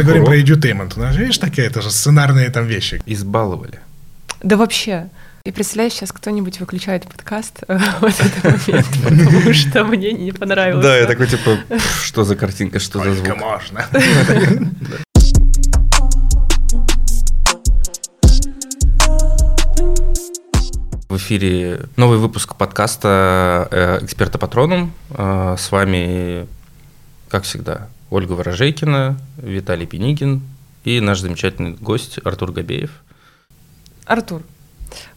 же 0.00 0.04
говорим 0.04 0.24
про 0.24 0.38
edutainment. 0.38 0.92
Ну, 0.96 1.06
видишь, 1.12 1.38
такие, 1.38 1.66
это 1.66 1.82
же 1.82 1.90
сценарные 1.90 2.50
там 2.50 2.66
вещи. 2.66 3.02
Избаловали. 3.06 3.80
Да 4.42 4.56
вообще. 4.56 5.08
И 5.44 5.52
представляешь, 5.52 5.94
сейчас 5.94 6.12
кто-нибудь 6.12 6.60
выключает 6.60 7.04
подкаст 7.04 7.62
э, 7.68 7.78
в 8.00 8.04
этот 8.04 8.44
момент, 8.44 8.86
потому 9.02 9.54
что 9.54 9.84
мне 9.84 10.12
не 10.12 10.32
понравилось. 10.32 10.84
Да, 10.84 10.96
я 10.96 11.06
такой, 11.06 11.26
типа, 11.26 11.58
что 12.02 12.24
за 12.24 12.36
картинка, 12.36 12.78
что 12.78 13.02
за 13.02 13.14
звук? 13.14 13.36
можно. 13.38 13.86
В 21.08 21.16
эфире 21.16 21.80
новый 21.96 22.18
выпуск 22.18 22.54
подкаста 22.54 23.66
э, 23.70 23.98
«Эксперта 24.02 24.38
Патроном». 24.38 24.92
Э, 25.10 25.56
с 25.58 25.72
вами, 25.72 26.46
как 27.28 27.42
всегда, 27.42 27.88
Ольга 28.10 28.32
Ворожейкина, 28.32 29.16
Виталий 29.36 29.86
Пенигин 29.86 30.42
и 30.84 31.00
наш 31.00 31.20
замечательный 31.20 31.72
гость 31.72 32.18
Артур 32.24 32.50
Габеев. 32.52 32.90
Артур, 34.04 34.42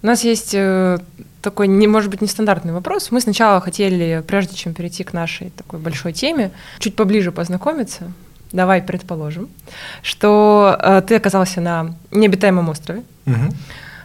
у 0.01 0.05
нас 0.05 0.23
есть 0.23 0.53
э, 0.53 0.99
такой, 1.41 1.67
не, 1.67 1.87
может 1.87 2.11
быть, 2.11 2.21
нестандартный 2.21 2.73
вопрос. 2.73 3.09
Мы 3.09 3.19
сначала 3.21 3.59
хотели, 3.61 4.23
прежде 4.27 4.55
чем 4.55 4.73
перейти 4.73 5.03
к 5.03 5.13
нашей 5.13 5.49
такой 5.49 5.79
большой 5.79 6.13
теме, 6.13 6.51
чуть 6.77 6.95
поближе 6.95 7.31
познакомиться. 7.31 8.11
Давай 8.51 8.83
предположим, 8.83 9.49
что 10.03 10.77
э, 10.79 11.01
ты 11.07 11.15
оказался 11.15 11.61
на 11.61 11.95
необитаемом 12.11 12.69
острове. 12.69 13.03
Мгм. 13.25 13.49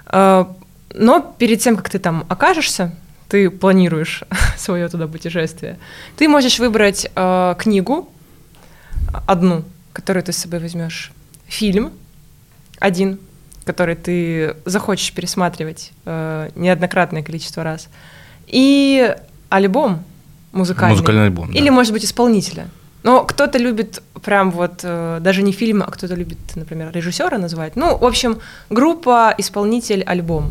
Э, 0.06 0.46
но 0.94 1.34
перед 1.38 1.60
тем, 1.60 1.76
как 1.76 1.90
ты 1.90 1.98
там 1.98 2.24
окажешься, 2.28 2.94
ты 3.28 3.50
планируешь 3.50 4.24
свое 4.56 4.88
туда 4.88 5.06
путешествие, 5.06 5.78
ты 6.16 6.28
можешь 6.28 6.58
выбрать 6.58 7.10
э, 7.14 7.54
книгу 7.58 8.08
одну, 9.26 9.64
которую 9.92 10.22
ты 10.22 10.32
с 10.32 10.36
собой 10.38 10.60
возьмешь, 10.60 11.12
фильм 11.46 11.92
один, 12.78 13.18
который 13.64 13.96
ты 13.96 14.56
захочешь 14.64 15.12
пересматривать 15.12 15.92
э, 16.04 16.50
неоднократное 16.54 17.22
количество 17.22 17.62
раз, 17.64 17.88
и 18.46 19.14
альбом 19.48 20.04
музыкальный. 20.52 20.94
Музыкальный 20.94 21.24
альбом, 21.24 21.52
да. 21.52 21.58
Или, 21.58 21.70
может 21.70 21.92
быть, 21.92 22.04
исполнителя. 22.04 22.68
Но 23.02 23.24
кто-то 23.24 23.58
любит 23.58 24.02
прям 24.22 24.50
вот 24.50 24.80
э, 24.82 25.18
даже 25.20 25.42
не 25.42 25.52
фильмы, 25.52 25.84
а 25.84 25.90
кто-то 25.90 26.14
любит, 26.14 26.38
например, 26.56 26.90
режиссера 26.92 27.38
называть. 27.38 27.76
Ну, 27.76 27.96
в 27.96 28.04
общем, 28.04 28.38
группа, 28.70 29.34
исполнитель, 29.38 30.02
альбом. 30.02 30.50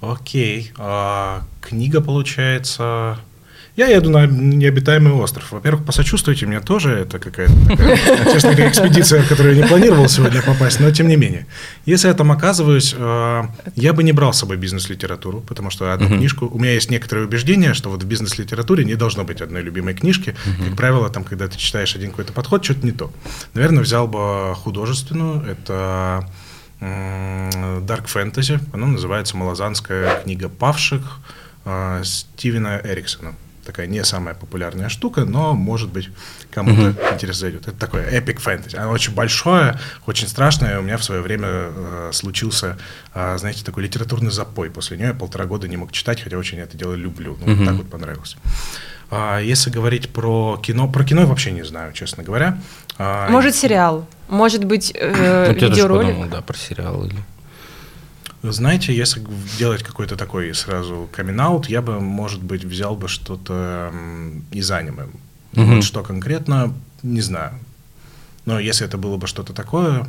Окей. 0.00 0.72
А, 0.78 1.42
книга, 1.60 2.00
получается... 2.00 3.18
Я 3.80 3.86
еду 3.86 4.10
на 4.10 4.26
необитаемый 4.26 5.14
остров. 5.14 5.52
Во-первых, 5.52 5.86
посочувствуйте 5.86 6.44
мне 6.44 6.60
тоже. 6.60 6.90
Это 6.90 7.18
какая-то 7.18 7.54
такая, 7.66 7.96
честно 8.30 8.50
говоря, 8.50 8.68
экспедиция, 8.68 9.22
в 9.22 9.28
которую 9.28 9.56
я 9.56 9.62
не 9.62 9.66
планировал 9.66 10.06
сегодня 10.06 10.42
попасть, 10.42 10.80
но 10.80 10.90
тем 10.90 11.08
не 11.08 11.16
менее. 11.16 11.46
Если 11.86 12.06
я 12.08 12.12
там 12.12 12.30
оказываюсь, 12.30 12.94
э, 12.94 13.42
я 13.76 13.92
бы 13.94 14.02
не 14.02 14.12
брал 14.12 14.34
с 14.34 14.38
собой 14.38 14.58
бизнес-литературу, 14.58 15.40
потому 15.40 15.70
что 15.70 15.94
одну 15.94 16.08
книжку... 16.08 16.46
У 16.46 16.58
меня 16.58 16.74
есть 16.74 16.90
некоторые 16.90 17.26
убеждения, 17.26 17.72
что 17.72 17.88
вот 17.88 18.02
в 18.02 18.06
бизнес-литературе 18.06 18.84
не 18.84 18.96
должно 18.96 19.24
быть 19.24 19.40
одной 19.40 19.62
любимой 19.62 19.94
книжки. 19.94 20.36
Как 20.62 20.76
правило, 20.76 21.08
там, 21.08 21.24
когда 21.24 21.48
ты 21.48 21.56
читаешь 21.56 21.96
один 21.96 22.10
какой-то 22.10 22.34
подход, 22.34 22.62
что-то 22.62 22.84
не 22.84 22.92
то. 22.92 23.10
Наверное, 23.54 23.82
взял 23.82 24.06
бы 24.06 24.54
художественную. 24.56 25.42
Это 25.46 26.28
Dark 26.82 28.08
Fantasy. 28.14 28.60
Она 28.74 28.88
называется 28.88 29.38
«Малозанская 29.38 30.20
книга 30.22 30.50
павших» 30.50 31.20
э, 31.64 32.02
Стивена 32.04 32.78
Эриксона. 32.84 33.32
Такая 33.64 33.86
не 33.86 34.02
самая 34.04 34.34
популярная 34.34 34.88
штука, 34.88 35.24
но, 35.24 35.54
может 35.54 35.90
быть, 35.90 36.08
кому-то 36.50 36.90
интересно 37.12 37.40
зайдет. 37.40 37.68
Это 37.68 37.76
такое 37.76 38.06
эпик 38.06 38.40
фэнтези. 38.40 38.76
Оно 38.76 38.90
очень 38.90 39.14
большое, 39.14 39.78
очень 40.06 40.28
страшное. 40.28 40.78
У 40.78 40.82
меня 40.82 40.96
в 40.96 41.04
свое 41.04 41.20
время 41.20 41.48
э, 41.48 42.10
случился, 42.12 42.78
э, 43.14 43.36
знаете, 43.38 43.64
такой 43.64 43.82
литературный 43.84 44.30
запой. 44.30 44.70
После 44.70 44.96
нее 44.96 45.08
я 45.08 45.14
полтора 45.14 45.44
года 45.44 45.68
не 45.68 45.76
мог 45.76 45.92
читать, 45.92 46.20
хотя 46.22 46.36
очень 46.38 46.58
это 46.58 46.76
дело 46.76 46.94
люблю. 46.94 47.38
Ну, 47.44 47.54
вот 47.54 47.66
так 47.66 47.74
вот 47.76 47.90
понравилось. 47.90 48.36
А 49.10 49.40
если 49.40 49.70
говорить 49.70 50.10
про 50.10 50.58
кино, 50.62 50.88
про 50.88 51.04
кино 51.04 51.22
я 51.22 51.26
вообще 51.26 51.50
не 51.50 51.64
знаю, 51.64 51.92
честно 51.92 52.22
говоря. 52.22 52.58
А, 52.96 53.28
Может, 53.28 53.54
сериал, 53.56 54.06
может 54.28 54.64
быть, 54.64 54.92
э, 54.94 55.46
Вот 55.48 55.54
я 55.54 55.60
тоже 55.60 55.72
видеоролик. 55.72 56.08
подумал, 56.10 56.28
да, 56.30 56.40
про 56.42 56.56
сериал 56.56 57.04
или... 57.04 57.16
Знаете, 58.42 58.96
если 58.96 59.22
делать 59.58 59.82
какой-то 59.82 60.16
такой 60.16 60.54
сразу 60.54 61.08
камин 61.12 61.40
я 61.68 61.82
бы, 61.82 62.00
может 62.00 62.42
быть, 62.42 62.64
взял 62.64 62.96
бы 62.96 63.08
что-то 63.08 63.92
из 64.50 64.70
аниме. 64.70 65.08
Мгм. 65.52 65.76
Вот 65.76 65.84
что 65.84 66.02
конкретно, 66.02 66.72
не 67.02 67.20
знаю. 67.20 67.58
Но 68.46 68.58
если 68.58 68.86
это 68.86 68.96
было 68.96 69.16
бы 69.16 69.26
что-то 69.26 69.52
такое, 69.52 70.08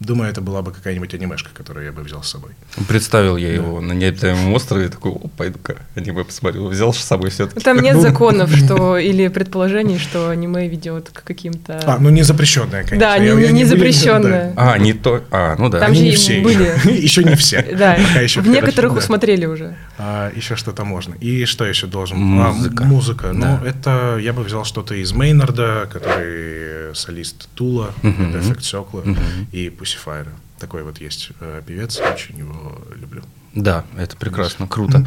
думаю, 0.00 0.30
это 0.30 0.40
была 0.40 0.62
бы 0.62 0.72
какая-нибудь 0.72 1.14
анимешка, 1.14 1.50
которую 1.54 1.86
я 1.86 1.92
бы 1.92 2.02
взял 2.02 2.22
с 2.22 2.28
собой. 2.30 2.50
Представил 2.88 3.36
я 3.36 3.52
его 3.52 3.80
на 3.80 3.92
необитаемом 3.92 4.52
острове, 4.54 4.88
такой, 4.88 5.12
о, 5.12 5.28
пойду-ка 5.36 5.76
аниме 5.94 6.24
посмотрю. 6.24 6.66
Взял 6.68 6.92
с 6.92 6.98
собой 6.98 7.30
все 7.30 7.46
таки 7.46 7.60
Там 7.60 7.78
нет 7.80 8.00
законов, 8.00 8.50
что 8.54 8.96
или 8.98 9.28
предположений, 9.28 9.98
что 9.98 10.30
аниме 10.30 10.66
ведет 10.68 11.10
к 11.10 11.22
каким-то. 11.22 11.80
А, 11.84 11.98
ну 11.98 12.08
не 12.08 12.22
запрещенная, 12.22 12.82
конечно. 12.84 12.98
Да, 12.98 13.18
не- 13.18 13.26
Я- 13.26 13.32
я 13.38 13.50
не 13.52 13.64
были- 13.64 13.64
запрещенная. 13.64 14.52
А, 14.56 14.78
не 14.78 14.94
то... 14.94 15.22
А, 15.30 15.54
ну 15.58 15.68
да. 15.68 15.80
Там 15.80 15.90
Они 15.92 15.98
же 16.00 16.04
не 16.06 16.10
все. 16.16 16.40
были. 16.40 16.72
Еще 17.00 17.22
не 17.22 17.36
все. 17.36 17.62
Да, 17.78 17.96
Пока 18.08 18.20
еще 18.20 18.40
в 18.40 18.48
некоторых 18.48 18.92
да. 18.94 18.98
усмотрели 18.98 19.44
уже. 19.46 19.76
А, 20.02 20.32
еще 20.34 20.56
что-то 20.56 20.84
можно. 20.84 21.14
И 21.16 21.44
что 21.44 21.66
еще 21.66 21.86
должен? 21.86 22.18
Музыка. 22.18 22.84
А, 22.84 22.86
музыка. 22.86 23.32
Ну, 23.34 23.40
Да. 23.42 23.60
это 23.66 24.16
я 24.18 24.32
бы 24.32 24.42
взял 24.42 24.64
что-то 24.64 24.94
из 24.94 25.12
Мейнарда, 25.12 25.88
который 25.92 26.94
солист 26.94 27.48
Тула, 27.54 27.92
это 28.02 28.40
Эффект 28.40 28.64
Секла, 28.64 29.02
Мгм. 29.04 29.18
и 29.52 29.68
Пусифайра. 29.68 30.32
Такой 30.58 30.84
вот 30.84 30.98
есть 31.02 31.30
э, 31.40 31.60
певец, 31.66 32.00
очень 32.00 32.38
его 32.38 32.78
люблю. 32.98 33.22
Да, 33.54 33.84
это 33.98 34.16
прекрасно, 34.16 34.66
круто. 34.66 35.04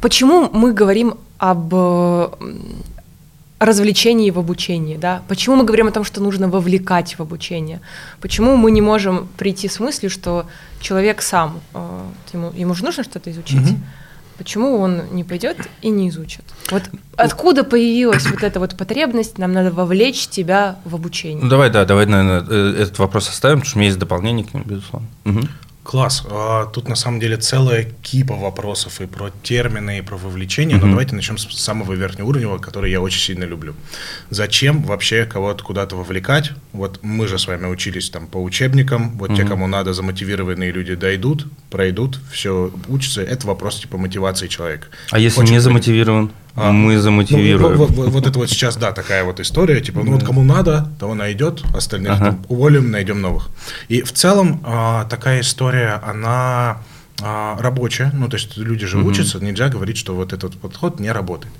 Почему 0.00 0.48
мы 0.52 0.72
говорим 0.72 1.14
об 1.38 1.72
э, 1.74 2.28
развлечении 3.58 4.30
в 4.30 4.38
обучении, 4.38 4.96
да? 4.96 5.22
Почему 5.28 5.56
мы 5.56 5.64
говорим 5.64 5.88
о 5.88 5.90
том, 5.90 6.04
что 6.04 6.20
нужно 6.20 6.48
вовлекать 6.48 7.18
в 7.18 7.22
обучение? 7.22 7.80
Почему 8.20 8.56
мы 8.56 8.70
не 8.70 8.80
можем 8.80 9.28
прийти 9.36 9.68
с 9.68 9.80
мыслью, 9.80 10.10
что 10.10 10.46
человек 10.80 11.22
сам, 11.22 11.60
э, 11.74 12.02
ему, 12.32 12.52
ему 12.54 12.74
же 12.74 12.84
нужно 12.84 13.02
что-то 13.02 13.30
изучить? 13.30 13.60
Мгм. 13.60 13.84
Почему 14.38 14.78
он 14.78 15.02
не 15.10 15.24
пойдет 15.24 15.56
и 15.82 15.88
не 15.88 16.08
изучит? 16.10 16.44
Вот 16.70 16.84
откуда 17.16 17.64
появилась 17.64 18.30
вот 18.30 18.44
эта 18.44 18.60
вот 18.60 18.76
потребность, 18.76 19.36
нам 19.38 19.52
надо 19.52 19.72
вовлечь 19.72 20.28
тебя 20.28 20.76
в 20.84 20.94
обучение? 20.94 21.42
Ну 21.42 21.50
давай, 21.50 21.70
да, 21.70 21.84
давай, 21.84 22.06
наверное, 22.06 22.46
э, 22.48 22.82
этот 22.82 23.00
вопрос 23.00 23.28
оставим, 23.28 23.58
потому 23.58 23.68
что 23.68 23.78
у 23.78 23.80
меня 23.80 23.88
есть 23.88 23.98
дополнение 23.98 24.46
к 24.46 24.54
нему, 24.54 24.64
безусловно. 24.64 25.08
Мгм. 25.24 25.48
Класс. 25.88 26.22
А, 26.30 26.66
Тут 26.66 26.86
на 26.86 26.96
самом 26.96 27.18
деле 27.18 27.38
целая 27.38 27.84
кипа 28.02 28.34
вопросов 28.34 29.00
и 29.00 29.06
про 29.06 29.30
термины, 29.42 29.98
и 29.98 30.02
про 30.02 30.18
вовлечение. 30.18 30.76
Но 30.76 30.82
Мгм. 30.82 30.90
давайте 30.90 31.14
начнем 31.14 31.38
с 31.38 31.46
самого 31.58 31.94
верхнеуровневого, 31.94 32.58
который 32.58 32.90
я 32.90 33.00
очень 33.00 33.20
сильно 33.20 33.44
люблю. 33.44 33.74
Зачем 34.28 34.82
вообще 34.82 35.24
кого-то 35.24 35.64
куда-то 35.64 35.96
вовлекать? 35.96 36.50
Вот 36.74 36.98
мы 37.00 37.26
же 37.26 37.38
с 37.38 37.46
вами 37.46 37.64
учились 37.68 38.10
там 38.10 38.26
по 38.26 38.36
учебникам. 38.36 39.16
Вот 39.16 39.28
те, 39.34 39.40
Мгм. 39.44 39.48
кому 39.48 39.66
надо, 39.66 39.94
замотивированные 39.94 40.72
люди 40.72 40.94
дойдут, 40.94 41.46
пройдут, 41.70 42.20
все 42.30 42.70
учатся. 42.88 43.22
Это 43.22 43.46
вопрос 43.46 43.80
типа 43.80 43.96
мотивации 43.96 44.46
человека. 44.46 44.88
А 45.10 45.18
если 45.18 45.36
Хочет 45.36 45.52
не 45.52 45.56
быть- 45.56 45.64
замотивирован? 45.64 46.26
А, 46.26 46.47
Мы 46.58 46.94
Ну, 46.94 47.00
замотивируем. 47.00 47.76
вот, 47.76 47.90
вот- 47.90 48.26
это 48.26 48.38
вот 48.38 48.50
сейчас, 48.50 48.76
да, 48.76 48.92
такая 48.92 49.24
вот 49.24 49.40
история, 49.40 49.80
типа, 49.80 50.00
ну 50.02 50.12
вот 50.12 50.24
кому 50.24 50.42
надо, 50.42 50.88
того 50.98 51.14
найдет, 51.14 51.62
остальных 51.74 52.18
уволим, 52.48 52.90
найдем 52.90 53.20
новых. 53.20 53.48
И 53.88 54.02
в 54.02 54.12
целом 54.12 54.60
а, 54.64 55.04
такая 55.04 55.40
история, 55.40 56.00
она 56.04 56.28
а, 56.38 56.80
рабочая, 57.22 58.10
ну 58.14 58.28
то 58.28 58.36
есть 58.36 58.56
люди 58.56 58.86
же 58.86 58.98
Мгм. 58.98 59.08
учатся, 59.08 59.38
нельзя 59.40 59.68
говорить, 59.68 59.96
что 59.96 60.14
вот 60.14 60.32
этот 60.32 60.56
подход 60.58 61.00
не 61.00 61.10
работает. 61.10 61.52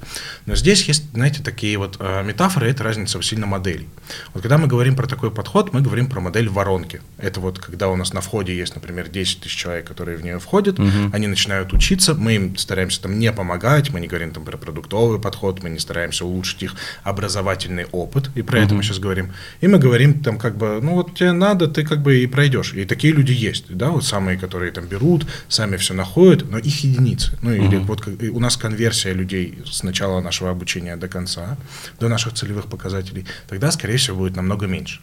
Но 0.46 0.54
здесь 0.54 0.84
есть, 0.88 1.10
знаете, 1.12 1.43
такие 1.43 1.76
вот 1.78 1.96
а, 1.99 2.22
метафоры, 2.22 2.69
это 2.70 2.84
разница 2.84 3.20
сильно 3.22 3.46
моделей. 3.46 3.88
Вот 4.34 4.43
когда 4.43 4.56
мы 4.58 4.66
говорим 4.69 4.94
про 4.96 5.06
такой 5.06 5.31
подход, 5.31 5.72
мы 5.72 5.81
говорим 5.81 6.06
про 6.06 6.20
модель 6.20 6.49
воронки. 6.49 7.00
Это 7.19 7.40
вот 7.40 7.58
когда 7.58 7.88
у 7.88 7.96
нас 7.96 8.12
на 8.12 8.20
входе 8.20 8.56
есть, 8.56 8.75
например, 8.75 9.08
10 9.08 9.40
тысяч 9.40 9.56
человек, 9.56 9.87
которые 9.87 10.16
в 10.16 10.22
нее 10.22 10.38
входят, 10.38 10.78
Мгм. 10.78 11.10
они 11.12 11.26
начинают 11.26 11.72
учиться, 11.72 12.14
мы 12.14 12.34
им 12.37 12.56
стараемся 12.56 13.02
там 13.02 13.19
не 13.19 13.32
помогать, 13.32 13.90
мы 13.90 14.00
не 14.00 14.06
говорим 14.06 14.31
там 14.31 14.44
про 14.44 14.56
продуктовый 14.56 15.20
подход, 15.20 15.62
мы 15.62 15.70
не 15.70 15.78
стараемся 15.78 16.25
улучшить 16.25 16.62
их 16.62 16.75
образовательный 17.02 17.87
опыт, 17.93 18.31
и 18.37 18.43
про 18.43 18.60
это 18.60 18.75
мы 18.75 18.82
сейчас 18.82 18.99
говорим. 18.99 19.32
И 19.60 19.66
мы 19.66 19.78
говорим 19.78 20.20
там 20.22 20.38
как 20.38 20.56
бы, 20.56 20.78
ну 20.82 20.94
вот 20.94 21.14
тебе 21.16 21.32
надо, 21.32 21.66
ты 21.66 21.84
как 21.84 22.00
бы 22.02 22.19
и 22.22 22.26
пройдешь. 22.26 22.75
И 22.75 22.84
такие 22.84 23.12
люди 23.12 23.32
есть, 23.32 23.64
да, 23.69 23.90
вот 23.90 24.05
самые, 24.05 24.38
которые 24.38 24.70
там 24.72 24.87
берут, 24.87 25.26
сами 25.48 25.76
все 25.76 25.94
находят, 25.94 26.50
но 26.50 26.58
их 26.58 26.84
единицы. 26.84 27.38
Ну 27.42 27.52
или 27.52 27.76
вот 27.76 28.00
как- 28.00 28.22
и 28.22 28.28
у 28.28 28.38
нас 28.40 28.56
конверсия 28.56 29.12
людей 29.14 29.58
с 29.66 29.82
начала 29.82 30.20
нашего 30.20 30.50
обучения 30.50 30.96
до 30.96 31.08
конца, 31.08 31.56
до 32.00 32.08
наших 32.08 32.34
целевых 32.34 32.66
показателей, 32.66 33.24
тогда, 33.48 33.70
скорее 33.70 33.96
всего, 33.96 34.18
будет 34.18 34.36
намного 34.36 34.66
меньше. 34.66 35.00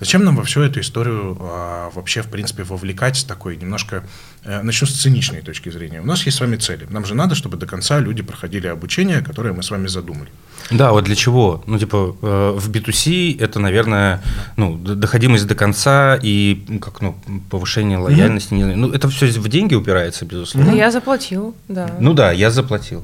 Зачем 0.00 0.24
нам 0.24 0.36
во 0.36 0.44
всю 0.44 0.62
эту 0.62 0.80
историю 0.80 1.36
а, 1.40 1.90
вообще, 1.94 2.22
в 2.22 2.28
принципе, 2.28 2.62
вовлекать 2.62 3.16
с 3.16 3.24
такой 3.24 3.56
немножко, 3.56 4.04
э, 4.44 4.62
начну 4.62 4.86
с 4.86 4.92
циничной 4.92 5.42
точки 5.42 5.70
зрения. 5.70 6.00
У 6.00 6.06
нас 6.06 6.24
есть 6.26 6.36
с 6.36 6.40
вами 6.40 6.56
цели. 6.56 6.86
Нам 6.90 7.04
же 7.04 7.14
надо, 7.14 7.34
чтобы 7.34 7.56
до 7.56 7.66
конца 7.66 7.98
люди 7.98 8.22
проходили 8.22 8.66
обучение, 8.66 9.20
которое 9.22 9.52
мы 9.52 9.62
с 9.62 9.70
вами 9.70 9.88
задумали. 9.88 10.30
Да, 10.70 10.92
вот 10.92 11.04
для 11.04 11.14
чего? 11.14 11.62
Ну, 11.66 11.78
типа, 11.78 12.16
э, 12.22 12.50
в 12.56 12.70
B2C 12.70 13.40
это, 13.40 13.58
наверное, 13.58 14.20
ну, 14.56 14.76
доходимость 14.76 15.46
до 15.46 15.54
конца 15.54 16.18
и, 16.22 16.64
ну, 16.68 16.78
как, 16.78 17.00
ну, 17.00 17.16
повышение 17.50 17.98
лояльности. 17.98 18.54
Mm-hmm. 18.54 18.74
Ну, 18.76 18.92
это 18.92 19.08
все 19.08 19.26
в 19.26 19.48
деньги 19.48 19.74
упирается, 19.74 20.24
безусловно. 20.24 20.70
Ну, 20.70 20.76
я 20.76 20.90
заплатил, 20.90 21.56
да. 21.68 21.90
Ну 22.00 22.14
да, 22.14 22.32
я 22.32 22.50
заплатил. 22.50 23.02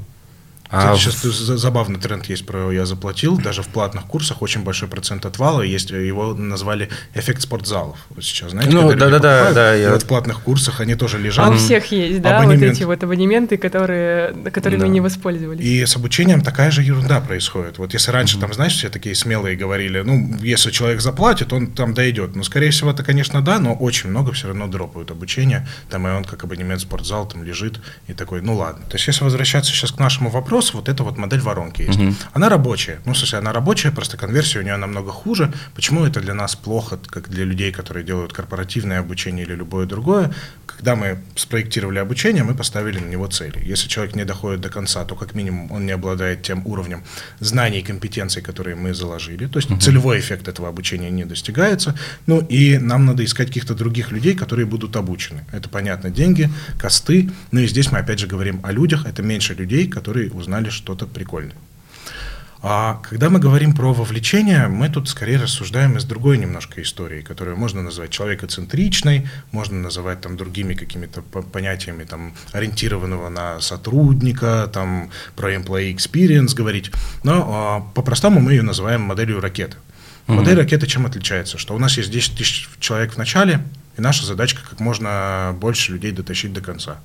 А 0.76 0.96
сейчас 0.96 1.22
в... 1.22 1.56
забавный 1.56 2.00
тренд 2.00 2.26
есть 2.26 2.44
про 2.46 2.72
«я 2.72 2.86
заплатил». 2.86 3.38
Даже 3.38 3.62
в 3.62 3.68
платных 3.68 4.06
курсах 4.06 4.42
очень 4.42 4.62
большой 4.62 4.88
процент 4.88 5.24
отвала. 5.26 5.62
Есть, 5.62 5.90
его 5.90 6.34
назвали 6.34 6.88
эффект 7.14 7.42
спортзалов. 7.42 7.98
Вот 8.10 8.24
сейчас, 8.24 8.50
знаете, 8.50 8.72
ну, 8.74 8.92
да, 8.94 9.08
да, 9.08 9.18
да, 9.18 9.52
да, 9.52 9.74
я... 9.74 9.98
в 9.98 10.04
платных 10.04 10.40
курсах 10.40 10.80
они 10.80 10.94
тоже 10.94 11.18
лежат. 11.18 11.46
А 11.46 11.50
у 11.50 11.56
всех 11.56 11.92
есть, 11.92 12.20
да, 12.20 12.38
Абонемент. 12.38 12.62
вот 12.62 12.72
эти 12.72 12.82
вот 12.84 13.04
абонементы, 13.04 13.56
которые, 13.56 14.32
которыми 14.50 14.80
да. 14.80 14.88
не 14.88 15.00
воспользовались. 15.00 15.64
И 15.64 15.84
с 15.84 15.96
обучением 15.96 16.40
такая 16.40 16.70
же 16.70 16.82
ерунда 16.82 17.20
происходит. 17.20 17.78
Вот 17.78 17.94
если 17.94 18.10
раньше, 18.10 18.36
mm-hmm. 18.36 18.40
там, 18.40 18.54
знаешь, 18.54 18.74
все 18.74 18.88
такие 18.88 19.14
смелые 19.14 19.56
говорили, 19.56 20.00
ну, 20.00 20.36
если 20.42 20.70
человек 20.70 21.00
заплатит, 21.00 21.52
он 21.52 21.68
там 21.68 21.94
дойдет. 21.94 22.34
Ну, 22.34 22.42
скорее 22.42 22.70
всего, 22.70 22.90
это, 22.90 23.04
конечно, 23.04 23.42
да, 23.42 23.58
но 23.58 23.74
очень 23.74 24.10
много 24.10 24.32
все 24.32 24.48
равно 24.48 24.66
дропают 24.66 25.10
обучение. 25.10 25.68
Там 25.90 26.08
и 26.08 26.10
он 26.10 26.24
как 26.24 26.42
абонемент 26.44 26.80
в 26.80 26.82
спортзал 26.84 27.28
там 27.28 27.44
лежит 27.44 27.80
и 28.08 28.12
такой, 28.12 28.40
ну 28.42 28.56
ладно. 28.56 28.84
То 28.88 28.96
есть, 28.96 29.06
если 29.06 29.24
возвращаться 29.24 29.70
сейчас 29.70 29.92
к 29.92 29.98
нашему 29.98 30.30
вопросу, 30.30 30.63
вопросу 30.64 30.76
вот 30.76 30.88
эта 30.88 31.02
вот 31.02 31.18
модель 31.18 31.40
воронки 31.40 31.82
есть. 31.82 31.98
Угу. 31.98 32.14
Она 32.34 32.48
рабочая. 32.48 32.98
Ну, 33.04 33.14
смысле, 33.14 33.38
она 33.38 33.52
рабочая, 33.52 33.90
просто 33.90 34.16
конверсия 34.16 34.60
у 34.60 34.62
нее 34.62 34.76
намного 34.76 35.12
хуже. 35.12 35.52
Почему 35.74 36.04
это 36.04 36.20
для 36.20 36.34
нас 36.34 36.56
плохо, 36.56 36.98
как 37.06 37.28
для 37.28 37.44
людей, 37.44 37.72
которые 37.72 38.04
делают 38.04 38.32
корпоративное 38.32 39.00
обучение 39.00 39.46
или 39.46 39.54
любое 39.56 39.86
другое? 39.86 40.30
Когда 40.66 40.96
мы 40.96 41.18
спроектировали 41.36 42.00
обучение, 42.00 42.44
мы 42.44 42.54
поставили 42.54 42.98
на 42.98 43.08
него 43.08 43.26
цели. 43.26 43.70
Если 43.72 43.88
человек 43.88 44.16
не 44.16 44.24
доходит 44.24 44.60
до 44.60 44.68
конца, 44.68 45.04
то 45.04 45.14
как 45.14 45.34
минимум 45.34 45.72
он 45.72 45.86
не 45.86 45.92
обладает 45.92 46.42
тем 46.42 46.66
уровнем 46.66 47.02
знаний 47.40 47.80
и 47.80 47.82
компетенций, 47.82 48.42
которые 48.42 48.76
мы 48.76 48.94
заложили. 48.94 49.46
То 49.46 49.58
есть 49.58 49.70
угу. 49.70 49.80
целевой 49.80 50.18
эффект 50.18 50.48
этого 50.48 50.68
обучения 50.68 51.10
не 51.10 51.24
достигается. 51.24 51.94
Ну 52.26 52.40
и 52.50 52.78
нам 52.78 53.06
надо 53.06 53.22
искать 53.22 53.48
каких-то 53.48 53.74
других 53.74 54.12
людей, 54.12 54.34
которые 54.34 54.66
будут 54.66 54.96
обучены. 54.96 55.44
Это, 55.52 55.68
понятно, 55.68 56.10
деньги, 56.10 56.50
косты. 56.78 57.30
Ну 57.52 57.60
и 57.60 57.66
здесь 57.66 57.92
мы 57.92 57.98
опять 57.98 58.18
же 58.18 58.26
говорим 58.26 58.60
о 58.62 58.72
людях. 58.72 59.06
Это 59.06 59.22
меньше 59.22 59.54
людей, 59.54 59.88
которые 59.88 60.30
узнали 60.44 60.68
что-то 60.68 61.06
прикольное. 61.06 61.56
А 62.66 63.02
когда 63.02 63.28
мы 63.28 63.40
говорим 63.40 63.74
про 63.74 63.92
вовлечение, 63.92 64.68
мы 64.68 64.88
тут 64.88 65.08
скорее 65.10 65.36
рассуждаем 65.36 65.98
из 65.98 66.04
другой 66.04 66.38
немножко 66.38 66.80
истории, 66.80 67.20
которую 67.20 67.58
можно 67.58 67.82
назвать 67.82 68.10
человекоцентричной, 68.10 69.28
можно 69.52 69.78
называть 69.78 70.22
там 70.22 70.38
другими 70.38 70.72
какими-то 70.72 71.20
понятиями, 71.20 72.04
там, 72.04 72.34
ориентированного 72.52 73.28
на 73.28 73.60
сотрудника, 73.60 74.70
там, 74.72 75.10
про 75.36 75.54
employee 75.54 75.94
experience 75.94 76.54
говорить. 76.54 76.90
Но 77.22 77.34
а, 77.34 77.80
по-простому 77.94 78.40
мы 78.40 78.52
ее 78.52 78.62
называем 78.62 79.02
моделью 79.02 79.40
ракеты. 79.40 79.76
Mm-hmm. 80.26 80.34
Модель 80.34 80.56
ракеты 80.56 80.86
чем 80.86 81.04
отличается? 81.04 81.58
Что 81.58 81.74
у 81.74 81.78
нас 81.78 81.98
есть 81.98 82.10
10 82.10 82.38
тысяч 82.38 82.70
человек 82.80 83.12
в 83.12 83.18
начале, 83.18 83.62
и 83.98 84.00
наша 84.00 84.24
задачка 84.24 84.62
как 84.70 84.80
можно 84.80 85.54
больше 85.60 85.92
людей 85.92 86.12
дотащить 86.12 86.54
до 86.54 86.62
конца 86.62 86.96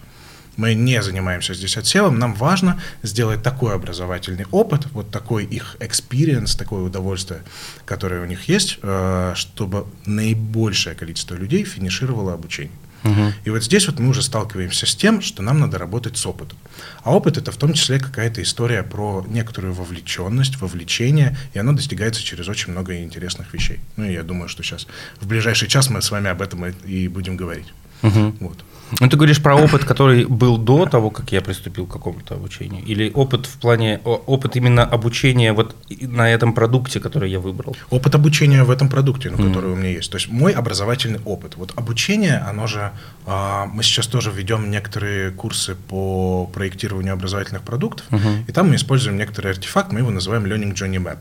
мы 0.59 0.73
не 0.73 1.01
занимаемся 1.01 1.53
здесь 1.53 1.77
отсевом, 1.77 2.19
нам 2.19 2.33
важно 2.33 2.81
сделать 3.01 3.41
такой 3.41 3.73
образовательный 3.73 4.45
опыт, 4.51 4.87
вот 4.91 5.09
такой 5.09 5.45
их 5.45 5.77
experience, 5.79 6.57
такое 6.57 6.81
удовольствие, 6.81 7.41
которое 7.85 8.21
у 8.21 8.25
них 8.25 8.49
есть, 8.49 8.79
э, 8.81 9.33
чтобы 9.35 9.85
наибольшее 10.05 10.95
количество 10.95 11.35
людей 11.35 11.63
финишировало 11.63 12.33
обучение. 12.33 12.73
Угу. 13.05 13.33
И 13.45 13.49
вот 13.49 13.63
здесь 13.63 13.87
вот 13.87 13.99
мы 13.99 14.09
уже 14.09 14.21
сталкиваемся 14.21 14.85
с 14.85 14.93
тем, 14.93 15.21
что 15.21 15.41
нам 15.41 15.59
надо 15.59 15.77
работать 15.77 16.17
с 16.17 16.25
опытом. 16.25 16.57
А 17.03 17.15
опыт 17.15 17.37
это 17.37 17.53
в 17.53 17.55
том 17.55 17.71
числе 17.71 17.97
какая-то 17.97 18.41
история 18.41 18.83
про 18.83 19.25
некоторую 19.29 19.73
вовлеченность, 19.73 20.59
вовлечение, 20.59 21.37
и 21.53 21.59
оно 21.59 21.71
достигается 21.71 22.21
через 22.21 22.49
очень 22.49 22.73
много 22.73 23.01
интересных 23.01 23.53
вещей. 23.53 23.79
Ну 23.95 24.03
и 24.03 24.11
я 24.11 24.23
думаю, 24.23 24.49
что 24.49 24.63
сейчас 24.63 24.87
в 25.21 25.27
ближайший 25.27 25.69
час 25.69 25.89
мы 25.89 26.01
с 26.01 26.11
вами 26.11 26.29
об 26.29 26.41
этом 26.41 26.65
и 26.65 27.07
будем 27.07 27.37
говорить. 27.37 27.67
Угу. 28.03 28.33
Вот. 28.39 28.57
Ну, 28.99 29.07
ты 29.07 29.17
говоришь 29.17 29.41
про 29.41 29.55
опыт, 29.55 29.85
который 29.85 30.25
был 30.25 30.57
до 30.57 30.85
того, 30.85 31.09
как 31.11 31.31
я 31.31 31.41
приступил 31.41 31.85
к 31.85 31.91
какому-то 31.91 32.35
обучению? 32.35 32.83
Или 32.83 33.11
опыт 33.13 33.45
в 33.45 33.57
плане, 33.57 33.99
опыт 34.03 34.55
именно 34.55 34.83
обучения 34.83 35.53
вот 35.53 35.75
на 36.01 36.29
этом 36.29 36.53
продукте, 36.53 36.99
который 36.99 37.29
я 37.29 37.39
выбрал? 37.39 37.75
Опыт 37.89 38.15
обучения 38.15 38.63
в 38.63 38.71
этом 38.71 38.89
продукте, 38.89 39.29
ну, 39.29 39.37
mm. 39.37 39.47
который 39.47 39.71
у 39.71 39.75
меня 39.75 39.89
есть. 39.89 40.11
То 40.11 40.17
есть 40.17 40.29
мой 40.29 40.51
образовательный 40.51 41.19
опыт. 41.25 41.55
Вот 41.55 41.73
обучение, 41.75 42.37
оно 42.37 42.67
же, 42.67 42.91
а, 43.25 43.67
мы 43.67 43.83
сейчас 43.83 44.07
тоже 44.07 44.31
ведем 44.31 44.71
некоторые 44.71 45.31
курсы 45.31 45.75
по 45.75 46.49
проектированию 46.53 47.13
образовательных 47.13 47.61
продуктов, 47.61 48.05
mm-hmm. 48.09 48.45
и 48.47 48.51
там 48.51 48.69
мы 48.69 48.75
используем 48.75 49.17
некоторый 49.17 49.51
артефакт, 49.51 49.91
мы 49.91 49.99
его 49.99 50.09
называем 50.09 50.45
Learning 50.45 50.73
Journey 50.73 50.97
Map. 50.97 51.19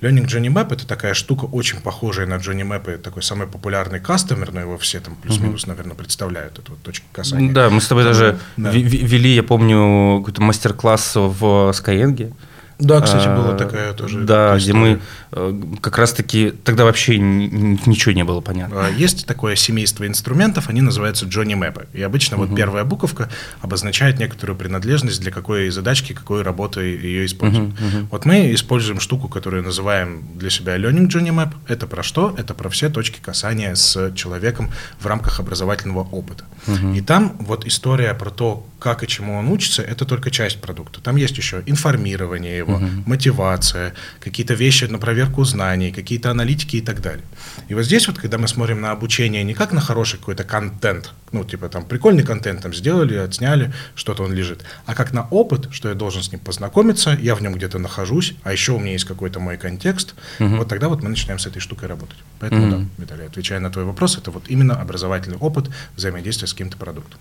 Learning 0.00 0.26
Journey 0.26 0.52
Map 0.52 0.72
это 0.72 0.86
такая 0.86 1.14
штука, 1.14 1.44
очень 1.44 1.80
похожая 1.80 2.26
на 2.26 2.34
Journey 2.34 2.66
Map, 2.66 2.98
такой 2.98 3.22
самый 3.22 3.46
популярный 3.46 4.00
кастомер, 4.00 4.52
но 4.52 4.60
его 4.60 4.78
все 4.78 5.00
там 5.00 5.16
плюс-минус, 5.16 5.64
uh-huh. 5.64 5.68
наверное, 5.68 5.96
представляют, 5.96 6.58
эту 6.58 6.72
вот 6.72 6.82
точку 6.82 7.06
касания. 7.12 7.52
Да, 7.52 7.70
мы 7.70 7.80
с 7.80 7.88
тобой 7.88 8.04
даже 8.04 8.38
да. 8.56 8.70
вели, 8.70 9.34
я 9.34 9.42
помню, 9.42 10.18
какой-то 10.20 10.42
мастер-класс 10.42 11.16
в 11.16 11.70
Skyeng. 11.70 12.34
Да, 12.78 13.00
кстати, 13.00 13.26
была 13.26 13.54
а, 13.54 13.56
такая 13.56 13.92
тоже. 13.94 14.20
Да, 14.20 14.56
где 14.56 14.74
мы 14.74 15.00
э, 15.32 15.62
как 15.80 15.96
раз-таки 15.96 16.50
тогда 16.50 16.84
вообще 16.84 17.18
ничего 17.18 18.12
не 18.12 18.22
было 18.22 18.40
понятно. 18.42 18.86
А, 18.86 18.90
есть 18.90 19.26
такое 19.26 19.56
семейство 19.56 20.06
инструментов, 20.06 20.68
они 20.68 20.82
называются 20.82 21.24
Джонни 21.24 21.54
Мэпы. 21.54 21.86
И 21.94 22.02
обычно 22.02 22.36
угу. 22.36 22.46
вот 22.46 22.56
первая 22.56 22.84
буковка 22.84 23.30
обозначает 23.62 24.18
некоторую 24.18 24.58
принадлежность 24.58 25.20
для 25.20 25.32
какой 25.32 25.70
задачки, 25.70 26.12
какой 26.12 26.42
работы 26.42 26.82
ее 26.82 27.24
используем. 27.24 27.68
Угу, 27.68 27.98
угу. 27.98 28.08
Вот 28.10 28.24
мы 28.26 28.52
используем 28.52 29.00
штуку, 29.00 29.28
которую 29.28 29.62
называем 29.62 30.24
для 30.34 30.50
себя 30.50 30.76
Learning 30.76 31.08
Journey 31.08 31.34
Map. 31.34 31.54
Это 31.68 31.86
про 31.86 32.02
что? 32.02 32.34
Это 32.36 32.52
про 32.52 32.68
все 32.68 32.90
точки 32.90 33.20
касания 33.20 33.74
с 33.74 34.12
человеком 34.14 34.70
в 35.00 35.06
рамках 35.06 35.40
образовательного 35.40 36.00
опыта. 36.00 36.44
Угу. 36.66 36.92
И 36.92 37.00
там 37.00 37.36
вот 37.40 37.66
история 37.66 38.12
про 38.12 38.28
то, 38.30 38.66
как 38.78 39.02
и 39.02 39.08
чему 39.08 39.36
он 39.36 39.48
учится, 39.48 39.82
это 39.82 40.04
только 40.04 40.30
часть 40.30 40.60
продукта. 40.60 41.00
Там 41.00 41.16
есть 41.16 41.36
еще 41.36 41.62
информирование 41.66 42.58
его, 42.58 42.74
угу. 42.74 42.86
мотивация, 43.06 43.94
какие-то 44.20 44.54
вещи 44.54 44.84
на 44.84 44.98
проверку 44.98 45.44
знаний, 45.44 45.92
какие-то 45.92 46.30
аналитики 46.30 46.76
и 46.76 46.80
так 46.80 47.00
далее. 47.00 47.24
И 47.68 47.74
вот 47.74 47.84
здесь 47.84 48.06
вот, 48.06 48.18
когда 48.18 48.38
мы 48.38 48.48
смотрим 48.48 48.80
на 48.80 48.90
обучение 48.90 49.44
не 49.44 49.54
как 49.54 49.72
на 49.72 49.80
хороший 49.80 50.18
какой-то 50.18 50.44
контент, 50.44 51.12
ну, 51.32 51.44
типа 51.44 51.68
там 51.68 51.84
прикольный 51.84 52.22
контент 52.22 52.62
там 52.62 52.74
сделали, 52.74 53.14
отсняли, 53.14 53.72
что-то 53.94 54.22
он 54.22 54.32
лежит, 54.32 54.64
а 54.84 54.94
как 54.94 55.12
на 55.12 55.26
опыт, 55.30 55.68
что 55.72 55.88
я 55.88 55.94
должен 55.94 56.22
с 56.22 56.30
ним 56.30 56.40
познакомиться, 56.40 57.16
я 57.20 57.34
в 57.34 57.42
нем 57.42 57.54
где-то 57.54 57.78
нахожусь, 57.78 58.34
а 58.42 58.52
еще 58.52 58.72
у 58.72 58.78
меня 58.78 58.92
есть 58.92 59.04
какой-то 59.04 59.40
мой 59.40 59.56
контекст, 59.56 60.14
угу. 60.38 60.56
вот 60.56 60.68
тогда 60.68 60.88
вот 60.88 61.02
мы 61.02 61.08
начинаем 61.08 61.38
с 61.38 61.46
этой 61.46 61.60
штукой 61.60 61.88
работать. 61.88 62.18
Поэтому, 62.40 62.66
угу. 62.66 62.76
да, 62.76 63.02
Виталий, 63.02 63.26
отвечая 63.26 63.60
на 63.60 63.70
твой 63.70 63.84
вопрос, 63.84 64.18
это 64.18 64.30
вот 64.30 64.44
именно 64.48 64.74
образовательный 64.80 65.38
опыт 65.38 65.70
взаимодействия 65.96 66.46
с 66.46 66.52
каким-то 66.52 66.76
продуктом. 66.76 67.18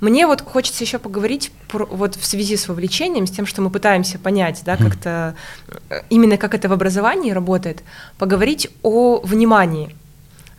Мне 0.00 0.26
вот 0.26 0.42
хочется 0.42 0.84
еще 0.84 0.98
поговорить 0.98 1.50
про, 1.68 1.86
вот 1.86 2.16
в 2.16 2.24
связи 2.24 2.56
с 2.56 2.68
вовлечением, 2.68 3.26
с 3.26 3.30
тем, 3.30 3.46
что 3.46 3.62
мы 3.62 3.70
пытаемся 3.70 4.18
понять, 4.18 4.62
да, 4.64 4.76
как-то 4.76 5.34
э, 5.90 6.02
именно 6.10 6.36
как 6.36 6.54
это 6.54 6.68
в 6.68 6.72
образовании 6.72 7.30
работает, 7.30 7.82
поговорить 8.18 8.68
о 8.82 9.20
внимании, 9.20 9.96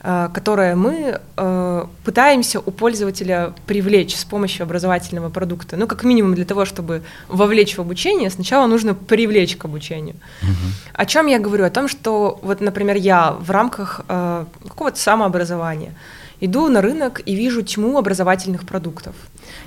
э, 0.02 0.30
которое 0.34 0.76
мы 0.76 1.20
э, 1.38 1.86
пытаемся 2.04 2.60
у 2.60 2.72
пользователя 2.72 3.54
привлечь 3.68 4.16
с 4.16 4.26
помощью 4.26 4.64
образовательного 4.64 5.30
продукта. 5.30 5.78
Ну, 5.78 5.86
как 5.88 6.04
минимум 6.04 6.34
для 6.34 6.46
того, 6.46 6.66
чтобы 6.66 7.04
вовлечь 7.28 7.78
в 7.78 7.80
обучение, 7.80 8.32
сначала 8.32 8.66
нужно 8.66 8.96
привлечь 8.96 9.56
к 9.56 9.66
обучению. 9.66 10.16
Угу. 10.42 10.50
О 10.94 11.06
чем 11.06 11.28
я 11.28 11.38
говорю? 11.38 11.66
О 11.66 11.70
том, 11.70 11.88
что 11.88 12.40
вот, 12.42 12.60
например, 12.60 12.96
я 12.96 13.34
в 13.34 13.52
рамках 13.52 14.02
какого-то 14.08 14.98
самообразования 14.98 15.94
иду 16.40 16.68
на 16.68 16.82
рынок 16.82 17.22
и 17.26 17.36
вижу 17.36 17.62
тьму 17.62 17.98
образовательных 17.98 18.66
продуктов. 18.66 19.16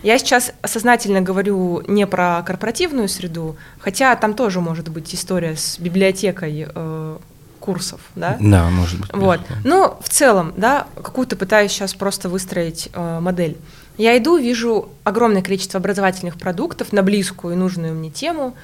Я 0.02 0.18
сейчас 0.18 0.52
сознательно 0.64 1.20
говорю 1.20 1.82
не 1.88 2.06
про 2.06 2.42
корпоративную 2.42 3.08
среду, 3.08 3.56
хотя 3.78 4.14
там 4.16 4.34
тоже 4.34 4.60
может 4.60 4.88
быть 4.88 5.14
история 5.14 5.56
с 5.56 5.78
библиотекой 5.78 6.68
э, 6.68 7.18
курсов, 7.58 8.00
да? 8.14 8.36
Да, 8.40 8.68
может 8.70 9.00
быть. 9.00 9.10
Вот. 9.12 9.40
Но 9.64 9.98
в 10.02 10.08
целом, 10.08 10.52
да, 10.56 10.86
какую-то 10.96 11.36
пытаюсь 11.36 11.72
сейчас 11.72 11.94
просто 11.94 12.28
выстроить 12.28 12.88
э, 12.92 13.20
модель. 13.20 13.56
Я 13.96 14.16
иду, 14.16 14.38
вижу 14.38 14.88
огромное 15.04 15.42
количество 15.42 15.78
образовательных 15.78 16.38
продуктов 16.38 16.92
на 16.92 17.02
близкую 17.02 17.54
и 17.54 17.56
нужную 17.56 17.94
мне 17.94 18.10
тему, 18.10 18.54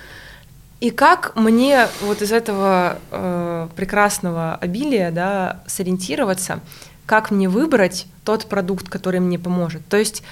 и 0.81 0.91
как 0.91 1.35
мне 1.37 1.89
вот 2.03 2.21
из 2.23 2.33
этого 2.33 2.99
э, 3.11 3.69
прекрасного 3.77 4.55
обилия, 4.57 5.11
да, 5.11 5.61
сориентироваться, 5.67 6.61
как 7.07 7.31
мне 7.31 7.49
выбрать 7.49 8.07
тот 8.25 8.47
продукт, 8.47 8.89
который 8.89 9.21
мне 9.21 9.39
поможет. 9.39 9.87
То 9.89 9.97
есть 9.97 10.23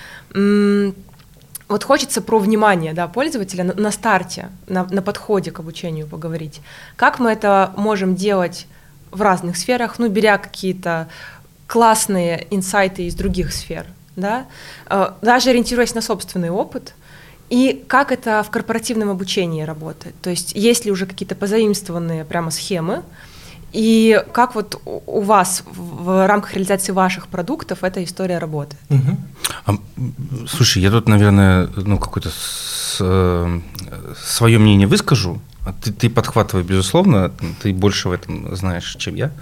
вот 1.69 1.85
хочется 1.85 2.21
про 2.21 2.39
внимание 2.39 2.93
да, 2.93 3.09
пользователя 3.09 3.65
на, 3.65 3.75
на 3.75 3.91
старте, 3.91 4.51
на, 4.67 4.85
на 4.85 5.01
подходе 5.01 5.51
к 5.51 5.61
обучению 5.61 6.07
поговорить. 6.07 6.61
Как 6.97 7.19
мы 7.19 7.31
это 7.31 7.73
можем 7.77 8.17
делать 8.17 8.67
в 9.11 9.23
разных 9.23 9.57
сферах, 9.57 9.99
ну, 9.99 10.09
беря 10.09 10.39
какие-то 10.39 11.09
классные 11.67 12.47
инсайты 12.51 13.05
из 13.07 13.15
других 13.15 13.53
сфер, 13.53 13.87
да, 14.17 14.47
э, 14.91 15.13
даже 15.23 15.51
ориентируясь 15.51 15.95
на 15.95 16.03
собственный 16.03 16.51
опыт, 16.51 16.95
и 17.49 17.85
как 17.89 18.13
это 18.13 18.43
в 18.43 18.51
корпоративном 18.51 19.11
обучении 19.11 19.63
работает. 19.63 20.15
То 20.21 20.31
есть 20.31 20.53
есть 20.55 20.85
ли 20.85 20.91
уже 20.91 21.07
какие-то 21.07 21.35
позаимствованные 21.35 22.25
прямо 22.25 22.51
схемы, 22.51 23.03
и 23.75 24.23
как 24.33 24.55
вот 24.55 24.81
у 24.85 25.21
вас 25.21 25.65
в 25.67 26.29
рамках 26.29 26.55
реализации 26.55 26.93
ваших 26.93 27.27
продуктов 27.27 27.83
эта 27.83 28.05
история 28.05 28.39
работает? 28.39 28.81
Угу. 28.89 29.17
А, 29.67 29.75
слушай, 30.47 30.81
я 30.81 30.91
тут, 30.91 31.09
наверное, 31.09 31.69
ну 31.77 31.99
какое-то 31.99 32.31
э, 33.01 33.61
свое 34.25 34.59
мнение 34.59 34.87
выскажу. 34.87 35.41
А 35.67 35.73
ты, 35.73 35.93
ты 35.93 36.09
подхватывай, 36.09 36.63
безусловно, 36.63 37.33
ты 37.63 37.73
больше 37.73 38.09
в 38.11 38.13
этом 38.13 38.55
знаешь, 38.55 38.97
чем 38.99 39.17
я. 39.17 39.33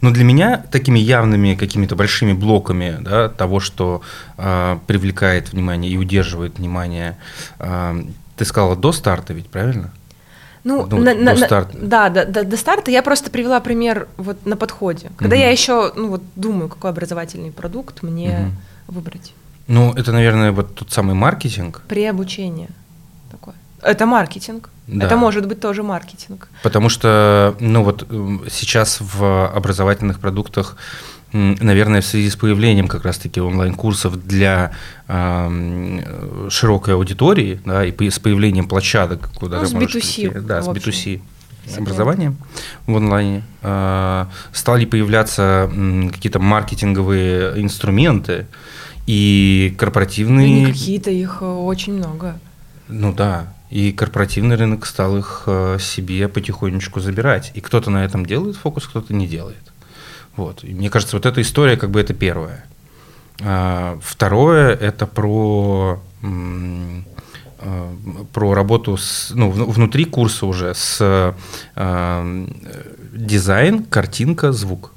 Но 0.00 0.10
для 0.10 0.24
меня 0.24 0.64
такими 0.70 0.98
явными 0.98 1.54
какими-то 1.54 1.94
большими 1.94 2.32
блоками 2.32 2.96
да, 3.00 3.28
того, 3.28 3.60
что 3.60 4.00
э, 4.38 4.78
привлекает 4.86 5.52
внимание 5.52 5.92
и 5.92 5.98
удерживает 5.98 6.58
внимание, 6.58 7.18
э, 7.58 8.04
ты 8.36 8.44
сказала 8.46 8.74
до 8.74 8.92
старта 8.92 9.34
ведь, 9.34 9.48
правильно? 9.48 9.90
Ну, 10.64 10.86
ну 10.86 10.98
на, 10.98 11.14
до 11.14 11.20
на, 11.20 11.36
старта. 11.36 11.76
Да, 11.80 12.08
до, 12.08 12.24
до, 12.24 12.44
до 12.44 12.56
старта 12.56 12.90
я 12.90 13.02
просто 13.02 13.30
привела 13.30 13.60
пример 13.60 14.06
вот 14.16 14.46
на 14.46 14.56
подходе. 14.56 15.10
Когда 15.16 15.34
угу. 15.36 15.42
я 15.42 15.50
еще 15.50 15.92
ну, 15.96 16.08
вот, 16.08 16.22
думаю, 16.36 16.68
какой 16.68 16.90
образовательный 16.90 17.50
продукт 17.50 18.02
мне 18.02 18.52
угу. 18.88 18.94
выбрать. 18.94 19.34
Ну, 19.66 19.92
это, 19.92 20.12
наверное, 20.12 20.52
вот 20.52 20.74
тот 20.74 20.92
самый 20.92 21.14
маркетинг. 21.14 21.82
При 21.88 22.04
обучении 22.04 22.68
такое. 23.30 23.54
Это 23.82 24.06
маркетинг. 24.06 24.70
Да. 24.86 25.06
Это 25.06 25.16
может 25.16 25.46
быть 25.46 25.60
тоже 25.60 25.82
маркетинг. 25.82 26.48
Потому 26.62 26.88
что, 26.88 27.56
ну 27.60 27.82
вот 27.82 28.06
сейчас 28.50 28.98
в 29.00 29.46
образовательных 29.48 30.18
продуктах 30.20 30.76
наверное, 31.32 32.00
в 32.00 32.06
связи 32.06 32.30
с 32.30 32.36
появлением 32.36 32.88
как 32.88 33.04
раз-таки 33.04 33.40
онлайн-курсов 33.40 34.26
для 34.26 34.72
э, 35.08 36.48
широкой 36.50 36.94
аудитории, 36.94 37.60
да, 37.64 37.84
и 37.84 38.10
с 38.10 38.18
появлением 38.18 38.68
площадок, 38.68 39.30
куда 39.34 39.60
ну, 39.60 39.66
с 39.66 39.72
B2C, 39.72 39.88
прийти, 39.90 40.30
да, 40.30 40.62
с 40.62 40.68
B2C 40.68 41.20
образованием 41.78 42.36
в 42.86 42.96
онлайне, 42.96 43.42
э, 43.62 44.26
стали 44.52 44.84
появляться 44.84 45.70
какие-то 46.12 46.38
маркетинговые 46.38 47.60
инструменты 47.62 48.46
и 49.06 49.74
корпоративные... 49.78 50.48
И 50.48 50.60
не 50.60 50.66
какие-то 50.66 51.10
их 51.10 51.38
э, 51.40 51.44
очень 51.44 51.94
много. 51.94 52.38
Ну 52.88 53.12
да, 53.12 53.52
и 53.70 53.92
корпоративный 53.92 54.56
рынок 54.56 54.86
стал 54.86 55.16
их 55.16 55.44
э, 55.46 55.78
себе 55.80 56.28
потихонечку 56.28 57.00
забирать. 57.00 57.52
И 57.54 57.60
кто-то 57.60 57.90
на 57.90 58.04
этом 58.04 58.26
делает 58.26 58.56
фокус, 58.56 58.86
кто-то 58.86 59.14
не 59.14 59.26
делает. 59.26 59.71
Вот. 60.36 60.64
И 60.64 60.74
мне 60.74 60.90
кажется, 60.90 61.16
вот 61.16 61.26
эта 61.26 61.40
история 61.40 61.76
как 61.76 61.90
бы 61.90 62.00
это 62.00 62.14
первое. 62.14 62.64
А, 63.40 63.98
второе– 64.02 64.74
это 64.80 65.06
про, 65.06 66.00
а, 66.22 67.94
про 68.32 68.54
работу 68.54 68.96
с, 68.96 69.32
ну, 69.34 69.50
внутри 69.50 70.04
курса 70.04 70.46
уже 70.46 70.74
с 70.74 71.34
а, 71.74 72.46
дизайн, 73.12 73.84
картинка, 73.84 74.52
звук. 74.52 74.92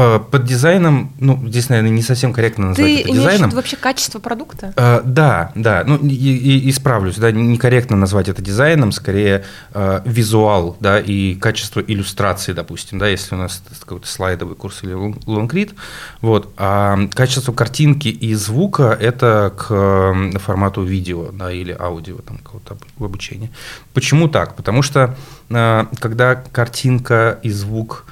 Э, 0.00 0.20
под 0.20 0.44
дизайном, 0.44 1.12
ну, 1.18 1.44
здесь, 1.48 1.68
наверное, 1.70 1.90
не 1.90 2.02
совсем 2.02 2.32
корректно 2.32 2.68
назвать 2.68 2.86
Ты 2.86 3.00
это 3.00 3.12
дизайном. 3.12 3.50
Ты 3.50 3.56
вообще 3.56 3.76
качество 3.76 4.20
продукта? 4.20 4.72
Uh, 4.76 5.02
да, 5.04 5.50
да. 5.56 5.82
Ну, 5.84 5.96
и, 5.96 6.14
и, 6.14 6.70
исправлюсь, 6.70 7.16
да, 7.16 7.32
некорректно 7.32 7.96
назвать 7.96 8.28
это 8.28 8.40
дизайном, 8.40 8.92
скорее 8.92 9.44
uh, 9.72 10.00
визуал, 10.04 10.76
да, 10.78 11.00
и 11.00 11.34
качество 11.34 11.80
иллюстрации, 11.80 12.52
допустим, 12.52 13.00
да, 13.00 13.08
если 13.08 13.34
у 13.34 13.38
нас 13.38 13.60
какой-то 13.80 14.06
слайдовый 14.06 14.54
курс 14.54 14.84
или 14.84 14.92
лонгрид, 15.26 15.72
вот. 16.20 16.54
А 16.56 16.96
качество 17.12 17.52
картинки 17.52 18.06
и 18.06 18.34
звука– 18.34 18.96
это 19.00 19.52
к 19.56 20.38
формату 20.38 20.84
видео, 20.84 21.32
да, 21.32 21.50
или 21.50 21.76
аудио, 21.76 22.18
там, 22.18 22.38
какого-то 22.38 22.78
обучения. 23.00 23.50
Почему 23.94 24.28
так? 24.28 24.54
Потому 24.54 24.82
что, 24.82 25.16
uh, 25.48 25.88
когда 25.98 26.36
картинка 26.36 27.40
и 27.42 27.50
звук 27.50 28.04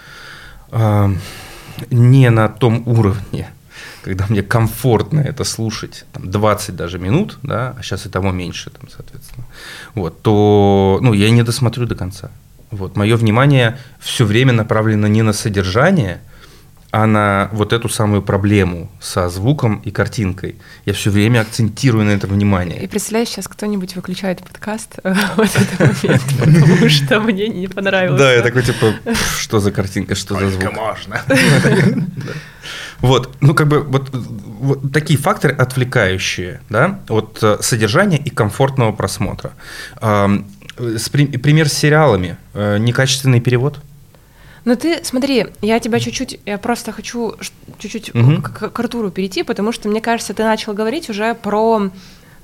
не 1.90 2.30
на 2.30 2.48
том 2.48 2.82
уровне, 2.86 3.48
когда 4.02 4.26
мне 4.28 4.42
комфортно 4.42 5.20
это 5.20 5.44
слушать, 5.44 6.04
там, 6.12 6.30
20 6.30 6.76
даже 6.76 6.98
минут, 6.98 7.38
да, 7.42 7.74
а 7.78 7.82
сейчас 7.82 8.06
и 8.06 8.08
того 8.08 8.30
меньше, 8.30 8.70
там, 8.70 8.88
соответственно, 8.88 9.46
вот, 9.94 10.22
то 10.22 10.98
ну, 11.02 11.12
я 11.12 11.30
не 11.30 11.42
досмотрю 11.42 11.86
до 11.86 11.94
конца. 11.94 12.30
Вот, 12.70 12.96
мое 12.96 13.16
внимание 13.16 13.78
все 14.00 14.24
время 14.24 14.52
направлено 14.52 15.06
не 15.06 15.22
на 15.22 15.32
содержание, 15.32 16.20
а 16.90 17.06
на 17.06 17.48
вот 17.52 17.72
эту 17.72 17.88
самую 17.88 18.22
проблему 18.22 18.90
со 19.00 19.28
звуком 19.28 19.80
и 19.84 19.90
картинкой. 19.90 20.56
Я 20.84 20.92
все 20.92 21.10
время 21.10 21.40
акцентирую 21.40 22.04
на 22.04 22.10
это 22.10 22.26
внимание. 22.26 22.82
И 22.82 22.86
представляешь, 22.86 23.28
сейчас 23.28 23.48
кто-нибудь 23.48 23.96
выключает 23.96 24.40
подкаст 24.40 24.96
в 25.04 25.40
этот 25.40 25.78
момент, 25.78 26.22
потому 26.38 26.88
что 26.88 27.20
мне 27.20 27.48
не 27.48 27.66
понравилось. 27.66 28.20
Да, 28.20 28.32
я 28.32 28.42
такой 28.42 28.62
типа, 28.62 28.94
что 29.38 29.60
за 29.60 29.72
картинка, 29.72 30.14
что 30.14 30.38
за 30.38 30.50
звук. 30.50 30.72
можно. 30.72 31.22
Вот, 33.00 33.36
ну 33.42 33.54
как 33.54 33.68
бы 33.68 33.82
вот, 33.82 34.08
вот 34.12 34.92
такие 34.92 35.18
факторы 35.18 35.54
отвлекающие, 35.54 36.62
да, 36.70 36.98
от 37.10 37.38
э, 37.42 37.58
содержания 37.60 38.16
и 38.16 38.30
комфортного 38.30 38.92
просмотра. 38.92 39.52
Пример 40.00 41.68
с 41.68 41.74
сериалами. 41.74 42.38
Э, 42.54 42.78
некачественный 42.78 43.40
перевод– 43.40 43.80
ну 44.66 44.74
ты, 44.74 45.04
смотри, 45.04 45.46
я 45.62 45.78
тебя 45.78 46.00
чуть-чуть, 46.00 46.40
я 46.44 46.58
просто 46.58 46.90
хочу 46.90 47.36
чуть-чуть 47.78 48.14
угу. 48.14 48.42
к, 48.42 48.70
к 48.70 48.80
Артуру 48.80 49.10
перейти, 49.12 49.44
потому 49.44 49.70
что, 49.70 49.88
мне 49.88 50.00
кажется, 50.00 50.34
ты 50.34 50.42
начал 50.42 50.74
говорить 50.74 51.08
уже 51.08 51.34
про 51.34 51.90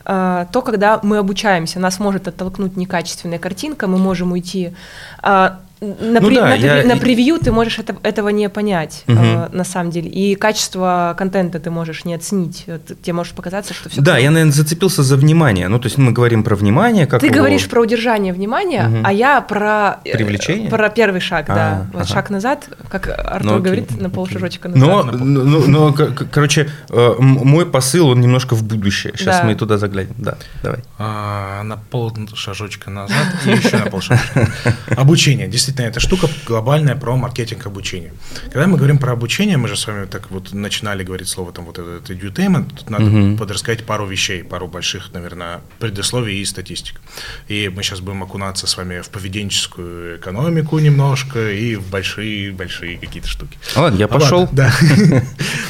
э, 0.04 0.46
то, 0.52 0.62
когда 0.62 1.00
мы 1.02 1.18
обучаемся, 1.18 1.80
нас 1.80 1.98
может 1.98 2.28
оттолкнуть 2.28 2.76
некачественная 2.76 3.40
картинка, 3.40 3.88
мы 3.88 3.98
можем 3.98 4.30
уйти. 4.30 4.72
Э, 5.20 5.56
на, 5.82 6.20
ну, 6.20 6.28
при, 6.28 6.36
да, 6.36 6.46
на, 6.46 6.54
я... 6.54 6.84
на 6.84 6.96
превью 6.96 7.38
ты 7.40 7.50
можешь 7.50 7.80
это, 7.80 7.96
этого 8.04 8.28
не 8.28 8.48
понять, 8.48 9.02
угу. 9.08 9.18
э, 9.18 9.48
на 9.50 9.64
самом 9.64 9.90
деле. 9.90 10.08
И 10.08 10.36
качество 10.36 11.14
контента 11.18 11.58
ты 11.58 11.70
можешь 11.70 12.04
не 12.04 12.14
оценить. 12.14 12.66
Тебе 13.02 13.12
может 13.12 13.34
показаться, 13.34 13.74
что 13.74 13.88
все. 13.88 14.00
Да, 14.00 14.16
я, 14.16 14.30
наверное, 14.30 14.52
зацепился 14.52 15.02
за 15.02 15.16
внимание. 15.16 15.66
Ну, 15.66 15.80
то 15.80 15.86
есть 15.86 15.98
мы 15.98 16.12
говорим 16.12 16.44
про 16.44 16.54
внимание. 16.54 17.06
Как 17.08 17.20
ты 17.20 17.26
его... 17.26 17.36
говоришь 17.36 17.68
про 17.68 17.80
удержание 17.80 18.32
внимания, 18.32 18.86
угу. 18.86 18.98
а 19.02 19.12
я 19.12 19.40
про. 19.40 19.98
Э, 20.04 20.12
Привлечение? 20.16 20.70
Про 20.70 20.88
первый 20.88 21.20
шаг, 21.20 21.46
а, 21.48 21.54
да. 21.54 21.86
Вот 21.92 22.02
ага. 22.02 22.12
шаг 22.12 22.30
назад, 22.30 22.68
как 22.88 23.08
Артур 23.08 23.52
ну, 23.52 23.60
говорит, 23.60 24.00
на 24.00 24.08
полшажочка 24.08 24.68
назад. 24.68 25.06
Но, 25.06 25.24
но, 25.24 25.44
но, 25.44 25.90
но 25.90 25.92
короче, 25.92 26.70
э, 26.90 27.14
мой 27.18 27.66
посыл, 27.66 28.08
он 28.08 28.20
немножко 28.20 28.54
в 28.54 28.62
будущее. 28.62 29.14
Сейчас 29.16 29.40
да. 29.40 29.44
мы 29.44 29.56
туда 29.56 29.78
заглянем. 29.78 30.14
Да, 30.16 30.36
давай. 30.62 30.80
А, 30.98 31.64
на 31.64 31.76
полшажочка 31.76 32.88
назад 32.88 33.26
и 33.46 33.50
еще 33.50 33.78
на 33.78 33.86
полшажочка. 33.86 34.48
Обучение. 34.96 35.48
Действительно 35.48 35.71
действительно 35.72 35.86
эта 35.86 36.00
штука 36.00 36.28
глобальная 36.46 36.94
про 36.96 37.16
маркетинг 37.16 37.66
обучения. 37.66 38.12
Когда 38.50 38.66
мы 38.66 38.76
говорим 38.76 38.98
про 38.98 39.12
обучение, 39.12 39.56
мы 39.56 39.68
же 39.68 39.76
с 39.76 39.86
вами 39.86 40.06
так 40.06 40.30
вот 40.30 40.52
начинали 40.52 41.02
говорить 41.02 41.28
слово 41.28 41.52
там 41.52 41.64
вот 41.64 41.78
этот 41.78 42.10
edutainment, 42.10 42.74
тут 42.76 42.90
надо 42.90 43.04
угу. 43.04 43.36
подрассказать 43.38 43.84
пару 43.84 44.06
вещей, 44.06 44.44
пару 44.44 44.68
больших, 44.68 45.12
наверное, 45.12 45.60
предусловий 45.78 46.40
и 46.40 46.44
статистик. 46.44 47.00
И 47.48 47.70
мы 47.74 47.82
сейчас 47.82 48.00
будем 48.00 48.22
окунаться 48.22 48.66
с 48.66 48.76
вами 48.76 49.00
в 49.00 49.08
поведенческую 49.08 50.18
экономику 50.18 50.78
немножко 50.78 51.50
и 51.50 51.76
в 51.76 51.88
большие-большие 51.90 52.98
какие-то 52.98 53.28
штуки. 53.28 53.58
Ладно, 53.76 53.98
я 53.98 54.08
пошел. 54.08 54.48
да. 54.52 54.72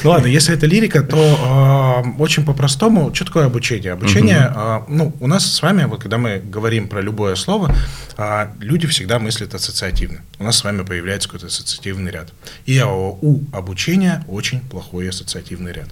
Ну 0.03 0.09
ладно, 0.09 0.27
если 0.27 0.53
это 0.53 0.65
лирика, 0.65 1.01
то 1.01 1.37
а, 1.41 2.03
очень 2.19 2.45
по-простому, 2.45 3.13
что 3.13 3.25
такое 3.25 3.45
обучение? 3.45 3.93
Обучение, 3.93 4.51
а, 4.53 4.83
ну, 4.89 5.13
у 5.19 5.27
нас 5.27 5.45
с 5.45 5.61
вами, 5.61 5.85
вот 5.85 6.01
когда 6.01 6.17
мы 6.17 6.41
говорим 6.43 6.89
про 6.89 7.01
любое 7.01 7.35
слово, 7.35 7.73
а, 8.17 8.51
люди 8.59 8.85
всегда 8.87 9.19
мыслят 9.19 9.53
ассоциативно 9.53 9.92
ассоциативно. 9.93 10.21
У 10.39 10.43
нас 10.43 10.57
с 10.57 10.63
вами 10.63 10.83
появляется 10.83 11.29
какой-то 11.29 11.47
ассоциативный 11.47 12.11
ряд. 12.11 12.33
И 12.65 12.81
у 12.81 13.41
обучения 13.53 14.25
очень 14.27 14.59
плохой 14.61 15.09
ассоциативный 15.09 15.71
ряд. 15.71 15.87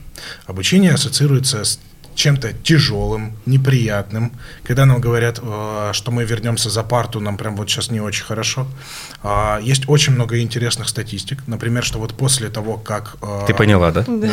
Обучение 0.45 0.91
ассоциируется 0.91 1.63
с 1.63 1.79
чем-то 2.21 2.53
тяжелым, 2.53 3.33
неприятным. 3.45 4.31
Когда 4.63 4.85
нам 4.85 5.01
говорят, 5.01 5.39
э, 5.41 5.89
что 5.93 6.11
мы 6.11 6.23
вернемся 6.23 6.69
за 6.69 6.83
парту, 6.83 7.19
нам 7.19 7.37
прям 7.37 7.55
вот 7.55 7.69
сейчас 7.69 7.91
не 7.91 7.99
очень 7.99 8.23
хорошо. 8.23 8.67
А, 9.23 9.59
есть 9.63 9.89
очень 9.89 10.13
много 10.13 10.39
интересных 10.39 10.87
статистик. 10.87 11.39
Например, 11.47 11.83
что 11.83 11.99
вот 11.99 12.13
после 12.13 12.49
того, 12.49 12.77
как... 12.77 13.17
Э, 13.21 13.45
Ты 13.47 13.53
поняла, 13.53 13.91
да? 13.91 14.05
Да. 14.07 14.29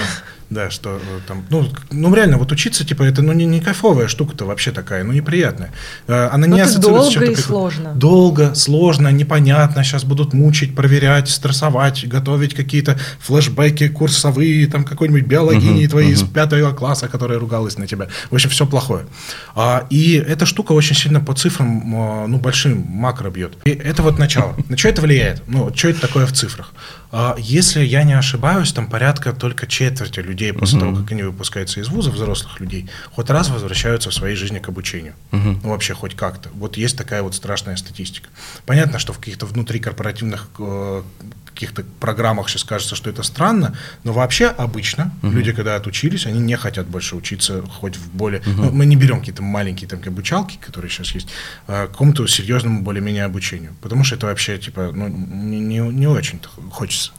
Да, 0.50 0.70
что 0.70 0.96
э, 0.96 1.20
там, 1.26 1.44
ну, 1.50 1.68
ну 1.90 2.14
реально, 2.14 2.38
вот 2.38 2.52
учиться, 2.52 2.82
типа, 2.82 3.02
это 3.02 3.20
ну 3.20 3.34
не, 3.34 3.44
не 3.44 3.60
кайфовая 3.60 4.08
штука-то 4.08 4.46
вообще 4.46 4.70
такая, 4.70 5.04
ну 5.04 5.12
неприятная. 5.12 5.72
Она 6.06 6.46
Но 6.46 6.56
не 6.56 6.60
ассоциируется 6.62 7.10
с 7.10 7.12
чем-то. 7.12 7.26
Долго 7.26 7.32
и 7.32 7.42
сложно. 7.42 7.92
Долго, 7.94 8.54
сложно, 8.54 9.08
непонятно, 9.08 9.84
сейчас 9.84 10.04
будут 10.04 10.32
мучить, 10.32 10.74
проверять, 10.74 11.28
стрессовать, 11.28 12.08
готовить 12.08 12.54
какие-то 12.54 12.98
флешбеки 13.20 13.88
курсовые, 13.88 14.66
там 14.68 14.84
какой-нибудь 14.84 15.26
биологини 15.26 15.84
uh-huh, 15.84 15.88
твоей 15.88 16.12
uh-huh. 16.12 16.14
из 16.14 16.22
пятого 16.22 16.72
класса, 16.72 17.08
которая 17.08 17.38
ругалась 17.38 17.76
на 17.78 17.86
тебя. 17.86 18.08
В 18.30 18.34
общем, 18.34 18.50
все 18.50 18.66
плохое. 18.66 19.06
А, 19.54 19.86
и 19.90 20.14
эта 20.14 20.46
штука 20.46 20.72
очень 20.72 20.96
сильно 20.96 21.20
по 21.20 21.34
цифрам, 21.34 21.82
а, 21.94 22.26
ну, 22.26 22.38
большим 22.38 22.84
макро 22.88 23.30
бьет. 23.30 23.56
И 23.64 23.70
это 23.70 24.02
вот 24.02 24.18
начало. 24.18 24.54
На 24.68 24.76
что 24.76 24.88
это 24.88 25.02
влияет? 25.02 25.42
Ну, 25.46 25.72
что 25.74 25.88
это 25.88 26.00
такое 26.00 26.26
в 26.26 26.32
цифрах? 26.32 26.72
А, 27.10 27.36
если 27.38 27.84
я 27.84 28.02
не 28.02 28.12
ошибаюсь, 28.12 28.72
там 28.72 28.86
порядка 28.86 29.32
только 29.32 29.66
четверти 29.66 30.20
людей 30.20 30.52
после 30.52 30.78
того, 30.78 30.96
как 30.96 31.12
они 31.12 31.22
выпускаются 31.22 31.80
из 31.80 31.88
вуза, 31.88 32.10
взрослых 32.10 32.60
людей, 32.60 32.88
хоть 33.12 33.30
раз 33.30 33.48
возвращаются 33.48 34.10
в 34.10 34.14
своей 34.14 34.36
жизни 34.36 34.58
к 34.58 34.68
обучению. 34.68 35.14
Ну, 35.30 35.70
вообще 35.70 35.94
хоть 35.94 36.14
как-то. 36.14 36.50
Вот 36.54 36.76
есть 36.76 36.96
такая 36.96 37.22
вот 37.22 37.34
страшная 37.34 37.76
статистика. 37.76 38.28
Понятно, 38.66 38.98
что 38.98 39.12
в 39.12 39.18
каких-то 39.18 39.46
внутрикорпоративных 39.46 40.48
э, 40.58 41.02
каких-то 41.50 41.84
программах 42.00 42.48
сейчас 42.48 42.64
кажется, 42.64 42.96
что 42.96 43.10
это 43.10 43.22
странно, 43.22 43.76
но 44.04 44.12
вообще 44.12 44.46
обычно 44.46 45.12
uh-huh. 45.22 45.30
люди, 45.30 45.52
когда 45.52 45.76
отучились, 45.76 46.26
они 46.26 46.40
не 46.40 46.56
хотят 46.56 46.86
больше 46.86 47.16
учиться 47.16 47.62
хоть 47.62 47.96
в 47.96 48.10
более... 48.12 48.40
Uh-huh. 48.40 48.54
Ну, 48.56 48.70
мы 48.70 48.86
не 48.86 48.96
берем 48.96 49.20
какие-то 49.20 49.42
маленькие 49.42 49.88
там 49.88 50.00
обучалки, 50.04 50.58
которые 50.60 50.90
сейчас 50.90 51.12
есть, 51.12 51.28
а, 51.66 51.86
к 51.86 51.90
какому-то 51.90 52.26
серьезному 52.26 52.82
более-менее 52.82 53.24
обучению, 53.24 53.74
потому 53.82 54.04
что 54.04 54.16
это 54.16 54.26
вообще 54.26 54.58
типа 54.58 54.90
ну, 54.94 55.08
не, 55.08 55.60
не, 55.60 55.78
не 55.78 56.06
очень 56.06 56.40
хочется 56.70 57.12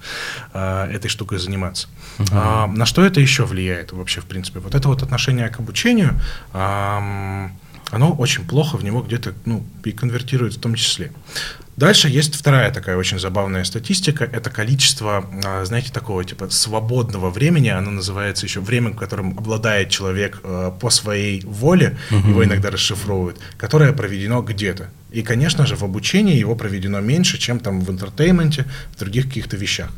а, 0.54 0.88
этой 0.88 1.10
штукой 1.10 1.40
заниматься. 1.40 1.88
Uh-huh. 2.18 2.30
А, 2.32 2.68
на 2.68 2.86
что 2.86 3.04
это 3.04 3.20
еще 3.20 3.46
влияет 3.46 3.92
вообще 3.92 4.22
в 4.22 4.26
принципе? 4.26 4.60
Вот 4.60 4.76
это 4.76 4.88
вот 4.88 5.04
отношение 5.04 5.50
к 5.50 5.60
обучению, 5.60 6.20
а, 6.54 7.52
оно 7.92 8.14
очень 8.14 8.46
плохо 8.46 8.78
в 8.78 8.84
него 8.84 9.02
где-то 9.02 9.34
ну, 9.46 9.66
и 9.84 9.92
конвертирует 9.92 10.54
в 10.54 10.60
том 10.60 10.76
числе. 10.76 11.12
Дальше 11.80 12.10
есть 12.10 12.36
вторая 12.36 12.72
такая 12.72 12.98
очень 12.98 13.20
забавная 13.20 13.64
статистика. 13.64 14.26
Это 14.26 14.50
количество, 14.50 15.26
а, 15.46 15.64
знаете, 15.64 15.94
такого 15.94 16.26
типа 16.26 16.50
свободного 16.50 17.30
времени. 17.30 17.70
Оно 17.70 17.90
называется 17.90 18.46
еще 18.46 18.60
время, 18.60 18.94
которым 18.94 19.38
обладает 19.38 19.90
человек 19.90 20.42
э, 20.44 20.72
по 20.78 20.90
своей 20.90 21.42
воле. 21.46 21.98
Угу. 22.12 22.28
Его 22.28 22.44
иногда 22.44 22.70
расшифровывают. 22.70 23.40
Которое 23.58 23.94
проведено 23.94 24.42
где-то. 24.42 24.90
И, 25.12 25.22
конечно 25.22 25.66
же, 25.66 25.78
в 25.78 25.84
обучении 25.84 26.36
его 26.36 26.54
проведено 26.56 27.00
меньше, 27.00 27.38
чем 27.38 27.62
там 27.62 27.80
в 27.80 27.90
entertainment'е, 27.90 28.66
в 28.92 29.00
других 29.00 29.28
каких-то 29.28 29.56
вещах. 29.56 29.90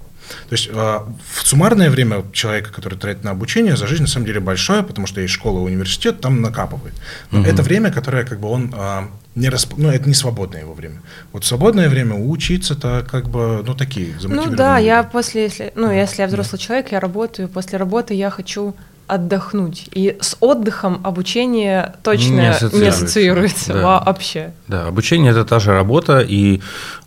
То 0.50 0.53
есть 0.53 0.69
э, 0.71 1.00
суммарное 1.43 1.89
время 1.89 2.23
человека, 2.31 2.71
который 2.71 2.97
тратит 2.97 3.23
на 3.23 3.31
обучение, 3.31 3.75
за 3.75 3.88
жизнь 3.88 4.03
на 4.03 4.07
самом 4.07 4.25
деле 4.25 4.39
большое, 4.39 4.83
потому 4.83 5.07
что 5.07 5.21
есть 5.21 5.33
школа, 5.33 5.59
университет, 5.59 6.21
там 6.21 6.41
накапывает. 6.41 6.93
Но 7.31 7.41
угу. 7.41 7.50
это 7.50 7.63
время, 7.63 7.91
которое 7.91 8.25
как 8.25 8.39
бы 8.39 8.47
он 8.47 8.73
э, 8.75 9.01
не 9.35 9.50
расп... 9.50 9.73
ну, 9.77 9.89
это 9.89 10.07
не 10.07 10.13
свободное 10.13 10.61
его 10.61 10.73
время. 10.73 11.01
Вот 11.31 11.45
свободное 11.45 11.89
время 11.89 12.15
учиться-то 12.15 13.05
как 13.09 13.29
бы, 13.29 13.63
ну, 13.65 13.73
такие 13.75 14.13
Ну 14.21 14.50
да, 14.50 14.77
люди. 14.77 14.88
я 14.88 15.03
после, 15.03 15.43
если, 15.43 15.71
ну, 15.75 15.91
если 15.91 16.21
я 16.21 16.27
взрослый 16.27 16.59
да. 16.59 16.65
человек, 16.65 16.91
я 16.91 17.00
работаю, 17.00 17.47
после 17.47 17.77
работы 17.77 18.13
я 18.13 18.29
хочу 18.29 18.75
отдохнуть. 19.11 19.89
И 19.91 20.17
с 20.21 20.37
отдыхом 20.39 21.01
обучение 21.03 21.95
точно 22.01 22.33
не 22.33 22.49
ассоциируется, 22.49 22.81
не 22.81 22.87
ассоциируется 22.87 23.73
да. 23.73 23.81
вообще. 23.81 24.53
Да, 24.69 24.87
обучение 24.87 25.31
это 25.31 25.43
та 25.43 25.59
же 25.59 25.71
работа, 25.71 26.21
и 26.21 26.61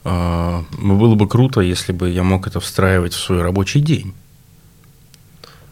э, 0.04 0.62
было 0.78 1.14
бы 1.14 1.26
круто, 1.26 1.62
если 1.62 1.92
бы 1.92 2.10
я 2.10 2.22
мог 2.22 2.46
это 2.46 2.60
встраивать 2.60 3.14
в 3.14 3.18
свой 3.18 3.40
рабочий 3.40 3.80
день. 3.80 4.12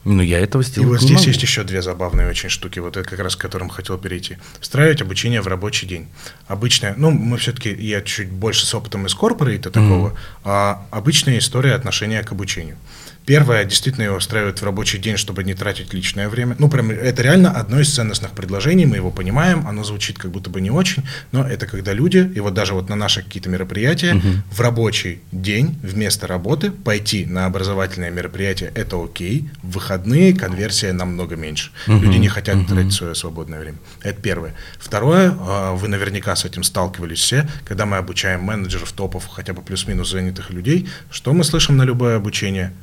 Ну, 0.04 0.22
я 0.22 0.40
этого 0.40 0.64
сделать 0.64 0.88
И 0.88 0.90
вот 0.90 1.00
здесь 1.00 1.18
могу. 1.18 1.28
есть 1.28 1.42
еще 1.42 1.62
две 1.64 1.82
забавные 1.82 2.28
очень 2.28 2.48
штуки, 2.48 2.80
вот 2.80 2.96
это 2.96 3.08
как 3.08 3.20
раз 3.20 3.36
к 3.36 3.40
которым 3.40 3.68
хотел 3.68 3.98
перейти. 3.98 4.38
Встраивать 4.58 5.02
обучение 5.02 5.42
в 5.42 5.46
рабочий 5.46 5.86
день. 5.86 6.08
Обычная, 6.48 6.94
ну, 6.96 7.10
мы 7.10 7.36
все-таки, 7.36 7.72
я 7.72 8.00
чуть 8.00 8.30
больше 8.30 8.66
с 8.66 8.74
опытом 8.74 9.06
из 9.06 9.14
корпорейта 9.14 9.70
такого, 9.70 10.08
mm-hmm. 10.08 10.40
а 10.44 10.86
обычная 10.90 11.38
история 11.38 11.74
отношения 11.74 12.22
к 12.22 12.32
обучению. 12.32 12.78
Первое, 13.26 13.64
действительно 13.64 14.04
его 14.04 14.16
устраивает 14.16 14.60
в 14.60 14.64
рабочий 14.64 14.98
день, 14.98 15.16
чтобы 15.16 15.44
не 15.44 15.54
тратить 15.54 15.94
личное 15.94 16.28
время. 16.28 16.56
Ну, 16.58 16.68
прям 16.68 16.90
это 16.90 17.22
реально 17.22 17.52
одно 17.52 17.80
из 17.80 17.94
ценностных 17.94 18.32
предложений, 18.32 18.86
мы 18.86 18.96
его 18.96 19.10
понимаем, 19.10 19.66
оно 19.66 19.84
звучит 19.84 20.18
как 20.18 20.30
будто 20.30 20.50
бы 20.50 20.60
не 20.60 20.70
очень, 20.70 21.04
но 21.30 21.46
это 21.46 21.66
когда 21.66 21.92
люди, 21.92 22.30
и 22.34 22.40
вот 22.40 22.54
даже 22.54 22.74
вот 22.74 22.88
на 22.88 22.96
наши 22.96 23.22
какие-то 23.22 23.48
мероприятия, 23.48 24.14
угу. 24.14 24.28
в 24.50 24.60
рабочий 24.60 25.20
день 25.30 25.78
вместо 25.82 26.26
работы 26.26 26.70
пойти 26.70 27.24
на 27.24 27.46
образовательное 27.46 28.10
мероприятие, 28.10 28.72
это 28.74 29.02
окей, 29.02 29.48
в 29.62 29.72
выходные 29.72 30.34
конверсия 30.34 30.92
намного 30.92 31.36
меньше. 31.36 31.70
Угу. 31.86 31.98
Люди 31.98 32.16
не 32.16 32.28
хотят 32.28 32.56
угу. 32.56 32.66
тратить 32.66 32.92
свое 32.92 33.14
свободное 33.14 33.60
время. 33.60 33.78
Это 34.02 34.20
первое. 34.20 34.54
Второе, 34.78 35.36
а, 35.38 35.72
вы 35.74 35.88
наверняка 35.88 36.34
с 36.34 36.44
этим 36.44 36.64
сталкивались 36.64 37.20
все, 37.20 37.48
когда 37.64 37.86
мы 37.86 37.98
обучаем 37.98 38.42
менеджеров, 38.42 38.92
топов, 38.92 39.28
хотя 39.28 39.52
бы 39.52 39.62
плюс-минус 39.62 40.10
занятых 40.10 40.50
людей, 40.50 40.88
что 41.10 41.32
мы 41.32 41.44
слышим 41.44 41.76
на 41.76 41.84
любое 41.84 42.16
обучение– 42.16 42.72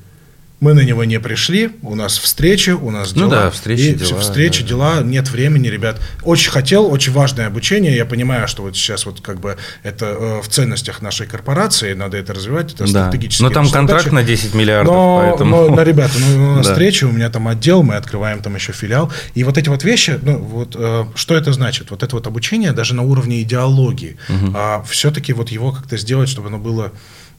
мы 0.59 0.73
на 0.73 0.81
него 0.81 1.05
не 1.05 1.19
пришли, 1.19 1.71
у 1.83 1.95
нас 1.95 2.17
встреча, 2.17 2.75
у 2.75 2.91
нас 2.91 3.13
ну 3.13 3.21
дела. 3.21 3.29
Ну 3.29 3.31
да, 3.31 3.51
встречи, 3.51 3.81
и 3.81 3.93
дела. 3.93 4.19
Встречи, 4.19 4.61
да, 4.61 4.67
дела, 4.67 5.01
нет 5.01 5.29
времени, 5.29 5.67
ребят. 5.67 6.01
Очень 6.23 6.51
хотел, 6.51 6.91
очень 6.91 7.13
важное 7.13 7.47
обучение. 7.47 7.95
Я 7.95 8.05
понимаю, 8.05 8.47
что 8.47 8.63
вот 8.63 8.75
сейчас 8.75 9.05
вот 9.05 9.21
как 9.21 9.39
бы 9.39 9.57
это 9.83 10.05
э, 10.05 10.41
в 10.41 10.49
ценностях 10.49 11.01
нашей 11.01 11.27
корпорации, 11.27 11.93
надо 11.93 12.17
это 12.17 12.33
развивать, 12.33 12.73
это 12.73 12.83
да. 12.91 13.07
стратегически. 13.07 13.41
Но 13.41 13.49
там 13.51 13.69
контракт 13.69 14.05
задачи. 14.05 14.15
на 14.15 14.23
10 14.23 14.53
миллиардов, 14.53 14.93
но, 14.93 15.19
поэтому... 15.21 15.55
Но, 15.69 15.75
но, 15.75 15.81
ребята, 15.83 16.13
ну, 16.19 16.51
у 16.51 16.55
нас 16.55 16.65
да. 16.67 16.73
встреча, 16.73 17.05
у 17.05 17.11
меня 17.11 17.29
там 17.29 17.47
отдел, 17.47 17.83
мы 17.83 17.95
открываем 17.95 18.41
там 18.41 18.55
еще 18.55 18.73
филиал. 18.73 19.11
И 19.35 19.45
вот 19.45 19.57
эти 19.57 19.69
вот 19.69 19.85
вещи, 19.85 20.19
ну 20.21 20.39
вот, 20.39 20.75
э, 20.77 21.05
что 21.15 21.35
это 21.35 21.53
значит? 21.53 21.89
Вот 21.89 22.03
это 22.03 22.15
вот 22.17 22.27
обучение 22.27 22.73
даже 22.73 22.95
на 22.95 23.03
уровне 23.03 23.41
идеологии, 23.41 24.17
угу. 24.27 24.53
а, 24.55 24.83
все-таки 24.89 25.31
вот 25.31 25.49
его 25.49 25.71
как-то 25.71 25.95
сделать, 25.95 26.27
чтобы 26.27 26.49
оно 26.49 26.57
было 26.57 26.91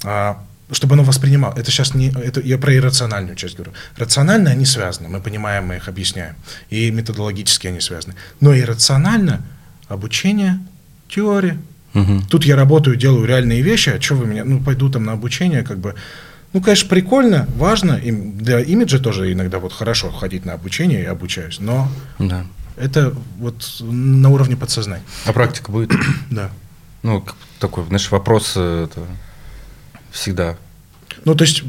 а, 0.04 0.42
чтобы 0.72 0.94
оно 0.94 1.04
воспринимало. 1.04 1.54
Это 1.56 1.70
сейчас 1.70 1.94
не, 1.94 2.10
это 2.10 2.40
я 2.40 2.58
про 2.58 2.74
иррациональную 2.74 3.36
часть 3.36 3.56
говорю. 3.56 3.72
Рационально 3.96 4.50
они 4.50 4.64
связаны, 4.64 5.08
мы 5.08 5.20
понимаем, 5.20 5.66
мы 5.66 5.76
их 5.76 5.88
объясняем, 5.88 6.36
и 6.70 6.90
методологически 6.90 7.68
они 7.68 7.80
связаны. 7.80 8.14
Но 8.40 8.56
иррационально 8.56 9.42
обучение, 9.88 10.60
теория. 11.08 11.58
Угу. 11.94 12.22
Тут 12.30 12.44
я 12.44 12.56
работаю, 12.56 12.96
делаю 12.96 13.24
реальные 13.24 13.62
вещи, 13.62 13.90
а 13.90 14.00
что 14.00 14.14
вы 14.14 14.26
меня, 14.26 14.44
ну 14.44 14.62
пойду 14.62 14.88
там 14.88 15.04
на 15.04 15.12
обучение, 15.12 15.62
как 15.62 15.78
бы, 15.78 15.96
ну, 16.52 16.60
конечно, 16.60 16.88
прикольно, 16.88 17.48
важно, 17.56 17.94
и 17.94 18.12
для 18.12 18.60
имиджа 18.60 18.98
тоже 18.98 19.32
иногда 19.32 19.58
вот 19.58 19.72
хорошо 19.72 20.10
ходить 20.10 20.44
на 20.44 20.52
обучение 20.52 21.02
и 21.02 21.06
обучаюсь, 21.06 21.58
но 21.58 21.90
да. 22.20 22.46
это 22.76 23.12
вот 23.38 23.78
на 23.80 24.28
уровне 24.30 24.56
подсознания. 24.56 25.04
А 25.26 25.32
практика 25.32 25.72
будет? 25.72 25.92
да. 26.30 26.50
Ну, 27.02 27.24
такой, 27.58 27.84
знаешь, 27.86 28.10
вопрос 28.10 28.52
э, 28.56 28.84
это 28.84 29.00
всегда. 30.10 30.56
Ну, 31.24 31.34
то 31.34 31.44
есть, 31.44 31.62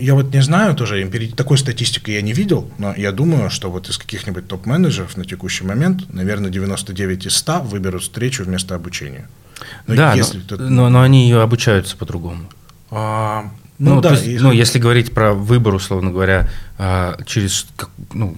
я 0.00 0.14
вот 0.14 0.32
не 0.32 0.42
знаю 0.42 0.74
тоже, 0.74 1.10
такой 1.36 1.58
статистики 1.58 2.10
я 2.10 2.22
не 2.22 2.32
видел, 2.32 2.70
но 2.78 2.94
я 2.94 3.10
думаю, 3.10 3.50
что 3.50 3.70
вот 3.70 3.88
из 3.88 3.98
каких-нибудь 3.98 4.46
топ-менеджеров 4.48 5.16
на 5.16 5.24
текущий 5.24 5.64
момент, 5.64 6.12
наверное, 6.12 6.50
99 6.50 7.26
из 7.26 7.36
100 7.36 7.60
выберут 7.62 8.02
встречу 8.02 8.44
вместо 8.44 8.74
обучения. 8.74 9.28
Но 9.86 9.94
да, 9.96 10.14
если 10.14 10.38
но, 10.38 10.56
ты... 10.56 10.62
но, 10.62 10.88
но 10.88 11.02
они 11.02 11.32
обучаются 11.32 11.96
по-другому. 11.96 12.48
А, 12.90 13.50
ну, 13.78 13.96
ну, 13.96 14.00
да, 14.00 14.14
есть, 14.14 14.42
ну, 14.42 14.52
если 14.52 14.78
говорить 14.78 15.12
про 15.12 15.32
выбор, 15.32 15.74
условно 15.74 16.10
говоря, 16.10 16.48
а, 16.78 17.18
через 17.26 17.66
ну, 18.12 18.36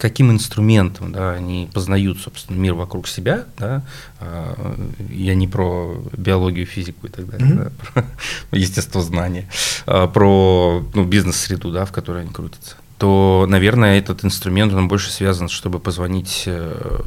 каким 0.00 0.30
инструментом 0.30 1.12
да, 1.12 1.32
они 1.32 1.68
познают, 1.72 2.18
собственно, 2.18 2.56
мир 2.56 2.74
вокруг 2.74 3.06
себя, 3.06 3.44
да, 3.58 3.84
а, 4.18 4.76
я 5.10 5.34
не 5.34 5.46
про 5.46 6.02
биологию, 6.16 6.66
физику 6.66 7.06
и 7.06 7.10
так 7.10 7.28
далее, 7.28 7.48
mm-hmm. 7.48 7.72
да, 7.94 8.04
про 8.48 8.58
естествознание, 8.58 9.48
а 9.86 10.06
про 10.08 10.82
ну, 10.94 11.04
бизнес-среду, 11.04 11.70
да, 11.70 11.84
в 11.84 11.92
которой 11.92 12.22
они 12.22 12.32
крутятся, 12.32 12.76
то, 12.98 13.46
наверное, 13.48 13.98
этот 13.98 14.24
инструмент, 14.24 14.72
он 14.72 14.88
больше 14.88 15.10
связан, 15.10 15.48
чтобы 15.48 15.78
позвонить 15.78 16.44
э, 16.46 17.00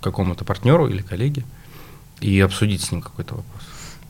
какому-то 0.00 0.44
партнеру 0.44 0.88
или 0.88 1.02
коллеге 1.02 1.44
и 2.20 2.38
обсудить 2.40 2.82
с 2.82 2.90
ним 2.90 3.00
какой-то 3.00 3.36
вопрос. 3.36 3.65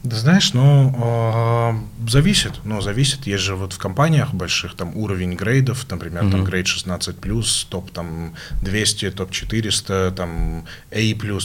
Да 0.06 0.16
знаешь, 0.16 0.54
ну, 0.54 0.94
э, 0.96 2.08
зависит, 2.08 2.60
ну, 2.64 2.80
зависит, 2.80 3.26
есть 3.26 3.42
же 3.42 3.56
вот 3.56 3.72
в 3.72 3.78
компаниях 3.78 4.32
больших 4.32 4.76
там 4.76 4.96
уровень 4.96 5.34
грейдов, 5.34 5.86
например, 5.90 6.24
mm-hmm. 6.24 6.30
там 6.30 6.44
грейд 6.44 6.66
16+, 6.66 7.66
топ 7.68 7.90
там 7.90 8.34
200, 8.62 9.10
топ 9.10 9.30
400, 9.32 10.12
там 10.16 10.64
A+, 10.92 10.98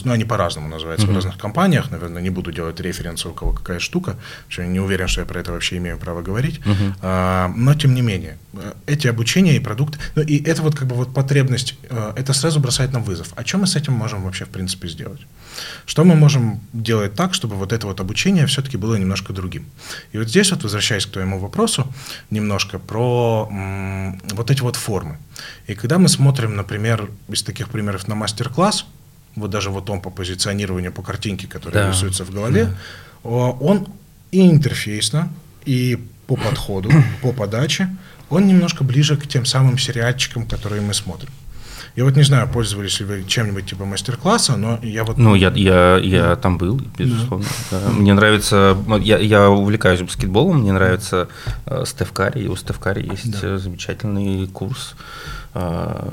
ну, 0.04 0.12
они 0.12 0.24
по-разному 0.24 0.68
называются 0.68 1.06
mm-hmm. 1.06 1.10
в 1.10 1.14
разных 1.14 1.38
компаниях, 1.38 1.90
наверное, 1.90 2.22
не 2.22 2.30
буду 2.30 2.52
делать 2.52 2.78
референсы, 2.80 3.28
у 3.28 3.32
кого 3.32 3.52
какая 3.52 3.80
штука, 3.80 4.16
что 4.48 4.64
не 4.64 4.80
уверен, 4.80 5.08
что 5.08 5.22
я 5.22 5.26
про 5.26 5.40
это 5.40 5.52
вообще 5.52 5.78
имею 5.78 5.98
право 5.98 6.22
говорить, 6.22 6.60
mm-hmm. 6.60 6.94
э, 7.02 7.52
но 7.56 7.74
тем 7.74 7.94
не 7.94 8.02
менее, 8.02 8.38
эти 8.86 9.08
обучения 9.08 9.56
и 9.56 9.60
продукты, 9.60 9.98
ну, 10.14 10.22
и 10.22 10.42
это 10.44 10.62
вот 10.62 10.76
как 10.76 10.86
бы 10.86 10.94
вот 10.94 11.12
потребность, 11.12 11.74
э, 11.90 12.12
это 12.16 12.32
сразу 12.32 12.60
бросает 12.60 12.92
нам 12.92 13.02
вызов. 13.02 13.32
А 13.34 13.44
что 13.44 13.58
мы 13.58 13.66
с 13.66 13.76
этим 13.76 13.94
можем 13.94 14.22
вообще 14.22 14.44
в 14.44 14.50
принципе 14.50 14.88
сделать? 14.88 15.20
Что 15.86 16.04
мы 16.04 16.14
можем 16.14 16.60
делать 16.72 17.14
так, 17.14 17.34
чтобы 17.34 17.56
вот 17.56 17.72
это 17.72 17.86
вот 17.86 18.00
обучение 18.00 18.46
все-таки 18.52 18.76
было 18.76 18.94
немножко 18.94 19.32
другим? 19.32 19.66
И 20.12 20.18
вот 20.18 20.28
здесь 20.28 20.50
вот, 20.50 20.62
возвращаясь 20.62 21.06
к 21.06 21.10
твоему 21.10 21.38
вопросу, 21.38 21.92
немножко 22.30 22.78
про 22.78 23.48
м, 23.50 24.20
вот 24.34 24.50
эти 24.50 24.62
вот 24.62 24.76
формы. 24.76 25.18
И 25.66 25.74
когда 25.74 25.98
мы 25.98 26.08
смотрим, 26.08 26.56
например, 26.56 27.10
из 27.28 27.42
таких 27.42 27.68
примеров 27.68 28.08
на 28.08 28.14
мастер-класс, 28.14 28.86
вот 29.36 29.50
даже 29.50 29.70
вот 29.70 29.90
он 29.90 30.00
по 30.00 30.10
позиционированию, 30.10 30.92
по 30.92 31.02
картинке, 31.02 31.46
которая 31.46 31.84
да. 31.84 31.90
рисуется 31.90 32.24
в 32.24 32.30
голове, 32.30 32.74
да. 33.24 33.30
он 33.30 33.88
и 34.30 34.48
интерфейсно, 34.48 35.28
и 35.64 35.98
по 36.26 36.36
подходу, 36.36 36.90
по 37.22 37.32
подаче, 37.32 37.88
он 38.30 38.46
немножко 38.46 38.84
ближе 38.84 39.16
к 39.16 39.26
тем 39.26 39.44
самым 39.44 39.78
сериальчикам, 39.78 40.46
которые 40.46 40.80
мы 40.80 40.94
смотрим. 40.94 41.30
Я 41.94 42.04
вот 42.04 42.16
не 42.16 42.22
знаю, 42.22 42.48
пользовались 42.48 43.00
ли 43.00 43.06
вы 43.06 43.24
чем-нибудь 43.24 43.66
типа 43.66 43.84
мастер-класса, 43.84 44.56
но 44.56 44.78
я 44.82 45.04
вот... 45.04 45.18
Ну, 45.18 45.34
я, 45.34 45.52
я, 45.54 45.98
я 45.98 46.36
там 46.36 46.56
был, 46.56 46.80
безусловно. 46.96 47.46
Да. 47.70 47.80
Да. 47.80 47.90
Мне 47.90 48.14
нравится... 48.14 48.78
Я, 49.00 49.18
я 49.18 49.50
увлекаюсь 49.50 50.00
баскетболом, 50.00 50.60
мне 50.60 50.72
нравится 50.72 51.28
э, 51.66 51.84
Стеф 51.86 52.12
Карри. 52.12 52.48
У 52.48 52.56
Стеф 52.56 52.78
Карри 52.78 53.10
есть 53.10 53.30
да. 53.42 53.58
замечательный 53.58 54.46
курс, 54.46 54.94
э, 55.52 56.12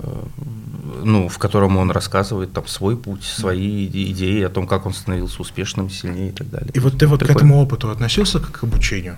ну, 1.03 1.29
в 1.29 1.37
котором 1.37 1.77
он 1.77 1.91
рассказывает 1.91 2.51
там 2.51 2.67
свой 2.67 2.97
путь, 2.97 3.23
свои 3.23 3.87
идеи 3.87 4.43
о 4.43 4.49
том, 4.49 4.67
как 4.67 4.85
он 4.85 4.93
становился 4.93 5.41
успешным, 5.41 5.89
сильнее 5.89 6.29
и 6.29 6.33
так 6.33 6.49
далее. 6.49 6.71
И 6.73 6.79
вот 6.79 6.97
ты 6.97 7.07
вот 7.07 7.19
Прикольно. 7.19 7.33
к 7.33 7.37
этому 7.37 7.61
опыту 7.61 7.89
относился 7.89 8.39
как 8.39 8.51
к 8.51 8.63
обучению? 8.63 9.15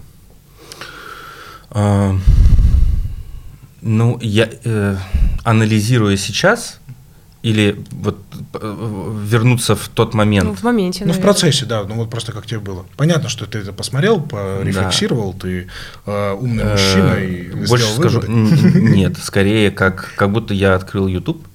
А, 1.72 2.16
ну, 3.82 4.18
я 4.22 4.50
э, 4.64 4.98
анализируя 5.44 6.18
сейчас, 6.18 6.80
или 7.44 7.84
вот 7.92 8.20
э, 8.54 9.16
вернуться 9.26 9.76
в 9.76 9.88
тот 9.90 10.14
момент? 10.14 10.50
Ну, 10.50 10.56
в 10.56 10.64
моменте, 10.64 11.06
наверное. 11.06 11.16
Ну, 11.16 11.20
в 11.20 11.24
процессе, 11.24 11.66
да. 11.66 11.84
Ну, 11.84 11.96
вот 11.96 12.10
просто 12.10 12.32
как 12.32 12.46
тебе 12.46 12.60
было. 12.60 12.86
Понятно, 12.98 13.30
что 13.30 13.48
ты 13.48 13.60
это 13.60 13.74
посмотрел, 13.74 14.22
порефлексировал, 14.22 15.34
да. 15.34 15.40
ты 15.40 15.68
э, 16.06 16.34
умный 16.34 16.64
э, 16.64 16.72
мужчина 16.72 17.14
и 17.16 17.68
Больше 17.68 17.88
скажу, 17.88 18.22
нет, 18.28 19.18
скорее 19.18 19.72
как, 19.72 20.14
как 20.16 20.32
будто 20.32 20.54
я 20.54 20.76
открыл 20.76 21.08
YouTube 21.08 21.46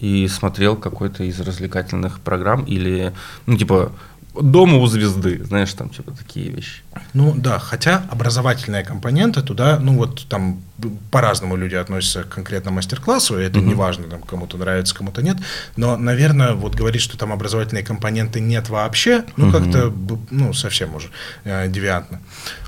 и 0.00 0.28
смотрел 0.28 0.76
какой-то 0.76 1.24
из 1.24 1.40
развлекательных 1.40 2.20
программ 2.20 2.64
или, 2.64 3.12
ну, 3.46 3.56
типа, 3.56 3.92
дома 4.40 4.78
у 4.78 4.86
звезды, 4.86 5.44
знаешь, 5.44 5.72
там 5.74 5.88
типа 5.90 6.12
такие 6.12 6.50
вещи. 6.50 6.82
Ну 7.12 7.34
да, 7.36 7.58
хотя 7.58 8.04
образовательная 8.10 8.84
компонента 8.84 9.42
туда, 9.42 9.78
ну 9.78 9.96
вот 9.96 10.26
там 10.28 10.62
по-разному 11.10 11.56
люди 11.56 11.76
относятся 11.76 12.24
к 12.24 12.28
конкретно 12.28 12.70
мастер-классу, 12.70 13.36
это 13.36 13.58
угу. 13.58 13.68
не 13.68 13.74
важно, 13.74 14.04
там 14.04 14.22
кому-то 14.22 14.56
нравится, 14.56 14.94
кому-то 14.94 15.22
нет, 15.22 15.36
но, 15.76 15.96
наверное, 15.96 16.54
вот 16.54 16.74
говорить, 16.74 17.02
что 17.02 17.16
там 17.16 17.32
образовательной 17.32 17.82
компоненты 17.82 18.40
нет 18.40 18.68
вообще, 18.68 19.24
ну 19.36 19.48
угу. 19.48 19.58
как-то, 19.58 19.92
ну 20.30 20.52
совсем 20.52 20.94
уже 20.94 21.10
э, 21.44 21.68
девиантно. 21.68 22.20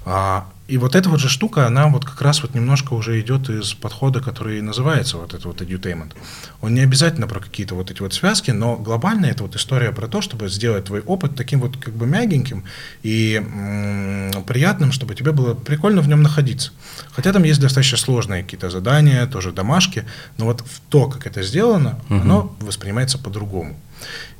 А, 0.04 0.46
и 0.68 0.78
вот 0.78 0.96
эта 0.96 1.08
вот 1.08 1.20
же 1.20 1.28
штука, 1.28 1.66
она 1.66 1.86
вот 1.86 2.04
как 2.04 2.20
раз 2.22 2.42
вот 2.42 2.54
немножко 2.54 2.94
уже 2.94 3.20
идет 3.20 3.48
из 3.48 3.74
подхода, 3.74 4.20
который 4.20 4.60
называется 4.60 5.16
вот 5.16 5.32
это 5.32 5.46
вот 5.46 5.60
edutainment. 5.60 6.12
Он 6.60 6.74
не 6.74 6.80
обязательно 6.80 7.28
про 7.28 7.38
какие-то 7.40 7.76
вот 7.76 7.90
эти 7.90 8.02
вот 8.02 8.14
связки, 8.14 8.50
но 8.50 8.76
глобально 8.76 9.26
это 9.26 9.44
вот 9.44 9.54
история 9.54 9.92
про 9.92 10.08
то, 10.08 10.20
чтобы 10.20 10.48
сделать 10.48 10.86
твой 10.86 11.00
опыт 11.00 11.36
таким 11.36 11.60
вот 11.60 11.76
как 11.76 11.94
бы 11.94 12.06
мягеньким 12.06 12.64
и 13.04 13.34
м- 13.34 14.42
приятным, 14.44 14.90
чтобы 14.90 15.14
тебе 15.14 15.30
было 15.30 15.54
прикольно 15.54 16.00
в 16.02 16.08
нем 16.08 16.22
находиться. 16.22 16.72
Хотя 17.12 17.32
там 17.32 17.44
есть 17.44 17.60
достаточно 17.60 17.98
сложные 17.98 18.42
какие-то 18.42 18.68
задания, 18.68 19.26
тоже 19.26 19.52
домашки, 19.52 20.04
но 20.36 20.46
вот 20.46 20.64
то, 20.88 21.08
как 21.08 21.26
это 21.26 21.42
сделано, 21.42 22.00
угу. 22.10 22.20
оно 22.20 22.56
воспринимается 22.60 23.18
по-другому. 23.18 23.76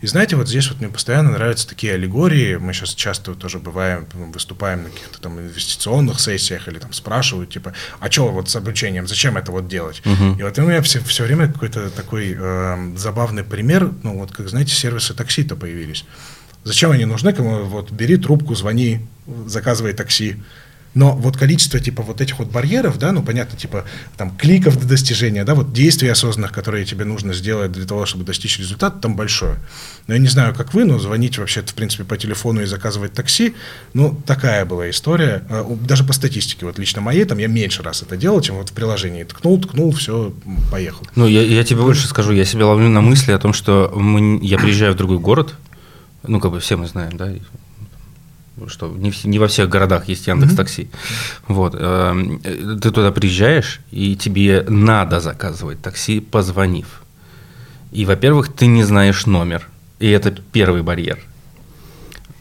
И 0.03 0.07
знаете, 0.07 0.37
вот 0.37 0.49
здесь 0.49 0.69
вот 0.69 0.81
мне 0.81 0.88
постоянно 0.88 1.31
нравятся 1.31 1.66
такие 1.66 1.95
аллегории. 1.95 2.57
Мы 2.57 2.73
сейчас 2.73 2.95
часто 2.95 3.35
тоже 3.35 3.59
бываем, 3.59 4.07
выступаем 4.12 4.85
на 4.85 4.90
каких-то 4.90 5.21
там 5.21 5.40
инвестиционных 5.40 6.21
сессиях 6.21 6.69
или 6.69 6.79
там 6.79 6.92
спрашивают, 6.92 7.51
типа, 7.51 7.73
а 7.99 8.11
что 8.11 8.29
вот 8.29 8.51
с 8.51 8.57
обучением, 8.57 9.09
зачем 9.09 9.37
это 9.37 9.53
вот 9.53 9.69
делать? 9.69 10.03
Uh-huh. 10.05 10.38
И 10.38 10.42
вот 10.42 10.59
у 10.59 10.62
меня 10.62 10.83
все, 10.83 11.01
все 11.01 11.25
время 11.25 11.51
какой-то 11.51 11.90
такой 11.90 12.37
э, 12.38 12.97
забавный 12.97 13.42
пример, 13.42 13.90
ну 14.03 14.19
вот 14.19 14.33
как, 14.33 14.49
знаете, 14.49 14.75
сервисы 14.75 15.14
такси-то 15.14 15.57
появились. 15.57 16.05
Зачем 16.64 16.90
они 16.90 17.05
нужны? 17.05 17.33
Кому 17.33 17.64
вот 17.64 17.90
бери 17.90 18.16
трубку, 18.16 18.55
звони, 18.55 19.07
заказывай 19.47 19.92
такси. 19.92 20.37
Но 20.97 21.13
вот 21.13 21.37
количество 21.37 21.79
типа 21.79 22.03
вот 22.03 22.23
этих 22.23 22.39
вот 22.39 22.49
барьеров, 22.49 22.99
да, 22.99 23.13
ну 23.13 23.23
понятно, 23.23 23.57
типа 23.59 23.85
там 24.17 24.35
кликов 24.35 24.81
до 24.81 24.87
достижения, 24.87 25.45
да, 25.45 25.55
вот 25.55 25.75
действий 25.75 26.09
осознанных, 26.09 26.53
которые 26.53 26.87
тебе 26.87 27.05
нужно 27.05 27.35
сделать 27.35 27.71
для 27.71 27.85
того, 27.85 28.07
чтобы 28.07 28.25
достичь 28.25 28.59
результата, 28.59 28.99
там 28.99 29.15
большое. 29.15 29.57
Но 30.07 30.15
я 30.15 30.21
не 30.21 30.29
знаю, 30.29 30.55
как 30.55 30.73
вы, 30.73 30.87
но 30.87 30.99
звонить 30.99 31.37
вообще 31.37 31.61
в 31.61 31.75
принципе 31.75 32.05
по 32.05 32.17
телефону 32.17 32.63
и 32.63 32.65
заказывать 32.65 33.13
такси, 33.13 33.55
ну 33.93 34.19
такая 34.27 34.65
была 34.65 34.89
история. 34.89 35.45
А, 35.51 35.67
даже 35.83 36.03
по 36.03 36.15
статистике, 36.15 36.65
вот 36.65 36.79
лично 36.79 37.03
моей, 37.03 37.27
там 37.27 37.37
я 37.37 37.47
меньше 37.47 37.83
раз 37.83 38.01
это 38.01 38.17
делал, 38.17 38.41
чем 38.41 38.57
вот 38.57 38.71
в 38.71 38.73
приложении. 38.73 39.25
Ткнул, 39.25 39.61
ткнул, 39.61 39.93
все, 39.93 40.33
поехал. 40.71 41.07
Ну 41.15 41.27
я, 41.27 41.43
я 41.43 41.63
тебе 41.63 41.83
больше 41.83 42.09
скажу, 42.09 42.33
я 42.33 42.47
себя 42.47 42.67
ловлю 42.67 42.89
на 42.89 43.03
мысли 43.03 43.33
о 43.33 43.39
том, 43.39 43.53
что 43.53 43.93
мы, 43.95 44.39
я 44.43 44.57
приезжаю 44.57 44.95
в 44.95 44.97
другой 44.97 45.19
город, 45.19 45.57
ну 46.27 46.41
как 46.41 46.53
бы 46.53 46.61
все 46.61 46.79
мы 46.79 46.87
знаем, 46.87 47.19
да, 47.19 47.35
что 48.69 48.88
не, 48.88 49.11
в, 49.11 49.25
не 49.25 49.38
во 49.38 49.49
всех 49.49 49.69
городах 49.69 50.09
есть 50.09 50.27
Яндекс 50.27 50.55
Такси. 50.55 50.83
Mm-hmm. 50.83 51.45
Вот, 51.49 51.75
эм, 51.75 52.40
э, 52.42 52.79
ты 52.81 52.90
туда 52.90 53.12
приезжаешь, 53.12 53.81
и 53.90 54.16
тебе 54.16 54.64
надо 54.69 55.21
заказывать 55.21 55.83
такси, 55.83 56.21
позвонив. 56.21 57.03
И, 57.92 58.05
во-первых, 58.05 58.53
ты 58.53 58.66
не 58.66 58.85
знаешь 58.85 59.27
номер, 59.27 59.69
и 59.99 60.09
это 60.09 60.31
первый 60.31 60.83
барьер. 60.83 61.19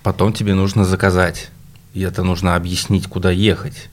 Потом 0.03 0.33
тебе 0.33 0.53
нужно 0.53 0.85
заказать, 0.85 1.49
и 1.93 2.01
это 2.01 2.23
нужно 2.23 2.55
объяснить, 2.55 3.07
куда 3.07 3.31
ехать. 3.31 3.89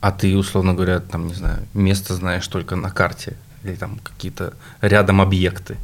А 0.00 0.12
ты, 0.12 0.36
условно 0.36 0.74
говоря, 0.74 1.00
там, 1.00 1.26
не 1.26 1.34
знаю, 1.34 1.66
место 1.74 2.14
знаешь 2.14 2.46
только 2.48 2.76
на 2.76 2.90
карте 2.90 3.36
или 3.64 3.74
там 3.74 3.98
какие-то 4.02 4.54
рядом 4.80 5.20
объекты. 5.20 5.76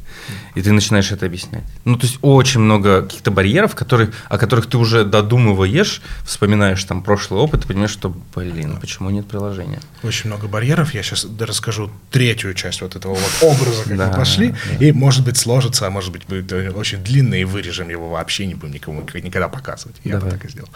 И 0.55 0.61
ты 0.61 0.71
начинаешь 0.71 1.11
это 1.11 1.25
объяснять. 1.25 1.63
Ну, 1.85 1.95
то 1.95 2.07
есть 2.07 2.17
очень 2.21 2.59
много 2.59 3.03
каких-то 3.03 3.29
барьеров, 3.29 3.75
которые, 3.75 4.11
о 4.29 4.37
которых 4.37 4.65
ты 4.67 4.77
уже 4.77 5.03
додумываешь, 5.03 6.01
вспоминаешь 6.23 6.83
там 6.83 7.03
прошлый 7.03 7.39
опыт 7.39 7.65
и 7.65 7.67
понимаешь, 7.67 7.91
что, 7.91 8.15
блин, 8.35 8.77
почему 8.81 9.09
нет 9.11 9.27
приложения? 9.27 9.79
Очень 10.03 10.29
много 10.29 10.47
барьеров. 10.47 10.93
Я 10.93 11.03
сейчас 11.03 11.27
расскажу 11.39 11.91
третью 12.11 12.53
часть 12.55 12.81
вот 12.81 12.95
этого 12.95 13.13
вот 13.13 13.37
образа, 13.41 13.83
как 13.83 13.97
мы 13.97 14.15
пошли. 14.15 14.55
И, 14.79 14.91
может 14.91 15.23
быть, 15.23 15.37
сложится, 15.37 15.85
а 15.87 15.89
может 15.89 16.11
быть, 16.11 16.25
будет 16.25 16.51
очень 16.75 17.03
длинный, 17.03 17.41
и 17.41 17.43
вырежем 17.43 17.89
его 17.89 18.09
вообще, 18.09 18.47
не 18.47 18.55
будем 18.55 18.73
никому 18.73 19.01
никогда 19.13 19.49
показывать. 19.49 19.97
Я 20.03 20.19
бы 20.19 20.29
так 20.29 20.43
и 20.45 20.49
сделал. 20.49 20.69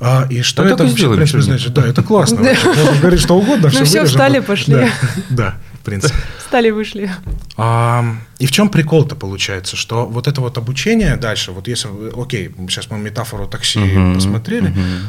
А, 0.00 0.26
и 0.30 0.42
что 0.42 0.64
это, 0.64 0.84
вообще, 0.84 1.08
в 1.08 1.16
принципе, 1.16 1.42
значит? 1.42 1.72
Да, 1.72 1.86
это 1.86 2.02
классно. 2.02 2.36
Можно 2.64 3.00
говорить 3.00 3.20
что 3.20 3.36
угодно, 3.36 3.68
все 3.68 3.80
Ну 3.80 3.84
все, 3.84 4.04
встали, 4.04 4.38
пошли. 4.40 4.88
Да, 5.30 5.56
принципе. 5.86 6.14
Стали 6.46 6.70
вышли. 6.70 7.10
А, 7.56 8.04
и 8.38 8.46
в 8.46 8.52
чем 8.52 8.68
прикол-то 8.68 9.16
получается, 9.16 9.76
что 9.76 10.06
вот 10.06 10.28
это 10.28 10.40
вот 10.40 10.58
обучение 10.58 11.16
дальше, 11.16 11.52
вот 11.52 11.68
если, 11.68 11.88
окей, 12.20 12.54
сейчас 12.68 12.90
мы 12.90 12.98
метафору 12.98 13.46
такси 13.46 13.78
uh-huh, 13.78 14.14
посмотрели, 14.14 14.70
uh-huh. 14.70 15.00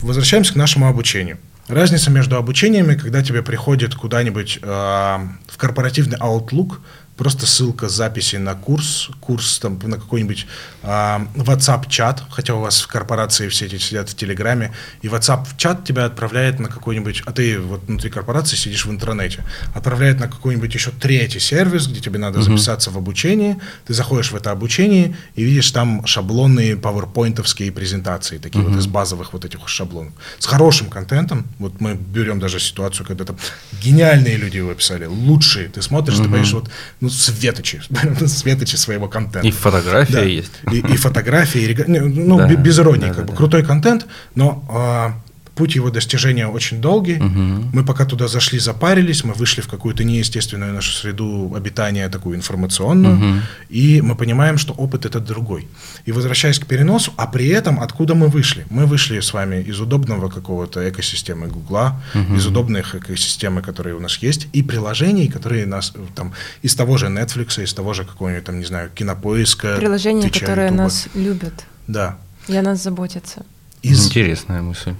возвращаемся 0.00 0.54
к 0.54 0.56
нашему 0.56 0.88
обучению. 0.88 1.38
Разница 1.68 2.10
между 2.10 2.36
обучениями, 2.36 2.94
когда 2.94 3.22
тебе 3.22 3.42
приходит 3.42 3.94
куда-нибудь 3.94 4.58
э, 4.60 4.66
в 4.66 5.56
корпоративный 5.56 6.18
Outlook 6.18 6.78
просто 7.16 7.46
ссылка 7.46 7.88
с 7.88 7.92
записи 7.92 8.36
на 8.36 8.54
курс, 8.54 9.10
курс 9.20 9.58
там 9.58 9.78
на 9.82 9.98
какой-нибудь 9.98 10.46
э, 10.82 10.86
WhatsApp-чат, 10.86 12.22
хотя 12.30 12.54
у 12.54 12.60
вас 12.60 12.80
в 12.80 12.86
корпорации 12.88 13.48
все 13.48 13.66
эти 13.66 13.76
сидят 13.78 14.08
в 14.08 14.16
Телеграме, 14.16 14.72
и 15.02 15.08
WhatsApp-чат 15.08 15.84
тебя 15.84 16.06
отправляет 16.06 16.58
на 16.58 16.68
какой-нибудь, 16.68 17.22
а 17.26 17.32
ты 17.32 17.60
вот 17.60 17.82
внутри 17.86 18.10
корпорации 18.10 18.56
сидишь 18.56 18.86
в 18.86 18.90
интернете, 18.90 19.44
отправляет 19.74 20.20
на 20.20 20.28
какой-нибудь 20.28 20.72
еще 20.72 20.90
третий 20.90 21.38
сервис, 21.38 21.86
где 21.86 22.00
тебе 22.00 22.18
надо 22.18 22.38
uh-huh. 22.38 22.44
записаться 22.44 22.90
в 22.90 22.96
обучение, 22.96 23.58
ты 23.86 23.92
заходишь 23.92 24.32
в 24.32 24.36
это 24.36 24.50
обучение 24.50 25.14
и 25.34 25.44
видишь 25.44 25.70
там 25.70 26.06
шаблонные 26.06 26.76
пауэрпоинтовские 26.76 27.72
презентации, 27.72 28.38
такие 28.38 28.64
uh-huh. 28.64 28.70
вот 28.70 28.78
из 28.78 28.86
базовых 28.86 29.34
вот 29.34 29.44
этих 29.44 29.68
шаблонов, 29.68 30.14
с 30.38 30.46
хорошим 30.46 30.88
контентом, 30.88 31.46
вот 31.58 31.80
мы 31.80 31.94
берем 31.94 32.40
даже 32.40 32.58
ситуацию, 32.58 33.06
когда 33.06 33.24
там 33.24 33.36
гениальные 33.82 34.38
люди 34.38 34.56
его 34.56 34.72
писали, 34.72 35.04
лучшие, 35.04 35.68
ты 35.68 35.82
смотришь, 35.82 36.14
uh-huh. 36.14 36.22
ты 36.22 36.24
понимаешь, 36.24 36.52
вот 36.52 36.70
ну, 37.02 37.10
светочи, 37.10 37.82
светочи 38.26 38.76
своего 38.76 39.08
контента. 39.08 39.46
И 39.46 39.50
фотография 39.50 40.12
да. 40.12 40.22
есть. 40.22 40.52
И, 40.70 40.78
и 40.78 40.96
фотографии, 40.96 41.60
и, 41.60 41.84
ну, 41.88 42.38
да, 42.38 42.54
без 42.54 42.78
иронии, 42.78 43.08
да, 43.08 43.08
как 43.08 43.16
да, 43.16 43.22
бы, 43.22 43.28
да. 43.30 43.36
крутой 43.36 43.64
контент, 43.64 44.06
но 44.36 44.64
а, 44.70 45.14
Путь 45.54 45.74
его 45.74 45.90
достижения 45.90 46.46
очень 46.46 46.80
долгий. 46.80 47.16
Угу. 47.16 47.70
Мы 47.74 47.84
пока 47.84 48.06
туда 48.06 48.26
зашли, 48.26 48.58
запарились, 48.58 49.22
мы 49.22 49.34
вышли 49.34 49.60
в 49.60 49.68
какую-то 49.68 50.02
неестественную 50.02 50.72
нашу 50.72 50.92
среду 50.92 51.52
обитания, 51.54 52.08
такую 52.08 52.36
информационную, 52.36 53.16
угу. 53.16 53.40
и 53.68 54.00
мы 54.00 54.14
понимаем, 54.14 54.56
что 54.56 54.72
опыт 54.72 55.04
этот 55.04 55.24
другой. 55.24 55.68
И 56.06 56.12
возвращаясь 56.12 56.58
к 56.58 56.66
переносу, 56.66 57.12
а 57.16 57.26
при 57.26 57.48
этом 57.48 57.80
откуда 57.80 58.14
мы 58.14 58.28
вышли? 58.28 58.64
Мы 58.70 58.86
вышли 58.86 59.20
с 59.20 59.34
вами 59.34 59.62
из 59.62 59.78
удобного 59.78 60.30
какого-то 60.30 60.88
экосистемы 60.88 61.48
Гугла, 61.48 62.00
угу. 62.14 62.34
из 62.34 62.46
удобных 62.46 62.94
экосистемы, 62.94 63.60
которые 63.60 63.94
у 63.94 64.00
нас 64.00 64.16
есть, 64.18 64.48
и 64.54 64.62
приложений, 64.62 65.28
которые 65.28 65.66
нас 65.66 65.92
там 66.14 66.32
из 66.62 66.74
того 66.74 66.96
же 66.96 67.06
Netflix, 67.08 67.62
из 67.62 67.74
того 67.74 67.92
же 67.92 68.04
какого-нибудь 68.04 68.44
там, 68.44 68.58
не 68.58 68.64
знаю, 68.64 68.88
кинопоиска. 68.94 69.76
Приложения, 69.76 70.22
Твича, 70.22 70.40
которые 70.40 70.68
YouTube. 70.68 70.78
нас 70.78 71.08
любят. 71.14 71.66
Да. 71.86 72.16
И 72.48 72.56
о 72.56 72.62
нас 72.62 72.82
заботятся. 72.82 73.44
Из... 73.82 74.06
Интересная 74.06 74.62
мысль 74.62 74.94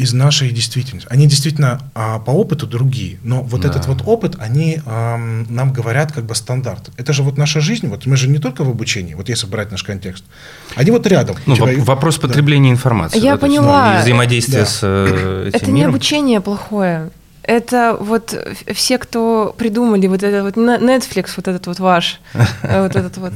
из 0.00 0.14
нашей 0.14 0.50
действительности. 0.50 1.06
Они 1.10 1.26
действительно 1.26 1.80
а, 1.94 2.18
по 2.18 2.30
опыту 2.30 2.66
другие, 2.66 3.18
но 3.22 3.42
вот 3.42 3.60
да. 3.60 3.68
этот 3.68 3.86
вот 3.86 4.02
опыт, 4.06 4.36
они 4.38 4.80
а, 4.86 5.18
нам 5.48 5.72
говорят 5.72 6.10
как 6.12 6.24
бы 6.24 6.34
стандарт. 6.34 6.90
Это 6.96 7.12
же 7.12 7.22
вот 7.22 7.36
наша 7.36 7.60
жизнь, 7.60 7.86
вот 7.86 8.06
мы 8.06 8.16
же 8.16 8.26
не 8.28 8.38
только 8.38 8.64
в 8.64 8.70
обучении, 8.70 9.12
вот 9.12 9.28
если 9.28 9.46
брать 9.46 9.70
наш 9.70 9.82
контекст, 9.82 10.24
они 10.74 10.90
вот 10.90 11.06
рядом. 11.06 11.36
Ну, 11.44 11.54
Человек... 11.54 11.84
Вопрос 11.84 12.16
потребления 12.16 12.70
да. 12.70 12.74
информации. 12.74 13.20
Я 13.20 13.32
да, 13.32 13.38
поняла. 13.38 13.86
Есть, 13.88 13.96
ну, 13.96 14.02
взаимодействие 14.04 14.60
да. 14.62 14.66
с 14.66 14.80
э, 14.82 15.44
этим 15.48 15.56
Это 15.56 15.66
миром. 15.66 15.74
не 15.74 15.84
обучение 15.84 16.40
плохое. 16.40 17.10
это 17.42 17.96
вот 18.00 18.34
все, 18.74 18.96
кто 18.96 19.54
придумали 19.58 20.06
вот 20.06 20.22
этот 20.22 20.44
вот 20.44 20.56
Netflix, 20.56 21.32
вот 21.36 21.46
этот 21.46 21.66
вот 21.66 21.78
ваш, 21.78 22.20
э, 22.62 22.82
вот 22.82 22.96
этот 22.96 23.18
вот 23.18 23.32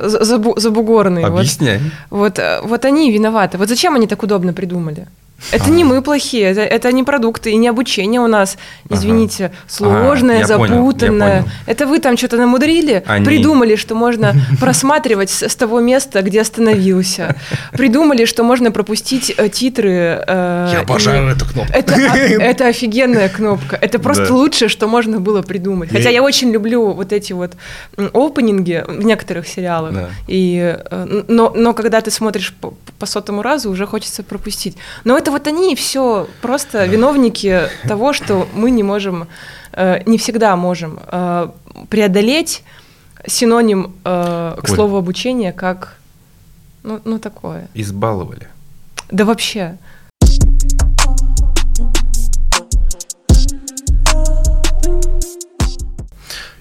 э, 0.00 0.08
забугорный. 0.56 1.22
Объясняй. 1.22 1.80
Вот, 2.10 2.40
вот 2.64 2.84
они 2.84 3.12
виноваты. 3.12 3.56
Вот 3.56 3.68
зачем 3.68 3.94
они 3.94 4.08
так 4.08 4.20
удобно 4.24 4.52
придумали? 4.52 5.06
Это 5.50 5.70
не 5.70 5.84
мы 5.84 6.02
плохие, 6.02 6.50
это, 6.50 6.60
это 6.60 6.92
не 6.92 7.02
продукты 7.02 7.50
и 7.50 7.56
не 7.56 7.68
обучение 7.68 8.20
у 8.20 8.26
нас, 8.26 8.56
извините, 8.88 9.46
ага. 9.46 9.54
сложное, 9.66 10.44
а, 10.44 10.46
запутанное. 10.46 11.42
Понял, 11.42 11.52
это 11.66 11.86
вы 11.86 11.98
там 11.98 12.16
что-то 12.16 12.36
намудрили, 12.36 13.02
Они... 13.06 13.24
придумали, 13.24 13.76
что 13.76 13.94
можно 13.94 14.34
просматривать 14.60 15.30
с, 15.30 15.54
того 15.56 15.80
места, 15.80 16.22
где 16.22 16.40
остановился. 16.40 17.36
Придумали, 17.72 18.24
что 18.24 18.44
можно 18.44 18.70
пропустить 18.70 19.34
э, 19.36 19.48
титры. 19.48 20.22
Э, 20.26 20.68
Я 20.72 20.80
обожаю 20.80 21.28
эту 21.28 21.44
кнопку. 21.46 21.72
Это, 21.72 21.94
это 21.94 22.68
офигенная 22.68 23.28
кнопка. 23.28 23.76
Это 23.80 23.98
просто 23.98 24.32
лучшее, 24.32 24.68
что 24.68 24.86
можно 24.86 25.20
было 25.20 25.42
придумать. 25.42 25.90
Хотя 25.90 26.10
я... 26.10 26.22
очень 26.22 26.50
люблю 26.52 26.92
вот 26.92 27.12
эти 27.12 27.32
вот 27.32 27.52
опенинги 27.96 28.84
в 28.86 29.04
некоторых 29.04 29.48
сериалах. 29.48 29.94
И, 30.28 30.76
э, 30.90 31.22
но, 31.28 31.52
но 31.54 31.74
когда 31.74 32.00
ты 32.00 32.10
смотришь 32.10 32.54
по 32.98 33.06
сотому 33.06 33.42
разу, 33.42 33.70
уже 33.70 33.86
хочется 33.86 34.22
пропустить. 34.22 34.76
Но 35.04 35.18
это 35.18 35.31
вот 35.32 35.46
они 35.46 35.74
все 35.74 36.28
просто 36.40 36.84
виновники 36.84 37.62
того, 37.88 38.12
что 38.12 38.46
мы 38.52 38.70
не 38.70 38.82
можем, 38.82 39.28
э, 39.72 40.02
не 40.04 40.18
всегда 40.18 40.54
можем 40.56 41.00
э, 41.10 41.48
преодолеть 41.88 42.62
синоним 43.26 43.94
э, 44.04 44.56
к 44.62 44.68
слову 44.68 44.98
обучение 44.98 45.52
как, 45.52 45.96
ну, 46.82 47.00
ну 47.04 47.18
такое. 47.18 47.68
Избаловали. 47.74 48.48
Да 49.10 49.24
вообще. 49.24 49.78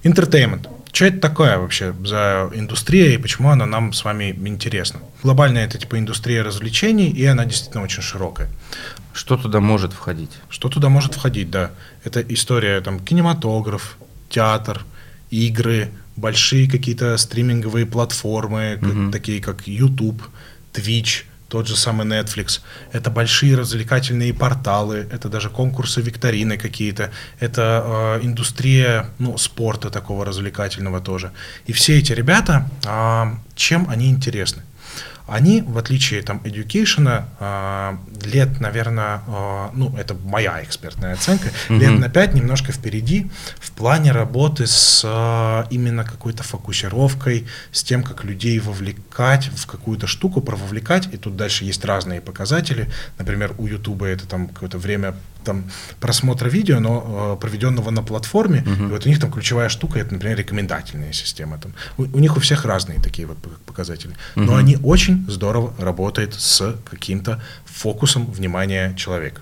Entertainment. 0.04 0.68
Что 1.02 1.08
это 1.08 1.20
такое 1.20 1.58
вообще 1.58 1.96
за 2.06 2.52
индустрия 2.54 3.16
и 3.16 3.18
почему 3.18 3.50
она 3.50 3.66
нам 3.66 3.92
с 3.92 4.04
вами 4.04 4.38
интересна? 4.46 5.00
Глобальная 5.24 5.66
это 5.66 5.80
типа 5.80 5.98
индустрия 5.98 6.44
развлечений, 6.44 7.10
и 7.10 7.26
она 7.26 7.44
действительно 7.46 7.84
очень 7.84 8.04
широкая. 8.04 8.52
Что 9.12 9.36
туда 9.36 9.60
может 9.62 9.94
входить? 9.94 10.30
Что 10.48 10.70
туда 10.70 10.90
может 10.90 11.16
входить, 11.16 11.50
да. 11.50 11.72
Это 12.04 12.22
история 12.22 12.82
там 12.82 13.00
кинематограф, 13.00 13.98
театр, 14.30 14.86
игры, 15.32 15.90
большие 16.18 16.70
какие-то 16.70 17.18
стриминговые 17.18 17.88
платформы, 17.88 18.78
угу. 18.80 19.12
такие 19.12 19.42
как 19.42 19.68
YouTube, 19.68 20.22
Twitch, 20.72 21.24
тот 21.52 21.68
же 21.68 21.76
самый 21.76 22.08
Netflix, 22.08 22.62
это 22.94 23.12
большие 23.12 23.58
развлекательные 23.58 24.34
порталы, 24.34 25.06
это 25.12 25.28
даже 25.28 25.50
конкурсы, 25.50 26.02
викторины 26.02 26.58
какие-то, 26.58 27.12
это 27.42 28.20
э, 28.22 28.26
индустрия 28.26 29.10
ну, 29.20 29.38
спорта 29.38 29.90
такого 29.90 30.26
развлекательного 30.26 31.02
тоже. 31.02 31.32
И 31.68 31.74
все 31.74 32.00
эти 32.00 32.14
ребята, 32.14 32.70
э, 32.88 33.36
чем 33.56 33.90
они 33.90 34.10
интересны? 34.10 34.64
Они, 35.32 35.62
в 35.62 35.78
отличие 35.78 36.22
там 36.24 36.41
education, 36.44 37.24
а, 37.39 37.98
лет, 38.22 38.60
наверное, 38.60 39.22
а, 39.28 39.72
ну, 39.74 39.96
это 39.96 40.13
моя 40.13 40.62
экспертная 40.62 41.13
оценка, 41.13 41.48
mm-hmm. 41.48 41.78
лет 41.80 42.00
на 42.00 42.10
пять 42.10 42.34
немножко 42.34 42.74
впереди 42.74 43.32
в 43.60 43.72
плане 43.72 44.12
работы 44.12 44.67
с 44.67 45.04
а, 45.06 45.67
именно 45.70 46.04
какой-то 46.04 46.44
фокусировкой, 46.44 47.48
с 47.72 47.82
тем, 47.82 48.04
как 48.04 48.26
людей 48.26 48.60
вовлекать 48.60 49.50
в 49.56 49.65
какую-то 49.67 50.06
штуку, 50.06 50.41
прововлекать, 50.41 51.08
и 51.13 51.17
тут 51.17 51.38
дальше 51.38 51.63
есть 51.63 51.86
разные 51.86 52.20
показатели, 52.20 52.89
например, 53.17 53.56
у 53.58 53.67
YouTube 53.67 54.04
это 54.04 54.28
там 54.28 54.50
какое-то 54.50 54.80
время 54.80 55.15
там 55.43 55.63
просмотра 55.99 56.49
видео, 56.49 56.80
но 56.80 57.36
э, 57.38 57.41
проведенного 57.41 57.91
на 57.91 58.04
платформе, 58.04 58.63
uh-huh. 58.65 58.88
и 58.88 58.91
вот 58.91 59.06
у 59.06 59.10
них 59.10 59.19
там 59.19 59.32
ключевая 59.32 59.69
штука, 59.69 59.99
это, 59.99 60.13
например, 60.13 60.38
рекомендательная 60.38 61.13
система. 61.13 61.58
Там. 61.58 61.73
У, 61.97 62.04
у 62.04 62.19
них 62.19 62.38
у 62.38 62.39
всех 62.39 62.65
разные 62.65 62.99
такие 62.99 63.27
вот 63.27 63.38
показатели, 63.65 64.13
uh-huh. 64.13 64.43
но 64.43 64.56
они 64.56 64.77
очень 64.84 65.25
здорово 65.30 65.73
работают 65.77 66.34
с 66.34 66.75
каким-то 66.89 67.41
фокусом 67.65 68.32
внимания 68.32 68.93
человека. 68.95 69.41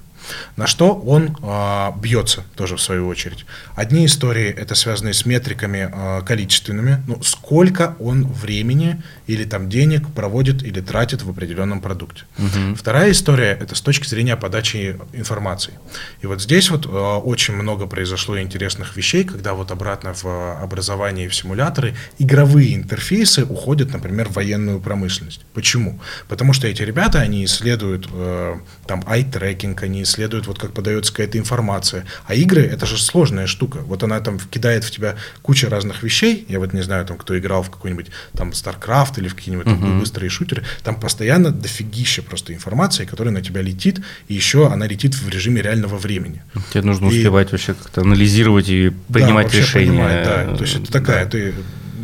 На 0.56 0.68
что 0.68 0.94
он 0.94 1.38
э, 1.42 1.92
бьется 2.00 2.44
тоже 2.56 2.76
в 2.76 2.82
свою 2.82 3.08
очередь. 3.08 3.46
Одни 3.76 4.06
истории 4.06 4.48
это 4.50 4.76
связаны 4.76 5.14
с 5.14 5.26
метриками 5.26 5.90
э, 5.92 6.22
количественными, 6.26 7.04
ну 7.08 7.22
сколько 7.24 7.96
он 8.00 8.26
времени 8.26 9.02
или 9.28 9.46
там 9.46 9.70
денег 9.70 10.08
проводит 10.14 10.64
или 10.64 10.82
тратит 10.82 11.24
в 11.24 11.30
определенном 11.30 11.82
продукте. 11.82 12.24
Угу. 12.38 12.76
Вторая 12.76 13.12
история 13.12 13.58
это 13.60 13.76
с 13.76 13.82
точки 13.82 14.08
зрения 14.08 14.36
подачи 14.36 14.98
информации. 15.14 15.74
И 16.22 16.28
вот 16.28 16.42
здесь 16.42 16.70
вот 16.70 16.86
э, 16.86 16.90
очень 16.90 17.56
много 17.56 17.88
произошло 17.88 18.40
интересных 18.40 18.96
вещей, 18.96 19.24
когда 19.24 19.54
вот 19.54 19.72
обратно 19.72 20.14
в 20.14 20.62
образование 20.62 21.26
и 21.26 21.30
в 21.30 21.36
симуляторы 21.36 21.96
игровые 22.18 22.76
интерфейсы 22.76 23.46
уходят, 23.46 23.92
например, 23.94 24.30
в 24.30 24.34
военную 24.34 24.80
промышленность. 24.80 25.42
Почему? 25.54 26.00
Потому 26.28 26.54
что 26.54 26.68
эти 26.68 26.84
ребята, 26.84 27.20
они 27.20 27.46
исследуют 27.46 28.08
э, 28.12 28.60
там 28.88 29.04
ай-трекинг, 29.08 29.84
они 29.84 30.04
исследуют 30.04 30.19
вот 30.28 30.60
как 30.60 30.74
подается 30.74 31.12
какая-то 31.12 31.38
информация. 31.38 32.06
А 32.26 32.34
игры 32.34 32.62
это 32.62 32.86
же 32.86 32.98
сложная 32.98 33.48
штука. 33.48 33.80
Вот 33.80 34.04
она 34.04 34.20
там 34.20 34.40
кидает 34.40 34.84
в 34.84 34.92
тебя 34.92 35.16
кучу 35.42 35.70
разных 35.70 36.04
вещей. 36.04 36.46
Я 36.50 36.60
вот 36.60 36.74
не 36.74 36.82
знаю, 36.82 37.06
там 37.06 37.18
кто 37.18 37.38
играл 37.38 37.64
в 37.64 37.70
какой-нибудь 37.70 38.08
там 38.34 38.50
StarCraft 38.50 39.14
или 39.18 39.28
в 39.28 39.36
какие-нибудь 39.36 39.68
uh-huh. 39.68 39.80
там, 39.80 40.00
быстрые 40.00 40.30
шутеры. 40.30 40.64
Там 40.84 41.00
постоянно 41.00 41.52
дофигища 41.52 42.22
просто 42.22 42.54
информации, 42.54 43.06
которая 43.06 43.34
на 43.34 43.42
тебя 43.42 43.62
летит, 43.62 44.00
и 44.28 44.34
еще 44.34 44.68
она 44.68 44.88
летит 44.88 45.16
в 45.16 45.30
режиме 45.30 45.62
реального 45.62 45.98
времени. 45.98 46.44
Тебе 46.72 46.84
нужно 46.84 47.06
и... 47.06 47.10
успевать 47.10 47.52
вообще 47.52 47.74
как-то 47.74 48.02
анализировать 48.02 48.70
и 48.70 48.92
принимать 49.12 49.52
да, 49.52 49.58
решения. 49.58 50.24
Да. 50.26 50.56
То 50.56 50.64
есть 50.64 50.76
это 50.76 50.92
такая, 50.92 51.26
да. 51.26 51.32
ты 51.32 51.54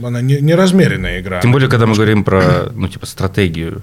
она 0.03 0.21
не, 0.21 0.39
неразмеренная 0.41 1.21
игра. 1.21 1.41
Тем 1.41 1.51
более, 1.51 1.69
когда 1.69 1.85
мы 1.85 1.95
говорим 1.95 2.23
про, 2.23 2.69
ну, 2.73 2.87
типа, 2.87 3.05
стратегию. 3.05 3.81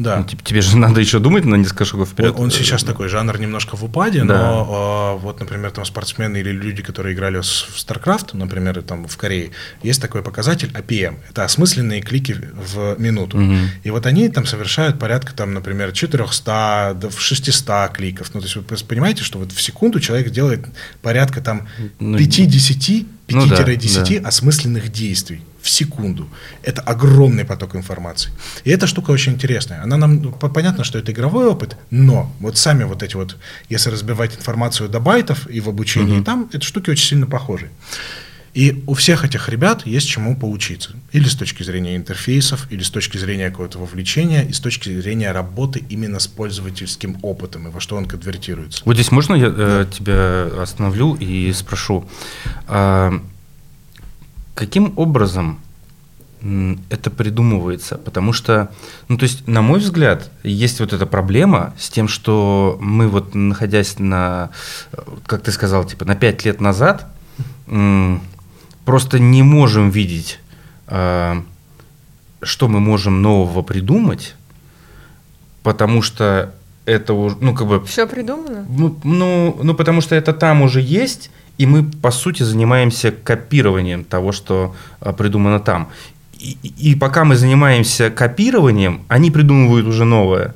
Да. 0.00 0.16
Ну, 0.16 0.24
типа, 0.24 0.42
тебе 0.42 0.62
же 0.62 0.78
надо 0.78 1.00
еще 1.00 1.18
думать 1.18 1.44
на 1.44 1.56
несколько 1.56 1.84
шагов 1.84 2.10
вперед. 2.10 2.34
Он, 2.36 2.44
он 2.44 2.50
сейчас 2.50 2.82
такой 2.82 3.08
жанр 3.08 3.38
немножко 3.38 3.76
в 3.76 3.84
упаде, 3.84 4.24
да. 4.24 4.38
но 4.38 5.16
э, 5.18 5.22
вот, 5.22 5.40
например, 5.40 5.70
там 5.72 5.84
спортсмены 5.84 6.38
или 6.38 6.50
люди, 6.50 6.82
которые 6.82 7.14
играли 7.14 7.38
в 7.38 7.42
StarCraft, 7.42 8.30
например, 8.32 8.80
там 8.82 9.06
в 9.06 9.16
Корее, 9.18 9.50
есть 9.82 10.00
такой 10.00 10.22
показатель 10.22 10.70
APM. 10.72 11.18
Это 11.28 11.44
осмысленные 11.44 12.00
клики 12.00 12.32
в 12.32 12.98
минуту. 12.98 13.38
Угу. 13.38 13.54
И 13.84 13.90
вот 13.90 14.06
они 14.06 14.30
там 14.30 14.46
совершают 14.46 14.98
порядка, 14.98 15.34
там, 15.34 15.52
например, 15.52 15.92
400 15.92 16.96
до 16.96 17.10
600 17.10 17.90
кликов. 17.92 18.30
Ну, 18.32 18.40
то 18.40 18.46
есть 18.46 18.56
вы 18.56 18.62
понимаете, 18.88 19.22
что 19.22 19.38
вот 19.38 19.52
в 19.52 19.60
секунду 19.60 20.00
человек 20.00 20.30
делает 20.30 20.64
порядка 21.02 21.42
там 21.42 21.68
5-10 21.98 21.98
ну, 22.00 23.19
5-10 23.30 23.36
ну, 23.36 23.46
да, 23.46 24.20
да. 24.22 24.28
осмысленных 24.28 24.92
действий 24.92 25.42
в 25.62 25.68
секунду. 25.68 26.28
Это 26.62 26.82
огромный 26.82 27.44
поток 27.44 27.76
информации. 27.76 28.30
И 28.64 28.70
эта 28.70 28.86
штука 28.86 29.10
очень 29.10 29.32
интересная. 29.32 29.82
Она 29.82 29.96
нам 29.96 30.22
ну, 30.22 30.32
понятно, 30.32 30.84
что 30.84 30.98
это 30.98 31.12
игровой 31.12 31.46
опыт, 31.46 31.76
но 31.90 32.32
вот 32.40 32.56
сами 32.56 32.84
вот 32.84 33.02
эти 33.02 33.16
вот, 33.16 33.36
если 33.68 33.90
разбивать 33.90 34.36
информацию 34.36 34.88
до 34.88 35.00
байтов 35.00 35.48
и 35.48 35.60
в 35.60 35.68
обучении 35.68 36.16
угу. 36.16 36.24
там, 36.24 36.50
эти 36.52 36.64
штуки 36.64 36.90
очень 36.90 37.08
сильно 37.08 37.26
похожи. 37.26 37.70
И 38.52 38.82
у 38.86 38.94
всех 38.94 39.24
этих 39.24 39.48
ребят 39.48 39.86
есть 39.86 40.08
чему 40.08 40.36
поучиться. 40.36 40.90
Или 41.12 41.28
с 41.28 41.34
точки 41.34 41.62
зрения 41.62 41.96
интерфейсов, 41.96 42.66
или 42.70 42.82
с 42.82 42.90
точки 42.90 43.16
зрения 43.16 43.50
какого-то 43.50 43.78
вовлечения, 43.78 44.42
и 44.42 44.52
с 44.52 44.60
точки 44.60 45.00
зрения 45.00 45.30
работы 45.30 45.84
именно 45.88 46.18
с 46.18 46.26
пользовательским 46.26 47.18
опытом, 47.22 47.68
и 47.68 47.70
во 47.70 47.80
что 47.80 47.96
он 47.96 48.06
конвертируется. 48.06 48.82
Вот 48.84 48.94
здесь 48.94 49.12
можно 49.12 49.34
я 49.34 49.52
э, 49.56 49.86
тебя 49.90 50.62
остановлю 50.62 51.14
и 51.14 51.52
спрошу. 51.52 52.08
А, 52.66 53.12
каким 54.54 54.94
образом 54.96 55.60
это 56.88 57.10
придумывается, 57.10 57.98
потому 57.98 58.32
что, 58.32 58.70
ну 59.08 59.18
то 59.18 59.24
есть, 59.24 59.46
на 59.46 59.60
мой 59.62 59.78
взгляд, 59.78 60.30
есть 60.42 60.80
вот 60.80 60.92
эта 60.92 61.04
проблема 61.04 61.74
с 61.78 61.90
тем, 61.90 62.08
что 62.08 62.78
мы 62.80 63.08
вот 63.08 63.34
находясь 63.34 63.98
на, 63.98 64.50
как 65.26 65.42
ты 65.42 65.52
сказал, 65.52 65.84
типа 65.84 66.04
на 66.06 66.16
пять 66.16 66.44
лет 66.44 66.60
назад, 66.60 67.06
просто 68.84 69.18
не 69.18 69.42
можем 69.42 69.90
видеть, 69.90 70.40
а, 70.86 71.42
что 72.42 72.68
мы 72.68 72.80
можем 72.80 73.22
нового 73.22 73.62
придумать, 73.62 74.34
потому 75.62 76.02
что 76.02 76.54
это 76.86 77.14
уже, 77.14 77.36
ну 77.40 77.54
как 77.54 77.66
бы... 77.66 77.84
Все 77.84 78.06
придумано? 78.06 78.66
Ну, 78.68 78.98
ну, 79.04 79.58
ну, 79.62 79.74
потому 79.74 80.00
что 80.00 80.14
это 80.14 80.32
там 80.32 80.62
уже 80.62 80.80
есть, 80.80 81.30
и 81.58 81.66
мы, 81.66 81.84
по 81.84 82.10
сути, 82.10 82.42
занимаемся 82.42 83.12
копированием 83.12 84.04
того, 84.04 84.32
что 84.32 84.74
а, 85.00 85.12
придумано 85.12 85.60
там. 85.60 85.90
И, 86.38 86.56
и 86.78 86.94
пока 86.94 87.24
мы 87.24 87.36
занимаемся 87.36 88.10
копированием, 88.10 89.02
они 89.08 89.30
придумывают 89.30 89.86
уже 89.86 90.04
новое. 90.04 90.54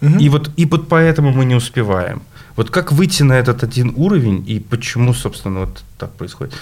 Угу. 0.00 0.18
И 0.18 0.28
вот 0.30 0.50
и 0.56 0.64
вот 0.64 0.88
поэтому 0.88 1.30
мы 1.30 1.44
не 1.44 1.54
успеваем. 1.54 2.22
Вот 2.56 2.70
как 2.70 2.92
выйти 2.92 3.22
на 3.22 3.34
этот 3.34 3.62
один 3.62 3.92
уровень 3.96 4.44
и 4.46 4.60
почему, 4.60 5.14
собственно, 5.14 5.60
вот 5.60 5.82
так 5.98 6.10
происходит? 6.12 6.54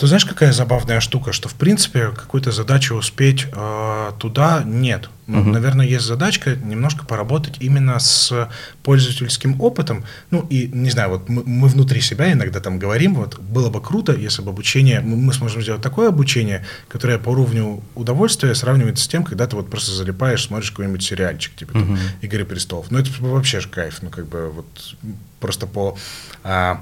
Ты 0.00 0.06
знаешь, 0.06 0.24
какая 0.24 0.50
забавная 0.50 0.98
штука, 1.00 1.30
что 1.30 1.50
в 1.50 1.54
принципе 1.54 2.12
какой-то 2.12 2.52
задачи 2.52 2.94
успеть 2.94 3.46
э, 3.52 4.12
туда 4.18 4.62
нет. 4.64 5.10
Ну, 5.26 5.40
Мгм. 5.40 5.52
Наверное, 5.52 5.86
есть 5.86 6.06
задачка 6.06 6.56
немножко 6.56 7.04
поработать 7.04 7.56
именно 7.60 7.98
с 7.98 8.48
пользовательским 8.82 9.60
опытом. 9.60 10.04
Ну 10.30 10.46
и 10.48 10.70
не 10.72 10.88
знаю, 10.88 11.10
вот 11.10 11.28
мы, 11.28 11.42
мы 11.44 11.68
внутри 11.68 12.00
себя 12.00 12.32
иногда 12.32 12.60
там 12.60 12.78
говорим, 12.78 13.14
вот 13.14 13.38
было 13.38 13.68
бы 13.68 13.82
круто, 13.82 14.14
если 14.14 14.40
бы 14.40 14.52
обучение, 14.52 15.02
мы, 15.02 15.16
мы 15.16 15.34
сможем 15.34 15.60
сделать 15.60 15.82
такое 15.82 16.08
обучение, 16.08 16.64
которое 16.88 17.18
по 17.18 17.28
уровню 17.28 17.82
удовольствия 17.94 18.54
сравнивается 18.54 19.04
с 19.04 19.08
тем, 19.08 19.22
когда 19.22 19.46
ты 19.46 19.54
вот 19.54 19.68
просто 19.68 19.92
залипаешь, 19.92 20.46
смотришь 20.46 20.70
какой-нибудь 20.70 21.02
сериальчик, 21.02 21.54
типа 21.54 21.74
там 21.74 21.82
Мгм. 21.82 21.98
Игры 22.22 22.46
престолов. 22.46 22.86
Ну 22.90 22.98
это 22.98 23.10
вообще 23.18 23.60
же 23.60 23.68
кайф, 23.68 23.98
ну 24.00 24.08
как 24.08 24.26
бы 24.26 24.50
вот 24.50 24.94
просто 25.40 25.66
по 25.66 25.98
а, 26.42 26.80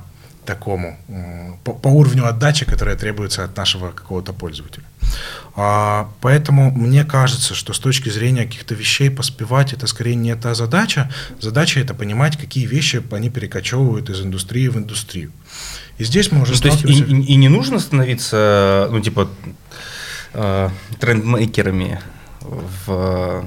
такому, 0.49 0.97
по, 1.65 1.73
по 1.75 1.89
уровню 1.89 2.25
отдачи, 2.27 2.65
которая 2.65 2.97
требуется 2.97 3.45
от 3.45 3.57
нашего 3.57 3.91
какого-то 3.91 4.33
пользователя. 4.33 4.85
А, 5.57 6.09
поэтому 6.21 6.71
мне 6.71 7.05
кажется, 7.05 7.55
что 7.55 7.73
с 7.73 7.79
точки 7.79 8.09
зрения 8.11 8.45
каких-то 8.45 8.75
вещей 8.75 9.11
поспевать 9.11 9.73
это 9.75 9.87
скорее 9.87 10.15
не 10.17 10.35
та 10.37 10.55
задача. 10.55 11.11
Задача 11.41 11.81
это 11.81 11.95
понимать, 11.95 12.37
какие 12.39 12.67
вещи 12.67 13.03
они 13.11 13.29
перекочевывают 13.31 14.11
из 14.11 14.21
индустрии 14.21 14.69
в 14.69 14.77
индустрию. 14.77 15.31
И 16.01 16.05
здесь 16.05 16.33
мы 16.33 16.41
уже 16.43 16.53
Ну, 16.55 16.59
то 16.61 16.69
есть 16.69 16.85
и, 16.85 16.87
сталкиваемся- 16.87 17.15
и- 17.31 17.33
и 17.33 17.37
не 17.37 17.49
нужно 17.49 17.79
становиться, 17.79 18.89
ну, 18.91 19.01
типа, 19.01 19.29
э, 20.35 20.71
трендмейкерами 21.01 22.01
в 22.87 23.45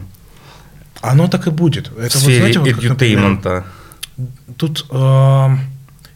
Оно 1.01 1.27
так 1.27 1.47
и 1.47 1.49
будет. 1.49 1.87
Это 1.87 1.99
вот, 1.99 2.11
сфере 2.11 2.37
знаете, 2.37 2.59
вот 2.59 2.69
как, 2.69 2.83
например. 2.83 2.93
Тут 4.57 4.85
э, 4.91 5.49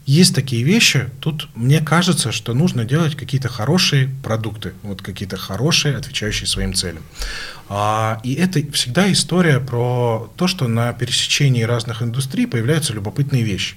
есть 0.06 0.36
такие 0.36 0.62
вещи, 0.62 1.10
тут 1.20 1.48
мне 1.56 1.80
кажется, 1.80 2.30
что 2.30 2.54
нужно 2.54 2.84
делать 2.84 3.16
какие-то 3.16 3.48
хорошие 3.48 4.08
продукты, 4.22 4.72
вот 4.84 5.02
какие-то 5.02 5.36
хорошие, 5.36 5.96
отвечающие 5.96 6.46
своим 6.46 6.74
целям. 6.74 7.02
А, 7.68 8.20
и 8.22 8.34
это 8.34 8.60
всегда 8.72 9.10
история 9.10 9.58
про 9.58 10.30
то, 10.36 10.46
что 10.46 10.68
на 10.68 10.92
пересечении 10.92 11.62
разных 11.62 12.02
индустрий 12.02 12.46
появляются 12.46 12.92
любопытные 12.92 13.42
вещи. 13.42 13.74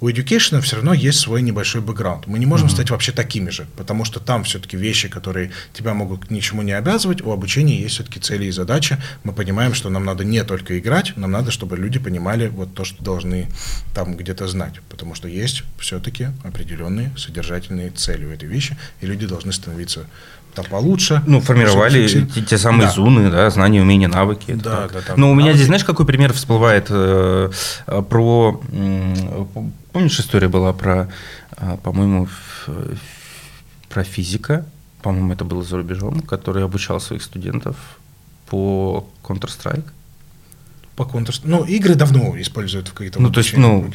У 0.00 0.10
education 0.10 0.60
все 0.60 0.76
равно 0.76 0.92
есть 0.92 1.20
свой 1.20 1.40
небольшой 1.40 1.80
бэкграунд. 1.80 2.26
Мы 2.26 2.38
не 2.38 2.44
можем 2.44 2.68
стать 2.68 2.90
вообще 2.90 3.12
такими 3.12 3.48
же, 3.48 3.66
потому 3.78 4.04
что 4.04 4.20
там 4.20 4.44
все-таки 4.44 4.76
вещи, 4.76 5.08
которые 5.08 5.52
тебя 5.72 5.94
могут 5.94 6.26
к 6.26 6.30
ничему 6.30 6.60
не 6.60 6.72
обязывать, 6.72 7.22
у 7.22 7.30
обучения 7.30 7.80
есть 7.80 7.94
все-таки 7.94 8.20
цели 8.20 8.44
и 8.44 8.50
задачи. 8.50 8.98
Мы 9.24 9.32
понимаем, 9.32 9.72
что 9.72 9.88
нам 9.88 10.04
надо 10.04 10.24
не 10.24 10.44
только 10.44 10.78
играть, 10.78 11.16
нам 11.16 11.30
надо, 11.30 11.50
чтобы 11.50 11.78
люди 11.78 11.98
понимали 11.98 12.48
вот 12.48 12.74
то, 12.74 12.84
что 12.84 13.02
должны 13.02 13.48
там 13.94 14.16
где-то 14.16 14.48
знать, 14.48 14.80
потому 14.90 15.14
что 15.14 15.28
есть 15.28 15.64
все-таки 15.78 16.28
определенные 16.44 17.12
содержательные 17.16 17.90
цели 17.90 18.24
у 18.26 18.30
этой 18.30 18.48
вещи, 18.48 18.76
и 19.00 19.06
люди 19.06 19.26
должны 19.26 19.52
становиться 19.52 20.06
там 20.54 20.64
получше. 20.66 21.22
Ну, 21.26 21.40
формировали 21.40 22.06
Фикси- 22.06 22.26
те, 22.26 22.42
те 22.42 22.58
самые 22.58 22.88
Да. 22.88 22.92
зуны, 22.92 23.30
да, 23.30 23.48
знания, 23.50 23.80
умения, 23.82 24.08
навыки. 24.08 24.52
Да, 24.54 24.88
так. 24.88 24.92
да, 24.92 25.00
да. 25.08 25.14
Но 25.16 25.30
у 25.30 25.34
меня 25.34 25.46
Навыки. 25.46 25.56
здесь, 25.58 25.66
знаешь, 25.68 25.84
какой 25.84 26.06
пример 26.06 26.32
всплывает 26.32 26.86
э, 26.90 27.50
э, 27.86 28.02
про... 28.02 28.60
м, 28.72 29.72
Помнишь, 29.92 30.18
история 30.20 30.48
была 30.48 30.72
про, 30.72 31.08
э, 31.56 31.76
по-моему, 31.82 32.28
про 33.88 34.04
физика, 34.04 34.64
по-моему, 35.02 35.32
это 35.32 35.44
было 35.44 35.62
за 35.62 35.76
рубежом, 35.78 36.20
который 36.20 36.62
обучал 36.64 37.00
своих 37.00 37.22
студентов 37.22 37.76
по 38.48 39.08
Counter-Strike. 39.22 39.84
По 40.96 41.02
Counter- 41.04 41.40
Ну, 41.44 41.64
игры 41.64 41.94
давно 41.94 42.38
используют 42.40 42.88
в 42.88 42.92
какие-то 42.92 43.20
Ну, 43.20 43.30
то 43.30 43.40
есть, 43.40 43.56
ну-. 43.56 43.90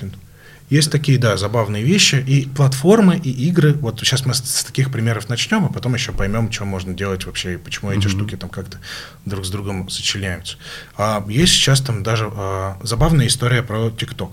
Есть 0.69 0.91
такие, 0.91 1.19
да, 1.19 1.38
забавные 1.38 1.84
вещи. 1.84 2.23
И 2.28 2.47
платформы, 2.47 3.17
и 3.17 3.30
игры. 3.47 3.73
Вот 3.73 3.99
сейчас 3.99 4.25
мы 4.25 4.34
с 4.34 4.63
таких 4.63 4.91
примеров 4.91 5.30
начнем, 5.30 5.65
а 5.65 5.69
потом 5.69 5.93
еще 5.93 6.12
поймем, 6.12 6.51
что 6.51 6.65
можно 6.65 6.93
делать 6.93 7.25
вообще, 7.25 7.54
и 7.54 7.58
почему 7.58 7.91
эти 7.91 8.08
Мгм. 8.08 8.10
штуки 8.10 8.36
там 8.36 8.49
как-то 8.49 8.80
друг 9.25 9.45
с 9.45 9.49
другом 9.49 9.89
сочленяются. 9.89 10.58
А, 10.97 11.23
есть 11.28 11.54
сейчас 11.54 11.82
там 11.82 12.01
даже 12.04 12.32
а, 12.34 12.78
забавная 12.82 13.28
история 13.28 13.62
про 13.62 13.91
ТикТок. 13.91 14.32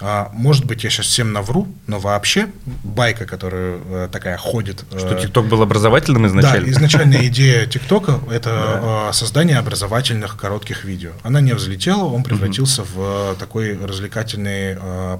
А, 0.00 0.30
может 0.32 0.64
быть, 0.64 0.84
я 0.84 0.90
сейчас 0.90 1.06
всем 1.06 1.32
навру, 1.32 1.68
но 1.86 1.98
вообще 1.98 2.48
байка, 2.82 3.26
которая 3.26 3.78
э, 3.84 4.08
такая 4.10 4.36
ходит... 4.36 4.84
Что 4.96 5.16
э, 5.16 5.22
ТикТок 5.22 5.46
был 5.46 5.62
образовательным 5.62 6.26
изначально? 6.26 6.66
да, 6.66 6.72
изначальная 6.72 7.26
идея 7.26 7.66
ТикТока– 7.66 8.20
это 8.30 9.08
э, 9.10 9.12
создание 9.12 9.58
образовательных 9.58 10.36
коротких 10.36 10.84
видео. 10.84 11.12
Она 11.22 11.40
не 11.40 11.52
взлетела, 11.52 12.04
он 12.04 12.22
превратился 12.22 12.84
в 12.84 13.36
такой 13.38 13.76
развлекательный 13.76 14.76
э, 14.80 15.18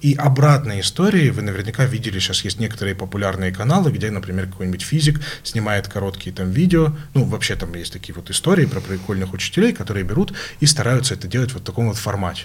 И 0.00 0.14
обратной 0.14 0.80
истории 0.80 1.30
вы 1.30 1.42
наверняка 1.42 1.84
видели, 1.84 2.18
сейчас 2.18 2.44
есть 2.44 2.58
некоторые 2.58 2.94
популярные 2.94 3.52
каналы, 3.52 3.90
где, 3.90 4.10
например, 4.10 4.46
какой-нибудь 4.46 4.82
физик 4.82 5.20
снимает 5.42 5.88
короткие 5.88 6.34
там 6.34 6.50
видео. 6.50 6.92
Ну, 7.14 7.24
вообще 7.24 7.56
там 7.56 7.74
есть 7.74 7.92
такие 7.92 8.14
вот 8.14 8.30
истории 8.30 8.66
про 8.66 8.80
прикольных 8.80 9.32
учителей, 9.32 9.72
которые 9.72 10.04
берут 10.04 10.32
и 10.60 10.66
стараются 10.66 11.14
это 11.14 11.28
делать 11.28 11.52
вот 11.52 11.62
в 11.62 11.64
таком 11.64 11.88
вот 11.88 11.96
формате. 11.96 12.44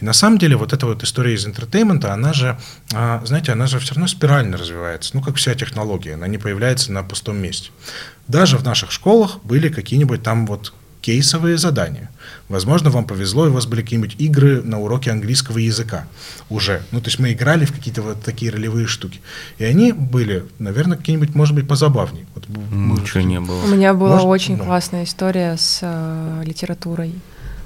И 0.00 0.04
на 0.04 0.12
самом 0.12 0.38
деле 0.38 0.56
вот 0.56 0.72
эта 0.72 0.86
вот 0.86 1.02
история 1.02 1.34
из 1.34 1.46
entertainment'а, 1.46 2.12
она 2.12 2.32
же, 2.32 2.58
а, 2.92 3.22
знаете, 3.24 3.52
она 3.52 3.66
же 3.66 3.78
все 3.78 3.94
равно 3.94 4.08
спирально 4.08 4.56
развивается. 4.56 5.10
Ну, 5.14 5.22
как 5.22 5.36
вся 5.36 5.54
технология, 5.54 6.14
она 6.14 6.26
не 6.26 6.38
появляется 6.38 6.92
на 6.92 7.02
пустом 7.02 7.38
месте. 7.38 7.70
Даже 8.26 8.58
в 8.58 8.64
наших 8.64 8.92
школах 8.92 9.42
были 9.42 9.68
какие-нибудь 9.68 10.22
там 10.22 10.46
вот 10.46 10.72
кейсовые 11.00 11.58
задания. 11.58 12.10
Возможно, 12.48 12.90
вам 12.90 13.04
повезло, 13.04 13.46
и 13.46 13.50
у 13.50 13.52
вас 13.52 13.66
были 13.66 13.82
какие-нибудь 13.82 14.16
игры 14.18 14.62
на 14.62 14.80
уроке 14.80 15.10
английского 15.10 15.58
языка 15.58 16.06
уже. 16.48 16.82
Ну, 16.92 17.00
то 17.00 17.08
есть 17.08 17.18
мы 17.18 17.32
играли 17.32 17.64
в 17.66 17.72
какие-то 17.72 18.02
вот 18.02 18.22
такие 18.22 18.50
ролевые 18.50 18.86
штуки. 18.86 19.20
И 19.58 19.64
они 19.64 19.92
были, 19.92 20.44
наверное, 20.58 20.96
какие-нибудь, 20.96 21.34
может 21.34 21.54
быть, 21.54 21.68
позабавнее. 21.68 22.26
Вот 22.34 22.48
Ничего 22.48 23.20
не 23.22 23.40
было. 23.40 23.62
У 23.64 23.68
меня 23.68 23.92
была 23.94 24.14
Может, 24.16 24.26
очень 24.28 24.56
да. 24.58 24.64
классная 24.64 25.04
история 25.04 25.56
с 25.56 25.80
э, 25.82 26.42
литературой. 26.44 27.14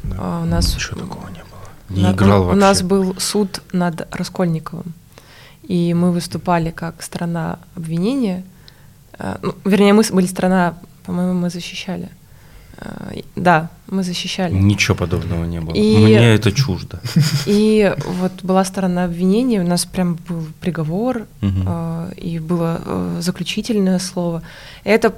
Да. 0.02 0.16
А, 0.18 0.42
у 0.42 0.46
нас 0.46 0.74
Ничего 0.74 1.00
такого 1.00 1.28
не 1.28 1.38
было. 1.38 1.60
у 1.90 1.92
Не 1.94 2.02
на- 2.02 2.12
играл 2.12 2.42
у 2.42 2.44
вообще. 2.46 2.60
нас 2.60 2.82
был 2.82 3.14
суд 3.20 3.62
над 3.72 4.08
Раскольниковым, 4.14 4.92
и 5.62 5.94
мы 5.94 6.10
выступали 6.12 6.70
как 6.70 7.02
страна 7.02 7.60
обвинения. 7.76 8.42
Э, 9.18 9.36
ну, 9.42 9.54
вернее, 9.64 9.92
мы 9.92 10.02
были 10.10 10.26
страна, 10.26 10.74
по-моему, 11.06 11.34
мы 11.34 11.50
защищали. 11.50 12.08
Э, 12.84 13.20
Да, 13.36 13.68
мы 13.90 14.02
защищали. 14.02 14.54
Ничего 14.54 14.96
подобного 14.96 15.44
не 15.44 15.60
было. 15.60 15.74
И- 15.74 15.96
Мне 15.96 16.34
это 16.34 16.52
чуждо. 16.52 17.00
И 17.46 17.94
вот 18.20 18.32
была 18.42 18.64
сторона 18.64 19.04
обвинения, 19.04 19.60
у 19.62 19.66
нас 19.66 19.84
прям 19.84 20.18
был 20.28 20.46
приговор, 20.60 21.26
э, 21.42 22.12
и 22.16 22.38
было 22.38 22.80
э, 22.84 23.18
заключительное 23.20 23.98
слово. 23.98 24.42
Это 24.84 25.12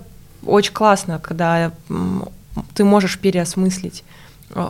очень 0.47 0.73
классно, 0.73 1.19
когда 1.19 1.71
ты 2.75 2.85
можешь 2.85 3.19
переосмыслить 3.19 4.05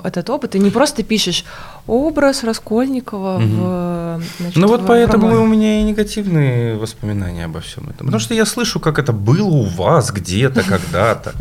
этот 0.05 0.31
опыт, 0.31 0.55
и 0.55 0.59
не 0.59 0.70
просто 0.70 1.03
пишешь 1.03 1.44
образ 1.87 2.44
Раскольникова 2.44 3.38
Мгм. 3.38 3.57
в 3.61 4.23
значит, 4.40 4.57
Ну 4.57 4.68
вот 4.68 4.81
в 4.83 4.87
поэтому 4.87 5.27
романе». 5.29 5.44
у 5.44 5.47
меня 5.47 5.81
и 5.81 5.83
негативные 5.83 6.77
воспоминания 6.77 7.44
обо 7.44 7.61
всем 7.61 7.85
этом. 7.85 8.07
Потому 8.07 8.18
что 8.20 8.35
я 8.35 8.47
слышу, 8.47 8.81
как 8.81 8.99
это 8.99 9.12
было 9.12 9.44
у 9.47 9.64
вас 9.64 10.11
где-то, 10.11 10.62
когда-то. 10.68 11.33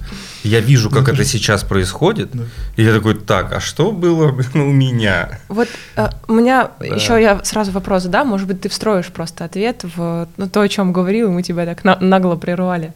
Я 0.43 0.59
вижу, 0.59 0.89
как 0.89 1.07
это 1.07 1.23
сейчас 1.23 1.63
происходит. 1.63 2.29
Да. 2.33 2.43
И 2.75 2.83
я 2.83 2.93
такой, 2.93 3.15
так, 3.15 3.53
а 3.53 3.59
что 3.61 3.91
было 3.91 4.35
у 4.53 4.57
меня? 4.57 5.39
Вот 5.47 5.69
э, 5.95 6.09
у 6.27 6.33
меня 6.33 6.71
Да. 6.79 6.85
еще 6.85 7.21
я 7.21 7.39
сразу 7.43 7.71
вопрос 7.71 8.03
задам, 8.03 8.27
может 8.27 8.47
быть, 8.47 8.59
ты 8.61 8.67
встроишь 8.69 9.07
просто 9.07 9.45
ответ 9.45 9.85
в 9.95 10.27
ну, 10.37 10.49
то, 10.49 10.59
о 10.61 10.67
чем 10.67 10.91
говорил, 10.91 11.27
и 11.29 11.31
мы 11.31 11.43
тебя 11.43 11.65
так 11.65 11.85
на- 11.85 11.97
нагло 12.01 12.35
прервали. 12.35 12.93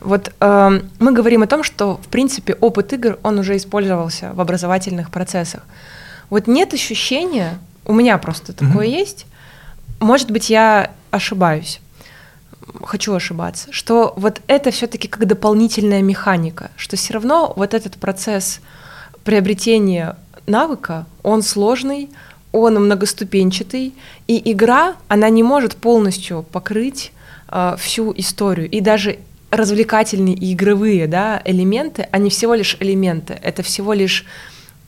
Вот 0.00 0.32
эм, 0.40 0.82
мы 0.98 1.12
говорим 1.12 1.42
о 1.42 1.46
том, 1.46 1.62
что, 1.64 1.96
в 2.02 2.08
принципе, 2.08 2.52
опыт 2.60 2.92
игр, 2.92 3.18
он 3.22 3.38
уже 3.38 3.56
использовался 3.56 4.32
в 4.34 4.40
образовательных 4.90 5.10
процессах. 5.10 5.62
Вот 6.28 6.46
нет 6.46 6.74
ощущения, 6.74 7.58
у 7.84 7.92
меня 7.92 8.18
просто 8.18 8.52
такое 8.52 8.86
Мгм. 8.86 8.98
есть, 8.98 9.26
может 10.00 10.30
быть, 10.30 10.50
я 10.50 10.90
ошибаюсь, 11.10 11.80
хочу 12.84 13.14
ошибаться, 13.14 13.72
что 13.72 14.12
вот 14.16 14.40
это 14.46 14.70
все-таки 14.70 15.08
как 15.08 15.26
дополнительная 15.26 16.02
механика, 16.02 16.70
что 16.76 16.96
все 16.96 17.14
равно 17.14 17.52
вот 17.56 17.74
этот 17.74 17.96
процесс 17.96 18.60
приобретения 19.24 20.16
навыка, 20.46 21.04
он 21.22 21.42
сложный, 21.42 22.08
он 22.52 22.74
многоступенчатый, 22.74 23.92
и 24.28 24.52
игра, 24.52 24.94
она 25.08 25.30
не 25.30 25.42
может 25.42 25.74
полностью 25.76 26.42
покрыть 26.42 27.12
э, 27.48 27.76
всю 27.78 28.12
историю. 28.16 28.68
И 28.70 28.80
даже 28.80 29.18
развлекательные 29.50 30.34
и 30.34 30.52
игровые 30.52 31.06
да, 31.06 31.42
элементы, 31.44 32.08
они 32.12 32.30
всего 32.30 32.54
лишь 32.54 32.76
элементы, 32.80 33.38
это 33.42 33.62
всего 33.62 33.92
лишь 33.94 34.24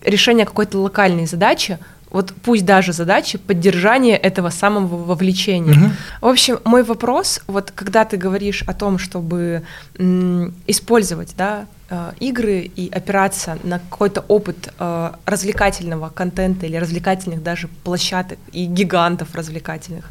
решение 0.05 0.47
какой-то 0.47 0.79
локальной 0.79 1.27
задачи, 1.27 1.79
вот 2.11 2.35
пусть 2.43 2.67
даже 2.67 2.93
задачи 2.93 3.39
поддержания 3.39 4.17
этого 4.17 4.51
самого 4.51 4.97
вовлечения. 4.97 5.75
Мгм. 5.75 5.93
В 6.21 6.27
общем, 6.27 6.59
мой 6.65 6.83
вопрос, 6.83 7.41
вот 7.47 7.71
когда 7.75 8.05
ты 8.05 8.19
говоришь 8.19 8.63
о 8.67 8.75
том, 8.75 8.99
чтобы 8.99 9.63
м, 9.99 10.55
использовать 10.67 11.35
да, 11.39 11.67
э, 11.89 12.13
игры 12.21 12.71
и 12.77 12.91
опираться 12.91 13.59
на 13.63 13.79
какой-то 13.79 14.25
опыт 14.29 14.75
э, 14.79 15.11
развлекательного 15.25 16.11
контента 16.11 16.67
или 16.67 16.77
развлекательных 16.77 17.43
даже 17.43 17.69
площадок 17.83 18.39
и 18.53 18.67
гигантов 18.67 19.35
развлекательных, 19.35 20.05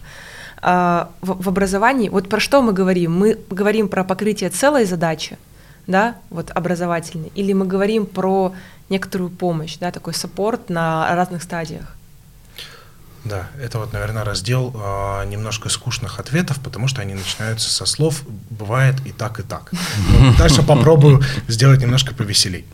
а, 0.61 1.09
в, 1.21 1.43
в 1.43 1.49
образовании, 1.49 2.09
вот 2.09 2.29
про 2.29 2.39
что 2.39 2.61
мы 2.61 2.71
говорим? 2.73 3.17
Мы 3.17 3.37
говорим 3.49 3.87
про 3.87 4.03
покрытие 4.03 4.49
целой 4.51 4.85
задачи, 4.85 5.37
да, 5.87 6.15
вот 6.29 6.51
образовательной, 6.51 7.31
или 7.33 7.53
мы 7.53 7.65
говорим 7.65 8.05
про 8.05 8.53
некоторую 8.91 9.31
помощь, 9.31 9.77
да, 9.79 9.91
такой 9.91 10.13
саппорт 10.13 10.69
на 10.69 11.15
разных 11.15 11.41
стадиях? 11.41 11.95
Да, 13.23 13.49
это 13.61 13.77
вот, 13.77 13.93
наверное, 13.93 14.23
раздел 14.23 14.73
э, 14.73 15.25
немножко 15.27 15.69
скучных 15.69 16.19
ответов, 16.19 16.59
потому 16.59 16.87
что 16.87 17.01
они 17.01 17.13
начинаются 17.13 17.69
со 17.69 17.85
слов 17.85 18.23
«бывает 18.49 18.95
и 19.05 19.11
так, 19.11 19.39
и 19.39 19.43
так». 19.43 19.71
Дальше 20.39 20.63
попробую 20.63 21.21
сделать 21.47 21.81
немножко 21.81 22.15
повеселей. 22.15 22.65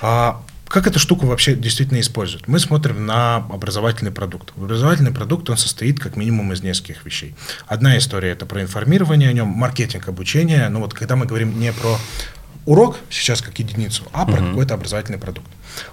А, 0.00 0.40
как 0.68 0.86
эту 0.86 1.00
штуку 1.00 1.26
вообще 1.26 1.54
действительно 1.54 2.00
используют? 2.00 2.46
Мы 2.46 2.60
смотрим 2.60 3.04
на 3.04 3.36
образовательный 3.36 4.12
продукт. 4.12 4.52
Образовательный 4.56 5.12
продукт, 5.12 5.50
он 5.50 5.56
состоит 5.56 5.98
как 5.98 6.16
минимум 6.16 6.52
из 6.52 6.62
нескольких 6.62 7.04
вещей. 7.04 7.34
Одна 7.66 7.98
история– 7.98 8.30
это 8.32 8.46
про 8.46 8.62
информирование 8.62 9.28
о 9.28 9.32
нем, 9.32 9.48
маркетинг, 9.48 10.08
обучение. 10.08 10.68
Но 10.68 10.80
вот 10.80 10.94
когда 10.94 11.16
мы 11.16 11.26
говорим 11.26 11.58
не 11.58 11.72
про 11.72 11.98
урок 12.66 12.98
сейчас 13.10 13.40
как 13.40 13.58
единицу, 13.58 14.04
а 14.12 14.26
про 14.26 14.34
uh-huh. 14.34 14.50
какой-то 14.50 14.74
образовательный 14.74 15.18
продукт. 15.18 15.48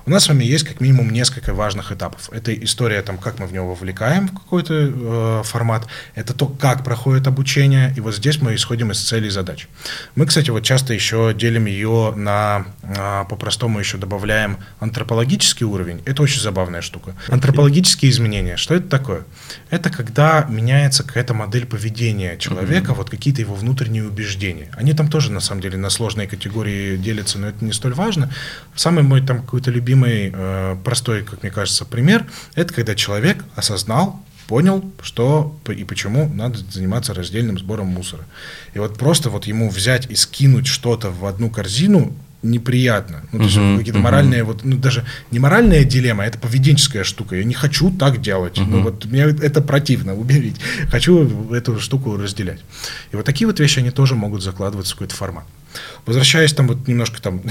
У 0.06 0.12
нас 0.12 0.26
с 0.26 0.28
вами 0.28 0.44
есть 0.44 0.66
как 0.66 0.82
минимум 0.82 1.10
несколько 1.12 1.54
важных 1.54 1.92
этапов. 1.92 2.30
Это 2.32 2.54
история, 2.54 3.02
там, 3.02 3.18
как 3.18 3.40
мы 3.40 3.46
в 3.46 3.54
него 3.54 3.68
вовлекаем 3.68 4.28
в 4.28 4.34
какой-то 4.34 4.74
э, 4.74 5.42
формат, 5.46 5.88
это 6.16 6.34
то, 6.34 6.48
как 6.48 6.84
проходит 6.84 7.28
обучение, 7.28 7.94
и 7.96 8.02
вот 8.02 8.16
здесь 8.16 8.42
мы 8.42 8.56
исходим 8.56 8.92
из 8.92 9.02
целей 9.02 9.28
и 9.28 9.32
задач. 9.32 9.68
Мы, 10.16 10.26
кстати, 10.26 10.50
вот 10.50 10.64
часто 10.64 10.94
еще 10.94 11.34
делим 11.38 11.66
ее 11.66 12.14
на, 12.16 12.66
э, 12.82 13.26
по-простому 13.30 13.80
еще 13.80 13.98
добавляем 13.98 14.58
антропологический 14.80 15.66
уровень. 15.66 16.02
Это 16.06 16.24
очень 16.24 16.42
забавная 16.42 16.82
штука. 16.82 17.16
Антропологические 17.28 18.12
изменения, 18.12 18.58
что 18.58 18.76
это 18.76 18.88
такое? 18.88 19.24
Это 19.70 19.90
когда 19.90 20.46
меняется 20.50 21.04
какая-то 21.04 21.34
модель 21.34 21.66
поведения 21.66 22.38
человека, 22.38 22.92
mm-hmm. 22.92 22.96
вот 22.96 23.10
какие-то 23.10 23.42
его 23.42 23.56
внутренние 23.56 24.06
убеждения. 24.06 24.70
Они 24.76 24.94
там 24.94 25.10
тоже, 25.10 25.32
на 25.32 25.40
самом 25.40 25.62
деле, 25.62 25.78
на 25.78 25.90
сложные 25.90 26.28
категории 26.28 26.63
делятся, 26.72 27.40
но 27.40 27.48
это 27.48 27.64
не 27.64 27.74
столь 27.74 27.94
важно. 27.94 28.32
Самый 28.76 29.04
мой 29.04 29.22
там 29.22 29.42
какой-то 29.42 29.72
любимый, 29.72 30.32
э, 30.34 30.78
простой, 30.84 31.24
как 31.24 31.44
мне 31.44 31.52
кажется, 31.52 31.86
пример, 31.86 32.26
это 32.56 32.74
когда 32.74 32.96
человек 32.96 33.44
осознал, 33.56 34.22
понял, 34.48 34.84
что 35.02 35.58
и 35.68 35.84
почему 35.84 36.32
надо 36.34 36.60
заниматься 36.70 37.14
раздельным 37.14 37.58
сбором 37.58 37.88
мусора. 37.88 38.26
И 38.74 38.80
вот 38.80 38.98
просто 38.98 39.30
вот 39.30 39.46
ему 39.46 39.70
взять 39.70 40.10
и 40.10 40.16
скинуть 40.16 40.68
что-то 40.68 41.12
в 41.12 41.26
одну 41.26 41.50
корзину 41.50 42.14
неприятно. 42.44 43.24
Ну, 43.32 43.40
то 43.40 43.46
есть 43.46 43.58
uh-huh, 43.58 43.78
какие-то 43.78 44.00
uh-huh. 44.00 44.04
моральные, 44.04 44.44
вот, 44.44 44.64
ну, 44.64 44.78
даже 44.78 45.06
не 45.32 45.40
моральная 45.40 45.86
дилемма, 45.86 46.26
это 46.26 46.38
поведенческая 46.38 47.04
штука. 47.04 47.38
Я 47.38 47.46
не 47.46 47.54
хочу 47.54 47.90
так 47.90 48.22
делать. 48.22 48.58
Uh-huh. 48.58 48.68
Ну, 48.68 48.82
вот 48.84 49.06
мне 49.06 49.22
это 49.22 49.62
противно, 49.62 50.14
уберите. 50.20 50.60
Хочу 50.90 51.52
эту 51.54 51.80
штуку 51.80 52.18
разделять. 52.18 52.60
И 53.12 53.16
вот 53.16 53.26
такие 53.26 53.48
вот 53.48 53.60
вещи, 53.60 53.80
они 53.80 53.92
тоже 53.92 54.16
могут 54.16 54.44
закладываться 54.44 54.92
в 54.92 54.96
какой-то 54.96 55.16
формат. 55.16 55.46
Возвращаясь 56.06 56.54
там 56.54 56.68
вот 56.68 56.88
немножко 56.88 57.22
там 57.22 57.42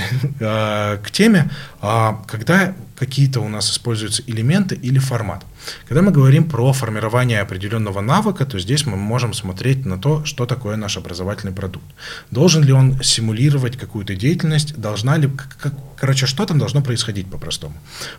а, 0.41 0.97
к 1.05 1.11
теме, 1.11 1.51
а, 1.81 2.23
когда 2.27 2.75
какие-то 2.97 3.41
у 3.41 3.49
нас 3.49 3.71
используются 3.71 4.23
элементы 4.27 4.75
или 4.75 4.99
формат. 4.99 5.45
Когда 5.89 6.03
мы 6.03 6.13
говорим 6.13 6.49
про 6.49 6.73
формирование 6.73 7.41
определенного 7.41 8.01
навыка, 8.01 8.47
то 8.47 8.59
здесь 8.59 8.87
мы 8.87 8.97
можем 8.97 9.35
смотреть 9.35 9.85
на 9.87 9.99
то, 9.99 10.25
что 10.25 10.47
такое 10.47 10.77
наш 10.77 10.97
образовательный 10.97 11.53
продукт. 11.53 11.87
Должен 12.31 12.63
ли 12.63 12.73
он 12.73 13.03
симулировать 13.03 13.77
какую-то 13.77 14.15
деятельность, 14.15 14.77
должна 14.77 15.17
ли, 15.17 15.29
как, 15.29 15.75
короче, 15.97 16.27
что 16.27 16.47
там 16.47 16.59
должно 16.59 16.83
происходить 16.83 17.29
по-простому. 17.31 17.75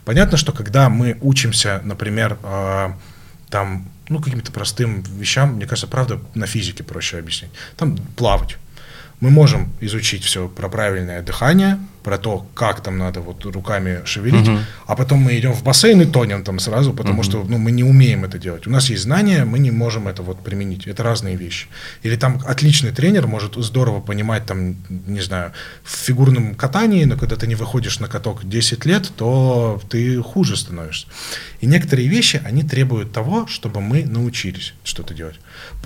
Понятно, 0.05 0.37
что 0.37 0.51
когда 0.51 0.89
мы 0.89 1.17
учимся, 1.21 1.81
например, 1.83 2.37
а, 2.43 2.97
там, 3.49 3.87
ну, 4.09 4.19
каким-то 4.19 4.51
простым 4.51 5.03
вещам, 5.19 5.55
мне 5.55 5.65
кажется, 5.65 5.87
правда, 5.87 6.19
на 6.33 6.47
физике 6.47 6.83
проще 6.83 7.19
объяснить. 7.19 7.51
Там 7.77 7.97
плавать 8.15 8.57
мы 9.19 9.29
можем 9.29 9.71
изучить 9.79 10.23
все 10.23 10.47
про 10.47 10.69
правильное 10.69 11.21
дыхание, 11.21 11.79
про 12.03 12.17
то, 12.17 12.45
как 12.53 12.81
там 12.81 12.97
надо 12.97 13.21
вот 13.21 13.45
руками 13.45 14.01
шевелить, 14.05 14.47
угу. 14.47 14.59
а 14.85 14.95
потом 14.95 15.19
мы 15.19 15.39
идем 15.39 15.53
в 15.53 15.63
бассейн 15.63 16.01
и 16.01 16.05
тонем 16.05 16.43
там 16.43 16.59
сразу, 16.59 16.93
потому 16.93 17.19
угу. 17.19 17.23
что 17.23 17.43
ну, 17.47 17.57
мы 17.57 17.71
не 17.71 17.83
умеем 17.83 18.25
это 18.25 18.37
делать. 18.37 18.67
У 18.67 18.69
нас 18.69 18.89
есть 18.89 19.03
знания, 19.03 19.45
мы 19.45 19.59
не 19.59 19.71
можем 19.71 20.07
это 20.07 20.21
вот 20.21 20.43
применить. 20.43 20.85
Это 20.87 21.03
разные 21.03 21.35
вещи. 21.35 21.67
Или 22.03 22.15
там 22.15 22.41
отличный 22.45 22.91
тренер 22.91 23.27
может 23.27 23.55
здорово 23.55 24.01
понимать 24.01 24.45
там, 24.45 24.75
не 24.89 25.21
знаю, 25.21 25.53
в 25.83 25.95
фигурном 25.95 26.55
катании, 26.55 27.05
но 27.05 27.17
когда 27.17 27.35
ты 27.35 27.47
не 27.47 27.55
выходишь 27.55 27.99
на 27.99 28.07
каток 28.07 28.47
10 28.47 28.85
лет, 28.85 29.11
то 29.15 29.81
ты 29.89 30.21
хуже 30.21 30.57
становишься. 30.57 31.07
И 31.61 31.65
некоторые 31.65 32.09
вещи, 32.09 32.41
они 32.45 32.63
требуют 32.63 33.13
того, 33.13 33.47
чтобы 33.47 33.79
мы 33.79 34.03
научились 34.03 34.73
что-то 34.83 35.13
делать. 35.13 35.35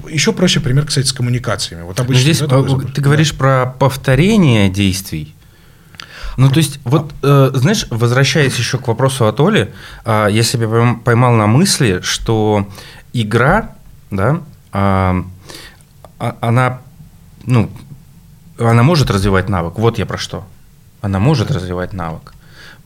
Еще 0.10 0.34
проще 0.34 0.60
пример, 0.60 0.86
кстати, 0.86 1.06
с 1.06 1.14
коммуникациями. 1.14 1.84
Вот 1.84 2.00
обычно, 2.00 2.24
здесь 2.24 2.40
да, 2.40 2.64
ты 2.96 3.02
говоришь 3.02 3.32
да. 3.32 3.38
про 3.38 3.66
повторение 3.78 4.70
действий. 4.70 5.36
Ну, 6.38 6.50
то 6.50 6.58
есть, 6.58 6.80
вот, 6.84 7.14
э, 7.24 7.52
знаешь, 7.56 7.88
возвращаясь 7.90 8.58
еще 8.58 8.78
к 8.78 8.88
вопросу 8.88 9.28
от 9.28 9.40
Оли, 9.40 9.74
э, 10.06 10.28
я 10.30 10.44
себя 10.44 10.96
поймал 11.04 11.34
на 11.34 11.48
мысли, 11.48 12.00
что 12.02 12.68
игра, 13.12 13.72
да, 14.12 14.42
э, 14.72 15.24
она, 16.40 16.82
ну, 17.46 17.72
она 18.60 18.84
может 18.84 19.10
развивать 19.10 19.50
навык. 19.50 19.78
Вот 19.78 19.98
я 19.98 20.06
про 20.06 20.18
что. 20.18 20.46
Она 21.02 21.20
может 21.20 21.50
развивать 21.50 21.94
навык. 21.94 22.34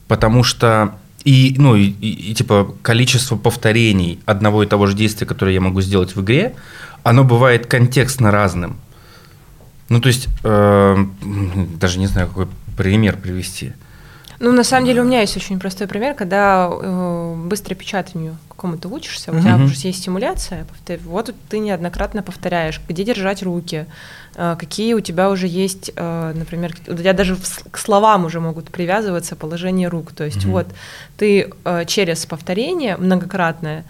Потому 0.08 0.44
что 0.44 0.94
и, 1.24 1.54
ну, 1.58 1.76
и, 1.76 1.84
и, 1.84 2.30
и 2.30 2.34
типа 2.34 2.74
количество 2.82 3.36
повторений 3.36 4.20
одного 4.26 4.62
и 4.62 4.66
того 4.66 4.86
же 4.86 4.96
действия, 4.96 5.26
которое 5.26 5.54
я 5.54 5.60
могу 5.60 5.80
сделать 5.82 6.16
в 6.16 6.22
игре, 6.22 6.54
оно 7.02 7.24
бывает 7.24 7.66
контекстно 7.66 8.30
разным. 8.30 8.78
Ну, 9.92 10.00
то 10.00 10.08
есть, 10.08 10.28
э, 10.42 10.96
даже 11.76 11.98
не 11.98 12.06
знаю, 12.06 12.26
какой 12.26 12.48
пример 12.78 13.18
привести. 13.18 13.72
Ну, 14.38 14.50
на 14.50 14.64
самом 14.64 14.86
деле, 14.86 15.02
у 15.02 15.04
меня 15.04 15.20
есть 15.20 15.36
очень 15.36 15.60
простой 15.60 15.86
пример, 15.86 16.14
когда 16.14 16.70
э, 16.72 17.34
быстро 17.44 17.74
печатанию 17.74 18.38
какому 18.52 18.76
ты 18.76 18.88
учишься, 18.88 19.32
у 19.32 19.40
тебя 19.40 19.56
уже 19.56 19.74
есть 19.88 19.98
стимуляция, 19.98 20.66
вот 21.04 21.34
ты 21.48 21.58
неоднократно 21.58 22.22
повторяешь, 22.22 22.80
где 22.88 23.04
держать 23.04 23.42
руки, 23.42 23.86
э, 24.36 24.56
какие 24.58 24.94
у 24.94 25.00
тебя 25.00 25.30
уже 25.30 25.46
есть, 25.46 25.90
э, 25.96 26.32
например, 26.34 26.74
у 26.86 26.94
тебя 26.94 27.12
даже 27.12 27.36
к 27.70 27.78
словам 27.78 28.24
уже 28.24 28.40
могут 28.40 28.70
привязываться 28.70 29.36
положение 29.36 29.88
рук. 29.88 30.12
То 30.12 30.24
есть 30.24 30.44
mm-hmm. 30.44 30.50
вот 30.50 30.66
ты 31.16 31.50
э, 31.64 31.84
через 31.86 32.26
повторение 32.26 32.96
многократное 32.96 33.84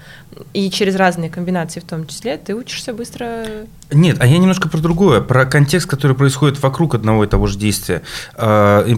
и 0.52 0.70
через 0.70 0.96
разные 0.96 1.28
комбинации 1.28 1.80
в 1.80 1.84
том 1.84 2.06
числе, 2.06 2.36
ты 2.36 2.54
учишься 2.54 2.92
быстро. 2.94 3.46
Нет, 3.90 4.18
а 4.20 4.26
я 4.26 4.38
немножко 4.38 4.68
про 4.68 4.78
другое, 4.78 5.20
про 5.20 5.44
контекст, 5.44 5.88
который 5.88 6.16
происходит 6.16 6.62
вокруг 6.62 6.94
одного 6.94 7.24
и 7.24 7.26
того 7.26 7.46
же 7.46 7.58
действия. 7.58 8.02
Довольно 8.36 8.96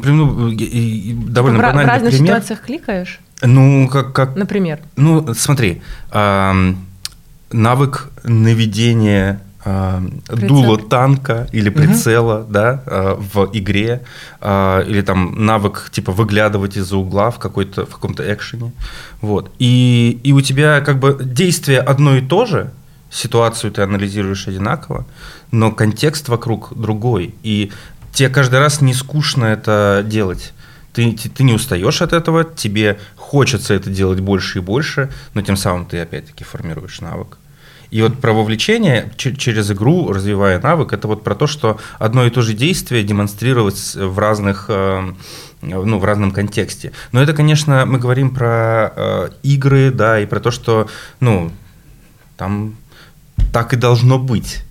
в, 1.59 1.62
банальный 1.62 1.85
в 1.85 1.89
разных 1.89 2.12
пример. 2.12 2.27
ситуациях 2.29 2.61
кликаешь? 2.61 3.21
Ну, 3.47 3.89
как... 3.89 4.13
как 4.13 4.37
Например? 4.37 4.81
Ну, 4.97 5.35
смотри, 5.35 5.83
э, 6.13 6.75
навык 7.53 8.11
наведения 8.25 9.41
дула 10.29 10.79
танка 10.79 11.49
или 11.53 11.71
прицела, 11.71 12.41
угу. 12.41 12.53
да, 12.53 12.83
э, 12.87 13.17
в 13.19 13.51
игре, 13.53 14.03
э, 14.41 14.85
или 14.87 15.01
там 15.01 15.47
навык 15.47 15.89
типа 15.91 16.13
выглядывать 16.13 16.77
из-за 16.77 16.97
угла 16.97 17.31
в 17.31 17.39
какой-то 17.39 17.87
в 17.87 17.91
каком-то 17.91 18.23
экшене, 18.33 18.73
вот. 19.21 19.51
И 19.59 20.21
и 20.23 20.33
у 20.33 20.41
тебя 20.41 20.81
как 20.81 20.99
бы 20.99 21.19
действие 21.23 21.81
одно 21.81 22.17
и 22.17 22.21
то 22.21 22.45
же, 22.45 22.73
ситуацию 23.11 23.73
ты 23.73 23.83
анализируешь 23.83 24.49
одинаково, 24.49 25.07
но 25.51 25.71
контекст 25.71 26.29
вокруг 26.29 26.77
другой, 26.77 27.35
и 27.43 27.73
тебе 28.13 28.29
каждый 28.29 28.59
раз 28.59 28.83
не 28.83 28.93
скучно 28.93 29.47
это 29.47 30.05
делать 30.07 30.53
ты, 30.95 31.13
ты 31.13 31.43
не 31.43 31.53
устаешь 31.53 32.01
от 32.03 32.13
этого, 32.13 32.45
тебе 32.45 32.99
хочется 33.17 33.75
это 33.75 33.91
делать 33.91 34.21
больше 34.21 34.59
и 34.59 34.63
больше, 34.63 35.11
но 35.35 35.43
тем 35.43 35.57
самым 35.57 35.87
ты 35.87 35.99
опять-таки 35.99 36.45
формируешь 36.45 37.01
навык. 37.01 37.39
И 37.91 38.03
вот 38.03 38.21
про 38.21 38.33
вовлечение 38.33 39.13
через 39.17 39.71
игру, 39.71 40.13
развивая 40.13 40.61
навык, 40.61 40.93
это 40.93 41.07
вот 41.07 41.23
про 41.23 41.35
то, 41.35 41.47
что 41.47 41.79
одно 41.99 42.25
и 42.25 42.31
то 42.31 42.43
же 42.43 42.55
действие 42.55 43.05
демонстрировать 43.05 43.95
в 43.95 44.19
разных 44.19 44.67
э, 44.69 45.13
ну, 45.63 45.99
в 45.99 46.05
разном 46.05 46.31
контексте. 46.31 46.93
Но 47.13 47.23
это, 47.23 47.33
конечно, 47.33 47.85
мы 47.87 47.99
говорим 47.99 48.35
про 48.35 48.93
э, 48.97 49.29
игры, 49.43 49.91
да, 49.91 50.19
и 50.21 50.27
про 50.27 50.41
то, 50.41 50.51
что, 50.51 50.89
ну, 51.21 51.53
там 52.37 52.75
так 53.53 53.73
и 53.73 53.77
должно 53.77 54.19
быть 54.19 54.65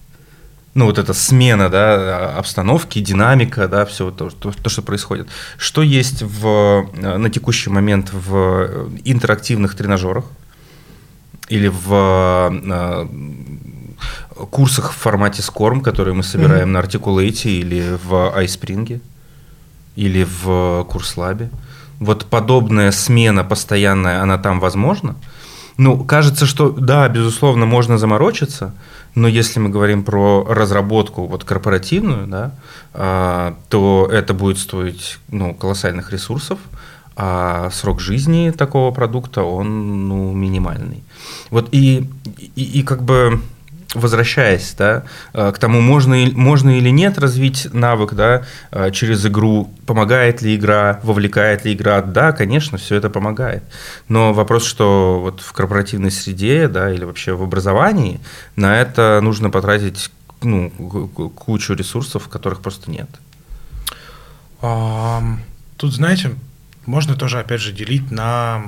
ну, 0.75 0.85
вот 0.85 0.97
эта 0.97 1.13
смена, 1.13 1.69
да, 1.69 2.35
обстановки, 2.37 2.99
динамика, 2.99 3.67
да, 3.67 3.85
все 3.85 4.09
то, 4.09 4.29
то, 4.29 4.51
то, 4.51 4.69
что 4.69 4.81
происходит. 4.81 5.27
Что 5.57 5.83
есть 5.83 6.23
в, 6.23 6.89
на 6.95 7.29
текущий 7.29 7.69
момент 7.69 8.11
в 8.11 8.89
интерактивных 9.05 9.75
тренажерах 9.75 10.25
или 11.47 11.67
в 11.67 12.49
э, 12.51 13.07
курсах 14.49 14.93
в 14.93 14.95
формате 14.95 15.43
SCORM, 15.43 15.81
которые 15.81 16.15
мы 16.15 16.23
собираем 16.23 16.69
mm-hmm. 16.69 16.71
на 16.71 16.77
Articulate 16.79 17.49
или 17.49 17.97
в 18.03 18.13
iSpring, 18.35 18.99
или 19.95 20.27
в 20.43 20.85
Курслабе. 20.85 21.51
Вот 21.99 22.25
подобная 22.25 22.91
смена 22.91 23.43
постоянная, 23.43 24.23
она 24.23 24.39
там 24.39 24.59
возможна. 24.59 25.15
Ну, 25.77 26.03
кажется, 26.03 26.47
что 26.47 26.69
да, 26.71 27.07
безусловно, 27.09 27.67
можно 27.67 27.99
заморочиться– 27.99 28.73
Но 29.15 29.27
если 29.27 29.59
мы 29.59 29.69
говорим 29.69 30.03
про 30.03 30.43
разработку 30.43 31.27
вот 31.27 31.43
корпоративную, 31.43 32.27
да, 32.27 32.55
а, 32.93 33.55
то 33.69 34.09
это 34.11 34.33
будет 34.33 34.57
стоить 34.57 35.19
ну, 35.29 35.53
колоссальных 35.53 36.11
ресурсов, 36.11 36.59
а 37.15 37.69
срок 37.71 37.99
жизни 37.99 38.51
такого 38.51 38.91
продукта, 38.91 39.43
он 39.43 40.07
ну, 40.07 40.33
минимальный. 40.33 41.03
Вот 41.51 41.69
и, 41.71 42.09
и, 42.55 42.79
и 42.79 42.83
как 42.83 43.03
бы 43.03 43.39
возвращаясь 43.93 44.73
да, 44.77 45.03
э, 45.33 45.51
к 45.51 45.57
тому, 45.57 45.81
можно, 45.81 46.15
можно 46.33 46.77
или 46.77 46.89
нет 46.89 47.17
развить 47.17 47.67
навык 47.73 48.13
да, 48.13 48.43
э, 48.71 48.91
через 48.91 49.25
игру, 49.25 49.73
помогает 49.85 50.41
ли 50.41 50.55
игра, 50.55 50.99
вовлекает 51.03 51.65
ли 51.65 51.73
игра, 51.73 52.01
да, 52.01 52.31
конечно, 52.31 52.77
все 52.77 52.95
это 52.95 53.09
помогает. 53.09 53.63
Но 54.07 54.33
вопрос, 54.33 54.65
что 54.65 55.19
вот 55.21 55.41
в 55.41 55.53
корпоративной 55.53 56.11
среде 56.11 56.67
да, 56.67 56.91
или 56.91 57.03
вообще 57.03 57.33
в 57.33 57.43
образовании 57.43 58.19
на 58.55 58.79
это 58.79 59.19
нужно 59.21 59.49
потратить 59.49 60.11
ну, 60.41 60.69
кучу 60.69 61.73
ресурсов, 61.73 62.27
которых 62.27 62.61
просто 62.61 62.91
нет. 62.91 63.09
Тут, 65.77 65.93
знаете, 65.93 66.35
можно 66.85 67.15
тоже, 67.15 67.39
опять 67.39 67.61
же, 67.61 67.71
делить 67.71 68.11
на 68.11 68.63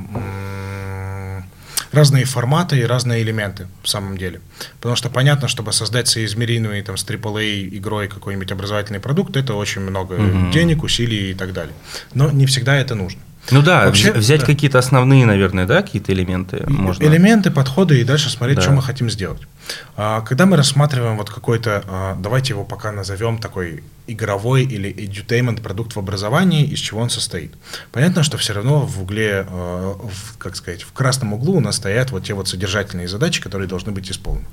разные 1.96 2.26
форматы 2.26 2.78
и 2.80 2.84
разные 2.84 3.24
элементы 3.24 3.68
в 3.82 3.90
самом 3.90 4.18
деле. 4.18 4.42
Потому 4.80 4.96
что 4.96 5.10
понятно, 5.10 5.48
чтобы 5.48 5.74
создать 5.74 6.08
соизмеримый 6.08 6.82
там, 6.84 6.98
с 6.98 7.06
AAA 7.06 7.70
игрой 7.78 8.08
какой-нибудь 8.08 8.52
образовательный 8.52 9.00
продукт, 9.00 9.36
это 9.36 9.56
очень 9.56 9.82
много 9.82 10.14
угу. 10.14 10.52
денег, 10.52 10.84
усилий 10.84 11.32
и 11.32 11.34
так 11.34 11.54
далее. 11.54 11.74
Но 12.14 12.30
не 12.30 12.46
всегда 12.46 12.76
это 12.76 12.96
нужно. 12.96 13.20
Ну 13.52 13.62
да, 13.62 13.86
Вообще, 13.86 14.12
взять 14.12 14.42
да. 14.42 14.46
какие-то 14.48 14.80
основные, 14.80 15.26
наверное, 15.26 15.66
да, 15.66 15.82
какие-то 15.82 16.12
элементы 16.14 16.64
можно. 16.68 17.04
Элементы, 17.04 17.52
подходы 17.52 18.02
и 18.02 18.04
дальше 18.04 18.30
смотреть, 18.30 18.58
да. 18.58 18.62
что 18.64 18.72
мы 18.72 18.82
хотим 18.82 19.10
сделать. 19.10 19.42
А, 19.98 20.22
когда 20.22 20.46
мы 20.46 20.58
рассматриваем 20.58 21.18
вот 21.18 21.30
какой-то, 21.30 21.84
а, 21.88 22.16
давайте 22.16 22.54
его 22.54 22.64
пока 22.64 22.92
назовем 22.92 23.38
такой 23.38 23.84
игровой 24.08 24.64
или 24.64 24.94
edutainment 24.94 25.62
продукт 25.62 25.96
в 25.96 26.00
образовании, 26.00 26.66
из 26.66 26.80
чего 26.80 27.02
он 27.02 27.10
состоит. 27.10 27.54
Понятно, 27.92 28.22
что 28.24 28.38
все 28.38 28.54
равно 28.54 28.82
в 28.82 29.02
угле, 29.02 29.46
а, 29.48 29.98
в, 29.98 30.38
как 30.38 30.56
сказать, 30.56 30.84
в 30.84 30.92
красном 30.92 31.34
углу 31.34 31.56
у 31.56 31.60
нас 31.60 31.78
стоят 31.78 32.12
вот 32.12 32.26
те 32.26 32.34
вот 32.34 32.48
содержательные 32.48 33.08
задачи, 33.08 33.42
которые 33.42 33.68
должны 33.68 33.92
быть 33.92 34.12
исполнены. 34.12 34.46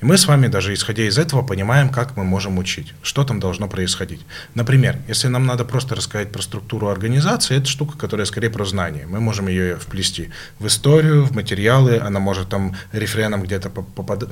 И 0.00 0.04
мы 0.04 0.16
с 0.16 0.26
вами 0.26 0.48
даже 0.48 0.74
исходя 0.74 1.06
из 1.06 1.18
этого 1.18 1.42
понимаем, 1.42 1.90
как 1.90 2.16
мы 2.16 2.24
можем 2.24 2.58
учить, 2.58 2.94
что 3.02 3.24
там 3.24 3.40
должно 3.40 3.68
происходить. 3.68 4.20
Например, 4.54 4.98
если 5.06 5.28
нам 5.28 5.46
надо 5.46 5.64
просто 5.64 5.94
рассказать 5.94 6.32
про 6.32 6.42
структуру 6.42 6.88
организации, 6.88 7.56
это 7.58 7.66
штука, 7.66 7.96
которая 7.98 8.26
скорее 8.26 8.50
про 8.50 8.64
знание. 8.64 9.06
Мы 9.06 9.20
можем 9.20 9.48
ее 9.48 9.76
вплести 9.76 10.30
в 10.58 10.66
историю, 10.66 11.24
в 11.24 11.32
материалы, 11.32 11.98
она 11.98 12.18
может 12.20 12.48
там 12.48 12.74
рефреном 12.92 13.42
где-то 13.42 13.70
попадать 13.70 14.28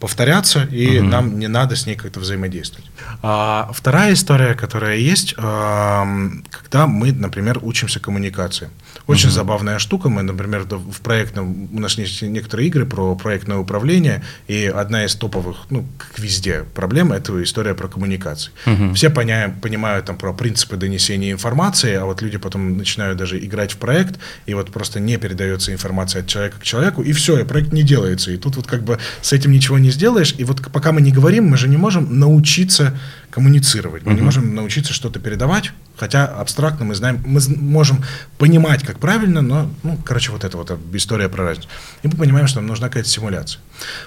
повторяться, 0.00 0.64
и 0.70 0.98
угу. 0.98 1.08
нам 1.08 1.38
не 1.38 1.48
надо 1.48 1.76
с 1.76 1.86
ней 1.86 1.96
как-то 1.96 2.20
взаимодействовать. 2.20 2.88
А 3.22 3.70
вторая 3.72 4.12
история, 4.12 4.54
которая 4.54 4.96
есть, 4.96 5.34
эм, 5.36 6.44
когда 6.50 6.86
мы, 6.86 7.12
например, 7.12 7.58
учимся 7.62 8.00
коммуникации. 8.00 8.70
Очень 9.06 9.28
угу. 9.28 9.34
забавная 9.34 9.78
штука. 9.78 10.08
Мы, 10.08 10.22
например, 10.22 10.64
в 10.64 11.00
проектном, 11.00 11.68
у 11.74 11.80
нас 11.80 11.96
есть 11.98 12.22
некоторые 12.22 12.68
игры 12.68 12.84
про 12.86 13.14
проектное 13.16 13.56
управление, 13.56 14.22
и 14.46 14.66
одна 14.66 15.04
из 15.04 15.14
топовых, 15.14 15.66
ну, 15.70 15.86
как 15.96 16.18
везде, 16.18 16.64
проблем– 16.74 17.12
это 17.12 17.42
история 17.42 17.74
про 17.74 17.88
коммуникации. 17.88 18.52
Угу. 18.66 18.94
Все 18.94 19.10
поняем, 19.10 19.58
понимают 19.60 20.06
там 20.06 20.16
про 20.16 20.32
принципы 20.32 20.76
донесения 20.76 21.32
информации, 21.32 21.94
а 21.94 22.04
вот 22.04 22.22
люди 22.22 22.38
потом 22.38 22.76
начинают 22.76 23.18
даже 23.18 23.42
играть 23.44 23.72
в 23.72 23.78
проект, 23.78 24.18
и 24.46 24.54
вот 24.54 24.70
просто 24.70 25.00
не 25.00 25.16
передается 25.16 25.72
информация 25.72 26.20
от 26.20 26.28
человека 26.28 26.58
к 26.60 26.62
человеку, 26.62 27.02
и 27.02 27.12
все, 27.12 27.38
и 27.38 27.44
проект 27.44 27.72
не 27.72 27.82
делается. 27.82 28.30
И 28.30 28.36
тут 28.36 28.56
вот 28.56 28.66
как 28.66 28.82
бы 28.82 28.97
с 29.22 29.32
этим 29.32 29.52
ничего 29.52 29.78
не 29.78 29.90
сделаешь. 29.90 30.34
И 30.38 30.44
вот 30.44 30.62
пока 30.72 30.92
мы 30.92 31.00
не 31.00 31.12
говорим, 31.12 31.46
мы 31.46 31.56
же 31.56 31.68
не 31.68 31.76
можем 31.76 32.18
научиться 32.18 32.98
коммуницировать, 33.30 34.04
мы 34.04 34.12
угу. 34.12 34.18
не 34.18 34.24
можем 34.24 34.54
научиться 34.54 34.92
что-то 34.92 35.20
передавать, 35.20 35.72
хотя 35.98 36.26
абстрактно 36.26 36.84
мы 36.84 36.94
знаем, 36.94 37.22
мы 37.26 37.40
можем 37.56 38.04
понимать, 38.38 38.84
как 38.84 38.98
правильно, 38.98 39.42
но, 39.42 39.70
ну, 39.82 39.98
короче, 40.04 40.32
вот 40.32 40.44
это 40.44 40.56
вот 40.56 40.70
история 40.92 41.28
про 41.28 41.44
разницу. 41.44 41.68
И 42.02 42.08
мы 42.08 42.14
понимаем, 42.14 42.46
что 42.46 42.60
нам 42.60 42.68
нужна 42.68 42.88
какая-то 42.88 43.08
симуляция. 43.08 43.60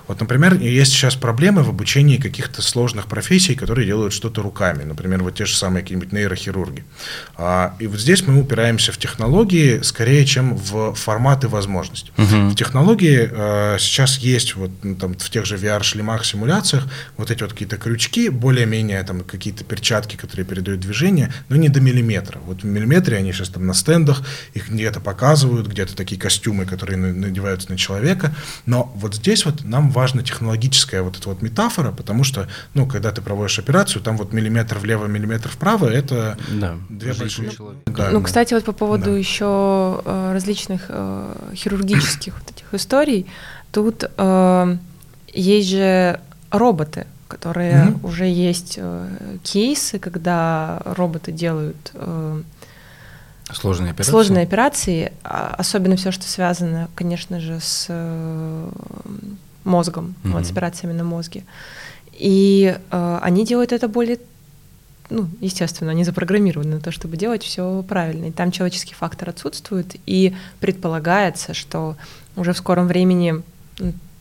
Вот, 0.07 0.19
например, 0.19 0.55
есть 0.55 0.91
сейчас 0.91 1.15
проблемы 1.15 1.63
в 1.63 1.69
обучении 1.69 2.17
каких-то 2.17 2.61
сложных 2.61 3.07
профессий, 3.07 3.55
которые 3.55 3.85
делают 3.85 4.13
что-то 4.13 4.41
руками, 4.41 4.83
например, 4.83 5.23
вот 5.23 5.35
те 5.35 5.45
же 5.45 5.55
самые 5.55 5.81
какие-нибудь 5.83 6.11
нейрохирурги. 6.11 6.83
А, 7.37 7.75
и 7.79 7.87
вот 7.87 7.99
здесь 7.99 8.25
мы 8.27 8.39
упираемся 8.39 8.91
в 8.91 8.97
технологии 8.97 9.81
скорее, 9.81 10.25
чем 10.25 10.55
в 10.55 10.93
форматы 10.93 11.47
возможностей. 11.47 12.11
Угу. 12.17 12.49
В 12.49 12.55
технологии 12.55 13.29
а, 13.31 13.77
сейчас 13.79 14.17
есть 14.17 14.55
вот 14.55 14.71
ну, 14.83 14.95
там 14.95 15.13
в 15.13 15.29
тех 15.29 15.45
же 15.45 15.57
VR-шлемах, 15.57 16.25
симуляциях 16.25 16.87
вот 17.17 17.31
эти 17.31 17.43
вот 17.43 17.53
какие-то 17.53 17.77
крючки, 17.77 18.29
более-менее 18.29 19.03
там 19.03 19.21
какие-то 19.21 19.63
перчатки, 19.63 20.15
которые 20.15 20.45
передают 20.45 20.79
движение, 20.79 21.33
но 21.49 21.55
не 21.55 21.69
до 21.69 21.80
миллиметра. 21.81 22.39
Вот 22.45 22.63
в 22.63 22.65
миллиметре 22.65 23.17
они 23.17 23.31
сейчас 23.31 23.49
там 23.49 23.65
на 23.65 23.73
стендах, 23.73 24.21
их 24.53 24.69
где-то 24.69 24.99
показывают, 24.99 25.67
где-то 25.67 25.95
такие 25.95 26.19
костюмы, 26.19 26.65
которые 26.65 26.97
надеваются 26.97 27.71
на 27.71 27.77
человека. 27.77 28.33
Но 28.65 28.91
вот 28.95 29.15
здесь 29.15 29.45
вот 29.45 29.63
нам 29.63 29.91
важна 29.91 30.23
технологическая 30.23 31.01
вот 31.01 31.17
эта 31.17 31.29
вот 31.29 31.41
метафора, 31.41 31.91
потому 31.91 32.23
что, 32.23 32.47
ну, 32.73 32.87
когда 32.87 33.11
ты 33.11 33.21
проводишь 33.21 33.59
операцию, 33.59 34.01
там 34.01 34.17
вот 34.17 34.33
миллиметр 34.33 34.77
влево, 34.77 35.07
миллиметр 35.07 35.49
вправо, 35.49 35.87
это 35.87 36.37
да, 36.49 36.77
две 36.89 37.13
большие... 37.13 37.51
Да, 37.85 38.09
ну, 38.11 38.21
кстати, 38.21 38.53
вот 38.53 38.63
по 38.63 38.73
поводу 38.73 39.11
да. 39.11 39.17
еще 39.17 40.01
э, 40.05 40.33
различных 40.33 40.85
э, 40.89 41.51
хирургических 41.55 42.33
вот 42.33 42.51
этих 42.51 42.73
историй, 42.73 43.25
тут 43.71 44.03
э, 44.17 44.77
есть 45.33 45.69
же 45.69 46.19
роботы, 46.51 47.07
которые 47.31 47.85
mm-hmm. 47.85 48.05
уже 48.05 48.25
есть 48.25 48.75
э, 48.77 49.37
кейсы, 49.41 49.99
когда 49.99 50.81
роботы 50.83 51.31
делают 51.31 51.91
э, 51.93 52.41
сложные 53.53 53.91
операции. 53.91 54.11
Сложные 54.11 54.43
операции, 54.43 55.13
а, 55.23 55.55
особенно 55.57 55.95
все, 55.95 56.11
что 56.11 56.27
связано, 56.27 56.89
конечно 56.93 57.39
же, 57.39 57.59
с 57.61 57.85
э, 57.87 58.69
мозгом, 59.63 60.13
mm-hmm. 60.23 60.31
вот 60.31 60.45
с 60.45 60.51
операциями 60.51 60.93
на 60.93 61.05
мозге. 61.05 61.45
И 62.11 62.77
э, 62.91 63.19
они 63.21 63.45
делают 63.45 63.71
это 63.71 63.87
более 63.87 64.19
ну, 65.09 65.27
естественно, 65.41 65.91
они 65.91 66.05
запрограммированы 66.05 66.75
на 66.75 66.79
то, 66.79 66.91
чтобы 66.91 67.17
делать 67.17 67.43
все 67.43 67.83
правильно. 67.85 68.27
И 68.27 68.31
там 68.31 68.49
человеческий 68.51 68.93
фактор 68.93 69.29
отсутствует, 69.29 69.97
и 70.05 70.33
предполагается, 70.61 71.53
что 71.53 71.97
уже 72.37 72.53
в 72.53 72.57
скором 72.57 72.87
времени 72.87 73.43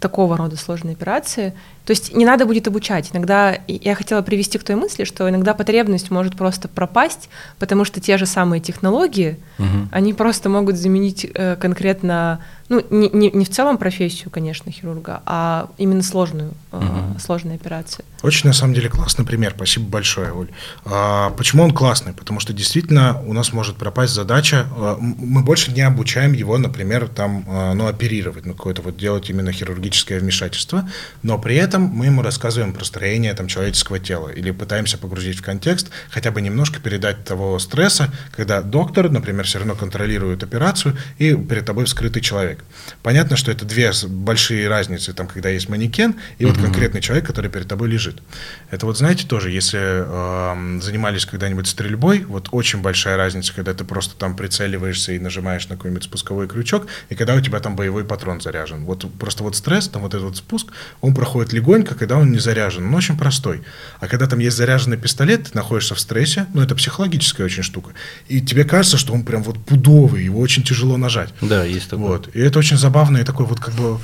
такого 0.00 0.36
рода 0.36 0.56
сложные 0.56 0.94
операции. 0.94 1.54
То 1.84 1.92
есть 1.92 2.14
не 2.14 2.24
надо 2.24 2.46
будет 2.46 2.68
обучать. 2.68 3.10
Иногда 3.12 3.58
я 3.66 3.94
хотела 3.94 4.22
привести 4.22 4.58
к 4.58 4.64
той 4.64 4.76
мысли, 4.76 5.04
что 5.04 5.28
иногда 5.28 5.54
потребность 5.54 6.10
может 6.10 6.36
просто 6.36 6.68
пропасть, 6.68 7.28
потому 7.58 7.84
что 7.84 8.00
те 8.00 8.18
же 8.18 8.26
самые 8.26 8.60
технологии, 8.60 9.38
угу. 9.58 9.88
они 9.90 10.12
просто 10.12 10.48
могут 10.48 10.76
заменить 10.76 11.26
э, 11.34 11.56
конкретно 11.56 12.40
ну, 12.70 12.80
не, 12.88 13.08
не, 13.08 13.30
не 13.32 13.44
в 13.44 13.50
целом 13.50 13.78
профессию, 13.78 14.30
конечно, 14.30 14.70
хирурга, 14.70 15.22
а 15.26 15.70
именно 15.76 16.04
сложную, 16.04 16.52
угу. 16.70 17.18
сложные 17.18 17.56
операции. 17.56 18.04
Очень, 18.22 18.46
на 18.46 18.52
самом 18.52 18.74
деле, 18.74 18.88
классный 18.88 19.24
пример. 19.24 19.54
Спасибо 19.56 19.86
большое, 19.86 20.32
Оль. 20.32 20.50
А, 20.84 21.30
почему 21.30 21.64
он 21.64 21.72
классный? 21.72 22.12
Потому 22.12 22.38
что 22.38 22.52
действительно 22.52 23.20
у 23.26 23.32
нас 23.32 23.52
может 23.52 23.74
пропасть 23.74 24.14
задача. 24.14 24.66
А, 24.76 24.96
мы 25.00 25.42
больше 25.42 25.72
не 25.72 25.80
обучаем 25.80 26.32
его, 26.32 26.58
например, 26.58 27.08
там, 27.08 27.44
а, 27.48 27.74
ну, 27.74 27.88
оперировать, 27.88 28.46
ну, 28.46 28.54
какое-то 28.54 28.82
вот 28.82 28.96
делать 28.96 29.28
именно 29.30 29.50
хирургическое 29.50 30.20
вмешательство, 30.20 30.88
но 31.24 31.38
при 31.38 31.56
этом 31.56 31.79
мы 31.80 32.06
ему 32.06 32.22
рассказываем 32.22 32.72
про 32.72 32.84
строение 32.84 33.34
там, 33.34 33.46
человеческого 33.46 33.98
тела 33.98 34.28
или 34.28 34.50
пытаемся 34.50 34.98
погрузить 34.98 35.38
в 35.38 35.42
контекст, 35.42 35.90
хотя 36.10 36.30
бы 36.30 36.40
немножко 36.40 36.80
передать 36.80 37.24
того 37.24 37.58
стресса, 37.58 38.12
когда 38.36 38.62
доктор, 38.62 39.10
например, 39.10 39.44
все 39.44 39.58
равно 39.58 39.74
контролирует 39.74 40.42
операцию, 40.42 40.96
и 41.18 41.34
перед 41.34 41.64
тобой 41.64 41.84
вскрытый 41.84 42.22
человек. 42.22 42.64
Понятно, 43.02 43.36
что 43.36 43.50
это 43.50 43.64
две 43.64 43.92
большие 44.08 44.68
разницы, 44.68 45.12
там, 45.12 45.26
когда 45.26 45.48
есть 45.48 45.68
манекен 45.68 46.16
и 46.38 46.44
вот 46.44 46.56
конкретный 46.56 47.00
человек, 47.00 47.26
который 47.26 47.50
перед 47.50 47.68
тобой 47.68 47.88
лежит. 47.88 48.22
Это 48.70 48.86
вот, 48.86 48.98
знаете, 48.98 49.26
тоже, 49.26 49.50
если 49.50 49.78
э, 49.80 50.80
занимались 50.80 51.26
когда-нибудь 51.26 51.66
стрельбой, 51.66 52.24
вот 52.24 52.48
очень 52.52 52.82
большая 52.82 53.16
разница, 53.16 53.52
когда 53.54 53.74
ты 53.74 53.84
просто 53.84 54.16
там 54.16 54.36
прицеливаешься 54.36 55.12
и 55.12 55.18
нажимаешь 55.18 55.68
на 55.68 55.76
какой-нибудь 55.76 56.04
спусковой 56.04 56.48
крючок, 56.48 56.86
и 57.08 57.14
когда 57.14 57.34
у 57.34 57.40
тебя 57.40 57.60
там 57.60 57.76
боевой 57.76 58.04
патрон 58.04 58.40
заряжен. 58.40 58.84
Вот 58.84 59.06
просто 59.18 59.42
вот 59.42 59.56
стресс, 59.56 59.88
там 59.88 60.02
вот 60.02 60.14
этот 60.14 60.24
вот 60.24 60.36
спуск, 60.36 60.68
он 61.00 61.14
проходит 61.14 61.52
легонько, 61.60 61.94
когда 61.94 62.16
он 62.16 62.32
не 62.32 62.38
заряжен, 62.38 62.86
он 62.86 62.94
очень 62.94 63.16
простой. 63.16 63.62
А 64.00 64.08
когда 64.08 64.26
там 64.26 64.38
есть 64.38 64.56
заряженный 64.56 64.96
пистолет, 64.96 65.50
ты 65.50 65.50
находишься 65.54 65.94
в 65.94 66.00
стрессе, 66.00 66.46
ну 66.54 66.62
это 66.62 66.74
психологическая 66.74 67.46
очень 67.46 67.62
штука, 67.62 67.90
и 68.28 68.40
тебе 68.40 68.64
кажется, 68.64 68.96
что 68.96 69.12
он 69.12 69.24
прям 69.24 69.42
вот 69.42 69.58
пудовый, 69.58 70.24
его 70.24 70.40
очень 70.40 70.62
тяжело 70.62 70.96
нажать. 70.96 71.34
Да, 71.42 71.64
есть 71.64 71.90
такое. 71.90 72.08
Вот. 72.08 72.30
И 72.34 72.40
это 72.40 72.58
очень 72.58 72.78
забавный 72.78 73.24
такой 73.24 73.46
вот 73.46 73.60
как 73.60 73.74
бы 73.74 73.98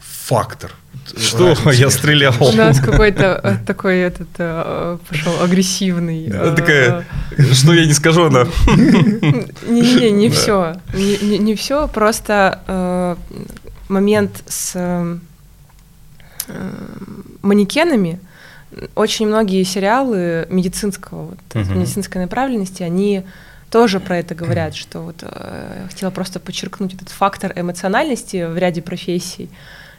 фактор. 0.00 0.72
Что? 1.16 1.56
Я 1.72 1.90
стрелял. 1.90 2.34
У 2.40 2.52
нас 2.52 2.78
какой-то 2.78 3.40
э, 3.42 3.56
такой 3.66 3.98
этот 3.98 4.28
э, 4.38 4.98
пошел 5.08 5.42
агрессивный. 5.42 6.28
Э, 6.28 6.54
такая, 6.54 7.04
что 7.52 7.72
я 7.72 7.86
не 7.86 7.94
скажу, 7.94 8.26
она. 8.26 8.46
Не-не-не, 8.66 10.10
не 10.10 10.30
все. 10.30 10.76
Не 10.92 11.54
все, 11.56 11.88
просто 11.88 13.16
момент 13.88 14.44
с 14.46 15.18
манекенами, 17.42 18.20
очень 18.94 19.26
многие 19.26 19.62
сериалы 19.64 20.46
медицинского, 20.48 21.26
вот, 21.26 21.38
uh-huh. 21.50 21.76
медицинской 21.76 22.20
направленности, 22.20 22.82
они 22.82 23.24
тоже 23.70 24.00
про 24.00 24.18
это 24.18 24.34
говорят, 24.34 24.74
что 24.74 25.00
вот 25.00 25.22
э, 25.22 25.86
хотела 25.88 26.10
просто 26.10 26.40
подчеркнуть 26.40 26.94
этот 26.94 27.08
фактор 27.08 27.52
эмоциональности 27.54 28.44
в 28.44 28.58
ряде 28.58 28.82
профессий. 28.82 29.48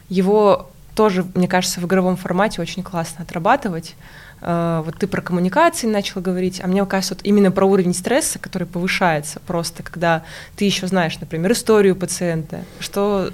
Его 0.08 0.70
тоже, 0.94 1.24
мне 1.34 1.48
кажется, 1.48 1.80
в 1.80 1.86
игровом 1.86 2.16
формате 2.16 2.60
очень 2.60 2.82
классно 2.82 3.24
отрабатывать. 3.24 3.94
Э, 4.42 4.82
вот 4.84 4.98
ты 4.98 5.06
про 5.06 5.22
коммуникации 5.22 5.86
начал 5.86 6.20
говорить, 6.20 6.60
а 6.62 6.66
мне 6.66 6.84
кажется, 6.84 7.14
вот 7.14 7.24
именно 7.24 7.50
про 7.50 7.64
уровень 7.64 7.94
стресса, 7.94 8.38
который 8.38 8.66
повышается 8.66 9.40
просто, 9.40 9.82
когда 9.82 10.22
ты 10.56 10.66
еще 10.66 10.86
знаешь, 10.86 11.18
например, 11.18 11.52
историю 11.52 11.96
пациента, 11.96 12.64
что, 12.78 13.30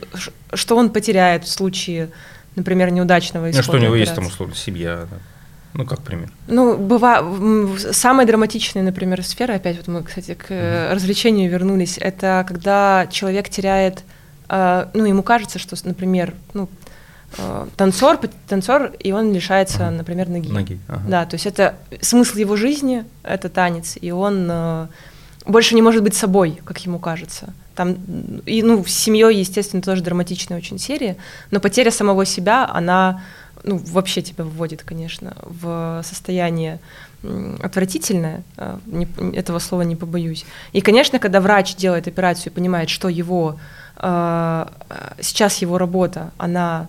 что 0.54 0.76
он 0.76 0.90
потеряет 0.90 1.44
в 1.44 1.48
случае, 1.48 2.10
например, 2.58 2.90
неудачного 2.90 3.50
исхода. 3.50 3.58
Ну, 3.58 3.62
что 3.62 3.72
у 3.72 3.80
него 3.80 3.94
операции. 3.94 4.00
есть 4.00 4.14
там 4.14 4.26
условно 4.26 4.54
семья, 4.54 5.06
да. 5.10 5.16
Ну, 5.74 5.84
как 5.84 6.02
пример? 6.02 6.30
Ну, 6.46 6.76
бывает, 6.76 7.94
самая 7.94 8.26
драматичная, 8.26 8.82
например, 8.82 9.22
сфера, 9.22 9.54
опять 9.54 9.76
вот 9.76 9.88
мы, 9.88 10.02
кстати, 10.02 10.34
к 10.34 10.50
mm-hmm. 10.50 10.94
развлечению 10.94 11.50
вернулись, 11.50 11.98
это 11.98 12.44
когда 12.48 13.06
человек 13.10 13.48
теряет, 13.48 14.02
э, 14.48 14.86
ну, 14.94 15.04
ему 15.04 15.22
кажется, 15.22 15.58
что, 15.58 15.76
например, 15.84 16.34
ну, 16.54 16.68
э, 17.36 17.66
танцор, 17.76 18.18
танцор, 18.48 18.92
и 18.98 19.12
он 19.12 19.32
лишается, 19.32 19.88
ага. 19.88 19.96
например, 19.96 20.28
ноги. 20.28 20.50
Ноги. 20.50 20.80
Ага. 20.88 21.02
Да, 21.06 21.26
то 21.26 21.34
есть 21.34 21.46
это 21.46 21.76
смысл 22.00 22.38
его 22.38 22.56
жизни, 22.56 23.04
это 23.22 23.48
танец, 23.48 23.98
и 24.00 24.10
он 24.10 24.50
больше 25.48 25.74
не 25.74 25.82
может 25.82 26.02
быть 26.02 26.14
собой, 26.14 26.60
как 26.64 26.78
ему 26.84 26.98
кажется. 26.98 27.52
Там, 27.74 27.96
и, 28.44 28.62
ну, 28.62 28.84
с 28.84 28.90
семьей, 28.90 29.38
естественно, 29.38 29.82
тоже 29.82 30.02
драматичная 30.02 30.58
очень 30.58 30.78
серия, 30.78 31.16
но 31.50 31.60
потеря 31.60 31.90
самого 31.90 32.24
себя, 32.24 32.68
она 32.68 33.22
ну, 33.64 33.78
вообще 33.78 34.22
тебя 34.22 34.44
вводит, 34.44 34.82
конечно, 34.82 35.36
в 35.42 36.02
состояние 36.04 36.78
отвратительное, 37.62 38.44
не, 38.86 39.08
этого 39.34 39.58
слова 39.58 39.82
не 39.82 39.96
побоюсь. 39.96 40.44
И, 40.72 40.80
конечно, 40.80 41.18
когда 41.18 41.40
врач 41.40 41.74
делает 41.74 42.06
операцию 42.06 42.52
и 42.52 42.54
понимает, 42.54 42.90
что 42.90 43.08
его 43.08 43.58
э, 43.96 44.66
сейчас 45.20 45.56
его 45.56 45.78
работа, 45.78 46.30
она 46.38 46.88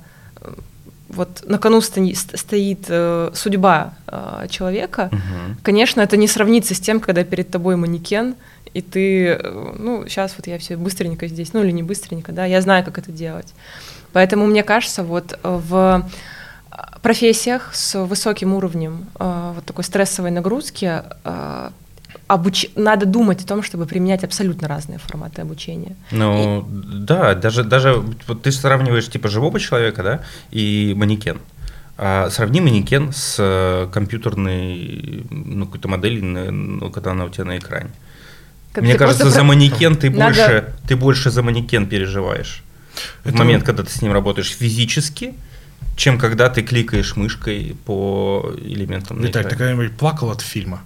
вот 1.09 1.43
на 1.47 1.57
кону 1.57 1.81
стоит, 1.81 2.85
э, 2.87 3.31
судьба 3.33 3.93
э, 4.07 4.47
человека, 4.49 5.09
угу. 5.11 5.57
конечно, 5.63 6.01
это 6.01 6.17
не 6.17 6.27
сравнится 6.27 6.75
с 6.75 6.79
тем, 6.79 6.99
когда 6.99 7.23
перед 7.23 7.49
тобой 7.49 7.75
манекен, 7.75 8.35
и 8.73 8.81
ты, 8.81 9.25
э, 9.27 9.73
ну, 9.77 10.05
сейчас 10.07 10.35
вот 10.37 10.47
я 10.47 10.57
все 10.59 10.77
быстренько 10.77 11.27
здесь, 11.27 11.53
ну 11.53 11.63
или 11.63 11.71
не 11.71 11.83
быстренько, 11.83 12.31
да, 12.31 12.45
я 12.45 12.61
знаю, 12.61 12.85
как 12.85 12.97
это 12.99 13.11
делать. 13.11 13.53
Поэтому 14.13 14.45
мне 14.45 14.63
кажется, 14.63 15.03
вот 15.03 15.37
в 15.43 16.09
профессиях 17.01 17.73
с 17.73 18.03
высоким 18.03 18.53
уровнем 18.53 19.07
э, 19.19 19.51
вот 19.55 19.65
такой 19.65 19.83
стрессовой 19.83 20.31
нагрузки 20.31 21.03
э, 21.23 21.69
обуч... 22.29 22.67
надо 22.75 23.05
думать 23.05 23.43
о 23.43 23.47
том, 23.47 23.63
чтобы 23.63 23.85
применять 23.85 24.23
абсолютно 24.23 24.67
разные 24.67 24.99
форматы 24.99 25.41
обучения. 25.41 25.95
Ну, 26.11 26.61
и... 26.61 26.97
да, 26.99 27.33
даже, 27.33 27.63
даже 27.63 28.03
вот 28.27 28.43
ты 28.43 28.51
сравниваешь 28.51 29.09
типа 29.09 29.27
живого 29.27 29.59
человека, 29.59 30.03
да, 30.03 30.21
и 30.51 30.93
манекен. 30.95 31.39
А 31.97 32.29
сравни 32.29 32.61
манекен 32.61 33.11
с 33.11 33.35
э, 33.39 33.89
компьютерной 33.91 35.25
ну, 35.29 35.65
какой-то 35.65 35.89
моделью, 35.89 36.23
ну, 36.53 36.89
когда 36.91 37.11
она 37.11 37.25
у 37.25 37.29
тебя 37.29 37.45
на 37.45 37.57
экране. 37.57 37.89
Как 38.71 38.83
Мне 38.83 38.95
кажется, 38.95 39.29
за 39.29 39.39
про... 39.39 39.43
манекен 39.43 39.95
ты 39.97 40.09
надо... 40.11 40.25
больше, 40.25 40.73
ты 40.87 40.95
больше 40.95 41.31
за 41.31 41.41
манекен 41.41 41.87
переживаешь. 41.87 42.63
Это... 43.23 43.35
В 43.35 43.39
момент, 43.39 43.63
когда 43.63 43.83
ты 43.83 43.91
с 43.91 44.01
ним 44.01 44.13
работаешь 44.13 44.55
физически, 44.55 45.33
чем 45.99 46.17
когда 46.17 46.49
ты 46.49 46.61
кликаешь 46.63 47.17
мышкой 47.17 47.75
по 47.85 48.53
элементам. 48.57 49.21
Виталий, 49.21 49.49
ты 49.49 49.57
когда-нибудь 49.57 49.97
плакал 49.97 50.31
от 50.31 50.39
фильма? 50.39 50.81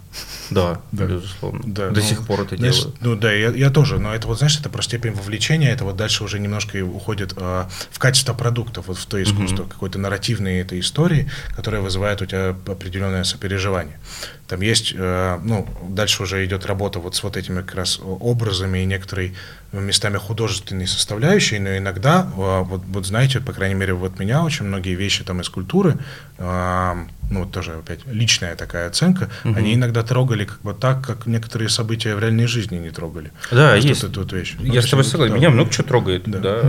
Да, 0.50 0.82
да. 0.92 1.06
безусловно. 1.06 1.62
Да, 1.66 1.90
До 1.90 2.02
ну, 2.02 2.08
сих 2.08 2.26
пор 2.26 2.42
это 2.42 2.58
знаешь, 2.58 2.80
делаю. 2.80 2.96
Ну 3.00 3.16
да, 3.16 3.32
я, 3.32 3.52
я 3.52 3.70
тоже, 3.70 4.00
но 4.00 4.16
это 4.16 4.28
вот, 4.28 4.40
знаешь, 4.40 4.60
это 4.60 4.70
про 4.70 4.82
степень 4.82 5.12
вовлечения, 5.12 5.72
это 5.72 5.86
вот 5.86 5.98
дальше 5.98 6.24
уже 6.24 6.40
немножко 6.40 6.84
уходит 6.84 7.34
э, 7.38 7.66
в 7.92 8.00
качество 8.00 8.34
продукта, 8.34 8.82
вот 8.82 8.98
в 8.98 9.06
то 9.06 9.22
искусство, 9.22 9.66
mm-hmm. 9.66 9.70
какой-то 9.70 10.00
нарративной 10.00 10.60
этой 10.60 10.80
истории, 10.80 11.30
которая 11.56 11.82
вызывает 11.82 12.24
у 12.24 12.26
тебя 12.26 12.56
определенное 12.66 13.24
сопереживание. 13.24 14.00
Там 14.48 14.62
есть, 14.62 14.94
э, 14.98 15.40
ну, 15.44 15.68
дальше 15.90 16.24
уже 16.24 16.44
идет 16.44 16.66
работа 16.66 16.98
вот 16.98 17.16
с 17.16 17.22
вот 17.22 17.38
этими 17.38 17.62
как 17.62 17.76
раз 17.76 18.00
образами 18.04 18.80
и 18.80 18.86
некоторой 18.86 19.36
местами 19.80 20.18
художественной 20.18 20.88
составляющей, 20.88 21.60
но 21.60 21.78
иногда, 21.78 22.28
э, 22.32 22.62
вот, 22.64 22.84
вот 22.88 23.06
знаете, 23.06 23.40
по 23.40 23.54
крайней 23.54 23.76
мере, 23.76 23.94
вот 23.94 24.20
меня 24.20 24.44
очень 24.44 24.66
многие 24.66 24.96
вещи 24.96 25.24
там 25.24 25.42
из 25.42 25.50
культуры, 25.50 25.98
э, 26.38 26.94
ну, 27.32 27.46
тоже 27.46 27.74
опять 27.74 28.06
личная 28.06 28.56
такая 28.56 28.88
оценка, 28.88 29.30
угу. 29.44 29.56
они 29.58 29.74
иногда 29.74 30.04
трогали 30.04 30.46
как 30.46 30.62
бы 30.62 30.74
так, 30.74 31.06
как 31.06 31.26
некоторые 31.26 31.70
события 31.70 32.16
в 32.16 32.20
реальной 32.20 32.46
жизни 32.46 32.78
не 32.78 32.92
трогали. 32.92 33.32
Да, 33.52 33.72
Просто 33.72 33.88
есть. 33.88 34.04
эту 34.04 34.22
вот 34.22 34.34
вещь. 34.34 34.56
Я 34.60 34.74
ну, 34.74 34.82
с 34.82 34.90
тобой 34.90 35.06
согласен. 35.06 35.34
Да. 35.34 35.40
Меня 35.40 35.50
много 35.50 35.72
чего 35.72 35.88
трогает. 35.88 36.24
Да. 36.26 36.40
да. 36.40 36.64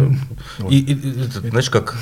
Вот. 0.58 0.72
И, 0.72 0.78
и, 0.78 0.92
и, 0.92 1.48
знаешь, 1.50 1.70
как 1.70 1.96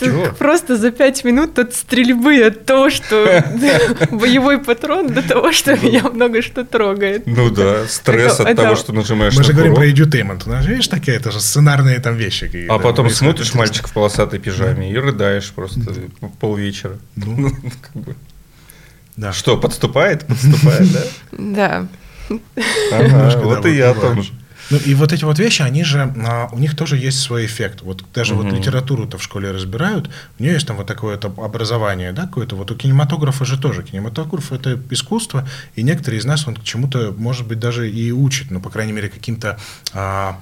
чего? 0.00 0.26
Просто 0.38 0.76
за 0.76 0.90
пять 0.90 1.24
минут 1.24 1.58
от 1.58 1.74
стрельбы, 1.74 2.42
от 2.42 2.66
того, 2.66 2.90
что 2.90 3.44
боевой 4.10 4.58
патрон, 4.60 5.12
до 5.12 5.22
того, 5.22 5.52
что 5.52 5.76
меня 5.76 6.02
много 6.10 6.42
что 6.42 6.64
трогает. 6.64 7.26
Ну 7.26 7.50
да, 7.50 7.86
стресс 7.86 8.40
от 8.40 8.56
того, 8.56 8.76
что 8.76 8.92
нажимаешь 8.92 9.36
Мы 9.36 9.44
же 9.44 9.52
говорим 9.52 9.74
про 9.74 9.86
edutainment. 9.88 10.42
Ну, 10.46 10.60
видишь, 10.60 10.88
такие, 10.88 11.16
это 11.16 11.30
же 11.30 11.40
сценарные 11.40 12.00
там 12.00 12.16
вещи. 12.16 12.66
А 12.68 12.78
потом 12.78 13.08
смотришь 13.10 13.54
мальчик 13.54 13.88
в 13.88 13.92
полосатой 13.92 14.38
пижаме 14.38 14.90
и 14.90 14.96
рыдаешь 14.96 15.50
просто 15.52 15.80
полвечера. 16.40 16.98
Ну, 17.16 17.50
ну 17.94 18.04
Да. 19.16 19.32
Что, 19.32 19.56
подступает? 19.56 20.26
Подступает, 20.26 20.92
да? 20.92 21.00
Да. 21.32 21.86
Ага, 22.90 23.38
вот 23.42 23.66
и 23.66 23.72
я 23.72 23.92
там 23.94 24.22
же. 24.22 24.32
Ну 24.70 24.78
и 24.78 24.94
вот 24.94 25.12
эти 25.12 25.24
вот 25.24 25.38
вещи, 25.38 25.62
они 25.62 25.84
же, 25.84 26.12
а, 26.26 26.48
у 26.52 26.58
них 26.58 26.76
тоже 26.76 26.96
есть 26.96 27.20
свой 27.20 27.46
эффект. 27.46 27.82
Вот 27.82 28.04
даже 28.14 28.34
угу. 28.34 28.44
вот 28.44 28.52
литературу-то 28.52 29.18
в 29.18 29.22
школе 29.22 29.50
разбирают, 29.50 30.10
у 30.38 30.42
нее 30.42 30.54
есть 30.54 30.66
там 30.66 30.76
вот 30.76 30.86
такое 30.86 31.16
то 31.16 31.32
образование, 31.38 32.12
да, 32.12 32.22
какое-то. 32.22 32.56
Вот 32.56 32.70
у 32.70 32.74
кинематографа 32.74 33.44
же 33.44 33.58
тоже. 33.58 33.82
Кинематограф 33.82 34.52
это 34.52 34.80
искусство, 34.90 35.46
и 35.74 35.82
некоторые 35.82 36.20
из 36.20 36.24
нас 36.24 36.46
он 36.46 36.56
к 36.56 36.62
чему-то, 36.62 37.14
может 37.16 37.46
быть, 37.46 37.58
даже 37.58 37.90
и 37.90 38.10
учат, 38.12 38.50
ну, 38.50 38.60
по 38.60 38.70
крайней 38.70 38.92
мере, 38.92 39.08
каким-то 39.08 39.58
а, 39.92 40.40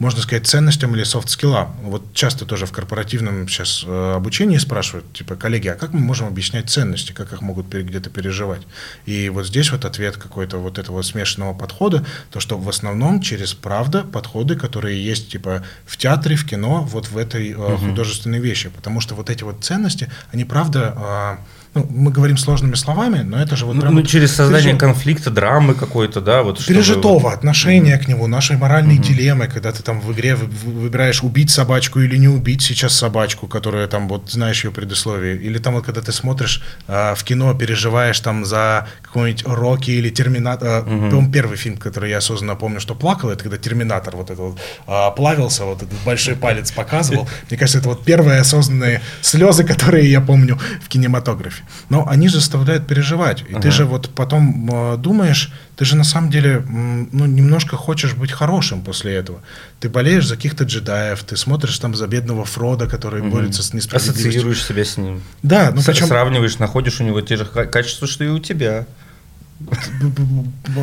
можно 0.00 0.22
сказать, 0.22 0.46
ценностям 0.46 0.96
или 0.96 1.04
софт-скиллам. 1.04 1.76
Вот 1.82 2.14
часто 2.14 2.46
тоже 2.46 2.64
в 2.64 2.72
корпоративном 2.72 3.46
сейчас 3.46 3.84
э, 3.86 4.12
обучении 4.16 4.56
спрашивают, 4.56 5.12
типа, 5.12 5.36
коллеги, 5.36 5.68
а 5.68 5.74
как 5.74 5.92
мы 5.92 6.00
можем 6.00 6.26
объяснять 6.26 6.70
ценности, 6.70 7.12
как 7.12 7.34
их 7.34 7.42
могут 7.42 7.66
где-то 7.66 8.08
переживать? 8.08 8.62
И 9.04 9.28
вот 9.28 9.46
здесь 9.46 9.70
вот 9.70 9.84
ответ 9.84 10.16
какой-то 10.16 10.56
вот 10.56 10.78
этого 10.78 11.02
смешанного 11.02 11.52
подхода, 11.52 12.02
то, 12.30 12.40
что 12.40 12.56
в 12.56 12.66
основном 12.70 13.20
через 13.20 13.52
правда 13.52 14.02
подходы, 14.02 14.56
которые 14.56 15.04
есть, 15.04 15.28
типа, 15.28 15.62
в 15.84 15.98
театре, 15.98 16.34
в 16.34 16.46
кино, 16.46 16.82
вот 16.82 17.08
в 17.10 17.18
этой 17.18 17.52
угу. 17.52 17.76
художественной 17.76 18.40
вещи. 18.40 18.70
Потому 18.70 19.02
что 19.02 19.14
вот 19.14 19.28
эти 19.28 19.44
вот 19.44 19.62
ценности, 19.62 20.10
они 20.32 20.46
правда 20.46 20.94
а, 20.96 21.38
ну, 21.72 21.86
мы 21.88 22.10
говорим 22.10 22.36
сложными 22.36 22.74
словами, 22.74 23.20
но 23.20 23.40
это 23.40 23.54
же 23.54 23.64
вот 23.64 23.76
ну, 23.76 23.82
прям... 23.82 23.94
Ну, 23.94 24.02
через 24.02 24.34
создание 24.34 24.72
пережит... 24.72 24.80
конфликта, 24.80 25.30
драмы 25.30 25.74
какой-то, 25.74 26.20
да? 26.20 26.42
Вот, 26.42 26.64
Пережитого 26.66 27.20
чтобы... 27.20 27.32
отношения 27.32 27.94
mm-hmm. 27.94 28.04
к 28.04 28.08
нему, 28.08 28.26
нашей 28.26 28.56
моральной 28.56 28.96
mm-hmm. 28.96 29.02
дилеммы, 29.02 29.46
когда 29.46 29.70
ты 29.70 29.82
там 29.84 30.00
в 30.00 30.12
игре 30.12 30.34
выбираешь 30.34 31.22
убить 31.22 31.50
собачку 31.50 32.00
или 32.00 32.16
не 32.16 32.26
убить 32.26 32.62
сейчас 32.62 32.96
собачку, 32.96 33.46
которая 33.46 33.86
там, 33.86 34.08
вот, 34.08 34.30
знаешь 34.30 34.64
ее 34.64 34.72
предусловие, 34.72 35.36
или 35.36 35.58
там 35.58 35.74
вот, 35.74 35.84
когда 35.84 36.00
ты 36.00 36.10
смотришь 36.10 36.60
э, 36.88 37.14
в 37.14 37.22
кино, 37.22 37.54
переживаешь 37.54 38.18
там 38.18 38.44
за 38.44 38.88
какой-нибудь 39.02 39.44
Рокки 39.46 39.92
или 39.92 40.10
Терминатор, 40.10 40.68
э, 40.68 40.90
mm-hmm. 40.90 41.30
первый 41.30 41.56
фильм, 41.56 41.76
который 41.76 42.10
я 42.10 42.18
осознанно 42.18 42.56
помню, 42.56 42.80
что 42.80 42.96
плакал, 42.96 43.30
это 43.30 43.44
когда 43.44 43.58
Терминатор 43.58 44.16
вот 44.16 44.30
этот 44.30 44.40
вот 44.40 44.58
э, 44.88 45.14
плавился, 45.14 45.64
вот 45.66 45.84
этот 45.84 45.98
большой 46.04 46.34
палец 46.34 46.72
показывал. 46.72 47.28
Мне 47.48 47.56
кажется, 47.56 47.78
это 47.78 47.90
вот 47.90 48.04
первые 48.04 48.40
осознанные 48.40 49.02
слезы, 49.20 49.62
которые 49.62 50.10
я 50.10 50.20
помню 50.20 50.58
в 50.82 50.88
кинематографе 50.88 51.59
катастрофе. 51.60 51.86
Но 51.88 52.08
они 52.08 52.28
же 52.28 52.36
заставляют 52.36 52.86
переживать. 52.86 53.42
И 53.48 53.52
uh 53.52 53.60
ты 53.60 53.70
же 53.70 53.84
вот 53.84 54.10
потом 54.14 54.68
э, 54.72 54.96
думаешь, 54.96 55.52
ты 55.76 55.84
же 55.84 55.96
на 55.96 56.04
самом 56.04 56.30
деле 56.30 56.64
ну, 56.66 57.26
немножко 57.26 57.76
хочешь 57.76 58.14
быть 58.14 58.32
хорошим 58.32 58.82
после 58.82 59.14
этого. 59.14 59.40
Ты 59.80 59.88
болеешь 59.88 60.26
за 60.26 60.36
каких-то 60.36 60.64
джедаев, 60.64 61.22
ты 61.24 61.36
смотришь 61.36 61.78
там 61.78 61.94
за 61.94 62.06
бедного 62.06 62.44
Фрода, 62.44 62.86
который 62.86 63.22
uh 63.22 63.30
борется 63.30 63.62
с 63.62 63.72
несправедливостью. 63.72 64.28
Ассоциируешь 64.28 64.64
себя 64.64 64.84
с 64.84 64.96
ним. 64.96 65.22
Да, 65.42 65.72
ну 65.74 65.82
причем... 65.84 66.06
Сравниваешь, 66.06 66.58
находишь 66.58 67.00
у 67.00 67.04
него 67.04 67.20
те 67.20 67.36
же 67.36 67.44
качества, 67.44 68.06
что 68.06 68.24
и 68.24 68.28
у 68.28 68.38
тебя. 68.38 68.86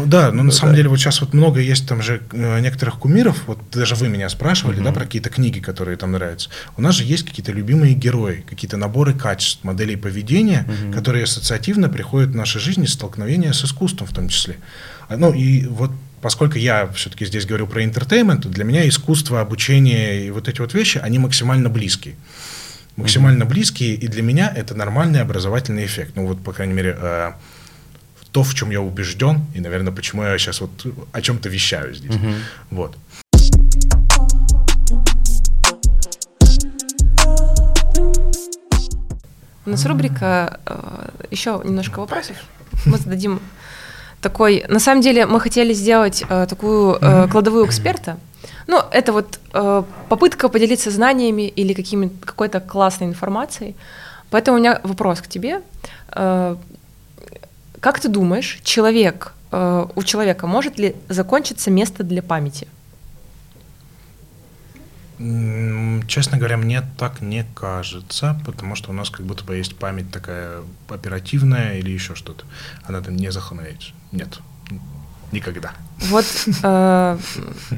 Да, 0.05 0.31
но 0.31 0.43
на 0.43 0.51
самом 0.51 0.75
деле 0.75 0.89
вот 0.89 0.99
сейчас 0.99 1.21
вот 1.21 1.33
много 1.33 1.59
есть 1.59 1.87
там 1.87 2.01
же 2.01 2.21
э, 2.31 2.59
некоторых 2.59 2.99
кумиров, 2.99 3.43
вот 3.47 3.59
даже 3.71 3.95
вы 3.95 4.07
меня 4.07 4.29
спрашивали, 4.29 4.79
да, 4.81 4.91
про 4.91 5.05
какие-то 5.05 5.29
книги, 5.29 5.59
которые 5.59 5.97
там 5.97 6.11
нравятся. 6.11 6.49
У 6.77 6.81
нас 6.81 6.95
же 6.95 7.03
есть 7.03 7.25
какие-то 7.25 7.51
любимые 7.51 7.93
герои, 7.93 8.43
какие-то 8.47 8.77
наборы 8.77 9.13
качеств, 9.13 9.63
моделей 9.63 9.95
поведения, 9.95 10.67
которые 10.93 11.23
ассоциативно 11.23 11.89
приходят 11.89 12.29
в 12.29 12.35
нашей 12.35 12.61
жизни, 12.61 12.85
столкновения 12.85 13.51
с 13.51 13.63
искусством 13.63 14.07
в 14.07 14.13
том 14.13 14.29
числе. 14.29 14.57
А, 15.09 15.17
ну 15.17 15.33
и 15.33 15.65
вот 15.65 15.91
поскольку 16.21 16.57
я 16.57 16.87
все-таки 16.87 17.25
здесь 17.25 17.45
говорю 17.45 17.67
про 17.67 17.83
интертеймент, 17.83 18.45
для 18.47 18.63
меня 18.63 18.87
искусство, 18.87 19.41
обучение 19.41 20.25
и 20.25 20.31
вот 20.31 20.47
эти 20.47 20.61
вот 20.61 20.73
вещи, 20.73 20.97
они 20.97 21.19
максимально 21.19 21.69
близкие. 21.69 22.15
максимально 22.95 23.45
близкие, 23.45 23.93
и 23.93 24.07
для 24.07 24.23
меня 24.23 24.51
это 24.53 24.73
нормальный 24.73 25.21
образовательный 25.21 25.85
эффект. 25.85 26.13
Ну 26.15 26.25
вот, 26.25 26.43
по 26.43 26.51
крайней 26.51 26.73
мере, 26.73 26.97
э, 26.99 27.31
то, 28.31 28.43
в 28.43 28.53
чем 28.53 28.71
я 28.71 28.81
убежден, 28.81 29.45
и, 29.55 29.59
наверное, 29.61 29.93
почему 29.93 30.23
я 30.23 30.37
сейчас 30.37 30.61
вот 30.61 30.85
о 31.11 31.21
чем-то 31.21 31.49
вещаю 31.49 31.93
здесь. 31.93 32.15
Вот. 32.71 32.95
У 39.65 39.69
нас 39.69 39.85
рубрика 39.85 40.59
э, 40.65 41.09
еще 41.29 41.61
немножко 41.65 41.99
вопросов. 41.99 42.37
Мы 42.85 42.97
зададим 42.97 43.41
такой. 44.21 44.63
На 44.69 44.79
самом 44.79 45.01
деле 45.01 45.25
мы 45.25 45.41
хотели 45.41 45.73
сделать 45.73 46.23
э, 46.29 46.45
такую 46.49 46.97
э, 47.01 47.27
кладовую 47.27 47.65
эксперта. 47.65 48.17
Ну, 48.67 48.81
это 48.91 49.11
вот 49.11 49.39
э, 49.53 49.83
попытка 50.09 50.47
поделиться 50.49 50.89
знаниями 50.89 51.49
или 51.49 51.73
какими 51.73 52.09
какой-то 52.25 52.61
классной 52.61 53.07
информацией. 53.07 53.75
Поэтому 54.29 54.57
у 54.57 54.59
меня 54.59 54.79
вопрос 54.83 55.21
к 55.21 55.27
тебе. 55.27 55.61
Как 57.87 58.01
ты 58.01 58.09
думаешь, 58.09 58.59
человек 58.63 59.31
э, 59.49 59.85
у 59.95 60.03
человека 60.03 60.45
может 60.45 60.77
ли 60.77 60.97
закончиться 61.07 61.71
место 61.71 62.03
для 62.03 62.21
памяти? 62.21 62.67
Честно 66.05 66.37
говоря, 66.37 66.57
мне 66.57 66.83
так 66.97 67.21
не 67.21 67.45
кажется, 67.55 68.37
потому 68.45 68.75
что 68.75 68.89
у 68.89 68.93
нас 68.93 69.09
как 69.09 69.25
будто 69.25 69.45
бы 69.45 69.55
есть 69.55 69.77
память 69.77 70.11
такая 70.11 70.63
оперативная 70.89 71.77
или 71.77 71.89
еще 71.89 72.13
что-то. 72.13 72.43
Она 72.83 72.99
там 72.99 73.15
не 73.15 73.31
захламляется. 73.31 73.91
Нет, 74.11 74.37
никогда. 75.31 75.71
Вот 76.09 76.25
э, 76.63 77.17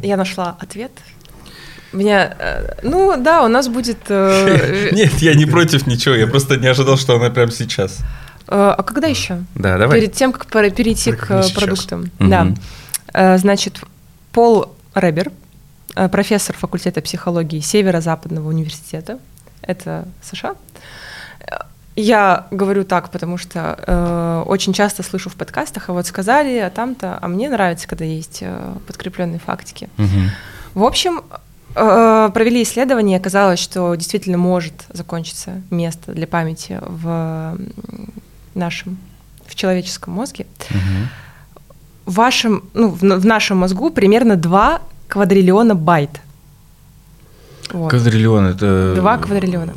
я 0.01 0.17
нашла 0.17 0.57
ответ. 0.59 0.91
Меня, 1.93 2.35
э, 2.39 2.79
ну 2.81 3.15
да, 3.15 3.43
у 3.43 3.47
нас 3.47 3.67
будет. 3.67 3.99
э, 4.09 4.89
Нет, 4.91 5.13
я 5.19 5.35
не 5.35 5.45
против 5.45 5.85
ничего, 5.85 6.15
я 6.15 6.25
просто 6.25 6.57
не 6.57 6.65
ожидал, 6.65 6.97
что 6.97 7.15
она 7.15 7.29
прямо 7.29 7.51
сейчас. 7.51 7.99
Э, 8.49 8.75
а 8.77 8.83
когда 8.83 9.07
еще? 9.07 9.43
Да, 9.55 9.77
давай. 9.77 9.99
Перед 9.99 10.13
тем, 10.13 10.31
как 10.31 10.47
перейти 10.47 11.11
к 11.11 11.31
э, 11.31 11.43
сейчас. 11.43 11.51
продуктам. 11.51 12.11
Мгм. 12.19 12.29
Да. 12.29 12.47
Э, 13.13 13.37
Значит, 13.37 13.81
Пол 14.31 14.75
Ребер, 14.95 15.31
профессор 16.11 16.55
факультета 16.55 17.01
психологии 17.01 17.59
Северо-Западного 17.59 18.47
университета, 18.47 19.19
это 19.61 20.07
США. 20.21 20.55
Я 21.95 22.47
говорю 22.49 22.85
так, 22.85 23.09
потому 23.09 23.37
что 23.37 23.77
э, 23.85 24.43
очень 24.47 24.71
часто 24.71 25.03
слышу 25.03 25.29
в 25.29 25.35
подкастах, 25.35 25.89
а 25.89 25.93
вот 25.93 26.07
сказали, 26.07 26.57
а 26.59 26.69
там-то, 26.69 27.19
а 27.21 27.27
мне 27.27 27.49
нравится, 27.49 27.89
когда 27.89 28.05
есть 28.05 28.39
э, 28.39 28.73
подкрепленные 28.87 29.39
фактики. 29.39 29.89
Мгм. 29.97 30.29
В 30.75 30.83
общем, 30.85 31.23
э, 31.75 32.29
провели 32.33 32.63
исследование, 32.63 33.17
оказалось, 33.17 33.59
что 33.59 33.93
действительно 33.95 34.37
может 34.37 34.85
закончиться 34.93 35.61
место 35.71 36.13
для 36.13 36.25
памяти 36.25 36.79
в 36.81 37.57
нашем, 38.55 38.97
в 39.45 39.55
человеческом 39.55 40.13
мозге. 40.13 40.45
В 42.05 42.13
вашем, 42.13 42.63
ну, 42.73 42.89
в, 42.89 42.99
в 42.99 43.25
нашем 43.25 43.57
мозгу 43.57 43.91
примерно 43.91 44.35
2 44.35 44.81
квадриллиона 45.07 45.75
байт. 45.75 46.21
Вот. 47.71 47.91
Квадриллион 47.91 48.45
это... 48.47 48.93
2 48.95 49.17
квадриллиона. 49.17 49.73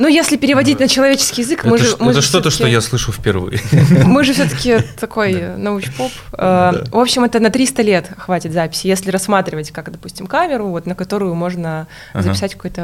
Ну, 0.00 0.08
если 0.08 0.36
переводить 0.38 0.80
на 0.80 0.88
человеческий 0.88 1.42
язык, 1.42 1.64
мы 1.64 1.76
Это, 1.76 1.84
же... 1.84 1.90
ш- 1.90 1.96
мы 2.00 2.12
это 2.12 2.20
же 2.22 2.26
что-то, 2.26 2.48
что 2.50 2.66
я 2.66 2.80
слышу 2.80 3.12
впервые. 3.12 3.60
Мы 4.04 4.24
же 4.24 4.32
все-таки 4.32 4.78
такой 4.98 5.56
научпоп. 5.58 6.10
Э, 6.32 6.84
В 6.90 6.96
общем, 6.98 7.24
это 7.24 7.38
на 7.38 7.50
300 7.50 7.82
лет 7.82 8.10
хватит 8.16 8.52
записи, 8.52 8.86
если 8.86 9.10
рассматривать, 9.10 9.70
как, 9.72 9.92
допустим, 9.92 10.26
камеру, 10.26 10.68
вот, 10.68 10.86
на 10.86 10.94
которую 10.94 11.34
можно 11.34 11.86
записать 12.14 12.54
какой-то 12.54 12.80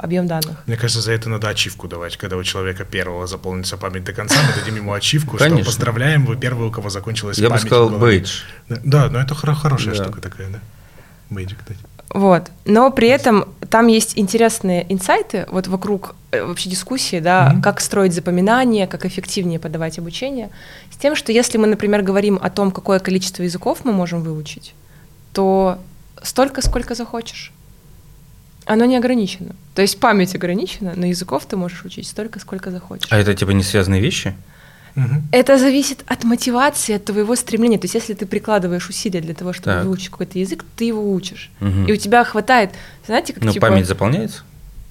э, 0.00 0.04
объем 0.04 0.26
данных. 0.26 0.56
Мне 0.66 0.76
кажется, 0.76 1.00
за 1.00 1.12
это 1.12 1.28
надо 1.28 1.48
ачивку 1.48 1.86
давать. 1.86 2.16
Когда 2.16 2.36
у 2.36 2.42
человека 2.42 2.84
первого 2.84 3.26
заполнится 3.28 3.76
память 3.76 4.02
до 4.04 4.12
конца, 4.12 4.34
мы 4.42 4.60
дадим 4.60 4.74
ему 4.76 4.92
ачивку, 4.92 5.38
что 5.38 5.58
поздравляем, 5.58 6.26
вы 6.26 6.36
первый, 6.36 6.66
у 6.66 6.70
кого 6.72 6.90
закончилась 6.90 7.38
Я 7.38 7.44
бы 7.44 7.50
память. 7.50 7.66
сказал 7.66 7.88
в 7.88 7.92
голове». 7.92 8.18
бейдж. 8.18 8.40
Да, 8.68 9.08
но 9.08 9.20
это 9.20 9.34
хоро- 9.34 9.54
хорошая 9.54 9.94
штука 9.94 10.20
такая, 10.20 10.48
да. 10.50 10.58
Бейджик, 11.30 11.58
кстати. 11.60 11.80
Вот. 12.10 12.50
Но 12.64 12.90
при 12.90 13.08
этом 13.08 13.46
там 13.68 13.88
есть 13.88 14.16
интересные 14.16 14.86
инсайты 14.92 15.46
вот 15.50 15.66
вокруг 15.66 16.14
э, 16.30 16.44
вообще 16.44 16.70
дискуссии, 16.70 17.20
да, 17.20 17.50
Мгм. 17.52 17.62
как 17.62 17.80
строить 17.80 18.14
запоминание, 18.14 18.86
как 18.86 19.04
эффективнее 19.04 19.58
подавать 19.58 19.98
обучение, 19.98 20.50
с 20.92 20.96
тем, 20.96 21.16
что 21.16 21.32
если 21.32 21.58
мы, 21.58 21.66
например, 21.66 22.02
говорим 22.02 22.38
о 22.40 22.48
том, 22.50 22.70
какое 22.70 23.00
количество 23.00 23.42
языков 23.42 23.80
мы 23.84 23.92
можем 23.92 24.22
выучить, 24.22 24.74
то 25.32 25.78
столько, 26.22 26.62
сколько 26.62 26.94
захочешь. 26.94 27.52
Оно 28.64 28.84
не 28.84 28.96
ограничено. 28.96 29.54
То 29.74 29.82
есть 29.82 30.00
память 30.00 30.34
ограничена, 30.34 30.94
но 30.96 31.06
языков 31.06 31.44
ты 31.46 31.56
можешь 31.56 31.84
учить 31.84 32.06
столько, 32.08 32.40
сколько 32.40 32.70
захочешь. 32.70 33.12
А 33.12 33.16
это 33.18 33.34
типа 33.34 33.50
не 33.50 33.62
связанные 33.62 34.00
вещи? 34.00 34.34
Это 35.32 35.58
зависит 35.58 36.04
от 36.06 36.24
мотивации, 36.24 36.94
от 36.96 37.04
твоего 37.04 37.36
стремления. 37.36 37.78
То 37.78 37.84
есть, 37.84 37.94
если 37.94 38.14
ты 38.14 38.24
прикладываешь 38.26 38.88
усилия 38.88 39.20
для 39.20 39.34
того, 39.34 39.52
чтобы 39.52 39.64
Так. 39.76 39.84
выучить 39.84 40.08
какой-то 40.10 40.38
язык, 40.38 40.64
ты 40.76 40.84
его 40.86 41.12
учишь. 41.12 41.50
Мгм. 41.60 41.86
И 41.86 41.92
у 41.92 41.96
тебя 41.96 42.24
хватает, 42.24 42.70
знаете, 43.06 43.32
как 43.34 43.44
Ну, 43.44 43.52
типа 43.52 43.66
память 43.68 43.86
заполняется? 43.86 44.42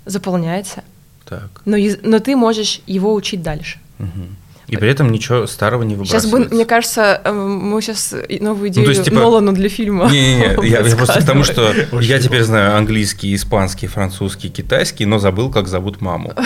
заполняется, 0.06 0.84
Так. 1.28 1.50
но, 1.66 1.78
но 2.04 2.20
ты 2.20 2.36
можешь 2.36 2.82
его 2.86 3.14
учить 3.16 3.42
дальше. 3.42 3.80
Мгм. 3.98 4.36
И 4.68 4.78
при 4.78 4.90
этом 4.90 5.12
ничего 5.12 5.46
старого 5.48 5.84
не 5.84 5.96
Сейчас 5.96 6.26
бы, 6.26 6.32
выбрасывается. 6.32 6.56
мне 6.56 6.66
кажется, 6.66 7.22
эм, 7.24 7.70
мы 7.70 7.82
сейчас 7.84 8.16
новую 8.40 8.70
идею 8.70 8.82
Ну, 8.88 8.92
то 8.94 8.98
есть, 8.98 9.04
типа- 9.06 9.16
Нолану 9.20 9.52
для 9.54 9.70
фильма. 9.70 10.10
Не-не-не, 10.10 10.68
я, 10.68 10.80
я 10.82 10.96
просто 10.96 11.22
к 11.22 11.26
тому, 11.26 11.44
что 11.44 11.72
Очень 11.92 12.10
я 12.10 12.20
теперь 12.20 12.42
знаю 12.44 12.76
английский, 12.76 13.34
испанский, 13.36 13.86
французский, 13.88 14.50
китайский, 14.50 15.06
но 15.06 15.20
забыл, 15.20 15.52
как 15.52 15.68
зовут 15.68 16.02
маму. 16.02 16.34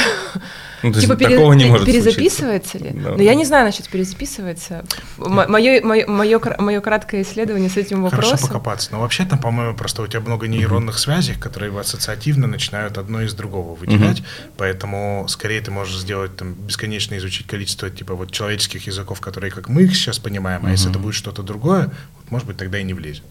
Ну, 0.83 0.91
то 0.91 0.97
есть 0.97 1.01
Типа 1.07 1.15
пере- 1.17 1.35
такого 1.35 1.53
не 1.53 1.65
пе- 1.65 1.69
может 1.71 1.85
случиться. 1.85 2.09
перезаписывается 2.11 2.77
ли? 2.77 2.89
Да. 2.91 3.09
Но 3.15 3.21
я 3.21 3.35
не 3.35 3.45
знаю 3.45 3.65
насчет 3.65 3.89
перезаписывается. 3.89 4.85
Мое, 5.17 5.81
мое, 5.81 6.07
мое, 6.07 6.39
мое 6.59 6.81
краткое 6.81 7.21
исследование 7.23 7.69
с 7.69 7.77
этим 7.77 8.03
Хорошо 8.09 8.27
вопросом. 8.31 8.47
покопаться. 8.47 8.89
Но 8.91 9.01
вообще 9.01 9.25
там, 9.25 9.39
по-моему, 9.39 9.75
просто 9.75 10.01
у 10.01 10.07
тебя 10.07 10.21
много 10.21 10.47
нейронных 10.47 10.97
связей, 10.99 11.33
которые 11.35 11.77
ассоциативно 11.79 12.47
начинают 12.47 12.97
одно 12.97 13.21
из 13.21 13.33
другого 13.33 13.75
выделять. 13.75 14.23
Поэтому 14.57 15.25
скорее 15.27 15.61
ты 15.61 15.71
можешь 15.71 15.97
сделать 15.99 16.35
там 16.37 16.53
бесконечно 16.53 17.17
изучить 17.17 17.47
количество 17.47 17.89
типа 17.89 18.15
вот 18.15 18.31
человеческих 18.31 18.87
языков, 18.87 19.19
которые 19.21 19.51
как 19.51 19.69
мы 19.69 19.83
их 19.83 19.95
сейчас 19.95 20.19
понимаем, 20.19 20.65
а 20.65 20.71
если 20.71 20.89
это 20.89 20.99
будет 20.99 21.15
что-то 21.15 21.43
другое, 21.43 21.85
вот, 22.17 22.31
может 22.31 22.47
быть, 22.47 22.57
тогда 22.57 22.79
и 22.79 22.83
не 22.83 22.93
влезет. 22.93 23.23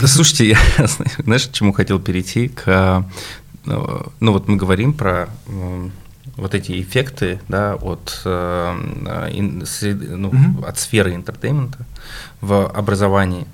Да, 0.00 0.06
слушайте, 0.06 0.48
я 0.50 0.58
знаешь, 1.24 1.46
к 1.48 1.52
чему 1.52 1.72
хотел 1.72 1.98
перейти? 2.00 2.48
К, 2.48 3.04
э, 3.66 3.72
ну 4.20 4.32
вот 4.32 4.48
мы 4.48 4.56
говорим 4.56 4.92
про 4.92 5.28
вот 6.36 6.54
эти 6.54 6.80
эффекты, 6.80 7.40
да, 7.48 7.74
от, 7.74 8.22
э, 8.24 9.62
сред- 9.66 10.16
ну, 10.16 10.30
Мгм. 10.32 10.64
от 10.64 10.78
сферы 10.78 11.14
entertainment'а 11.14 11.84
в 12.40 12.66
образовании. 12.68 13.46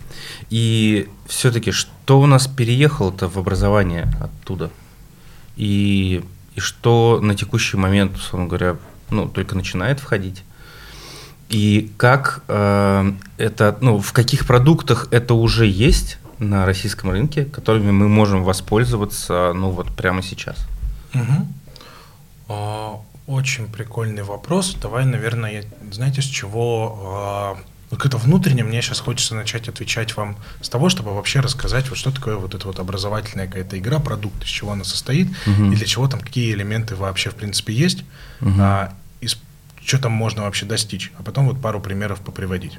И 0.50 1.08
все-таки 1.26 1.72
что 1.72 2.20
у 2.20 2.26
нас 2.26 2.46
переехало-то 2.46 3.28
в 3.28 3.38
образование 3.38 4.08
оттуда? 4.20 4.70
И, 5.56 6.22
и 6.54 6.60
что 6.60 7.18
на 7.20 7.34
текущий 7.34 7.76
момент, 7.76 8.16
условно 8.16 8.46
говоря, 8.46 8.76
ну, 9.10 9.26
только 9.28 9.56
начинает 9.56 9.98
входить? 9.98 10.44
И 11.48 11.90
как 11.96 12.42
э, 12.46 13.12
это, 13.38 13.78
ну, 13.80 13.98
в 14.00 14.12
каких 14.12 14.46
продуктах 14.46 15.08
это 15.10 15.34
уже 15.34 15.66
есть 15.66 16.18
на 16.38 16.66
российском 16.66 17.10
рынке, 17.10 17.44
которыми 17.44 17.90
мы 17.90 18.08
можем 18.08 18.44
воспользоваться, 18.44 19.52
ну, 19.54 19.70
вот 19.70 19.90
прямо 19.96 20.22
сейчас? 20.22 20.56
Мгм. 21.12 21.52
А, 22.48 23.00
Очень 23.26 23.66
прикольный 23.66 24.22
вопрос. 24.22 24.76
Давай, 24.80 25.04
наверное, 25.04 25.50
я- 25.62 25.92
знаете, 25.92 26.22
с 26.22 26.26
чего... 26.26 26.96
а, 27.02 27.56
Ну, 27.90 27.96
как-то 27.98 28.18
внутренне 28.18 28.64
мне 28.64 28.82
сейчас 28.82 28.98
хочется 29.00 29.34
начать 29.36 29.68
отвечать 29.68 30.16
вам 30.16 30.36
с 30.60 30.68
того, 30.68 30.88
чтобы 30.88 31.14
вообще 31.14 31.38
рассказать, 31.40 31.88
вот 31.88 31.96
что 31.98 32.10
такое 32.10 32.36
вот 32.36 32.52
эта 32.54 32.66
вот 32.66 32.78
образовательная 32.80 33.46
какая-то 33.46 33.78
игра, 33.78 34.00
продукт, 34.00 34.42
из 34.42 34.48
чего 34.48 34.72
она 34.72 34.82
состоит, 34.84 35.28
Мгм. 35.46 35.72
и 35.72 35.76
для 35.76 35.86
чего 35.86 36.08
там, 36.08 36.18
какие 36.20 36.52
элементы 36.52 36.96
вообще, 36.96 37.30
в 37.30 37.34
принципе, 37.36 37.72
есть, 37.72 38.02
Мгм. 38.40 38.60
а, 38.60 38.92
и 39.20 39.26
что 39.84 39.98
там 39.98 40.10
можно 40.12 40.42
вообще 40.42 40.66
достичь. 40.66 41.12
А 41.18 41.22
потом 41.22 41.46
вот 41.46 41.60
пару 41.62 41.80
примеров 41.80 42.20
поприводить. 42.20 42.78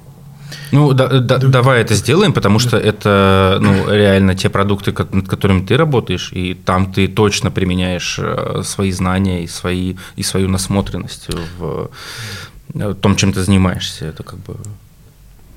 Ну, 0.72 0.94
да- 0.94 1.08
да- 1.08 1.38
Да. 1.38 1.48
давай 1.48 1.82
это 1.82 1.96
сделаем, 1.96 2.34
потому 2.34 2.60
что 2.60 2.78
это, 2.78 3.58
ну, 3.62 3.90
реально 3.94 4.36
те 4.36 4.50
продукты, 4.50 4.94
над 5.12 5.28
которыми 5.28 5.66
ты 5.66 5.78
работаешь, 5.78 6.32
и 6.34 6.54
там 6.54 6.94
ты 6.94 7.08
точно 7.08 7.52
применяешь 7.52 8.20
э, 8.22 8.62
свои 8.64 8.92
знания 8.92 9.44
и, 9.44 9.48
свои, 9.48 9.96
и 10.16 10.24
свою 10.24 10.48
насмотренность 10.50 11.28
в 11.60 11.90
э, 12.74 12.96
том, 13.02 13.16
чем 13.16 13.34
ты 13.34 13.44
занимаешься. 13.44 14.06
Это 14.06 14.24
как 14.24 14.40
бы... 14.40 14.56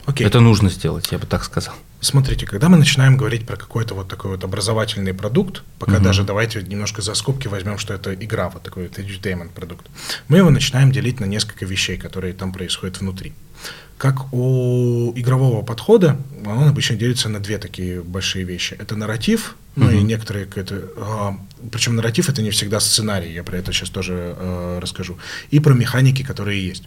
Окей. 0.06 0.26
Это 0.26 0.40
нужно 0.40 0.70
сделать, 0.70 1.12
я 1.12 1.18
бы 1.18 1.26
так 1.26 1.44
сказал. 1.44 1.74
Смотрите, 2.00 2.46
когда 2.46 2.68
мы 2.68 2.78
начинаем 2.78 3.16
говорить 3.18 3.46
про 3.46 3.56
какой-то 3.56 3.94
вот 3.94 4.08
такой 4.08 4.30
вот 4.30 4.42
образовательный 4.44 5.12
продукт, 5.12 5.62
пока 5.78 5.92
Мгм. 5.92 6.02
даже 6.02 6.22
давайте 6.24 6.62
немножко 6.62 7.02
за 7.02 7.14
скобки 7.14 7.48
возьмем, 7.48 7.78
что 7.78 7.92
это 7.94 8.14
игра, 8.14 8.48
вот 8.48 8.62
такой 8.62 8.84
вот 8.88 8.98
edutainment 8.98 9.50
продукт, 9.54 9.86
мы 10.28 10.38
его 10.38 10.50
начинаем 10.50 10.90
делить 10.92 11.20
на 11.20 11.26
несколько 11.26 11.66
вещей, 11.66 11.98
которые 11.98 12.32
там 12.32 12.52
происходят 12.52 13.00
внутри. 13.00 13.34
Как 14.00 14.32
у 14.32 15.12
игрового 15.14 15.62
подхода, 15.62 16.16
он 16.46 16.68
обычно 16.68 16.96
делится 16.96 17.28
на 17.28 17.38
две 17.38 17.58
такие 17.58 18.02
большие 18.02 18.46
вещи. 18.46 18.74
Это 18.78 18.96
нарратив, 18.96 19.56
ну 19.76 19.86
угу. 19.86 19.94
и 19.94 20.02
некоторые 20.02 20.46
какие-то... 20.46 20.88
А, 20.96 21.36
причем 21.70 21.96
нарратив 21.96 22.30
это 22.30 22.40
не 22.40 22.50
всегда 22.50 22.80
сценарий, 22.80 23.30
я 23.32 23.44
про 23.44 23.58
это 23.58 23.72
сейчас 23.72 23.90
тоже 23.90 24.34
а, 24.38 24.80
расскажу. 24.80 25.18
И 25.50 25.60
про 25.60 25.74
механики, 25.74 26.22
которые 26.22 26.66
есть. 26.66 26.84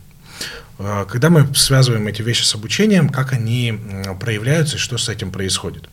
А, 0.79 1.05
когда 1.05 1.29
мы 1.29 1.47
связываем 1.55 2.07
эти 2.07 2.21
вещи 2.21 2.43
с 2.43 2.55
обучением, 2.55 3.09
как 3.09 3.31
они 3.33 3.79
проявляются 4.19 4.75
и 4.75 4.79
что 4.79 4.97
с 4.97 5.07
этим 5.07 5.31
происходит. 5.31 5.87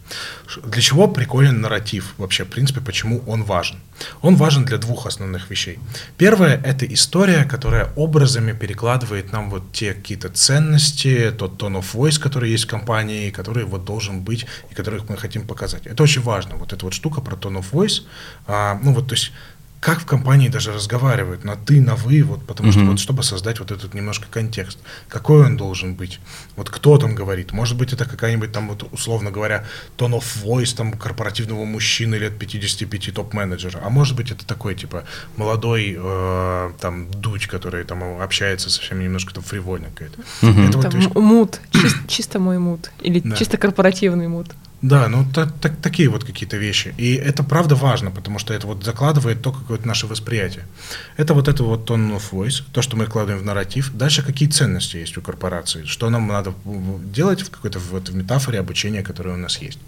Для 0.64 0.80
чего 0.80 1.06
приколен 1.06 1.60
нарратив 1.60 2.14
вообще, 2.18 2.44
в 2.44 2.48
принципе, 2.48 2.80
почему 2.80 3.22
он 3.26 3.44
важен? 3.44 3.78
Он 4.22 4.36
важен 4.36 4.64
для 4.64 4.78
двух 4.78 5.06
основных 5.06 5.50
вещей. 5.50 5.78
Первое– 6.16 6.60
это 6.64 6.86
история, 6.86 7.44
которая 7.44 7.92
образами 7.96 8.52
перекладывает 8.52 9.32
нам 9.32 9.50
вот 9.50 9.72
те 9.72 9.92
какие-то 9.92 10.30
ценности, 10.30 11.30
тот 11.36 11.62
tone 11.62 11.80
of 11.80 11.86
voice, 11.92 12.18
который 12.18 12.50
есть 12.50 12.64
в 12.64 12.68
компании, 12.68 13.30
который 13.30 13.64
вот 13.64 13.84
должен 13.84 14.20
быть 14.20 14.46
и 14.70 14.74
которых 14.74 15.08
мы 15.08 15.16
хотим 15.18 15.46
показать. 15.46 15.86
Это 15.86 16.02
очень 16.02 16.22
важно, 16.22 16.56
вот 16.56 16.72
эта 16.72 16.84
вот 16.84 16.94
штука 16.94 17.20
про 17.20 17.36
tone 17.36 17.60
of 17.60 17.66
voice. 17.70 18.02
А, 18.46 18.78
ну 18.82 18.94
вот, 18.94 19.08
то 19.08 19.14
есть 19.14 19.32
как 19.80 20.00
в 20.00 20.04
компании 20.04 20.48
даже 20.48 20.72
разговаривают 20.72 21.42
на 21.42 21.56
ты, 21.56 21.80
на 21.80 21.96
вы, 21.96 22.22
вот, 22.22 22.44
потому 22.44 22.68
mm-hmm. 22.68 22.72
что 22.72 22.84
вот 22.84 23.00
чтобы 23.00 23.22
создать 23.22 23.60
вот 23.60 23.70
этот 23.70 23.94
немножко 23.94 24.26
контекст, 24.30 24.78
какой 25.08 25.46
он 25.46 25.56
должен 25.56 25.94
быть, 25.94 26.20
вот 26.56 26.68
кто 26.68 26.98
там 26.98 27.14
говорит, 27.14 27.52
может 27.52 27.78
быть 27.78 27.94
это 27.94 28.04
какая-нибудь 28.04 28.52
там 28.52 28.68
вот 28.68 28.86
условно 28.92 29.30
говоря 29.30 29.64
tone 29.96 30.18
of 30.18 30.24
voice 30.44 30.76
там 30.76 30.92
корпоративного 30.92 31.64
мужчины 31.64 32.16
лет 32.16 32.38
55 32.38 33.14
топ-менеджера, 33.14 33.80
а 33.82 33.88
может 33.88 34.16
быть 34.16 34.30
это 34.30 34.46
такой 34.46 34.74
типа 34.74 35.04
молодой 35.36 35.96
э, 35.98 36.72
там 36.78 37.10
дуть, 37.10 37.46
который 37.46 37.84
там 37.84 38.02
общается 38.20 38.68
со 38.68 38.82
всеми 38.82 39.04
немножко 39.04 39.32
там 39.32 39.42
фривольно 39.42 39.88
какая-то. 39.94 40.20
Mm-hmm. 40.42 40.68
Это 40.68 40.78
вот, 40.78 40.94
есть... 40.94 41.14
мут, 41.14 41.60
чис- 41.72 42.06
чисто 42.06 42.38
мой 42.38 42.58
мут 42.58 42.90
или 43.00 43.20
да. 43.20 43.34
чисто 43.34 43.56
корпоративный 43.56 44.28
мут. 44.28 44.48
Да, 44.82 45.08
ну 45.08 45.26
так, 45.34 45.52
так, 45.60 45.76
такие 45.82 46.08
вот 46.08 46.24
какие-то 46.24 46.56
вещи. 46.56 46.94
И 46.96 47.14
это 47.14 47.42
правда 47.42 47.74
важно, 47.74 48.10
потому 48.10 48.38
что 48.38 48.54
это 48.54 48.66
вот 48.66 48.82
закладывает 48.82 49.42
то 49.42 49.52
какое-то 49.52 49.86
наше 49.86 50.06
восприятие. 50.06 50.66
Это 51.18 51.34
вот 51.34 51.48
это 51.48 51.62
вот 51.64 51.90
tone 51.90 52.16
of 52.16 52.22
voice, 52.32 52.62
то, 52.72 52.80
что 52.80 52.96
мы 52.96 53.04
вкладываем 53.04 53.42
в 53.42 53.44
нарратив. 53.44 53.92
Дальше 53.92 54.22
какие 54.22 54.48
ценности 54.48 54.96
есть 54.96 55.18
у 55.18 55.20
корпорации, 55.20 55.84
что 55.84 56.08
нам 56.08 56.26
надо 56.26 56.54
делать 56.64 57.42
в 57.42 57.50
какой-то 57.50 57.78
вот, 57.78 58.08
в 58.08 58.14
метафоре 58.14 58.58
обучения, 58.58 59.02
которое 59.02 59.34
у 59.34 59.38
нас 59.38 59.58
есть. 59.58 59.78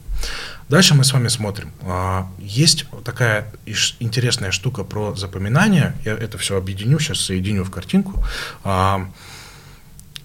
Дальше 0.68 0.94
мы 0.94 1.04
с 1.04 1.12
вами 1.12 1.28
смотрим. 1.28 1.72
А, 1.82 2.30
есть 2.38 2.84
такая 3.04 3.50
интересная 3.98 4.50
штука 4.50 4.84
про 4.84 5.14
запоминание. 5.14 5.94
Я 6.04 6.12
это 6.12 6.36
все 6.36 6.58
объединю, 6.58 6.98
сейчас 6.98 7.20
соединю 7.20 7.64
в 7.64 7.70
картинку. 7.70 8.22
А, 8.62 9.10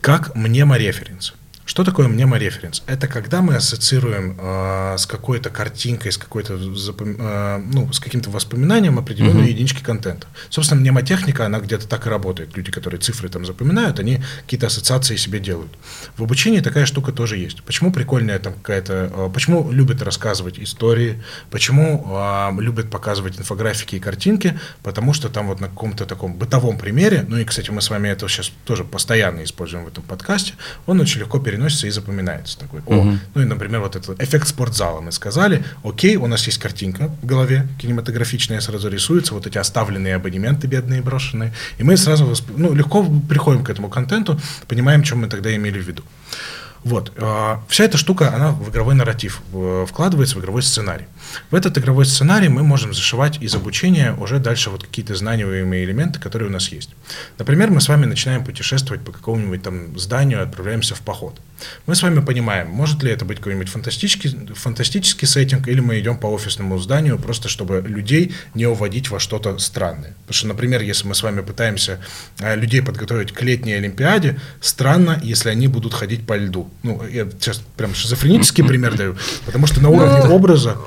как 0.01 0.35
мнемореференс. 0.35 1.33
Что 1.67 1.83
такое 1.83 2.07
мнемореференс? 2.07 2.81
Это 2.87 3.09
когда 3.09 3.41
мы 3.41 3.55
ассоциируем 3.55 4.37
э, 4.39 4.95
с 4.97 5.05
какой-то 5.05 5.49
картинкой, 5.49 6.13
с 6.13 6.17
какой-то 6.17 6.53
э, 6.53 7.57
ну, 7.57 7.91
с 7.91 7.99
каким-то 7.99 8.29
воспоминанием 8.29 8.97
определенной 8.97 9.47
uh-huh. 9.47 9.51
единички 9.51 9.83
контента. 9.83 10.27
Собственно, 10.49 10.79
мнемотехника, 10.79 11.45
она 11.45 11.59
где-то 11.59 11.85
так 11.85 12.07
и 12.07 12.09
работает. 12.09 12.55
Люди, 12.55 12.71
которые 12.71 13.01
цифры 13.01 13.27
там 13.27 13.45
запоминают, 13.45 13.99
они 13.99 14.21
какие-то 14.43 14.67
ассоциации 14.67 15.17
себе 15.17 15.41
делают. 15.41 15.73
В 16.15 16.23
обучении 16.23 16.61
такая 16.61 16.85
штука 16.85 17.11
тоже 17.11 17.35
есть. 17.35 17.61
Почему 17.63 17.91
прикольная 17.91 18.39
там 18.39 18.53
какая-то... 18.53 19.11
Э, 19.13 19.29
почему 19.33 19.69
любят 19.69 20.01
рассказывать 20.01 20.59
истории? 20.59 21.21
Почему 21.51 22.07
э, 22.09 22.61
любят 22.61 22.89
показывать 22.89 23.37
инфографики 23.37 23.97
и 23.97 23.99
картинки? 23.99 24.57
Потому 24.83 25.11
что 25.11 25.27
там 25.27 25.47
вот 25.47 25.59
на 25.59 25.67
каком-то 25.67 26.05
таком 26.05 26.33
бытовом 26.33 26.77
примере, 26.77 27.25
ну 27.27 27.35
и, 27.35 27.43
кстати, 27.43 27.71
мы 27.71 27.81
с 27.81 27.89
вами 27.89 28.07
это 28.07 28.25
сейчас 28.29 28.53
тоже 28.63 28.85
постоянно 28.85 29.43
используем 29.43 29.83
в 29.83 29.89
этом 29.89 30.05
подкасте, 30.05 30.53
он 30.85 31.01
очень 31.01 31.19
легко 31.19 31.39
переносит 31.39 31.56
переносится 31.57 31.87
и 31.87 31.89
запоминается. 31.89 32.59
Такой, 32.59 32.81
о, 32.85 32.95
угу. 32.95 33.17
Ну 33.33 33.41
и, 33.41 33.45
например, 33.45 33.81
вот 33.81 33.95
этот 33.95 34.21
эффект 34.21 34.47
спортзала. 34.47 35.01
Мы 35.01 35.11
сказали, 35.11 35.63
окей, 35.83 36.15
у 36.15 36.27
нас 36.27 36.45
есть 36.45 36.59
картинка 36.59 37.09
в 37.21 37.25
голове 37.25 37.67
кинематографичная, 37.79 38.61
сразу 38.61 38.89
рисуется, 38.89 39.33
вот 39.33 39.47
эти 39.47 39.57
оставленные 39.57 40.15
абонементы 40.15 40.67
бедные, 40.67 41.01
брошенные. 41.01 41.53
И 41.79 41.83
мы 41.83 41.97
сразу 41.97 42.25
восп... 42.25 42.45
ну, 42.55 42.73
легко 42.73 43.05
приходим 43.27 43.63
к 43.63 43.69
этому 43.69 43.89
контенту, 43.89 44.39
понимаем, 44.67 45.03
чем 45.03 45.19
мы 45.19 45.27
тогда 45.27 45.55
имели 45.55 45.79
в 45.79 45.87
виду. 45.87 46.03
Вот. 46.83 47.11
А, 47.17 47.63
вся 47.67 47.85
эта 47.85 47.97
штука, 47.97 48.33
она 48.33 48.51
в 48.51 48.69
игровой 48.69 48.95
нарратив 48.95 49.41
вкладывается, 49.87 50.37
в 50.37 50.39
игровой 50.39 50.61
сценарий. 50.61 51.05
В 51.49 51.55
этот 51.55 51.77
игровой 51.77 52.05
сценарий 52.05 52.49
мы 52.49 52.63
можем 52.63 52.93
зашивать 52.93 53.41
из 53.41 53.55
обучения 53.55 54.13
уже 54.13 54.39
дальше 54.39 54.69
вот 54.69 54.83
какие-то 54.83 55.15
знаниемые 55.15 55.83
элементы, 55.83 56.19
которые 56.19 56.49
у 56.49 56.51
нас 56.51 56.69
есть. 56.69 56.89
Например, 57.37 57.71
мы 57.71 57.81
с 57.81 57.87
вами 57.87 58.05
начинаем 58.05 58.43
путешествовать 58.43 59.03
по 59.03 59.11
какому-нибудь 59.11 59.63
там 59.63 59.97
зданию, 59.97 60.43
отправляемся 60.43 60.95
в 60.95 61.01
поход. 61.01 61.39
Мы 61.85 61.95
с 61.95 62.03
вами 62.03 62.19
понимаем, 62.19 62.69
может 62.69 63.01
ли 63.03 63.11
это 63.11 63.25
быть 63.25 63.37
какой-нибудь 63.37 63.69
фантастический, 63.69 64.53
фантастический 64.53 65.27
сеттинг, 65.27 65.67
или 65.67 65.79
мы 65.79 65.99
идем 65.99 66.17
по 66.17 66.27
офисному 66.27 66.77
зданию, 66.77 67.17
просто 67.17 67.49
чтобы 67.49 67.83
людей 67.87 68.35
не 68.53 68.65
уводить 68.65 69.09
во 69.09 69.19
что-то 69.19 69.57
странное. 69.57 70.13
Потому 70.21 70.33
что, 70.33 70.47
например, 70.47 70.81
если 70.81 71.07
мы 71.07 71.15
с 71.15 71.23
вами 71.23 71.41
пытаемся 71.41 71.99
э, 72.39 72.55
людей 72.55 72.81
подготовить 72.81 73.31
к 73.31 73.41
летней 73.41 73.73
Олимпиаде, 73.73 74.39
странно, 74.61 75.19
если 75.23 75.49
они 75.49 75.67
будут 75.67 75.93
ходить 75.93 76.25
по 76.25 76.37
льду. 76.37 76.69
Ну, 76.83 77.01
я 77.07 77.27
сейчас 77.39 77.61
прям 77.75 77.95
шизофренический 77.95 78.63
пример 78.63 78.95
даю, 78.95 79.15
потому 79.45 79.67
что 79.67 79.81
на 79.81 79.89
уровне 79.89 80.23
ну, 80.23 80.35
образа 80.35 80.77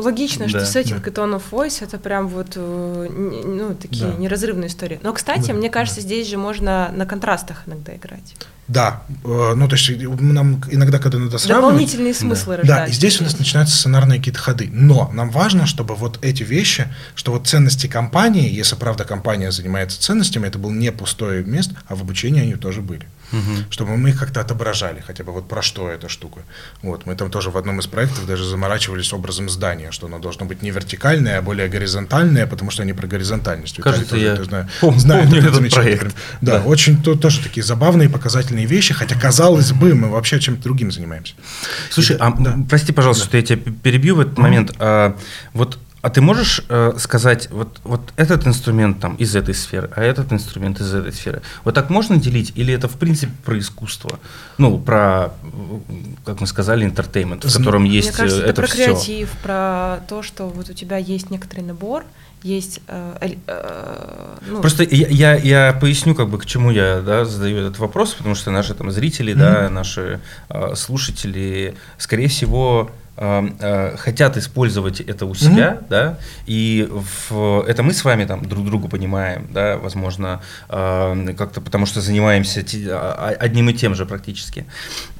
логично, 0.00 0.48
что 0.48 0.60
да, 0.60 0.66
сеттинг 0.66 1.04
да. 1.04 1.10
и 1.10 1.14
tone 1.14 1.36
of 1.36 1.42
voice 1.50 1.82
это 1.84 1.98
прям 1.98 2.28
вот 2.28 2.52
э, 2.56 3.08
ну, 3.44 3.74
такие 3.74 4.06
да. 4.06 4.16
неразрывные 4.16 4.68
истории. 4.68 5.00
Но, 5.02 5.12
кстати, 5.12 5.48
да, 5.48 5.54
мне 5.54 5.70
кажется, 5.70 6.00
да. 6.00 6.06
здесь 6.06 6.28
же 6.28 6.36
можно 6.36 6.90
на 6.92 7.06
контрастах 7.06 7.62
иногда 7.66 7.94
играть. 7.94 8.34
Да, 8.68 9.02
э, 9.24 9.54
ну 9.56 9.66
то 9.66 9.74
есть 9.74 9.90
нам 10.20 10.62
иногда, 10.70 11.00
когда 11.00 11.18
надо 11.18 11.38
сравнивать... 11.38 11.72
Дополнительные 11.72 12.14
смыслы 12.14 12.58
да. 12.58 12.62
Да, 12.62 12.86
и 12.86 12.92
здесь 12.92 13.20
у 13.20 13.24
нас 13.24 13.36
начинаются 13.36 13.76
сценарные 13.76 14.18
какие-то 14.18 14.38
ходы. 14.38 14.70
Но 14.72 15.10
нам 15.12 15.30
важно, 15.30 15.66
чтобы 15.66 15.96
вот 15.96 16.20
эти 16.22 16.44
вещи, 16.44 16.86
что 17.16 17.32
вот 17.32 17.48
ценности 17.48 17.88
компании, 17.88 18.48
если 18.48 18.76
правда 18.76 19.04
компания 19.04 19.50
занимается 19.50 20.00
ценностями, 20.00 20.46
это 20.46 20.58
был 20.58 20.70
не 20.70 20.92
пустое 20.92 21.42
место, 21.42 21.74
а 21.88 21.96
в 21.96 22.02
обучении 22.02 22.42
они 22.42 22.54
тоже 22.54 22.80
были 22.80 23.06
угу. 23.32 23.64
чтобы 23.70 23.96
мы 23.96 24.10
их 24.10 24.18
как-то 24.18 24.40
отображали, 24.40 25.02
хотя 25.06 25.24
бы 25.24 25.32
вот 25.32 25.48
про 25.48 25.62
что 25.62 25.90
эта 25.90 26.08
штука. 26.08 26.40
Вот, 26.82 27.06
мы 27.06 27.14
там 27.16 27.30
тоже 27.30 27.50
в 27.50 27.56
одном 27.56 27.80
из 27.80 27.86
проектов 27.86 28.26
даже 28.26 28.44
заморачивались 28.44 29.12
образом 29.12 29.48
здания, 29.48 29.90
что 29.90 30.06
оно 30.06 30.18
должно 30.18 30.46
быть 30.46 30.62
не 30.62 30.70
вертикальное, 30.70 31.38
а 31.38 31.42
более 31.42 31.68
горизонтальное, 31.68 32.46
потому 32.46 32.70
что 32.70 32.82
они 32.82 32.92
про 32.92 33.06
горизонтальность. 33.06 33.76
Кажется, 33.80 34.16
я 34.16 34.34
это, 34.34 34.44
знаю, 34.44 34.68
помню, 34.80 35.00
знаю 35.00 35.24
помню 35.24 35.40
этот, 35.40 35.60
этот 35.60 35.72
проект. 35.72 36.14
Да, 36.40 36.58
да, 36.58 36.64
очень 36.64 37.02
то, 37.02 37.14
тоже 37.14 37.40
такие 37.40 37.62
забавные, 37.62 38.08
показательные 38.08 38.66
вещи, 38.66 38.94
хотя 38.94 39.18
казалось 39.18 39.72
бы, 39.72 39.94
мы 39.94 40.08
вообще 40.08 40.40
чем-то 40.40 40.62
другим 40.62 40.90
занимаемся. 40.92 41.34
Слушай, 41.90 42.16
И, 42.16 42.18
а, 42.20 42.34
да. 42.38 42.58
прости, 42.68 42.92
пожалуйста, 42.92 43.24
да. 43.24 43.28
что 43.28 43.36
я 43.36 43.42
тебя 43.42 43.72
перебью 43.82 44.16
в 44.16 44.20
этот 44.20 44.38
момент. 44.38 44.72
А, 44.78 45.16
вот 45.52 45.78
а 46.02 46.08
ты 46.08 46.20
можешь 46.22 46.62
э, 46.68 46.94
сказать, 46.98 47.48
вот, 47.50 47.80
вот 47.84 48.00
этот 48.16 48.46
инструмент 48.46 49.00
там 49.00 49.16
из 49.16 49.36
этой 49.36 49.54
сферы, 49.54 49.90
а 49.94 50.02
этот 50.02 50.32
инструмент 50.32 50.80
из 50.80 50.94
этой 50.94 51.12
сферы? 51.12 51.42
Вот 51.64 51.74
так 51.74 51.90
можно 51.90 52.16
делить? 52.16 52.52
Или 52.54 52.72
это 52.72 52.88
в 52.88 52.96
принципе 52.96 53.32
про 53.44 53.58
искусство? 53.58 54.18
Ну, 54.56 54.78
про, 54.78 55.32
как 56.24 56.40
мы 56.40 56.46
сказали, 56.46 56.84
интертеймент, 56.84 57.44
в 57.44 57.56
котором 57.56 57.84
есть 57.84 58.08
Мне 58.08 58.16
кажется, 58.16 58.40
это, 58.40 58.50
это 58.50 58.62
про 58.62 58.66
все. 58.68 58.84
креатив, 58.84 59.30
про 59.42 60.00
то, 60.08 60.22
что 60.22 60.48
вот 60.48 60.70
у 60.70 60.72
тебя 60.72 60.96
есть 60.96 61.30
некоторый 61.30 61.60
набор, 61.60 62.04
есть... 62.42 62.80
Э, 62.88 63.34
э, 63.46 64.36
ну... 64.46 64.60
Просто 64.60 64.84
я, 64.84 65.06
я, 65.08 65.34
я 65.34 65.72
поясню, 65.74 66.14
как 66.14 66.30
бы, 66.30 66.38
к 66.38 66.46
чему 66.46 66.70
я 66.70 67.02
да, 67.02 67.26
задаю 67.26 67.58
этот 67.58 67.78
вопрос, 67.78 68.14
потому 68.14 68.34
что 68.34 68.50
наши 68.50 68.74
там 68.74 68.90
зрители, 68.90 69.34
mm-hmm. 69.34 69.64
да, 69.64 69.68
наши 69.68 70.20
э, 70.48 70.74
слушатели, 70.76 71.76
скорее 71.98 72.28
всего, 72.28 72.90
э, 72.90 72.99
хотят 73.16 74.36
использовать 74.36 75.00
это 75.00 75.26
у 75.26 75.34
себя, 75.34 75.78
mm-hmm. 75.80 75.86
да, 75.90 76.18
и 76.46 76.88
в, 76.90 77.64
это 77.68 77.82
мы 77.82 77.92
с 77.92 78.04
вами 78.04 78.24
там 78.24 78.44
друг 78.46 78.64
друга 78.64 78.88
понимаем, 78.88 79.46
да, 79.52 79.76
возможно, 79.76 80.40
э, 80.68 81.34
как-то 81.36 81.60
потому 81.60 81.86
что 81.86 82.00
занимаемся 82.00 82.64
а, 82.90 83.34
одним 83.38 83.68
и 83.68 83.74
тем 83.74 83.94
же 83.94 84.06
практически. 84.06 84.64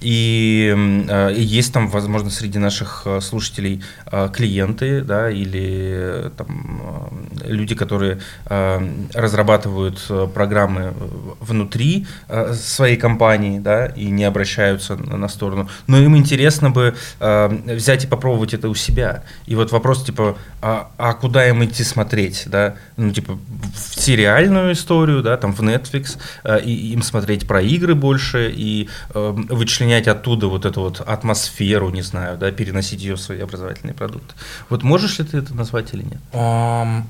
И, 0.01 0.75
э, 1.09 1.35
и 1.35 1.43
есть 1.43 1.73
там, 1.73 1.89
возможно, 1.89 2.31
среди 2.31 2.59
наших 2.59 3.03
э, 3.05 3.21
слушателей 3.21 3.83
э, 4.11 4.29
клиенты, 4.33 5.03
да, 5.03 5.31
или 5.31 6.31
там 6.37 7.21
э, 7.43 7.49
люди, 7.49 7.75
которые 7.75 8.21
э, 8.47 8.89
разрабатывают 9.15 10.05
э, 10.09 10.29
программы 10.33 10.95
внутри 11.41 12.07
э, 12.29 12.55
своей 12.55 12.97
компании, 12.97 13.59
да, 13.59 13.87
и 13.87 14.07
не 14.07 14.25
обращаются 14.25 14.97
на, 14.97 15.17
на 15.17 15.29
сторону. 15.29 15.69
Но 15.87 15.99
им 15.99 16.17
интересно 16.17 16.71
бы 16.71 16.95
э, 17.21 17.79
взять 17.81 18.05
и 18.05 18.07
попробовать 18.07 18.55
это 18.55 18.69
у 18.69 18.75
себя. 18.75 19.25
И 19.47 19.55
вот 19.55 19.73
вопрос, 19.73 20.05
типа, 20.05 20.37
а, 20.63 20.91
а 20.99 21.15
куда 21.15 21.49
им 21.49 21.65
идти 21.65 21.83
смотреть, 21.85 22.45
да? 22.47 22.75
Ну, 22.97 23.11
типа, 23.11 23.39
в 23.75 24.01
сериальную 24.01 24.73
историю, 24.73 25.23
да, 25.23 25.37
там, 25.37 25.53
в 25.53 25.61
Netflix, 25.61 26.19
э, 26.45 26.61
и 26.61 26.93
им 26.93 27.03
смотреть 27.03 27.47
про 27.49 27.61
игры 27.63 27.95
больше, 27.95 28.53
и 28.55 28.89
э, 29.15 29.35
вычленять 29.51 30.09
оттуда 30.09 30.47
вот 30.47 30.65
эту 30.65 30.81
вот 30.83 31.01
атмосферу, 31.01 31.91
не 31.91 32.03
знаю, 32.03 32.39
да, 32.39 32.51
переносить 32.51 33.03
ее 33.03 33.15
в 33.15 33.21
свои 33.21 33.41
образовательные 33.41 33.95
продукты. 33.95 34.35
Вот 34.69 34.83
можешь 34.83 35.19
ли 35.19 35.25
ты 35.25 35.39
это 35.39 35.55
назвать 35.55 35.95
или 35.95 36.03
нет? 36.03 36.21
Um... 36.33 37.03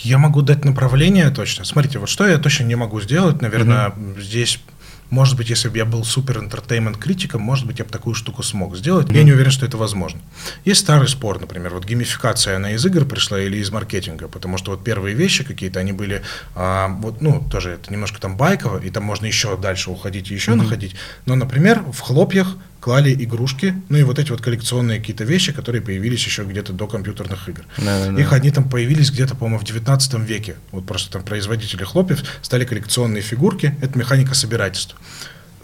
Я 0.00 0.18
могу 0.18 0.42
дать 0.42 0.64
направление 0.64 1.30
точно. 1.30 1.64
Смотрите, 1.64 1.98
вот 1.98 2.08
что 2.08 2.24
я 2.26 2.38
точно 2.38 2.64
не 2.64 2.76
могу 2.76 3.00
сделать, 3.00 3.42
наверное, 3.42 3.88
mm-hmm. 3.88 4.20
здесь 4.20 4.60
Может 5.10 5.36
быть, 5.36 5.48
если 5.48 5.68
бы 5.68 5.78
я 5.78 5.84
был 5.84 6.04
супер 6.04 6.38
entertainment 6.38 6.98
критиком, 6.98 7.40
может 7.40 7.66
быть, 7.66 7.78
я 7.78 7.84
бы 7.84 7.90
такую 7.90 8.14
штуку 8.14 8.42
смог 8.42 8.76
сделать. 8.76 9.10
Я 9.10 9.22
не 9.22 9.32
уверен, 9.32 9.50
что 9.50 9.64
это 9.64 9.76
возможно. 9.76 10.20
Есть 10.64 10.80
старый 10.80 11.08
спор, 11.08 11.40
например, 11.40 11.74
вот 11.74 11.86
геймификация, 11.86 12.56
она 12.56 12.72
из 12.72 12.84
игр 12.84 13.04
пришла 13.04 13.40
или 13.40 13.56
из 13.56 13.70
маркетинга, 13.70 14.28
потому 14.28 14.58
что 14.58 14.72
вот 14.72 14.84
первые 14.84 15.14
вещи 15.14 15.44
какие-то, 15.44 15.80
они 15.80 15.92
были, 15.92 16.22
а, 16.54 16.88
вот, 16.88 17.22
ну, 17.22 17.46
тоже 17.50 17.70
это 17.72 17.92
немножко 17.92 18.20
там 18.20 18.36
байково, 18.36 18.78
и 18.78 18.90
там 18.90 19.04
можно 19.04 19.26
еще 19.26 19.56
дальше 19.56 19.90
уходить 19.90 20.30
и 20.30 20.34
еще 20.34 20.52
mm-hmm. 20.52 20.56
находить. 20.56 20.94
Но, 21.26 21.34
например, 21.34 21.82
в 21.90 22.00
хлопьях 22.00 22.56
клали 22.80 23.12
игрушки, 23.12 23.74
ну 23.88 23.98
и 23.98 24.02
вот 24.02 24.18
эти 24.18 24.30
вот 24.30 24.40
коллекционные 24.40 24.98
какие-то 25.00 25.24
вещи, 25.24 25.52
которые 25.52 25.82
появились 25.82 26.24
еще 26.24 26.44
где-то 26.44 26.72
до 26.72 26.86
компьютерных 26.86 27.48
игр. 27.48 27.62
Да, 27.78 28.10
да, 28.10 28.20
Их 28.20 28.32
они 28.32 28.50
там 28.50 28.68
появились 28.68 29.10
где-то, 29.10 29.34
по-моему, 29.34 29.58
в 29.58 29.64
19 29.64 30.14
веке. 30.20 30.56
Вот 30.70 30.86
просто 30.86 31.10
там 31.10 31.22
производители 31.22 31.84
хлопьев 31.84 32.22
стали 32.42 32.64
коллекционные 32.64 33.22
фигурки, 33.22 33.76
это 33.80 33.98
механика 33.98 34.34
собирательства. 34.34 34.98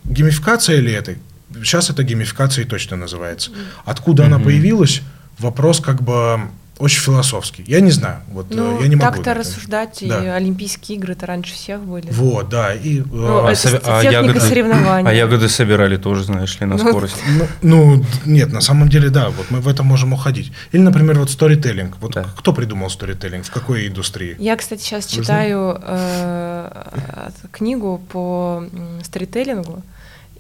Геймификация 0.05 0.81
ли 0.81 0.93
это? 0.93 1.15
Сейчас 1.55 1.91
это 1.91 2.03
геймификация 2.03 2.65
точно 2.65 2.97
называется. 2.97 3.53
Откуда 3.85 4.25
mm-hmm. 4.25 4.27
она 4.27 4.39
появилась? 4.39 5.03
Вопрос 5.39 5.81
как 5.81 6.03
бы 6.03 6.41
очень 6.79 7.01
философский. 7.01 7.65
Я 7.67 7.81
не 7.81 7.91
знаю. 7.91 8.21
Вот, 8.29 8.47
ну, 8.51 8.79
э, 8.79 8.83
я 8.83 8.89
не 8.89 8.97
могу. 8.97 9.13
Так-то 9.13 9.35
рассуждать, 9.35 9.99
да. 10.03 10.25
и 10.25 10.27
Олимпийские 10.27 10.99
игры-то 10.99 11.27
раньше 11.27 11.55
всех 11.55 11.81
были. 11.81 12.11
Вот, 12.11 12.49
да. 12.49 12.75
И, 12.75 13.01
ну, 13.01 13.47
а, 13.47 13.53
это 13.53 13.81
а, 13.85 14.03
ягоды, 14.03 14.41
соревнований. 14.41 15.09
А 15.09 15.13
ягоды 15.13 15.49
собирали 15.49 15.97
тоже, 15.97 16.25
знаешь 16.25 16.59
ли, 16.59 16.67
на 16.67 16.77
ну, 16.77 16.89
скорость. 16.89 17.17
Ну, 17.39 17.47
ну, 17.63 18.05
нет, 18.25 18.53
на 18.53 18.61
самом 18.61 18.89
деле, 18.89 19.11
да, 19.11 19.31
вот 19.31 19.51
мы 19.51 19.61
в 19.61 19.69
это 19.69 19.83
можем 19.83 20.13
уходить. 20.13 20.53
Или, 20.73 20.83
например, 20.83 21.19
вот 21.19 21.31
сторителлинг. 21.31 21.97
Вот 22.01 22.13
да. 22.13 22.27
кто 22.37 22.53
придумал 22.53 22.91
сторителлинг? 22.91 23.47
В 23.47 23.51
какой 23.51 23.87
индустрии? 23.87 24.35
Я, 24.39 24.57
кстати, 24.57 24.83
сейчас 24.83 25.07
Вы 25.13 25.23
читаю 25.23 25.81
э, 25.81 27.31
книгу 27.53 28.03
по 28.11 28.65
сторителлингу. 29.03 29.83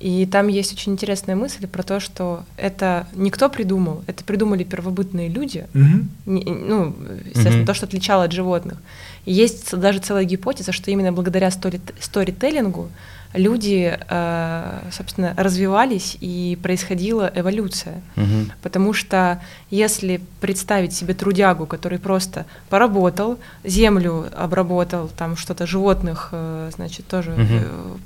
И 0.04 0.26
там 0.26 0.48
есть 0.48 0.70
очень 0.74 0.92
интересная 0.92 1.34
мысль 1.34 1.66
про 1.66 1.82
то, 1.82 1.98
что 1.98 2.44
это 2.58 3.06
никто 3.14 3.48
придумал, 3.48 4.04
это 4.06 4.22
придумали 4.22 4.62
первобытные 4.62 5.30
люди, 5.30 5.66
mm-hmm. 5.72 6.04
не, 6.26 6.44
ну, 6.44 6.94
естественно, 7.24 7.62
mm-hmm. 7.62 7.66
то, 7.66 7.72
что 7.72 7.86
отличало 7.86 8.24
от 8.24 8.32
животных. 8.32 8.76
И 9.24 9.32
есть 9.32 9.74
даже 9.74 10.00
целая 10.00 10.24
гипотеза, 10.24 10.72
что 10.72 10.90
именно 10.90 11.10
благодаря 11.10 11.48
стори- 11.48 11.80
сторителлингу 11.98 12.90
люди, 13.34 13.98
э, 14.08 14.80
собственно, 14.90 15.34
развивались 15.36 16.16
и 16.20 16.58
происходила 16.62 17.30
эволюция. 17.34 18.00
Угу. 18.16 18.52
Потому 18.62 18.92
что 18.92 19.42
если 19.70 20.20
представить 20.40 20.94
себе 20.94 21.14
трудягу, 21.14 21.66
который 21.66 21.98
просто 21.98 22.46
поработал, 22.70 23.38
землю 23.62 24.26
обработал, 24.36 25.08
там 25.08 25.36
что-то 25.36 25.66
животных, 25.66 26.30
э, 26.32 26.70
значит, 26.74 27.06
тоже 27.06 27.32
угу 27.32 27.98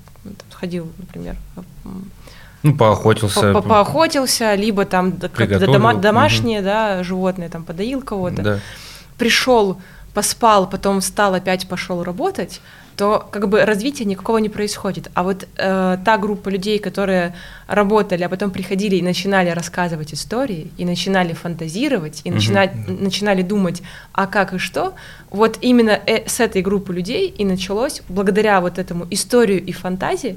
ходил, 0.51 0.91
например, 0.99 1.37
ну, 2.63 2.77
поохотился. 2.77 3.53
По 3.53 3.59
-по 3.59 3.69
поохотился, 3.69 4.55
либо 4.55 4.85
там 4.85 5.17
дома 5.17 5.95
домашние, 5.95 6.59
угу. 6.59 6.67
да, 6.67 7.03
животные, 7.03 7.49
там 7.49 7.65
подоил 7.65 8.03
кого-то. 8.03 8.43
Да. 8.43 8.61
Пришел, 9.17 9.81
поспал, 10.13 10.69
потом 10.69 11.01
встал, 11.01 11.35
опять 11.35 11.69
пошел 11.69 12.03
работать, 12.03 12.61
то 12.99 13.29
как 13.31 13.49
бы 13.49 13.65
развития 13.65 14.05
никакого 14.05 14.39
не 14.39 14.49
происходит. 14.49 15.09
А 15.15 15.23
вот 15.23 15.47
э, 15.57 15.99
та 16.05 16.19
группа 16.19 16.49
людей, 16.49 16.81
которые 16.81 17.33
работали, 17.69 18.25
а 18.25 18.29
потом 18.29 18.51
приходили 18.51 18.97
и 18.97 19.03
начинали 19.03 19.51
рассказывать 19.51 20.13
истории, 20.13 20.73
и 20.79 20.85
начинали 20.85 21.33
фантазировать, 21.33 22.23
и 22.25 22.29
угу. 22.29 22.37
начинали, 22.37 22.73
начинали 22.89 23.43
думать, 23.43 23.83
а 24.13 24.27
как 24.27 24.53
и 24.53 24.59
что, 24.59 24.95
вот 25.31 25.59
именно 25.61 26.01
э, 26.07 26.27
с 26.27 26.41
этой 26.41 26.61
группы 26.61 26.93
людей 26.93 27.29
и 27.29 27.45
началось, 27.45 28.03
благодаря 28.09 28.61
вот 28.61 28.79
этому 28.79 29.07
историю 29.13 29.65
и 29.65 29.71
фантазии, 29.71 30.37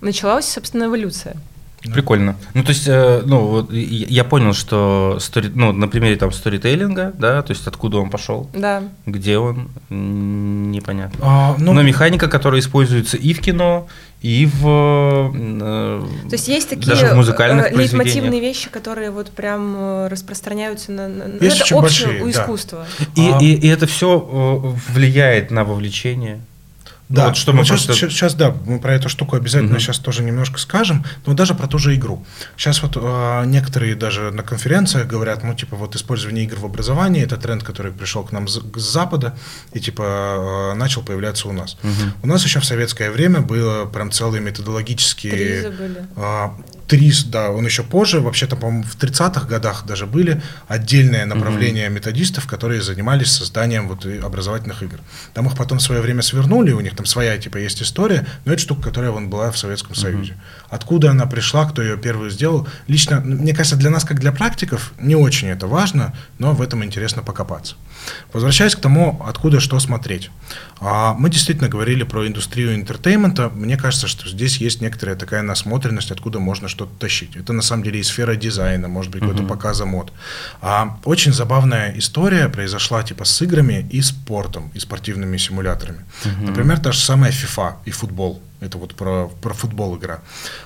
началась, 0.00 0.46
собственно, 0.48 0.84
эволюция. 0.84 1.36
Прикольно. 1.82 2.36
Ну, 2.54 2.62
то 2.64 2.70
есть, 2.70 2.88
э, 2.88 3.22
ну, 3.24 3.46
вот 3.46 3.72
я 3.72 4.24
понял, 4.24 4.52
что 4.52 5.18
стори, 5.20 5.50
ну, 5.54 5.72
на 5.72 5.88
примере 5.88 6.16
там 6.16 6.32
сторителлинга, 6.32 7.12
да, 7.16 7.42
то 7.42 7.52
есть 7.52 7.66
откуда 7.66 7.98
он 7.98 8.10
пошел, 8.10 8.48
да. 8.52 8.82
где 9.06 9.38
он, 9.38 9.68
непонятно. 9.88 11.18
А, 11.22 11.56
ну, 11.58 11.72
Но 11.72 11.82
механика, 11.82 12.28
которая 12.28 12.60
используется 12.60 13.16
и 13.16 13.32
в 13.32 13.40
кино, 13.40 13.86
и 14.20 14.46
в 14.46 15.32
э, 15.32 16.02
То 16.28 16.32
есть 16.32 16.48
есть 16.48 16.68
такие 16.68 16.88
даже 16.88 17.06
в 17.06 17.14
музыкальных 17.14 17.70
э, 17.70 17.76
лейтмотивные 17.76 18.40
вещи, 18.40 18.68
которые 18.68 19.12
вот 19.12 19.30
прям 19.30 19.76
э, 19.76 20.08
распространяются 20.08 20.90
на, 20.90 21.06
на 21.06 21.44
есть 21.44 21.60
это 21.60 21.76
общее 21.76 22.08
большие, 22.08 22.24
у 22.24 22.30
искусства. 22.30 22.86
Да. 22.98 23.22
И, 23.22 23.30
а... 23.30 23.38
и, 23.38 23.54
и 23.54 23.68
это 23.68 23.86
все 23.86 24.18
влияет 24.88 25.52
на 25.52 25.62
вовлечение. 25.62 26.40
Да, 27.08 27.28
вот 27.28 27.36
что 27.36 27.52
мы 27.54 27.64
сейчас, 27.64 27.86
просто... 27.86 28.10
сейчас, 28.10 28.34
да, 28.34 28.54
мы 28.66 28.80
про 28.80 28.94
эту 28.94 29.08
штуку 29.08 29.36
обязательно 29.36 29.72
угу. 29.72 29.80
сейчас 29.80 29.98
тоже 29.98 30.22
немножко 30.22 30.58
скажем, 30.58 31.04
но 31.24 31.32
даже 31.32 31.54
про 31.54 31.66
ту 31.66 31.78
же 31.78 31.94
игру. 31.94 32.24
Сейчас 32.56 32.82
вот 32.82 32.96
э, 32.96 33.44
некоторые 33.46 33.94
даже 33.94 34.30
на 34.30 34.42
конференциях 34.42 35.06
говорят, 35.06 35.42
ну, 35.42 35.54
типа, 35.54 35.76
вот 35.76 35.96
использование 35.96 36.44
игр 36.44 36.56
в 36.56 36.66
образовании, 36.66 37.22
это 37.22 37.38
тренд, 37.38 37.62
который 37.62 37.92
пришел 37.92 38.24
к 38.24 38.32
нам 38.32 38.46
с, 38.46 38.60
с 38.60 38.82
Запада 38.82 39.34
и, 39.72 39.80
типа, 39.80 40.72
э, 40.72 40.74
начал 40.74 41.02
появляться 41.02 41.48
у 41.48 41.52
нас. 41.52 41.78
Угу. 41.82 42.24
У 42.24 42.26
нас 42.26 42.44
еще 42.44 42.60
в 42.60 42.64
советское 42.66 43.10
время 43.10 43.40
было 43.40 43.86
прям 43.86 44.10
целые 44.10 44.42
методологические... 44.42 45.72
Э, 46.16 46.48
ТРИС, 46.88 47.24
да, 47.24 47.50
он 47.50 47.66
еще 47.66 47.82
позже, 47.82 48.20
вообще-то, 48.20 48.56
по-моему, 48.56 48.82
в 48.82 48.96
30-х 48.96 49.46
годах 49.46 49.84
даже 49.86 50.06
были 50.06 50.40
отдельные 50.68 51.26
направления 51.26 51.86
mm-hmm. 51.86 51.90
методистов, 51.90 52.46
которые 52.46 52.80
занимались 52.80 53.30
созданием 53.30 53.88
вот 53.88 54.06
образовательных 54.06 54.82
игр. 54.82 54.98
Там 55.34 55.46
их 55.46 55.56
потом 55.56 55.78
в 55.78 55.82
свое 55.82 56.00
время 56.00 56.22
свернули, 56.22 56.72
у 56.72 56.80
них 56.80 56.96
там 56.98 57.06
своя, 57.06 57.38
типа, 57.38 57.58
есть 57.58 57.80
история, 57.80 58.26
но 58.44 58.52
это 58.52 58.60
штука, 58.60 58.82
которая 58.82 59.12
вон 59.12 59.30
была 59.30 59.52
в 59.52 59.56
Советском 59.58 59.92
mm-hmm. 59.92 60.00
Союзе. 60.00 60.36
Откуда 60.68 61.12
она 61.12 61.26
пришла, 61.26 61.64
кто 61.64 61.80
ее 61.80 61.96
первый 61.96 62.28
сделал, 62.30 62.66
лично, 62.88 63.20
мне 63.20 63.54
кажется, 63.54 63.76
для 63.76 63.90
нас, 63.90 64.04
как 64.04 64.18
для 64.18 64.32
практиков, 64.32 64.92
не 64.98 65.14
очень 65.14 65.48
это 65.48 65.68
важно, 65.68 66.12
но 66.38 66.54
в 66.54 66.60
этом 66.60 66.82
интересно 66.82 67.22
покопаться. 67.22 67.76
Возвращаясь 68.32 68.74
к 68.74 68.80
тому, 68.80 69.22
откуда 69.24 69.60
что 69.60 69.78
смотреть. 69.78 70.30
А, 70.80 71.14
мы 71.14 71.30
действительно 71.30 71.68
говорили 71.68 72.04
про 72.04 72.26
индустрию 72.26 72.74
entertainment'а. 72.74 73.50
Мне 73.50 73.76
кажется, 73.76 74.06
что 74.06 74.28
здесь 74.28 74.58
есть 74.58 74.80
некоторая 74.80 75.16
такая 75.16 75.42
насмотренность, 75.42 76.10
откуда 76.10 76.38
можно 76.38 76.68
что-то 76.68 76.92
тащить. 76.98 77.36
Это 77.36 77.52
на 77.52 77.62
самом 77.62 77.82
деле 77.82 78.00
и 78.00 78.02
сфера 78.02 78.36
дизайна, 78.36 78.88
может 78.88 79.10
быть, 79.10 79.20
какой-то 79.20 79.42
uh-huh. 79.42 79.48
показа 79.48 79.84
мод. 79.84 80.12
А, 80.60 80.98
очень 81.04 81.32
забавная 81.32 81.96
история 81.96 82.48
произошла 82.48 83.02
типа 83.02 83.24
с 83.24 83.42
играми 83.42 83.88
и 83.90 84.00
спортом, 84.02 84.70
и 84.74 84.78
спортивными 84.78 85.36
симуляторами. 85.36 86.04
Uh-huh. 86.24 86.46
Например, 86.46 86.78
та 86.78 86.92
же 86.92 87.00
самая 87.00 87.32
FIFA 87.32 87.74
и 87.84 87.90
футбол. 87.90 88.42
Это 88.60 88.76
вот 88.76 88.94
про, 88.94 89.30
про 89.40 89.54
футбол 89.54 89.96
игра. 89.96 90.20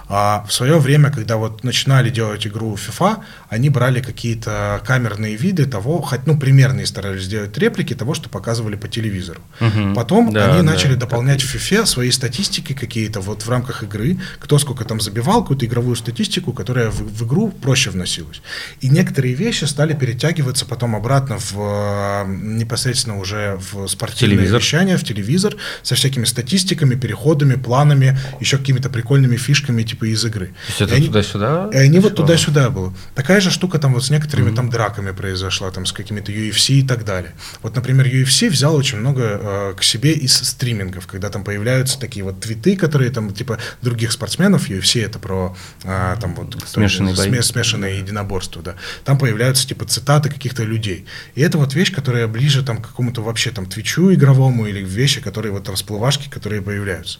А 0.08 0.46
в 0.48 0.52
свое 0.52 0.78
время, 0.78 1.10
когда 1.10 1.36
вот 1.36 1.62
начинали 1.62 2.08
делать 2.08 2.46
игру 2.46 2.74
FIFA, 2.74 3.18
они 3.50 3.68
брали 3.68 4.00
какие-то 4.00 4.80
камерные 4.86 5.36
виды 5.36 5.66
того, 5.66 6.00
хоть 6.00 6.26
ну 6.26 6.38
примерные 6.38 6.86
старались 6.86 7.24
сделать 7.24 7.56
реплики 7.58 7.94
того, 7.94 8.14
что 8.14 8.30
показывали 8.30 8.76
по 8.76 8.88
телевизору. 8.88 9.42
Угу. 9.60 9.94
Потом 9.94 10.32
да, 10.32 10.46
они 10.46 10.66
да, 10.66 10.72
начали 10.72 10.94
дополнять 10.94 11.42
в 11.42 11.54
FIFA 11.54 11.84
свои 11.84 12.10
статистики 12.10 12.72
какие-то 12.72 13.20
вот 13.20 13.42
в 13.42 13.50
рамках 13.50 13.82
игры, 13.82 14.18
кто 14.38 14.58
сколько 14.58 14.86
там 14.86 14.98
забивал, 14.98 15.42
какую-то 15.42 15.66
игровую 15.66 15.96
статистику, 15.96 16.52
которая 16.54 16.90
в, 16.90 17.00
в 17.00 17.26
игру 17.26 17.48
проще 17.50 17.90
вносилась. 17.90 18.40
И 18.80 18.88
некоторые 18.88 19.34
вещи 19.34 19.64
стали 19.64 19.92
перетягиваться 19.92 20.64
потом 20.64 20.96
обратно 20.96 21.36
в 21.38 22.24
непосредственно 22.26 23.18
уже 23.18 23.58
в 23.72 23.86
спортивное 23.86 24.36
телевизор. 24.36 24.60
вещание, 24.60 24.96
в 24.96 25.04
телевизор 25.04 25.56
со 25.82 25.94
всякими 25.94 26.24
статистиками, 26.24 26.94
переходами, 26.94 27.54
планами 27.54 27.81
планами, 27.82 28.16
еще 28.40 28.58
какими-то 28.58 28.88
прикольными 28.90 29.36
фишками 29.36 29.82
типа 29.82 30.06
из 30.06 30.24
игры. 30.24 30.46
То 30.46 30.52
есть 30.68 30.80
это 30.82 31.06
туда-сюда? 31.06 31.70
И 31.72 31.76
они 31.76 31.98
вот 31.98 32.14
туда-сюда 32.14 32.70
было. 32.70 32.94
Такая 33.14 33.40
же 33.40 33.50
штука 33.50 33.78
там 33.78 33.94
вот 33.94 34.04
с 34.04 34.10
некоторыми 34.10 34.50
mm-hmm. 34.50 34.56
там 34.56 34.70
драками 34.70 35.10
произошла, 35.10 35.70
там 35.70 35.86
с 35.86 35.92
какими-то 35.92 36.32
UFC 36.32 36.74
и 36.74 36.82
так 36.86 37.04
далее. 37.04 37.32
Вот, 37.62 37.74
например, 37.74 38.06
UFC 38.06 38.50
взял 38.50 38.74
очень 38.74 38.98
много 38.98 39.22
э, 39.22 39.74
к 39.76 39.82
себе 39.82 40.12
из 40.12 40.34
стримингов, 40.34 41.06
когда 41.06 41.28
там 41.28 41.44
появляются 41.44 41.98
такие 41.98 42.24
вот 42.24 42.40
твиты, 42.40 42.76
которые 42.76 43.10
там 43.10 43.32
типа 43.32 43.58
других 43.82 44.12
спортсменов, 44.12 44.68
UFC 44.68 45.04
это 45.04 45.18
про 45.18 45.56
э, 45.84 46.16
там 46.20 46.34
вот 46.34 46.56
смешанные, 46.66 47.14
бои. 47.16 47.40
смешанные 47.40 47.98
единоборства, 47.98 48.62
да. 48.62 48.74
Там 49.04 49.18
появляются 49.18 49.66
типа 49.66 49.84
цитаты 49.86 50.28
каких-то 50.28 50.62
людей. 50.62 51.06
И 51.34 51.40
это 51.40 51.58
вот 51.58 51.74
вещь, 51.74 51.92
которая 51.92 52.28
ближе 52.28 52.62
там 52.62 52.78
к 52.78 52.88
какому-то 52.88 53.22
вообще 53.22 53.50
там 53.50 53.66
твичу 53.66 54.12
игровому 54.12 54.66
или 54.66 54.82
вещи, 54.82 55.20
которые 55.20 55.52
вот 55.52 55.68
расплывашки, 55.68 56.28
которые 56.28 56.62
появляются. 56.62 57.18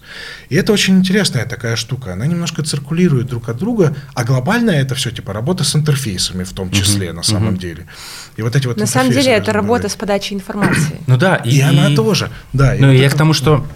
И 0.52 0.54
это 0.54 0.74
очень 0.74 0.98
интересная 0.98 1.46
такая 1.46 1.76
штука. 1.76 2.12
Она 2.12 2.26
немножко 2.26 2.62
циркулирует 2.62 3.26
друг 3.26 3.48
от 3.48 3.56
друга, 3.56 3.96
а 4.12 4.22
глобально 4.22 4.72
это 4.72 4.94
все 4.94 5.10
типа 5.10 5.32
работа 5.32 5.64
с 5.64 5.74
интерфейсами 5.74 6.44
в 6.44 6.52
том 6.52 6.70
числе 6.70 7.06
uh-huh. 7.06 7.14
на 7.14 7.22
самом 7.22 7.54
uh-huh. 7.54 7.58
деле. 7.58 7.86
И 8.36 8.42
вот 8.42 8.54
эти 8.54 8.66
вот 8.66 8.76
На 8.76 8.84
самом 8.84 9.12
деле 9.12 9.32
это 9.32 9.54
работа 9.54 9.88
с 9.88 9.96
подачей 9.96 10.36
информации. 10.36 11.00
Ну 11.06 11.16
да. 11.16 11.36
И, 11.36 11.56
и 11.56 11.60
она 11.62 11.96
тоже. 11.96 12.28
Да. 12.52 12.74
Ну 12.78 12.92
и 12.92 12.98
я 12.98 13.08
к 13.08 13.14
тому, 13.14 13.32
что 13.32 13.66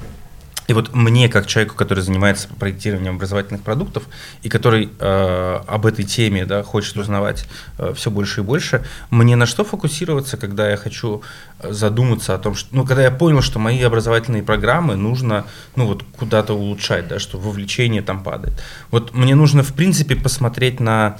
И 0.69 0.73
вот 0.73 0.95
мне, 0.95 1.29
как 1.29 1.47
человеку, 1.47 1.77
который 1.77 2.01
занимается 2.01 2.49
проектированием 2.59 3.17
образовательных 3.17 3.63
продуктов 3.63 4.05
и 4.43 4.49
который 4.49 4.91
э, 4.99 5.61
об 5.67 5.87
этой 5.87 6.05
теме 6.05 6.45
да, 6.45 6.63
хочет 6.63 6.97
узнавать 6.97 7.47
э, 7.79 7.93
все 7.95 8.11
больше 8.11 8.41
и 8.41 8.45
больше, 8.45 8.85
мне 9.11 9.37
на 9.37 9.47
что 9.47 9.65
фокусироваться, 9.65 10.37
когда 10.37 10.69
я 10.69 10.77
хочу 10.77 11.23
задуматься 11.63 12.35
о 12.35 12.39
том, 12.39 12.55
что, 12.55 12.75
ну, 12.75 12.85
когда 12.85 13.03
я 13.03 13.11
понял, 13.11 13.41
что 13.41 13.59
мои 13.59 13.81
образовательные 13.83 14.43
программы 14.43 14.97
нужно, 14.97 15.47
ну, 15.75 15.87
вот 15.87 16.05
куда-то 16.17 16.55
улучшать, 16.55 17.09
да, 17.09 17.19
что 17.19 17.39
вовлечение 17.39 18.03
там 18.03 18.23
падает. 18.23 18.63
Вот 18.91 19.15
мне 19.15 19.35
нужно, 19.35 19.63
в 19.63 19.73
принципе, 19.73 20.17
посмотреть 20.17 20.81
на, 20.81 21.19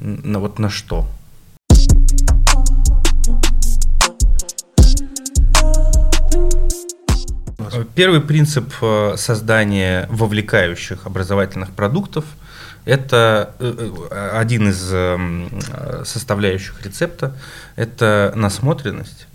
на 0.00 0.38
вот 0.40 0.58
на 0.58 0.70
что. 0.70 1.08
Первый 7.94 8.20
принцип 8.20 8.72
э, 8.80 9.14
создания 9.16 10.06
вовлекающих 10.10 11.06
образовательных 11.06 11.70
продуктов– 11.70 12.24
это 12.88 13.54
э, 13.58 13.90
э, 14.10 14.30
один 14.32 14.70
из 14.70 14.92
эм, 14.92 15.50
составляющих 16.04 16.82
рецепта– 16.82 17.34
это 17.76 18.32
насмотренность. 18.34 19.26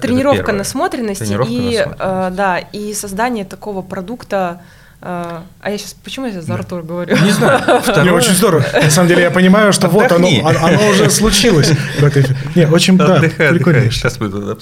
Тренировка 0.00 0.52
насмотренности 0.52 1.24
Тренировка 1.24 1.52
и 1.52 1.62
насмотренности. 1.62 2.36
да 2.36 2.58
и 2.58 2.92
создание 2.92 3.44
такого 3.44 3.82
продукта 3.82 4.60
а, 5.06 5.44
а 5.60 5.70
я 5.70 5.76
сейчас, 5.76 5.94
почему 6.02 6.24
я 6.24 6.32
сейчас 6.32 6.46
за 6.46 6.54
Артур 6.54 6.82
говорю? 6.82 7.14
Не 7.14 7.30
знаю. 7.30 7.60
Второе... 7.82 8.04
Не, 8.04 8.10
очень 8.10 8.32
здорово. 8.32 8.64
На 8.72 8.90
самом 8.90 9.08
деле 9.08 9.24
я 9.24 9.30
понимаю, 9.30 9.74
что 9.74 9.88
вот 9.88 10.10
оно, 10.10 10.28
оно 10.42 10.88
уже 10.88 11.10
случилось. 11.10 11.70
Не, 12.54 12.66
очень, 12.66 12.96
да, 12.96 13.20
прикольно. 13.20 13.90
Сейчас 13.90 14.18
мы 14.18 14.30
туда 14.30 14.56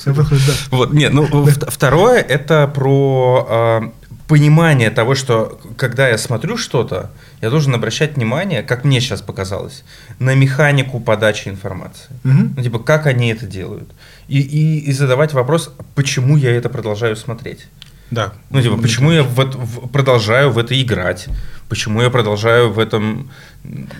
Вот, 0.71 0.93
не, 0.93 1.11
ну, 1.11 1.29
второе, 1.69 2.21
это 2.21 2.67
про 2.67 3.47
а, 3.49 3.93
понимание 4.29 4.91
того, 4.91 5.15
что 5.15 5.61
когда 5.77 6.09
я 6.09 6.19
смотрю 6.19 6.57
что-то, 6.57 7.11
я 7.41 7.51
должен 7.51 7.75
обращать 7.75 8.17
внимание, 8.17 8.63
как 8.63 8.85
мне 8.85 9.01
сейчас 9.01 9.21
показалось, 9.21 9.85
на 10.19 10.35
механику 10.35 11.01
подачи 11.01 11.49
информации. 11.49 12.11
Угу. 12.25 12.53
Ну, 12.57 12.63
типа, 12.63 12.79
как 12.79 13.07
они 13.07 13.29
это 13.29 13.47
делают. 13.47 13.91
И, 14.29 14.41
и, 14.41 14.79
и 14.79 14.93
задавать 14.93 15.33
вопрос, 15.33 15.75
почему 15.95 16.37
я 16.37 16.55
это 16.55 16.69
продолжаю 16.69 17.17
смотреть. 17.17 17.67
Да. 18.11 18.35
Ну, 18.51 18.61
типа, 18.61 18.77
почему 18.77 19.11
я 19.11 19.23
в, 19.23 19.35
в, 19.35 19.89
продолжаю 19.89 20.51
в 20.51 20.59
это 20.59 20.81
играть? 20.81 21.29
Почему 21.71 22.03
я 22.03 22.11
продолжаю 22.11 22.71
в 22.71 22.79
этом... 22.79 23.31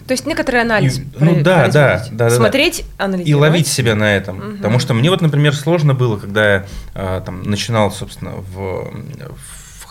То 0.07 0.13
есть 0.13 0.27
некоторый 0.27 0.61
анализ. 0.61 0.99
И, 0.99 1.07
ну 1.19 1.43
да, 1.43 1.69
да, 1.69 2.07
да. 2.11 2.29
Смотреть, 2.29 2.85
да. 2.99 3.05
анализировать. 3.07 3.29
И 3.31 3.35
ловить 3.35 3.67
себя 3.67 3.95
на 3.95 4.15
этом. 4.15 4.39
Угу. 4.39 4.57
Потому 4.59 4.79
что 4.81 4.93
мне 4.93 5.09
вот, 5.09 5.23
например, 5.23 5.55
сложно 5.55 5.95
было, 5.95 6.19
когда 6.19 6.55
я 6.55 6.67
а, 6.95 7.21
там 7.23 7.43
начинал, 7.43 7.91
собственно, 7.91 8.33
в, 8.33 8.93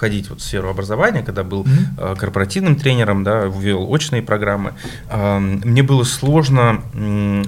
входить 0.02 0.30
вот 0.30 0.42
в 0.42 0.44
сферу 0.44 0.70
образования, 0.70 1.22
когда 1.22 1.44
был 1.44 1.64
mm 1.64 2.18
корпоративным 2.18 2.76
тренером, 2.76 3.24
да, 3.24 3.46
ввел 3.46 3.88
очные 3.92 4.24
программы, 4.24 4.74
мне 5.12 5.84
было 5.84 6.04
сложно 6.04 6.82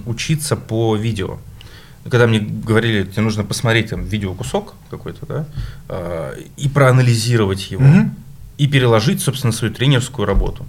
учиться 0.06 0.56
по 0.56 0.96
видео 0.96 1.40
когда 2.10 2.28
мне 2.28 2.40
говорили, 2.40 3.04
тебе 3.04 3.22
нужно 3.22 3.44
посмотреть 3.44 3.90
там 3.90 4.04
видеокусок 4.04 4.74
какой-то, 4.90 5.26
да, 5.26 5.46
э, 5.90 6.42
и 6.58 6.68
проанализировать 6.68 7.72
его, 7.72 7.86
угу. 7.86 8.10
и 8.58 8.68
переложить, 8.68 9.22
собственно, 9.22 9.54
свою 9.54 9.74
тренерскую 9.74 10.26
работу. 10.26 10.66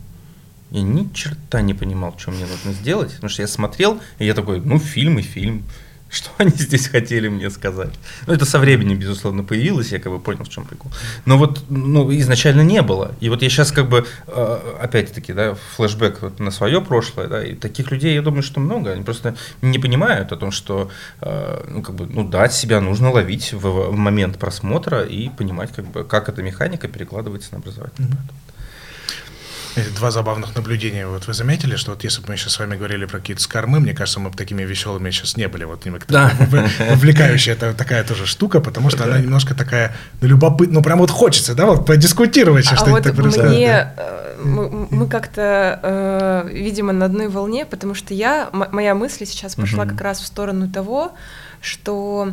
Я 0.70 0.82
ни 0.82 1.08
черта 1.12 1.60
не 1.60 1.74
понимал, 1.74 2.14
что 2.18 2.30
мне 2.30 2.46
нужно 2.46 2.72
сделать, 2.72 3.12
потому 3.14 3.30
что 3.30 3.42
я 3.42 3.48
смотрел, 3.48 4.00
и 4.18 4.26
я 4.26 4.34
такой, 4.34 4.60
ну, 4.60 4.78
фильм 4.78 5.18
и 5.18 5.22
фильм. 5.22 5.64
Что 6.14 6.30
они 6.38 6.52
здесь 6.52 6.86
хотели 6.86 7.28
мне 7.28 7.50
сказать? 7.50 7.92
Ну, 8.26 8.34
это 8.34 8.44
со 8.44 8.60
временем, 8.60 8.98
безусловно, 8.98 9.42
появилось, 9.42 9.90
я 9.90 9.98
как 9.98 10.12
бы 10.12 10.20
понял, 10.20 10.44
в 10.44 10.48
чем 10.48 10.64
прикол. 10.64 10.92
Но 11.24 11.36
вот 11.36 11.64
ну, 11.68 12.16
изначально 12.18 12.60
не 12.60 12.82
было. 12.82 13.16
И 13.18 13.28
вот 13.28 13.42
я 13.42 13.48
сейчас 13.48 13.72
как 13.72 13.88
бы, 13.88 14.06
э, 14.28 14.76
опять-таки, 14.80 15.32
да, 15.32 15.56
флешбэк 15.76 16.22
вот 16.22 16.38
на 16.38 16.52
свое 16.52 16.80
прошлое, 16.80 17.26
да, 17.26 17.44
и 17.44 17.56
таких 17.56 17.90
людей, 17.90 18.14
я 18.14 18.22
думаю, 18.22 18.44
что 18.44 18.60
много. 18.60 18.92
Они 18.92 19.02
просто 19.02 19.34
не 19.60 19.80
понимают 19.80 20.30
о 20.30 20.36
том, 20.36 20.52
что, 20.52 20.88
э, 21.20 21.64
ну, 21.68 21.82
как 21.82 21.96
бы, 21.96 22.06
ну, 22.06 22.28
дать 22.28 22.52
себя 22.52 22.80
нужно 22.80 23.10
ловить 23.10 23.52
в, 23.52 23.90
в 23.90 23.96
момент 23.96 24.38
просмотра 24.38 25.02
и 25.02 25.28
понимать, 25.30 25.72
как 25.72 25.86
бы, 25.86 26.04
как 26.04 26.28
эта 26.28 26.42
механика 26.42 26.86
перекладывается 26.86 27.48
на 27.52 27.58
образовательный 27.58 28.08
mm-hmm. 28.08 28.16
продукт. 28.16 28.53
Два 29.96 30.10
забавных 30.10 30.54
наблюдения. 30.54 31.06
Вот 31.06 31.26
вы 31.26 31.34
заметили, 31.34 31.76
что 31.76 31.92
вот 31.92 32.04
если 32.04 32.20
бы 32.22 32.28
мы 32.28 32.36
сейчас 32.36 32.52
с 32.52 32.58
вами 32.58 32.76
говорили 32.76 33.06
про 33.06 33.18
какие-то 33.18 33.42
скормы, 33.42 33.80
мне 33.80 33.92
кажется, 33.92 34.20
мы 34.20 34.30
бы 34.30 34.36
такими 34.36 34.62
веселыми 34.62 35.10
сейчас 35.10 35.36
не 35.36 35.48
были. 35.48 35.64
Вот 35.64 35.84
да. 36.08 36.32
вовлекающая 36.90 37.54
это 37.54 37.74
такая 37.74 38.04
тоже 38.04 38.26
штука, 38.26 38.60
потому 38.60 38.90
что 38.90 39.04
она 39.04 39.18
немножко 39.18 39.54
такая 39.54 39.96
ну, 40.20 40.28
любопытная, 40.28 40.74
ну 40.74 40.82
прям 40.82 40.98
вот 40.98 41.10
хочется, 41.10 41.54
да, 41.54 41.66
вот 41.66 41.86
подискутировать, 41.86 42.66
а 42.70 42.76
что 42.76 42.90
вот 42.90 43.02
так 43.02 43.14
мне 43.16 43.92
э, 43.96 44.36
мы, 44.42 44.86
мы 44.90 45.08
как-то, 45.08 45.80
э, 45.82 46.48
видимо, 46.52 46.92
на 46.92 47.06
одной 47.06 47.28
волне, 47.28 47.64
потому 47.64 47.94
что 47.94 48.14
я, 48.14 48.48
моя 48.52 48.94
мысль 48.94 49.26
сейчас 49.26 49.54
пошла 49.54 49.86
как 49.86 50.00
раз 50.00 50.20
в 50.20 50.26
сторону 50.26 50.68
того, 50.70 51.12
что 51.60 52.32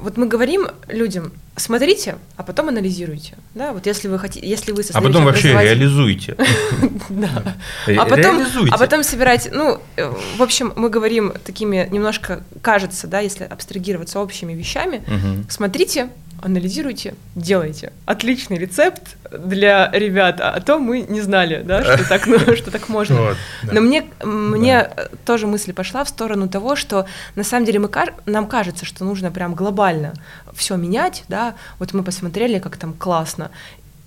вот 0.00 0.16
мы 0.16 0.26
говорим 0.26 0.68
людям, 0.88 1.32
смотрите, 1.58 2.16
а 2.36 2.42
потом 2.42 2.68
анализируйте. 2.68 3.34
Да, 3.54 3.72
вот 3.72 3.86
если 3.86 4.08
вы 4.08 4.18
хотите, 4.18 4.46
если 4.48 4.72
вы 4.72 4.82
А 4.92 5.00
потом 5.00 5.24
вообще 5.24 5.52
реализуйте. 5.52 6.36
Да. 7.10 7.56
А 7.86 8.04
потом, 8.04 8.44
а 8.70 8.78
потом 8.78 9.02
собирайте. 9.02 9.50
Ну, 9.52 9.80
э, 9.96 10.12
в 10.36 10.42
общем, 10.42 10.72
мы 10.76 10.90
говорим 10.90 11.32
такими 11.44 11.88
немножко, 11.90 12.42
кажется, 12.60 13.06
да, 13.06 13.20
если 13.20 13.44
абстрагироваться 13.44 14.20
общими 14.20 14.52
вещами. 14.52 15.02
Смотрите, 15.48 16.10
анализируйте, 16.42 17.14
делайте. 17.34 17.92
Отличный 18.06 18.58
рецепт 18.58 19.16
для 19.30 19.90
ребят, 19.92 20.40
а 20.40 20.60
то 20.60 20.78
мы 20.78 21.00
не 21.00 21.20
знали, 21.20 21.62
да, 21.62 21.82
что 21.96 22.08
так, 22.08 22.26
ну, 22.26 22.38
что 22.56 22.70
так 22.70 22.88
можно. 22.88 23.20
Вот, 23.20 23.36
да. 23.62 23.72
Но 23.72 23.80
мне, 23.80 24.04
мне 24.22 24.90
да. 24.96 25.08
тоже 25.24 25.46
мысль 25.46 25.72
пошла 25.72 26.04
в 26.04 26.08
сторону 26.08 26.48
того, 26.48 26.76
что 26.76 27.06
на 27.34 27.44
самом 27.44 27.66
деле 27.66 27.78
мы, 27.78 27.90
нам 28.26 28.46
кажется, 28.46 28.84
что 28.84 29.04
нужно 29.04 29.30
прям 29.30 29.54
глобально 29.54 30.14
все 30.54 30.76
менять, 30.76 31.24
да, 31.28 31.54
вот 31.78 31.92
мы 31.92 32.02
посмотрели, 32.02 32.58
как 32.58 32.76
там 32.76 32.92
классно, 32.92 33.50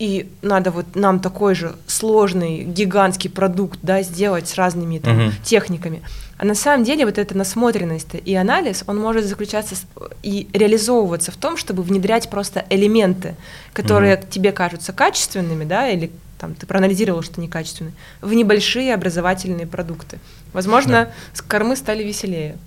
и 0.02 0.28
надо 0.42 0.72
вот 0.72 0.96
нам 0.96 1.20
такой 1.20 1.54
же 1.54 1.76
сложный, 1.86 2.64
гигантский 2.64 3.30
продукт, 3.30 3.78
да, 3.84 4.02
сделать 4.02 4.50
с 4.50 4.56
разными 4.56 4.98
там, 4.98 5.28
угу. 5.28 5.32
техниками. 5.44 6.02
А 6.40 6.46
на 6.46 6.56
самом 6.56 6.84
деле 6.84 7.06
вот 7.06 7.20
эта 7.20 7.38
насмотренность 7.38 8.16
и 8.16 8.34
анализ, 8.34 8.84
он 8.88 8.98
может 8.98 9.26
заключаться 9.26 9.76
и 10.24 10.50
реализовываться 10.54 11.32
в 11.32 11.36
том, 11.36 11.56
чтобы 11.56 11.84
внедрять 11.84 12.32
просто 12.32 12.66
элементы, 12.72 13.36
которые 13.74 14.16
mm-hmm. 14.16 14.30
тебе 14.32 14.52
кажутся 14.52 14.92
качественными, 14.92 15.66
да, 15.66 15.88
или 15.88 16.12
там 16.40 16.56
ты 16.56 16.66
проанализировал, 16.66 17.22
что 17.22 17.40
некачественные, 17.40 17.94
в 18.22 18.34
небольшие 18.34 18.96
образовательные 18.96 19.68
продукты. 19.68 20.18
Возможно, 20.52 20.92
да. 20.92 21.12
с 21.34 21.44
кормы 21.44 21.76
стали 21.76 22.04
веселее. 22.04 22.58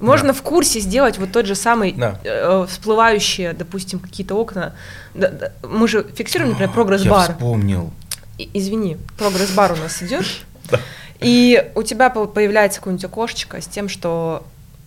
Можно 0.00 0.28
да. 0.28 0.32
в 0.32 0.42
курсе 0.42 0.80
сделать 0.80 1.18
вот 1.18 1.32
тот 1.32 1.46
же 1.46 1.54
самый 1.54 1.92
да. 1.92 2.18
э, 2.22 2.66
всплывающие, 2.68 3.52
допустим, 3.52 3.98
какие-то 3.98 4.34
окна. 4.34 4.74
Да, 5.14 5.28
да, 5.28 5.52
мы 5.62 5.88
же 5.88 6.06
фиксируем, 6.14 6.50
например, 6.50 6.72
прогресс-бар. 6.72 7.28
Я 7.28 7.34
вспомнил. 7.34 7.90
И, 8.38 8.48
извини, 8.54 8.96
прогресс-бар 9.18 9.72
у 9.72 9.76
нас 9.76 10.02
идет. 10.02 10.24
И 11.20 11.72
у 11.74 11.82
тебя 11.82 12.10
появляется 12.10 12.78
какое-нибудь 12.78 13.04
окошечко 13.04 13.60
с 13.60 13.66
тем, 13.66 13.88
что 13.88 14.44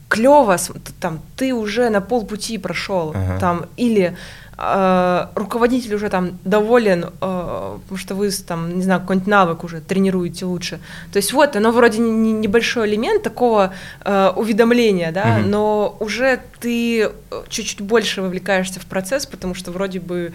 клево, 0.07 0.57
там, 0.99 1.21
ты 1.35 1.53
уже 1.53 1.89
на 1.89 2.01
полпути 2.01 2.57
прошел, 2.57 3.11
ага. 3.13 3.39
там, 3.39 3.65
или 3.77 4.15
э, 4.61 5.27
руководитель 5.35 5.95
уже 5.95 6.09
там 6.09 6.37
доволен, 6.43 7.05
э, 7.05 7.09
потому 7.19 7.97
что 7.97 8.15
вы 8.15 8.29
там, 8.31 8.77
не 8.77 8.83
знаю, 8.83 9.01
какой-нибудь 9.01 9.27
навык 9.27 9.63
уже 9.63 9.81
тренируете 9.81 10.45
лучше. 10.45 10.79
То 11.11 11.17
есть 11.17 11.33
вот, 11.33 11.55
оно 11.55 11.71
вроде 11.71 11.99
не, 11.99 12.31
небольшой 12.31 12.87
элемент 12.87 13.23
такого 13.23 13.73
э, 14.05 14.31
уведомления, 14.35 15.11
да, 15.11 15.37
угу. 15.39 15.49
но 15.49 15.97
уже 15.99 16.39
ты 16.59 17.11
чуть-чуть 17.49 17.81
больше 17.81 18.21
вовлекаешься 18.21 18.79
в 18.79 18.85
процесс, 18.85 19.25
потому 19.25 19.55
что 19.55 19.71
вроде 19.71 19.99
бы 19.99 20.33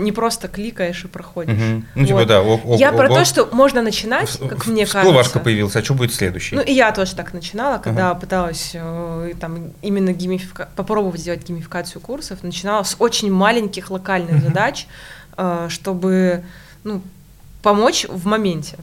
не 0.00 0.10
просто 0.10 0.48
кликаешь 0.48 1.04
и 1.04 1.06
проходишь. 1.06 1.54
Угу. 1.54 1.82
Ну, 1.94 2.06
типа, 2.06 2.18
вот. 2.18 2.26
да. 2.26 2.40
О, 2.40 2.60
о, 2.64 2.76
я 2.76 2.90
о, 2.90 2.92
про 2.92 3.06
о, 3.06 3.14
то, 3.14 3.24
что 3.24 3.48
можно 3.52 3.80
начинать, 3.80 4.36
как 4.36 4.66
мне 4.66 4.86
кажется. 4.86 5.38
Появилась, 5.38 5.76
а 5.76 5.84
что 5.84 5.94
будет 5.94 6.12
следующий? 6.12 6.56
Ну, 6.56 6.62
и 6.62 6.72
я 6.72 6.90
тоже 6.90 7.14
так 7.14 7.32
начинала, 7.32 7.78
когда 7.78 8.10
ага. 8.10 8.18
пыталась 8.18 8.74
там 9.40 9.70
именно 9.80 10.12
геймифика... 10.12 10.68
попробовать 10.74 11.20
сделать 11.20 11.46
геймификацию 11.46 12.00
курсов. 12.00 12.42
Начинала 12.42 12.82
с 12.82 12.96
очень 12.98 13.30
маленьких 13.30 13.47
локальных 13.90 14.36
угу. 14.36 14.44
задач, 14.44 14.86
э, 15.36 15.66
чтобы 15.70 16.44
ну, 16.84 17.02
помочь 17.62 18.06
в 18.08 18.26
моменте. 18.26 18.76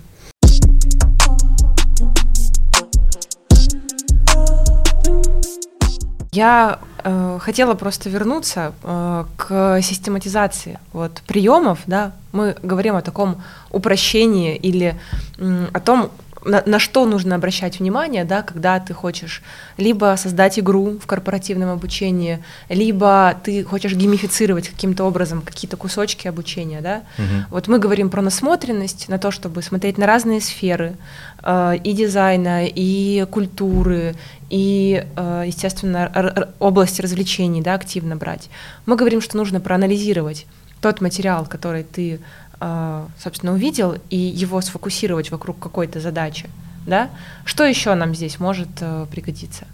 Я 6.36 6.80
э, 7.06 7.40
хотела 7.42 7.76
просто 7.76 8.10
вернуться 8.10 8.74
э, 8.84 9.26
к 9.38 9.82
систематизации 9.82 10.80
вот, 10.92 11.22
приемов. 11.26 11.80
Да? 11.88 12.12
Мы 12.34 12.58
говорим 12.62 12.98
о 12.98 13.02
таком 13.02 13.42
упрощении 13.72 14.58
или 14.58 15.00
э, 15.38 15.68
о 15.72 15.80
том, 15.80 16.12
на, 16.46 16.64
на 16.66 16.80
что 16.80 17.06
нужно 17.06 17.36
обращать 17.36 17.80
внимание, 17.80 18.24
да, 18.24 18.42
когда 18.42 18.80
ты 18.80 18.94
хочешь 18.94 19.42
либо 19.78 20.16
создать 20.18 20.60
игру 20.60 20.98
в 21.00 21.08
корпоративном 21.08 21.70
обучении, 21.70 22.44
либо 22.70 23.36
ты 23.44 23.64
хочешь 23.64 23.94
геймифицировать 23.94 24.70
каким-то 24.70 25.04
образом 25.04 25.42
какие-то 25.42 25.78
кусочки 25.78 26.28
обучения, 26.28 26.82
да. 26.82 27.02
Мгм. 27.18 27.46
Вот 27.50 27.68
мы 27.68 27.80
говорим 27.80 28.10
про 28.10 28.22
насмотренность, 28.22 29.10
на 29.10 29.18
то, 29.18 29.32
чтобы 29.32 29.62
смотреть 29.62 29.98
на 29.98 30.06
разные 30.06 30.40
сферы 30.40 30.96
э, 31.44 31.78
и 31.84 31.94
дизайна, 31.94 32.66
и 32.66 33.26
культуры, 33.30 34.16
и, 34.50 35.06
э, 35.16 35.44
естественно, 35.48 36.50
область 36.60 37.00
развлечений, 37.00 37.62
да, 37.62 37.74
активно 37.74 38.16
брать. 38.16 38.50
Мы 38.86 38.96
говорим, 38.96 39.22
что 39.22 39.38
нужно 39.38 39.60
проанализировать 39.60 40.46
тот 40.82 41.02
материал, 41.02 41.46
который 41.46 41.84
ты, 41.84 42.20
собственно, 42.60 43.54
увидел, 43.54 43.98
и 44.10 44.18
его 44.18 44.62
сфокусировать 44.62 45.32
вокруг 45.32 45.60
какой-то 45.60 46.00
задачи, 46.00 46.50
да. 46.86 47.10
Что 47.46 47.66
еще 47.66 47.94
нам 47.96 48.16
здесь 48.16 48.40
может 48.40 48.70
э, 48.80 49.08
пригодиться? 49.12 49.66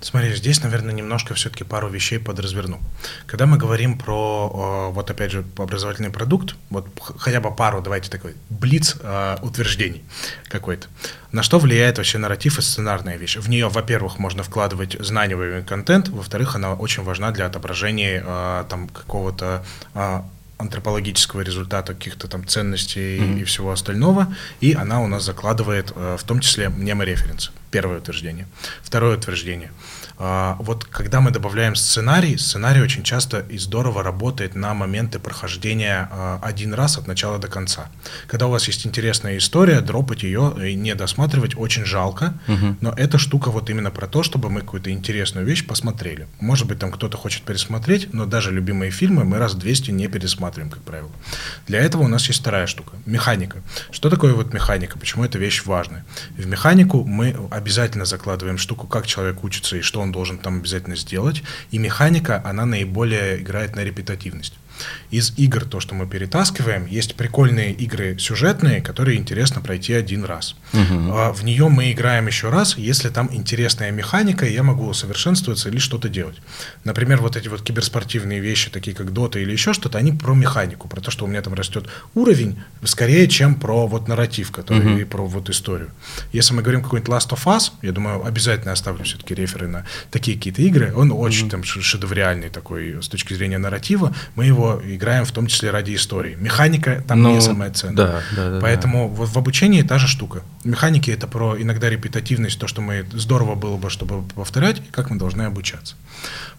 Смотри, 0.00 0.32
здесь, 0.36 0.62
наверное, 0.62 0.94
немножко 0.94 1.34
все-таки 1.34 1.64
пару 1.64 1.88
вещей 1.88 2.18
подразверну. 2.20 2.78
Когда 3.26 3.46
мы 3.46 3.56
говорим 3.56 3.98
про, 3.98 4.88
э, 4.90 4.94
вот 4.94 5.10
опять 5.10 5.32
же, 5.32 5.44
образовательный 5.56 6.10
продукт, 6.10 6.54
вот 6.70 6.86
хотя 7.16 7.40
бы 7.40 7.50
пару, 7.54 7.80
давайте 7.80 8.10
такой, 8.10 8.34
блиц 8.48 8.96
э, 9.00 9.38
утверждений 9.42 10.04
какой-то. 10.48 10.86
На 11.32 11.42
что 11.42 11.58
влияет 11.58 11.98
вообще 11.98 12.18
нарратив 12.18 12.58
и 12.58 12.62
сценарная 12.62 13.16
вещь? 13.16 13.36
В 13.36 13.48
нее, 13.48 13.68
во-первых, 13.68 14.18
можно 14.18 14.42
вкладывать 14.42 14.96
знаниевый 15.00 15.62
контент, 15.62 16.08
во-вторых, 16.08 16.54
она 16.54 16.74
очень 16.74 17.02
важна 17.02 17.32
для 17.32 17.46
отображения 17.46 18.64
там 18.68 18.88
какого-то 18.88 19.64
антропологического 20.58 21.40
результата 21.42 21.94
каких-то 21.94 22.28
там 22.28 22.46
ценностей 22.46 23.20
Мгм. 23.20 23.38
и 23.38 23.44
всего 23.44 23.70
остального, 23.70 24.34
и 24.60 24.72
она 24.74 25.00
у 25.00 25.06
нас 25.06 25.24
закладывает 25.24 25.92
э, 25.94 26.16
в 26.18 26.24
том 26.24 26.40
числе 26.40 26.68
мнемореференсы. 26.68 27.50
Первое 27.70 27.98
утверждение. 27.98 28.46
Второе 28.82 29.16
утверждение. 29.16 29.70
А, 30.20 30.56
Вот 30.60 30.84
когда 30.84 31.20
мы 31.20 31.30
добавляем 31.30 31.76
сценарий, 31.76 32.36
сценарий 32.38 32.80
очень 32.80 33.02
часто 33.04 33.40
и 33.40 33.56
здорово 33.58 34.02
работает 34.02 34.54
на 34.56 34.74
моменты 34.74 35.18
прохождения 35.20 36.08
а, 36.10 36.40
один 36.42 36.74
раз 36.74 36.98
от 36.98 37.06
начала 37.06 37.38
до 37.38 37.46
конца. 37.48 37.88
Когда 38.26 38.46
у 38.46 38.50
вас 38.50 38.66
есть 38.66 38.84
интересная 38.86 39.36
история, 39.38 39.80
дропать 39.80 40.24
ее 40.24 40.52
и 40.70 40.74
не 40.74 40.94
досматривать 40.94 41.56
очень 41.56 41.84
жалко, 41.84 42.34
Мгм. 42.48 42.78
но 42.80 42.90
эта 42.96 43.18
штука 43.18 43.50
вот 43.50 43.70
именно 43.70 43.90
про 43.90 44.06
то, 44.08 44.22
чтобы 44.24 44.50
мы 44.50 44.60
какую-то 44.60 44.90
интересную 44.90 45.46
вещь 45.46 45.66
посмотрели. 45.66 46.26
Может 46.40 46.66
быть, 46.66 46.78
там 46.80 46.90
кто-то 46.90 47.16
хочет 47.16 47.42
пересмотреть, 47.42 48.12
но 48.12 48.26
даже 48.26 48.50
любимые 48.50 48.90
фильмы 48.90 49.24
мы 49.24 49.38
раз 49.38 49.54
200 49.54 49.92
не 49.92 50.08
пересматриваем, 50.08 50.70
как 50.70 50.82
правило. 50.82 51.10
Для 51.68 51.78
этого 51.80 52.02
у 52.02 52.08
нас 52.08 52.26
есть 52.28 52.40
вторая 52.40 52.66
штука– 52.66 52.96
механика. 53.06 53.58
Что 53.92 54.10
такое 54.10 54.34
вот 54.34 54.52
механика? 54.52 54.98
Почему 54.98 55.24
эта 55.24 55.38
вещь 55.38 55.62
важная? 55.64 56.04
В 56.36 56.46
механику 56.46 57.04
мы 57.04 57.36
обязательно 57.50 58.04
закладываем 58.04 58.58
штуку, 58.58 58.86
как 58.88 59.06
человек 59.06 59.44
учится 59.44 59.76
и 59.76 59.80
что 59.82 60.00
он 60.00 60.07
должен 60.12 60.38
там 60.38 60.58
обязательно 60.58 60.96
сделать. 60.96 61.42
И 61.70 61.78
механика, 61.78 62.40
она 62.44 62.66
наиболее 62.66 63.40
играет 63.40 63.76
на 63.76 63.80
репетативность. 63.80 64.54
Из 65.10 65.32
игр, 65.38 65.64
то, 65.64 65.80
что 65.80 65.94
мы 65.94 66.06
перетаскиваем, 66.06 66.86
есть 66.86 67.14
прикольные 67.14 67.72
игры 67.72 68.18
сюжетные, 68.18 68.80
которые 68.82 69.18
интересно 69.18 69.60
пройти 69.60 69.92
один 69.94 70.24
раз. 70.24 70.54
А 70.72 71.32
В 71.32 71.44
нее 71.44 71.68
мы 71.68 71.90
играем 71.92 72.26
еще 72.26 72.50
раз, 72.50 72.76
если 72.76 73.08
там 73.08 73.28
интересная 73.32 73.90
механика, 73.90 74.46
и 74.46 74.52
я 74.52 74.62
могу 74.62 74.86
усовершенствоваться 74.86 75.68
или 75.68 75.78
что-то 75.78 76.08
делать. 76.08 76.36
Например, 76.84 77.20
вот 77.20 77.36
эти 77.36 77.48
вот 77.48 77.62
киберспортивные 77.62 78.40
вещи, 78.40 78.70
такие 78.70 78.94
как 78.96 79.12
Дота 79.12 79.38
или 79.38 79.52
еще 79.52 79.72
что-то, 79.72 79.98
они 79.98 80.12
про 80.12 80.34
механику, 80.34 80.88
про 80.88 81.00
то, 81.00 81.10
что 81.10 81.24
у 81.24 81.28
меня 81.28 81.42
там 81.42 81.54
растет 81.54 81.88
уровень, 82.14 82.58
скорее, 82.84 83.28
чем 83.28 83.54
про 83.54 83.86
вот 83.86 84.08
нарратив, 84.08 84.50
который 84.50 84.84
Мгм. 84.84 84.98
и 84.98 85.04
про 85.04 85.26
вот 85.26 85.48
историю. 85.50 85.90
Если 86.32 86.54
мы 86.54 86.62
говорим 86.62 86.82
какой-нибудь 86.82 87.12
Last 87.12 87.30
of 87.30 87.44
Us, 87.46 87.72
я 87.82 87.92
думаю, 87.92 88.24
обязательно 88.24 88.72
оставлю 88.72 89.04
все-таки 89.04 89.34
реферы 89.34 89.68
на 89.68 89.84
такие 90.10 90.36
какие-то 90.36 90.62
игры. 90.62 90.92
Он 90.94 91.12
очень 91.12 91.48
там 91.50 91.64
ш- 91.64 91.80
шедевриальный 91.80 92.48
такой 92.50 93.02
с 93.02 93.08
точки 93.08 93.34
зрения 93.34 93.58
нарратива. 93.58 94.14
Мы 94.36 94.46
его 94.46 94.67
играем 94.84 95.24
в 95.24 95.32
том 95.32 95.46
числе 95.46 95.70
ради 95.70 95.94
истории. 95.94 96.36
Механика 96.40 97.04
там 97.06 97.22
Ну, 97.22 97.34
не 97.34 97.40
самая 97.40 97.72
ценная. 97.72 97.96
да, 97.96 98.22
да, 98.36 98.50
да, 98.50 98.60
Поэтому 98.60 99.08
вот 99.08 99.28
в 99.28 99.38
обучении 99.38 99.82
та 99.82 99.98
же 99.98 100.06
штука. 100.06 100.42
Механики 100.64 101.10
это 101.10 101.26
про 101.26 101.60
иногда 101.60 101.88
репетативность, 101.88 102.58
то, 102.58 102.66
что 102.66 102.80
мы 102.80 103.06
здорово 103.12 103.54
было 103.54 103.76
бы, 103.76 103.90
чтобы 103.90 104.22
повторять, 104.34 104.78
и 104.78 104.90
как 104.90 105.10
мы 105.10 105.18
должны 105.18 105.42
обучаться. 105.42 105.94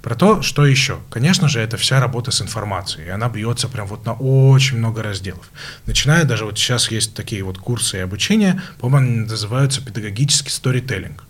Про 0.01 0.15
то, 0.15 0.41
что 0.41 0.65
еще. 0.65 0.99
Конечно 1.09 1.49
же, 1.49 1.59
это 1.59 1.77
вся 1.77 1.99
работа 1.99 2.31
с 2.31 2.41
информацией. 2.41 3.07
И 3.07 3.09
она 3.09 3.29
бьется 3.29 3.67
прям 3.67 3.87
вот 3.87 4.05
на 4.05 4.13
очень 4.13 4.77
много 4.77 5.03
разделов. 5.03 5.49
Начиная 5.85 6.23
даже 6.23 6.45
вот 6.45 6.57
сейчас 6.57 6.89
есть 6.91 7.13
такие 7.13 7.43
вот 7.43 7.57
курсы 7.57 7.97
и 7.97 8.01
обучения, 8.01 8.61
по-моему, 8.79 9.09
они 9.09 9.19
называются 9.27 9.81
педагогический 9.81 10.51
сторителлинг. 10.51 11.25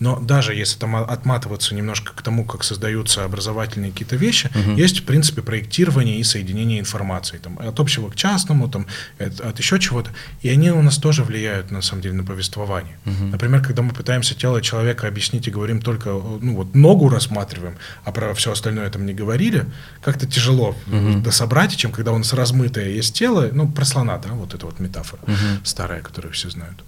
Но 0.00 0.18
даже 0.18 0.54
если 0.54 0.78
там 0.78 0.96
отматываться 0.96 1.74
немножко 1.74 2.12
к 2.14 2.22
тому, 2.22 2.44
как 2.44 2.64
создаются 2.64 3.24
образовательные 3.24 3.92
какие-то 3.92 4.16
вещи, 4.16 4.50
Мгм. 4.54 4.76
есть 4.76 5.00
в 5.00 5.04
принципе 5.04 5.42
проектирование 5.42 6.18
и 6.18 6.24
соединение 6.24 6.80
информации. 6.80 7.36
Там, 7.38 7.58
от 7.58 7.78
общего 7.78 8.08
к 8.10 8.16
частному, 8.16 8.68
там, 8.68 8.86
от, 9.18 9.40
от 9.40 9.58
еще 9.58 9.78
чего-то. 9.78 10.10
И 10.40 10.48
они 10.48 10.70
у 10.70 10.82
нас 10.82 10.96
тоже 10.96 11.22
влияют, 11.22 11.70
на 11.70 11.82
самом 11.82 12.02
деле, 12.02 12.14
на 12.14 12.24
повествование. 12.24 12.96
Мгм. 13.04 13.30
Например, 13.30 13.62
когда 13.62 13.82
мы 13.82 13.92
пытаемся 13.92 14.34
тело 14.34 14.62
человека 14.62 15.06
объяснить 15.06 15.46
и 15.48 15.50
говорим 15.50 15.80
только, 15.82 16.08
ну 16.10 16.56
вот 16.56 16.74
ногу 16.74 17.08
рассматриваем, 17.10 17.76
а 18.04 18.10
про 18.12 18.32
все 18.34 18.52
остальное 18.52 18.88
там 18.90 19.04
не 19.04 19.12
говорили, 19.12 19.66
как-то 20.02 20.26
тяжело 20.26 20.74
Мгм. 20.86 21.22
дособрать, 21.22 21.76
чем 21.76 21.92
когда 21.92 22.12
у 22.12 22.18
нас 22.18 22.32
размытое 22.32 22.88
есть 22.88 23.14
тело, 23.14 23.50
ну, 23.52 23.68
про 23.70 23.84
слона, 23.84 24.16
да, 24.18 24.30
вот 24.30 24.54
эта 24.54 24.64
вот 24.64 24.80
метафора 24.80 25.20
Мгм. 25.26 25.60
старая, 25.64 26.00
которую 26.00 26.32
все 26.32 26.48
знают. 26.48 26.78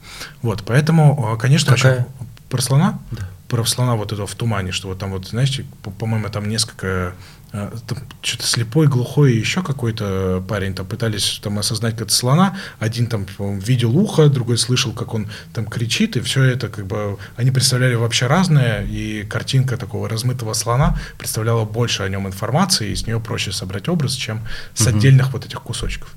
Вот, 0.41 0.63
поэтому, 0.65 1.35
э, 1.35 1.39
конечно, 1.39 1.75
Какая? 1.77 1.93
очень- 1.93 2.07
про 2.53 2.63
слона? 2.63 2.99
Да. 3.11 3.29
Про 3.49 3.65
слона 3.65 3.97
вот 3.97 4.13
этого 4.13 4.27
в 4.27 4.35
тумане, 4.35 4.73
что 4.73 4.89
вот 4.89 4.99
там 4.99 5.11
вот, 5.11 5.27
знаете, 5.29 5.65
по- 5.83 5.91
по-моему, 5.91 6.29
там 6.29 6.49
несколько 6.49 7.13
э, 7.53 7.71
там 7.87 7.99
что-то 8.23 8.47
слепой, 8.47 8.87
глухой 8.89 9.33
и 9.35 9.39
еще 9.39 9.63
какой-то 9.63 10.43
парень 10.49 10.75
там 10.75 10.87
пытались 10.87 11.39
там 11.43 11.59
осознать 11.59 11.93
как 11.95 12.03
это 12.07 12.15
слона. 12.15 12.57
Один 12.79 13.07
там 13.09 13.27
видел 13.59 13.95
ухо, 13.97 14.29
другой 14.29 14.57
слышал, 14.57 14.93
как 14.93 15.13
он 15.15 15.27
там 15.53 15.67
кричит, 15.67 16.17
и 16.17 16.21
все 16.21 16.45
это 16.45 16.69
как 16.69 16.87
бы 16.87 17.19
они 17.37 17.51
представляли 17.51 17.95
вообще 17.95 18.27
разное, 18.27 18.85
и 18.87 19.25
картинка 19.25 19.77
такого 19.77 20.09
размытого 20.09 20.55
слона 20.55 20.99
представляла 21.19 21.65
больше 21.67 22.03
о 22.05 22.09
нем 22.09 22.27
информации, 22.27 22.91
и 22.91 22.95
с 22.97 23.07
нее 23.07 23.21
проще 23.21 23.53
собрать 23.53 23.89
образ, 23.89 24.13
чем 24.15 24.41
с 24.75 24.87
Мгм. 24.87 24.97
отдельных 24.97 25.33
вот 25.33 25.45
этих 25.45 25.61
кусочков. 25.63 26.15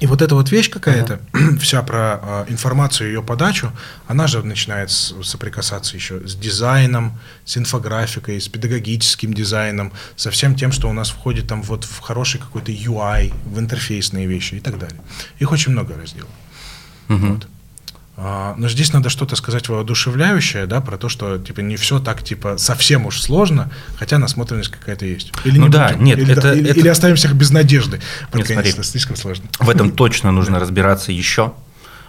И 0.00 0.06
вот 0.06 0.22
эта 0.22 0.34
вот 0.34 0.50
вещь 0.50 0.68
какая-то, 0.70 1.20
вся 1.60 1.82
про 1.82 2.20
э, 2.48 2.52
информацию 2.52 3.08
ее 3.08 3.22
подачу, 3.22 3.72
она 4.06 4.26
же 4.26 4.42
начинает 4.42 4.90
с- 4.90 5.14
соприкасаться 5.22 5.96
еще 5.96 6.26
с 6.26 6.34
дизайном, 6.34 7.18
с 7.44 7.56
инфографикой, 7.56 8.40
с 8.40 8.48
педагогическим 8.48 9.32
дизайном, 9.32 9.92
со 10.16 10.30
всем 10.30 10.54
тем, 10.54 10.72
что 10.72 10.88
у 10.88 10.92
нас 10.92 11.08
входит 11.10 11.46
там 11.48 11.62
вот 11.62 11.84
в 11.84 12.00
хороший 12.00 12.40
какой-то 12.40 12.72
UI, 12.72 13.32
в 13.46 13.58
интерфейсные 13.58 14.26
вещи 14.26 14.54
и 14.56 14.60
так 14.60 14.78
далее. 14.78 15.00
Их 15.38 15.52
очень 15.52 15.72
много 15.72 15.96
разделов. 15.96 16.30
Мгм. 17.08 17.34
Вот. 17.34 17.48
А, 18.18 18.54
Но 18.56 18.68
здесь 18.68 18.92
надо 18.94 19.10
что-то 19.10 19.36
сказать 19.36 19.68
воодушевляющее, 19.68 20.66
да, 20.66 20.80
про 20.80 20.96
то, 20.96 21.08
что 21.10 21.36
типа 21.38 21.60
не 21.60 21.76
все 21.76 21.98
так 21.98 22.22
типа 22.22 22.56
совсем 22.56 23.04
уж 23.06 23.20
сложно, 23.20 23.70
хотя 23.98 24.16
насмотренность 24.18 24.70
какая-то 24.70 25.04
есть. 25.04 25.32
Или 25.44 25.58
Ну 25.58 25.66
не 25.66 25.72
да, 25.72 25.88
будем? 25.88 26.04
нет, 26.04 26.18
или, 26.18 26.32
это- 26.32 26.52
или, 26.54 26.70
это- 26.70 26.78
или 26.80 26.88
оставим 26.88 27.16
всех 27.16 27.34
без 27.34 27.50
надежды. 27.50 28.00
Нет, 28.32 28.46
смотри. 28.46 28.70
это 28.70 28.82
слишком 28.84 29.16
сложно. 29.16 29.44
В 29.60 29.68
этом 29.68 29.90
точно 29.96 30.32
нужно 30.32 30.58
разбираться 30.58 31.12
еще. 31.12 31.52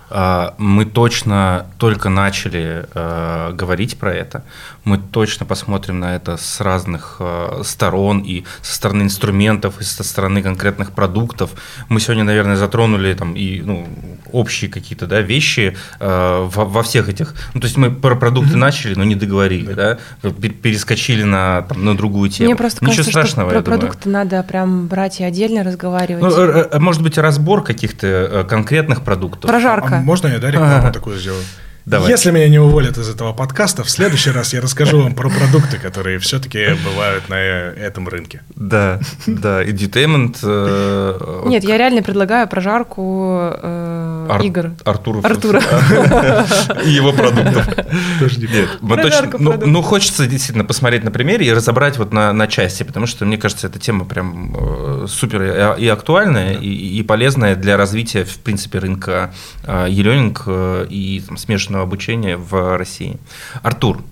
А, 0.09 0.53
Мы 0.57 0.85
точно 0.85 1.65
только 1.77 2.09
начали 2.09 2.85
э, 2.93 3.51
говорить 3.53 3.97
про 3.97 4.13
это. 4.13 4.43
Мы 4.83 4.97
точно 4.97 5.45
посмотрим 5.45 5.99
на 5.99 6.15
это 6.15 6.37
с 6.37 6.61
разных 6.61 7.17
э, 7.19 7.61
сторон 7.63 8.19
и 8.19 8.45
со 8.61 8.75
стороны 8.75 9.03
инструментов, 9.03 9.81
и 9.81 9.83
со 9.83 10.03
стороны 10.03 10.41
конкретных 10.41 10.91
продуктов. 10.91 11.51
Мы 11.89 11.99
сегодня, 11.99 12.23
наверное, 12.23 12.55
затронули 12.55 13.13
там 13.13 13.33
и 13.35 13.61
ну, 13.61 13.87
общие 14.31 14.69
какие-то 14.69 15.07
да, 15.07 15.19
вещи 15.21 15.75
э, 15.99 16.47
во, 16.53 16.65
во 16.65 16.83
всех 16.83 17.09
этих. 17.09 17.33
Ну, 17.53 17.59
то 17.59 17.65
есть 17.65 17.75
мы 17.77 17.91
про 17.91 18.15
продукты 18.15 18.55
начали, 18.55 18.95
но 18.95 19.03
не 19.03 19.15
договорили, 19.15 19.73
да, 19.73 19.97
Пер- 20.21 20.49
перескочили 20.51 21.23
на, 21.23 21.63
там, 21.63 21.83
на 21.83 21.97
другую 21.97 22.29
тему. 22.29 22.49
Мне 22.49 22.55
просто 22.55 22.77
Ничего 22.85 22.97
кажется, 22.97 23.11
страшного, 23.11 23.49
что 23.49 23.59
про 23.61 23.63
думаю. 23.65 23.79
продукты 23.81 24.09
надо 24.09 24.41
прям 24.43 24.87
брать 24.87 25.19
и 25.19 25.23
отдельно 25.25 25.63
разговаривать. 25.63 26.23
Ну, 26.23 26.79
может 26.79 27.01
быть, 27.01 27.17
разбор 27.17 27.61
каких-то 27.63 28.07
э, 28.07 28.43
конкретных 28.45 29.01
продуктов. 29.03 29.49
Прожарка. 29.49 29.96
А 29.97 30.01
можно 30.01 30.27
я, 30.27 30.39
да, 30.39 30.49
рекламу 30.51 30.75
Ага. 30.75 30.91
такую 30.91 31.19
сделаю? 31.19 31.43
Давай. 31.87 32.11
Если 32.11 32.31
меня 32.31 32.49
не 32.49 32.59
уволят 32.59 32.97
из 32.97 33.07
этого 33.07 33.31
подкаста, 33.31 33.85
в 33.85 33.89
следующий 33.89 34.31
раз 34.31 34.53
я 34.53 34.59
расскажу 34.59 35.01
вам 35.01 35.15
про 35.15 35.29
продукты, 35.29 35.77
которые 35.77 36.19
все-таки 36.19 36.75
бывают 36.83 37.29
на 37.29 37.35
этом 37.35 38.09
рынке. 38.09 38.41
Да, 38.57 38.99
да, 39.25 39.63
edutainment. 39.63 40.35
э, 40.43 41.43
Нет, 41.45 41.63
я 41.63 41.77
реально 41.77 42.03
предлагаю 42.03 42.45
прожарку 42.49 43.39
э, 43.63 44.39
игр. 44.43 44.71
Артуров. 44.83 45.23
Артура. 45.23 45.61
И 46.83 46.89
его 46.89 47.13
продуктов. 47.13 47.65
Тоже 48.19 48.37
не 48.41 48.47
ну, 48.81 48.95
продуктов. 48.95 49.65
ну, 49.65 49.81
хочется 49.81 50.27
действительно 50.27 50.65
посмотреть 50.65 51.05
на 51.05 51.11
примере 51.11 51.47
и 51.47 51.53
разобрать 51.53 51.97
вот 51.97 52.11
на, 52.11 52.33
на 52.33 52.47
части, 52.47 52.83
потому 52.83 53.05
что, 53.05 53.23
мне 53.23 53.37
кажется, 53.37 53.67
эта 53.67 53.79
тема 53.79 54.03
прям 54.03 54.53
э, 54.59 55.05
супер 55.07 55.77
и, 55.77 55.83
и 55.85 55.87
актуальная, 55.87 56.55
и, 56.55 56.67
и 56.67 57.01
полезная 57.03 57.55
для 57.55 57.77
развития, 57.77 58.25
в 58.25 58.39
принципе, 58.39 58.79
рынка 58.79 59.33
э, 59.63 59.87
и 60.89 61.23
смешанного 61.37 61.76
обучения 61.81 62.37
в 62.37 62.77
России. 62.77 63.17
Артур, 63.63 64.03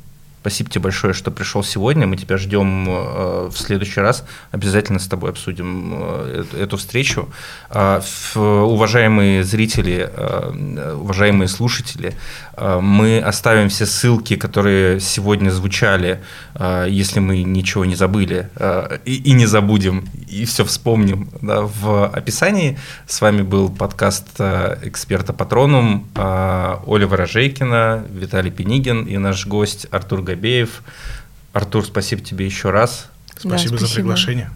спасибо 0.45 0.69
тебе 0.69 0.81
большое, 0.81 1.15
что 1.15 1.31
пришел 1.31 1.63
сегодня. 1.63 2.05
Мы 2.05 2.17
тебя 2.17 2.37
ждем 2.37 2.85
э, 2.87 3.49
в 3.51 3.57
следующий 3.57 3.99
раз. 3.99 4.23
Обязательно 4.51 4.99
с 4.99 5.07
тобой 5.07 5.31
обсудим 5.31 5.91
э, 5.97 6.43
эту, 6.59 6.77
встречу. 6.77 7.29
А, 7.71 7.97
ф- 7.97 8.37
уважаемые 8.37 9.43
зрители, 9.43 10.07
э, 10.15 10.95
уважаемые 11.01 11.47
слушатели, 11.47 12.13
э, 12.57 12.79
мы 12.79 13.19
оставим 13.19 13.69
все 13.69 13.87
ссылки, 13.87 14.35
которые 14.35 14.99
сегодня 14.99 15.49
звучали, 15.49 16.21
э, 16.53 16.85
если 16.89 17.19
мы 17.19 17.41
ничего 17.41 17.83
не 17.83 17.95
забыли 17.95 18.47
э, 18.55 18.99
и, 19.03 19.15
и 19.15 19.31
не 19.31 19.47
забудем, 19.47 20.05
и 20.27 20.45
все 20.45 20.63
вспомним 20.63 21.29
да, 21.41 21.61
в 21.61 22.05
описании. 22.05 22.77
С 23.07 23.19
вами 23.19 23.41
был 23.41 23.69
подкаст 23.69 24.27
э, 24.37 24.77
эксперта 24.83 25.33
Патронум 25.33 26.07
э, 26.15 26.75
Оля 26.85 27.07
Ворожейкина, 27.07 28.05
Виталий 28.11 28.51
Пенигин 28.51 29.05
и 29.05 29.17
наш 29.17 29.47
гость 29.47 29.87
Артур 29.89 30.21
Габеев. 30.35 30.83
Артур, 31.53 31.85
спасибо 31.85 32.21
тебе 32.21 32.45
еще 32.45 32.69
раз. 32.69 33.09
Спасибо 33.37 33.77
за 33.77 33.87
спасибо. 33.87 33.95
приглашение. 33.95 34.49